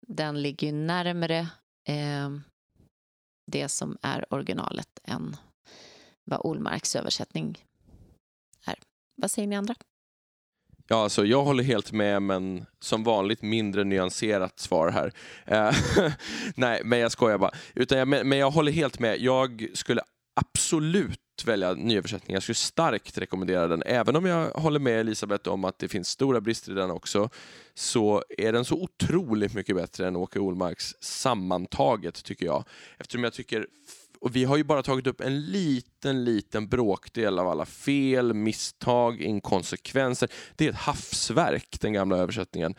den 0.00 0.42
ligger 0.42 0.72
närmre 0.72 1.04
närmare 1.04 1.48
eh, 1.88 2.30
det 3.46 3.68
som 3.68 3.98
är 4.02 4.34
originalet 4.34 4.98
än 5.04 5.36
vad 6.24 6.40
Olmarks 6.44 6.96
översättning 6.96 7.64
är. 8.66 8.78
Vad 9.16 9.30
säger 9.30 9.48
ni 9.48 9.56
andra? 9.56 9.74
Ja, 10.88 11.02
alltså, 11.02 11.24
jag 11.24 11.44
håller 11.44 11.64
helt 11.64 11.92
med, 11.92 12.22
men 12.22 12.66
som 12.80 13.04
vanligt 13.04 13.42
mindre 13.42 13.84
nyanserat 13.84 14.58
svar 14.58 14.88
här. 14.90 15.12
Eh, 15.46 15.74
Nej, 16.54 16.80
men 16.84 16.98
jag 16.98 17.12
skojar 17.12 17.38
bara. 17.38 17.50
Utan 17.74 17.98
jag, 17.98 18.08
men 18.08 18.38
jag 18.38 18.50
håller 18.50 18.72
helt 18.72 18.98
med. 18.98 19.20
Jag 19.20 19.68
skulle 19.74 20.02
absolut 20.34 21.20
välja 21.44 21.74
nyöversättningen. 21.74 22.34
Jag 22.34 22.42
skulle 22.42 22.54
starkt 22.54 23.18
rekommendera 23.18 23.68
den. 23.68 23.82
Även 23.86 24.16
om 24.16 24.26
jag 24.26 24.50
håller 24.50 24.80
med 24.80 25.00
Elisabeth 25.00 25.48
om 25.48 25.64
att 25.64 25.78
det 25.78 25.88
finns 25.88 26.08
stora 26.08 26.40
brister 26.40 26.72
i 26.72 26.74
den 26.74 26.90
också, 26.90 27.28
så 27.74 28.22
är 28.38 28.52
den 28.52 28.64
så 28.64 28.74
otroligt 28.74 29.54
mycket 29.54 29.76
bättre 29.76 30.08
än 30.08 30.16
Åke 30.16 30.38
Olmarks 30.38 30.94
sammantaget, 31.00 32.24
tycker 32.24 32.46
jag. 32.46 32.64
Eftersom 32.98 33.24
jag 33.24 33.32
tycker 33.32 33.66
och 34.24 34.36
vi 34.36 34.44
har 34.44 34.56
ju 34.56 34.64
bara 34.64 34.82
tagit 34.82 35.06
upp 35.06 35.20
en 35.20 35.40
liten, 35.46 36.24
liten 36.24 36.68
bråkdel 36.68 37.38
av 37.38 37.48
alla 37.48 37.66
fel, 37.66 38.34
misstag, 38.34 39.20
inkonsekvenser. 39.20 40.28
Det 40.56 40.66
är 40.66 40.70
ett 40.70 40.76
havsverk, 40.76 41.80
den 41.80 41.92
gamla 41.92 42.16
översättningen. 42.16 42.74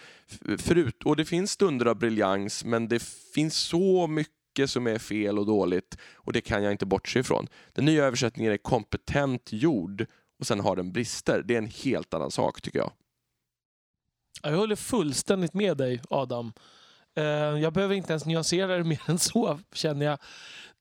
Förut, 0.57 1.03
och 1.03 1.15
det 1.15 1.25
finns 1.25 1.51
stunder 1.51 1.85
av 1.85 1.95
briljans, 1.95 2.65
men 2.65 2.87
det 2.87 3.03
finns 3.33 3.55
så 3.55 4.07
mycket 4.07 4.34
som 4.67 4.87
är 4.87 4.97
fel 4.97 5.39
och 5.39 5.45
dåligt 5.45 5.97
och 6.13 6.33
det 6.33 6.41
kan 6.41 6.63
jag 6.63 6.71
inte 6.71 6.85
bortse 6.85 7.19
ifrån. 7.19 7.47
Den 7.73 7.85
nya 7.85 8.05
översättningen 8.05 8.53
är 8.53 8.57
kompetent 8.57 9.49
gjord 9.51 10.05
och 10.39 10.47
sen 10.47 10.59
har 10.59 10.75
den 10.75 10.91
brister. 10.91 11.43
Det 11.45 11.53
är 11.53 11.57
en 11.57 11.71
helt 11.83 12.13
annan 12.13 12.31
sak, 12.31 12.61
tycker 12.61 12.79
jag. 12.79 12.91
Jag 14.43 14.57
håller 14.57 14.75
fullständigt 14.75 15.53
med 15.53 15.77
dig 15.77 16.01
Adam. 16.09 16.53
Eh, 17.17 17.23
jag 17.23 17.73
behöver 17.73 17.95
inte 17.95 18.13
ens 18.13 18.25
nyansera 18.25 18.77
det 18.77 18.83
mer 18.83 19.01
än 19.05 19.19
så 19.19 19.59
känner 19.73 20.05
jag. 20.05 20.19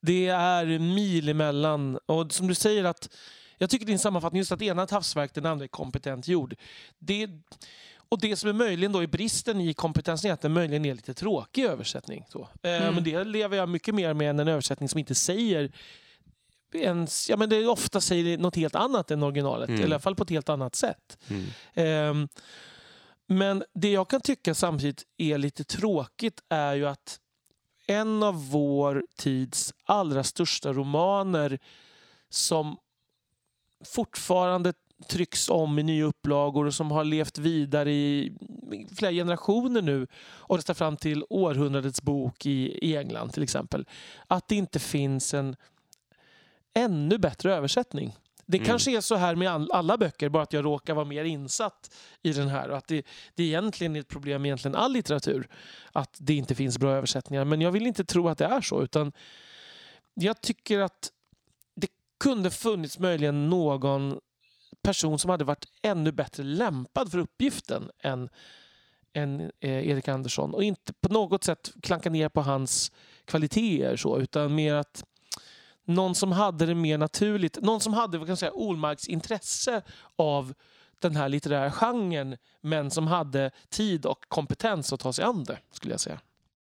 Det 0.01 0.27
är 0.29 0.79
mil 0.79 1.29
emellan. 1.29 1.99
Och 2.07 2.33
som 2.33 2.47
du 2.47 2.55
säger 2.55 2.85
att 2.85 3.15
jag 3.59 3.71
tycker 3.71 3.87
din 3.87 3.99
sammanfattning 3.99 4.39
just 4.39 4.53
att 4.53 4.63
ena 4.63 4.83
är 4.83 4.85
ett 4.85 4.91
havsverk, 4.91 5.35
den 5.35 5.47
andra 5.47 5.65
är 5.65 5.69
kompetent 5.69 6.29
gjord. 6.29 6.55
Det, 6.99 7.29
och 8.15 8.21
det 8.21 8.37
som 8.37 8.49
är 8.49 8.53
möjligen 8.53 8.93
då 8.93 9.03
är 9.03 9.07
bristen 9.07 9.61
i 9.61 9.75
kompetensen 9.75 10.31
är 10.31 10.35
att 10.35 10.41
den 10.41 10.53
möjligen 10.53 10.85
är 10.85 10.95
lite 10.95 11.15
tråkig 11.15 11.65
översättning. 11.65 12.25
Så. 12.29 12.49
Eh, 12.63 12.75
Mm. 12.83 12.95
Men 12.95 13.05
det 13.05 13.25
lever 13.25 13.57
jag 13.57 13.69
mycket 13.69 13.95
mer 13.95 14.15
med 14.15 14.31
än 14.31 14.41
en 14.41 14.49
översättning 14.49 14.89
som 14.89 14.99
inte 14.99 15.15
säger 15.15 15.73
ens, 16.75 17.31
ja, 17.31 17.37
men 17.37 17.49
det 17.49 17.67
ofta 17.67 18.01
säger 18.01 18.39
något 18.39 18.57
helt 18.57 18.75
annat 18.75 19.11
än 19.11 19.23
originalet. 19.23 19.69
Mm. 19.69 19.81
I 19.81 19.85
alla 19.85 19.99
fall 19.99 20.15
på 20.15 20.23
ett 20.23 20.31
helt 20.31 20.49
annat 20.49 20.75
sätt. 20.75 21.19
Ehm, 21.75 22.29
men 23.27 23.65
det 23.75 23.93
jag 23.93 24.09
kan 24.09 24.21
tycka 24.21 24.55
samtidigt 24.55 25.03
är 25.17 25.39
lite 25.39 25.65
tråkigt 25.65 26.41
är 26.49 26.75
ju 26.75 26.87
att 26.87 27.21
en 27.87 28.23
av 28.23 28.51
vår 28.51 29.05
tids 29.17 29.75
allra 29.85 30.25
största 30.25 30.73
romaner 30.73 31.59
som 32.29 32.77
fortfarande 33.85 34.73
trycks 35.05 35.49
om 35.49 35.79
i 35.79 35.83
nya 35.83 36.05
upplagor 36.05 36.67
och 36.67 36.75
som 36.75 36.91
har 36.91 37.05
levt 37.05 37.39
vidare 37.39 37.93
i 37.93 38.33
flera 38.97 39.13
generationer 39.13 39.83
nu 39.83 40.07
och 40.25 40.57
nästan 40.57 40.75
fram 40.77 40.97
till 40.97 41.25
århundradets 41.31 42.03
bok 42.03 42.47
i, 42.47 42.79
i 42.91 42.97
England 42.97 43.31
till 43.33 43.43
exempel. 43.43 43.87
Att 44.27 44.49
det 44.49 44.55
inte 44.55 44.79
finns 44.79 45.35
en 45.35 45.57
ännu 46.75 47.19
bättre 47.19 47.55
översättning. 47.55 48.17
Det 48.47 48.59
Mm. 48.59 48.67
kanske 48.67 48.97
är 48.97 49.01
så 49.01 49.15
här 49.15 49.35
med 49.35 49.51
all, 49.51 49.71
alla 49.73 49.97
böcker, 49.97 50.29
bara 50.29 50.43
att 50.43 50.53
jag 50.53 50.65
råkar 50.65 50.95
vara 50.95 51.05
mer 51.05 51.25
insatt 51.25 51.95
i 52.23 52.33
den 52.33 52.49
här. 52.49 52.69
Och 52.71 52.77
att 52.77 52.87
det, 52.89 53.07
det 53.35 53.43
egentligen 53.45 53.97
är 53.97 54.01
ett 54.01 54.09
problem 54.09 54.43
med 54.43 54.49
egentligen 54.49 54.75
all 54.75 54.93
litteratur. 54.93 55.49
Att 55.93 56.17
det 56.21 56.35
inte 56.35 56.55
finns 56.55 56.79
bra 56.79 56.91
översättningar. 56.93 57.45
Men 57.45 57.61
jag 57.61 57.73
vill 57.73 57.87
inte 57.87 58.05
tro 58.05 58.29
att 58.29 58.39
det 58.39 58.45
är 58.45 58.61
så. 58.61 58.83
Utan 58.83 59.13
jag 60.15 60.41
tycker 60.41 60.81
att 60.81 61.11
det 61.77 61.89
kunde 62.21 62.51
funnits 62.51 62.99
möjligen 62.99 63.51
någon 63.51 64.21
person 64.85 65.19
som 65.19 65.31
hade 65.31 65.45
varit 65.45 65.67
ännu 65.83 66.13
bättre 66.13 66.43
lämpad 66.43 67.11
för 67.11 67.19
uppgiften 67.19 67.91
än, 68.03 68.29
än 69.13 69.41
eh, 69.41 69.89
Erik 69.89 70.09
Andersson. 70.09 70.55
Och 70.55 70.65
inte 70.65 70.93
på 70.93 71.13
något 71.13 71.45
sätt 71.45 71.73
klanka 71.83 72.11
ner 72.11 72.29
på 72.29 72.43
hans 72.43 72.93
kvaliteter 73.25 73.97
så, 73.97 74.19
utan 74.19 74.55
mer 74.55 74.75
att 74.75 75.05
någon 75.85 76.15
som 76.15 76.33
hade 76.33 76.67
det 76.67 76.75
mer 76.75 76.99
naturligt. 76.99 77.59
Någon 77.63 77.81
som 77.81 77.95
hade 77.95 78.19
vad 78.19 78.27
kan 78.27 78.33
jag 78.33 78.39
säga, 78.39 78.53
Olmarks 78.53 79.09
intresse 79.09 79.83
av 80.17 80.55
den 80.99 81.17
här 81.17 81.29
litterära 81.29 81.71
genren 81.71 82.37
men 82.61 82.91
som 82.91 83.07
hade 83.07 83.51
tid 83.69 84.07
och 84.07 84.25
kompetens 84.29 84.93
att 84.93 85.01
ta 85.01 85.13
sig 85.13 85.25
an 85.25 85.45
det, 85.45 85.59
skulle 85.73 85.93
jag 85.93 86.01
säga. 86.01 86.21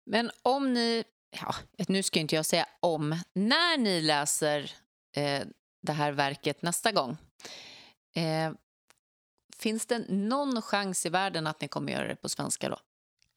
Men 0.07 0.31
om 0.43 0.73
ni, 0.73 1.05
ja, 1.41 1.55
nu 1.89 2.03
ska 2.03 2.20
inte 2.20 2.36
jag 2.36 2.47
säga 2.47 2.66
om, 2.81 3.19
när 3.32 3.78
ni 3.78 4.01
läser 4.01 4.70
eh, 5.16 5.43
det 5.82 5.93
här 5.93 6.12
verket 6.12 6.62
nästa 6.62 6.93
gång, 6.93 7.16
eh, 8.15 8.53
finns 9.59 9.86
det 9.86 10.05
någon 10.09 10.62
chans 10.62 11.07
i 11.07 11.09
världen 11.09 11.47
att 11.47 11.61
ni 11.61 11.69
kommer 11.69 11.93
göra 11.93 12.09
det 12.09 12.16
på 12.16 12.28
svenska 12.28 12.69
då? 12.69 12.78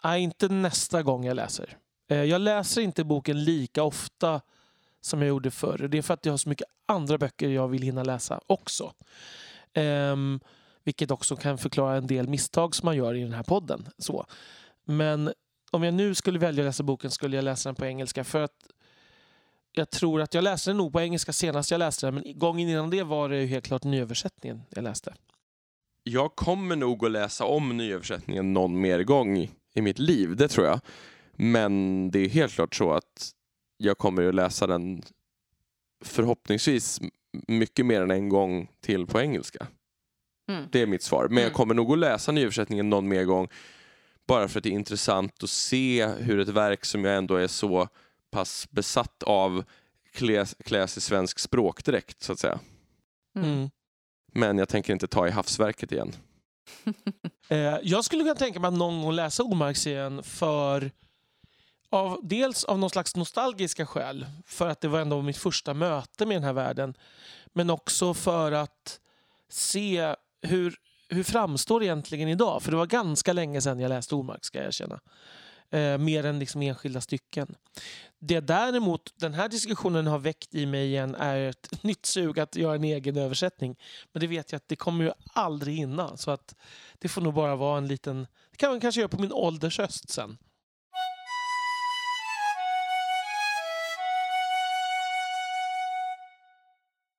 Nej, 0.03 0.21
inte 0.21 0.47
nästa 0.47 1.03
gång 1.03 1.25
jag 1.25 1.35
läser. 1.35 1.77
Eh, 2.09 2.23
Jag 2.23 2.41
läser 2.41 2.81
inte 2.81 3.03
boken 3.03 3.43
lika 3.43 3.83
ofta 3.83 4.41
som 5.01 5.21
jag 5.21 5.29
gjorde 5.29 5.51
förr. 5.51 5.87
Det 5.87 5.97
är 5.97 6.01
för 6.01 6.13
att 6.13 6.25
jag 6.25 6.33
har 6.33 6.37
så 6.37 6.49
mycket 6.49 6.67
andra 6.85 7.17
böcker 7.17 7.49
jag 7.49 7.67
vill 7.67 7.81
hinna 7.81 8.03
läsa 8.03 8.41
också. 8.47 8.93
Ehm, 9.73 10.39
vilket 10.83 11.11
också 11.11 11.35
kan 11.35 11.57
förklara 11.57 11.97
en 11.97 12.07
del 12.07 12.27
misstag 12.27 12.75
som 12.75 12.85
man 12.85 12.95
gör 12.95 13.15
i 13.15 13.21
den 13.23 13.33
här 13.33 13.43
podden. 13.43 13.87
Så. 13.97 14.25
Men 14.83 15.33
om 15.71 15.83
jag 15.83 15.93
nu 15.93 16.15
skulle 16.15 16.39
välja 16.39 16.63
att 16.63 16.67
läsa 16.67 16.83
boken 16.83 17.11
skulle 17.11 17.35
jag 17.35 17.43
läsa 17.43 17.69
den 17.69 17.75
på 17.75 17.85
engelska 17.85 18.23
för 18.23 18.41
att 18.41 18.67
jag 19.77 19.89
tror 19.89 20.21
att 20.21 20.33
jag 20.33 20.43
läste 20.43 20.69
den 20.69 20.77
nog 20.77 20.93
på 20.93 21.01
engelska 21.01 21.33
senast 21.33 21.71
jag 21.71 21.79
läste 21.79 22.07
den 22.07 22.15
men 22.15 22.39
gången 22.39 22.69
innan 22.69 22.89
det 22.89 23.03
var 23.03 23.29
det 23.29 23.41
ju 23.41 23.45
helt 23.45 23.65
klart 23.65 23.83
nyöversättningen 23.83 24.61
jag 24.69 24.83
läste. 24.83 25.13
Jag 26.03 26.35
kommer 26.35 26.75
nog 26.75 27.05
att 27.05 27.11
läsa 27.11 27.45
om 27.45 27.77
nyöversättningen 27.77 28.53
någon 28.53 28.81
mer 28.81 29.03
gång 29.03 29.37
i 29.73 29.81
mitt 29.81 29.99
liv, 29.99 30.35
det 30.35 30.47
tror 30.47 30.67
jag. 30.67 30.79
Men 31.35 32.11
det 32.11 32.19
är 32.19 32.29
helt 32.29 32.53
klart 32.53 32.75
så 32.75 32.91
att 32.91 33.31
jag 33.77 33.97
kommer 33.97 34.23
att 34.23 34.35
läsa 34.35 34.67
den 34.67 35.01
förhoppningsvis 36.05 37.01
mycket 37.47 37.85
mer 37.85 38.01
än 38.01 38.11
en 38.11 38.29
gång 38.29 38.71
till 38.81 39.05
på 39.05 39.21
engelska. 39.21 39.67
Mm. 40.49 40.63
Det 40.71 40.81
är 40.81 40.87
mitt 40.87 41.03
svar. 41.03 41.27
Men 41.27 41.37
jag 41.37 41.43
Mm. 41.45 41.53
kommer 41.53 41.73
nog 41.73 41.91
att 41.91 41.99
läsa 41.99 42.31
nyöversättningen 42.31 42.89
någon 42.89 43.07
mer 43.07 43.23
gång 43.23 43.47
bara 44.27 44.47
för 44.47 44.59
att 44.59 44.63
det 44.63 44.69
är 44.69 44.73
intressant 44.73 45.43
att 45.43 45.49
se 45.49 46.07
hur 46.07 46.39
ett 46.39 46.49
verk 46.49 46.85
som 46.85 47.05
jag 47.05 47.17
ändå 47.17 47.35
är 47.35 47.47
så 47.47 47.87
pass 48.31 48.67
besatt 48.71 49.23
av 49.23 49.63
kläs, 50.11 50.55
kläs 50.65 50.97
i 50.97 51.01
svensk 51.01 51.39
språkdräkt 51.39 52.23
så 52.23 52.33
att 52.33 52.39
säga. 52.39 52.59
Mm. 53.35 53.49
Mm. 53.49 53.69
Men 54.33 54.57
jag 54.57 54.69
tänker 54.69 54.93
inte 54.93 55.07
ta 55.07 55.27
i 55.27 55.31
havsverket 55.31 55.91
igen. 55.91 56.13
Eh, 57.49 57.77
jag 57.83 58.05
skulle 58.05 58.23
kunna 58.23 58.35
tänka 58.35 58.59
mig 58.59 58.67
att 58.67 58.73
någon 58.73 59.01
gång 59.01 59.13
läsa 59.13 59.43
Omarksserien 59.43 60.23
för 60.23 60.91
av, 61.89 62.19
dels 62.23 62.63
av 62.63 62.79
någon 62.79 62.89
slags 62.89 63.15
nostalgiska 63.15 63.85
skäl, 63.85 64.25
för 64.45 64.67
att 64.67 64.81
det 64.81 64.87
var 64.87 64.99
ändå 64.99 65.21
mitt 65.21 65.37
första 65.37 65.73
möte 65.73 66.25
med 66.25 66.35
den 66.35 66.43
här 66.43 66.53
världen. 66.53 66.93
Men 67.53 67.69
också 67.69 68.13
för 68.13 68.51
att 68.51 68.99
se 69.49 70.15
hur, 70.41 70.75
hur 71.09 71.23
framstår 71.23 71.79
det 71.79 71.85
egentligen 71.85 72.29
idag? 72.29 72.63
För 72.63 72.71
det 72.71 72.77
var 72.77 72.85
ganska 72.85 73.33
länge 73.33 73.61
sedan 73.61 73.79
jag 73.79 73.89
läste 73.89 74.15
Omark, 74.15 74.45
ska 74.45 74.57
jag 74.57 74.67
erkänna. 74.67 74.99
Eh, 75.71 75.97
mer 75.97 76.25
än 76.25 76.39
liksom 76.39 76.61
enskilda 76.61 77.01
stycken. 77.01 77.55
Det 78.19 78.39
däremot 78.39 79.13
den 79.15 79.33
här 79.33 79.49
diskussionen 79.49 80.07
har 80.07 80.19
väckt 80.19 80.55
i 80.55 80.65
mig 80.65 80.87
igen 80.87 81.15
är 81.15 81.49
ett 81.49 81.69
nytt 81.83 82.05
sug 82.05 82.39
att 82.39 82.55
göra 82.55 82.75
en 82.75 82.83
egen 82.83 83.17
översättning. 83.17 83.75
Men 84.13 84.19
det 84.19 84.27
vet 84.27 84.51
jag 84.51 84.57
att 84.57 84.67
det 84.67 84.75
kommer 84.75 85.05
ju 85.05 85.11
aldrig 85.33 85.75
hinna. 85.75 86.17
Så 86.17 86.31
att 86.31 86.55
det 86.99 87.07
får 87.07 87.21
nog 87.21 87.33
bara 87.33 87.55
vara 87.55 87.77
en 87.77 87.87
liten... 87.87 88.27
Det 88.51 88.57
kan 88.57 88.69
man 88.69 88.79
kanske 88.79 89.01
göra 89.01 89.09
på 89.09 89.21
min 89.21 89.31
ålders 89.31 89.77
höst 89.77 90.09
sen. 90.09 90.37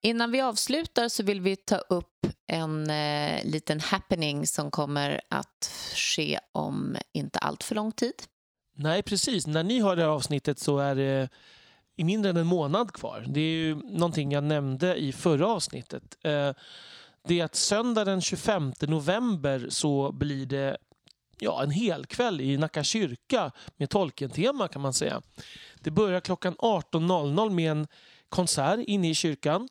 Innan 0.02 0.30
vi 0.32 0.40
avslutar 0.40 1.08
så 1.08 1.22
vill 1.22 1.40
vi 1.40 1.56
ta 1.56 1.76
upp 1.76 2.26
en 2.46 2.90
eh, 2.90 3.44
liten 3.44 3.80
happening 3.80 4.46
som 4.46 4.70
kommer 4.70 5.20
att 5.30 5.72
ske 5.94 6.40
om 6.52 6.96
inte 7.12 7.38
allt 7.38 7.62
för 7.62 7.74
lång 7.74 7.92
tid. 7.92 8.14
Nej, 8.80 9.02
precis. 9.02 9.46
När 9.46 9.62
ni 9.62 9.78
har 9.78 9.96
det 9.96 10.02
här 10.02 10.08
avsnittet 10.08 10.58
så 10.58 10.78
är 10.78 10.94
det 10.94 11.28
i 11.96 12.04
mindre 12.04 12.30
än 12.30 12.36
en 12.36 12.46
månad 12.46 12.92
kvar. 12.92 13.24
Det 13.28 13.40
är 13.40 13.52
ju 13.52 13.74
någonting 13.74 14.32
jag 14.32 14.44
nämnde 14.44 14.96
i 14.96 15.12
förra 15.12 15.46
avsnittet. 15.46 16.18
Eh, 16.22 16.52
det 17.24 17.40
är 17.40 17.44
att 17.44 17.54
söndag 17.54 18.04
den 18.04 18.20
25 18.20 18.72
november 18.80 19.66
så 19.70 20.12
blir 20.12 20.46
det 20.46 20.76
ja, 21.38 21.62
en 21.62 21.70
hel 21.70 22.06
kväll 22.06 22.40
i 22.40 22.56
Nacka 22.56 22.84
kyrka 22.84 23.52
med 23.76 23.90
Tolkien-tema 23.90 24.68
kan 24.68 24.82
man 24.82 24.92
säga. 24.92 25.22
Det 25.80 25.90
börjar 25.90 26.20
klockan 26.20 26.56
18.00 26.56 27.50
med 27.50 27.70
en 27.70 27.86
konsert 28.28 28.80
inne 28.86 29.10
i 29.10 29.14
kyrkan 29.14 29.68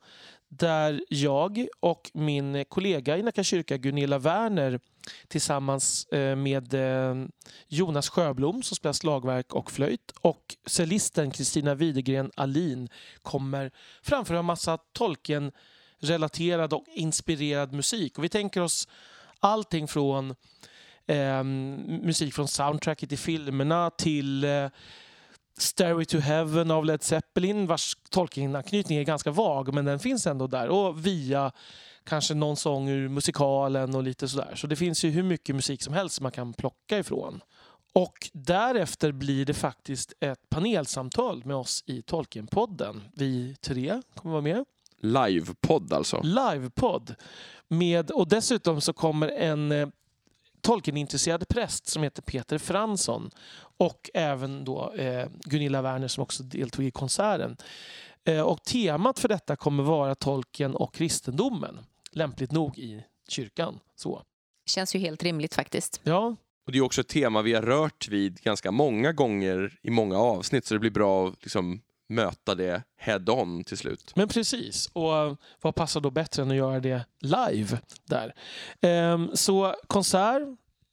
där 0.50 1.04
jag 1.10 1.68
och 1.80 2.12
min 2.14 2.66
kollega 2.70 3.18
i 3.18 3.24
Nacka 3.24 3.44
kyrka, 3.44 3.78
Gunilla 3.78 4.20
Werner 4.20 4.80
tillsammans 5.28 6.06
eh, 6.06 6.36
med 6.36 6.74
eh, 6.74 7.26
Jonas 7.68 8.10
Sjöblom 8.10 8.64
som 8.64 8.76
spelar 8.76 8.94
slagverk 8.94 9.54
och 9.54 9.72
flöjt 9.72 10.12
och 10.22 10.56
cellisten 10.66 11.32
Kristina 11.32 11.76
Widegren 11.76 12.32
Alin 12.36 12.90
kommer 13.22 13.72
framföra 14.02 14.40
en 14.40 14.46
massa 14.46 14.78
Tolkien-relaterad 14.78 16.74
och 16.74 16.86
inspirerad 16.88 17.74
musik. 17.74 18.18
Och 18.18 18.24
vi 18.24 18.30
tänker 18.30 18.62
oss 18.62 18.88
allting 19.40 19.88
från 19.88 20.36
eh, 21.08 21.44
musik 21.44 22.34
från 22.34 22.48
soundtracket 22.48 23.12
i 23.12 23.18
filmerna 23.18 23.90
till 23.90 24.44
eh, 24.44 24.68
Stairway 25.58 26.06
to 26.06 26.18
Heaven 26.18 26.72
av 26.72 26.86
Led 26.86 27.04
Zeppelin 27.04 27.68
vars 27.68 27.98
Tolkien-anknytning 28.10 28.98
är 28.98 29.04
ganska 29.04 29.32
vag 29.32 29.74
men 29.74 29.86
den 29.86 30.00
finns 30.00 30.28
ändå 30.28 30.48
där. 30.48 30.70
Och 30.70 31.06
via 31.06 31.52
kanske 32.04 32.34
någon 32.34 32.58
sång 32.58 32.90
ur 32.90 33.10
musikalen 33.10 33.96
och 33.96 34.04
lite 34.04 34.28
sådär. 34.28 34.56
Så 34.56 34.68
det 34.68 34.76
finns 34.76 35.06
ju 35.06 35.10
hur 35.10 35.24
mycket 35.24 35.56
musik 35.56 35.82
som 35.82 35.94
helst 35.94 36.16
som 36.16 36.24
man 36.24 36.32
kan 36.32 36.54
plocka 36.54 37.00
ifrån. 37.00 37.42
Och 37.94 38.30
därefter 38.34 39.12
blir 39.12 39.46
det 39.46 39.54
faktiskt 39.54 40.14
ett 40.20 40.50
panelsamtal 40.50 41.46
med 41.46 41.56
oss 41.56 41.84
i 41.86 42.02
Tolkienpodden. 42.02 43.04
Vi 43.14 43.56
tre 43.62 44.02
kommer 44.16 44.32
vara 44.32 44.42
med. 44.42 44.66
Livepodd 45.02 45.94
alltså. 45.94 46.22
Livepodd. 46.24 47.16
Med, 47.68 48.12
och 48.12 48.28
dessutom 48.28 48.82
så 48.82 48.94
kommer 48.94 49.28
en 49.28 49.72
eh, 49.72 49.88
Tolkien-intresserad 50.68 51.48
präst 51.48 51.88
som 51.88 52.04
heter 52.04 52.22
Peter 52.22 52.58
Fransson 52.58 53.30
och 53.78 54.10
även 54.14 54.66
då 54.66 54.94
eh, 54.94 55.28
Gunilla 55.46 55.82
Werner 55.82 56.08
som 56.08 56.24
också 56.24 56.44
deltog 56.44 56.86
i 56.86 56.92
konserten. 56.92 57.58
Eh, 58.24 58.42
och 58.42 58.64
temat 58.64 59.20
för 59.20 59.28
detta 59.28 59.56
kommer 59.56 59.84
vara 59.84 60.16
Tolkien 60.16 60.76
och 60.76 60.94
kristendomen. 60.94 61.80
Lämpligt 62.12 62.52
nog 62.52 62.78
i 62.78 63.04
kyrkan. 63.28 63.80
Så. 63.96 64.24
Känns 64.66 64.96
ju 64.96 65.00
helt 65.00 65.24
rimligt 65.24 65.56
faktiskt. 65.56 66.02
Ja, 66.04 66.36
Och 66.66 66.72
det 66.72 66.78
är 66.78 66.82
också 66.82 67.02
ett 67.02 67.08
tema 67.08 67.42
vi 67.42 67.54
har 67.54 67.62
rört 67.62 68.08
vid 68.08 68.42
ganska 68.42 68.72
många 68.72 69.14
gånger 69.14 69.80
i 69.82 69.90
många 69.90 70.18
avsnitt 70.18 70.66
så 70.66 70.74
det 70.74 70.80
blir 70.80 70.92
bra 70.92 71.28
att 71.28 71.36
liksom 71.42 71.82
möta 72.08 72.56
det 72.56 72.84
head-on 72.98 73.64
till 73.64 73.78
slut. 73.78 74.12
men 74.16 74.28
precis. 74.28 74.90
Och 74.94 75.18
eh, 75.18 75.34
vad 75.62 75.76
passar 75.76 76.02
då 76.02 76.12
bättre 76.12 76.42
än 76.42 76.52
att 76.52 76.58
göra 76.58 76.80
det 76.80 77.06
live 77.20 77.80
där? 78.06 78.34
Ehm, 78.82 79.30
så 79.34 79.76
konsert, 79.88 80.42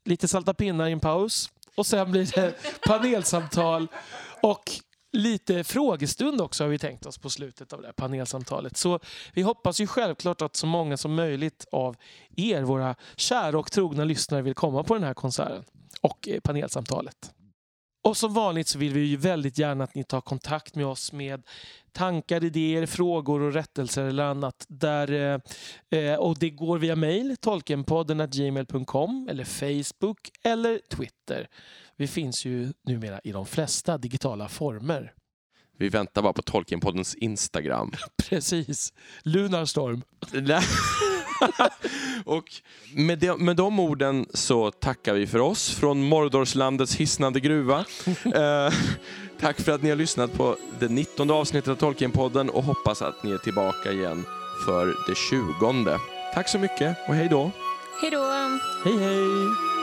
lite 0.05 0.28
salta 0.28 0.55
pinnar 0.55 0.89
i 0.89 0.93
en 0.93 1.01
paus 1.01 1.51
och 1.77 1.86
sen 1.86 2.11
blir 2.11 2.35
det 2.35 2.55
panelsamtal 2.86 3.89
och 4.43 4.70
lite 5.12 5.65
frågestund 5.65 6.41
också 6.41 6.65
har 6.65 6.69
vi 6.69 6.78
tänkt 6.78 7.07
oss 7.07 7.19
på 7.19 7.31
slutet 7.31 7.73
av 7.73 7.81
det 7.81 7.86
här 7.86 7.93
panelsamtalet. 7.93 8.77
Så 8.77 9.01
vi 9.35 9.43
hoppas 9.43 9.81
ju 9.81 9.86
självklart 9.86 10.43
att 10.43 10.57
så 10.57 10.66
många 10.66 10.97
som 10.97 11.15
möjligt 11.15 11.66
av 11.73 11.97
er, 12.36 12.62
våra 12.62 12.95
kära 13.16 13.59
och 13.59 13.73
trogna 13.73 14.05
lyssnare, 14.05 14.43
vill 14.43 14.55
komma 14.55 14.82
på 14.82 14.95
den 14.95 15.03
här 15.03 15.15
konserten 15.15 15.65
och 16.01 16.28
eh, 16.28 16.41
panelsamtalet. 16.41 17.32
Och 18.05 18.16
som 18.16 18.35
vanligt 18.35 18.68
så 18.68 18.78
vill 18.78 18.93
vi 18.93 19.01
ju 19.01 19.16
väldigt 19.16 19.59
gärna 19.59 19.85
att 19.85 19.94
ni 19.94 20.05
tar 20.05 20.20
kontakt 20.20 20.74
med 20.74 20.86
oss 20.86 21.12
med 21.12 21.43
tankar, 21.93 22.44
idéer, 22.44 22.86
frågor 22.86 23.40
och 23.40 23.52
rättelser 23.52 24.05
eller 24.05 24.24
annat. 24.24 24.64
Där, 24.68 25.40
eh, 25.90 26.14
och 26.14 26.39
det 26.39 26.51
går 26.51 26.78
via 26.78 26.97
mail, 26.97 27.36
tolkenpodden 27.40 28.31
gmail.com 28.31 29.28
eller 29.31 29.44
Facebook 29.44 30.31
eller 30.43 30.81
Twitter. 30.90 31.48
Vi 31.97 32.06
finns 32.06 32.44
ju 32.44 32.72
numera 32.82 33.20
i 33.24 33.32
de 33.32 33.47
flesta 33.47 33.98
digitala 33.98 34.48
former. 34.48 35.12
Vi 35.78 35.89
väntar 35.89 36.22
bara 36.22 36.32
på 36.32 36.43
Tolkienpoddens 36.43 37.14
Instagram. 37.14 37.93
Precis. 38.28 38.93
Lunarstorm. 39.22 40.02
Och 42.24 42.44
med 42.94 43.19
de, 43.19 43.44
med 43.44 43.56
de 43.56 43.81
orden 43.81 44.27
så 44.35 44.70
tackar 44.70 45.15
vi 45.15 45.27
för 45.27 45.39
oss 45.39 45.70
från 45.70 46.02
Mordorslandets 46.02 46.97
hisnande 46.97 47.40
gruva. 47.40 47.85
Eh, 48.35 48.73
tack 49.40 49.61
för 49.61 49.73
att 49.73 49.82
ni 49.82 49.89
har 49.89 49.97
lyssnat 49.97 50.32
på 50.32 50.56
det 50.78 50.89
19 50.89 51.31
avsnittet 51.31 51.69
av 51.69 51.74
Tolkienpodden 51.74 52.51
och 52.51 52.65
hoppas 52.65 53.02
att 53.02 53.23
ni 53.23 53.31
är 53.31 53.39
tillbaka 53.39 53.93
igen 53.93 54.24
för 54.66 54.86
det 54.86 55.15
20. 55.15 55.98
Tack 56.35 56.48
så 56.48 56.59
mycket 56.59 56.97
och 57.09 57.15
hej 57.15 57.28
då! 57.28 57.51
Hej 58.01 58.11
då! 58.11 58.23
Hej 58.85 58.98
hej! 58.98 59.73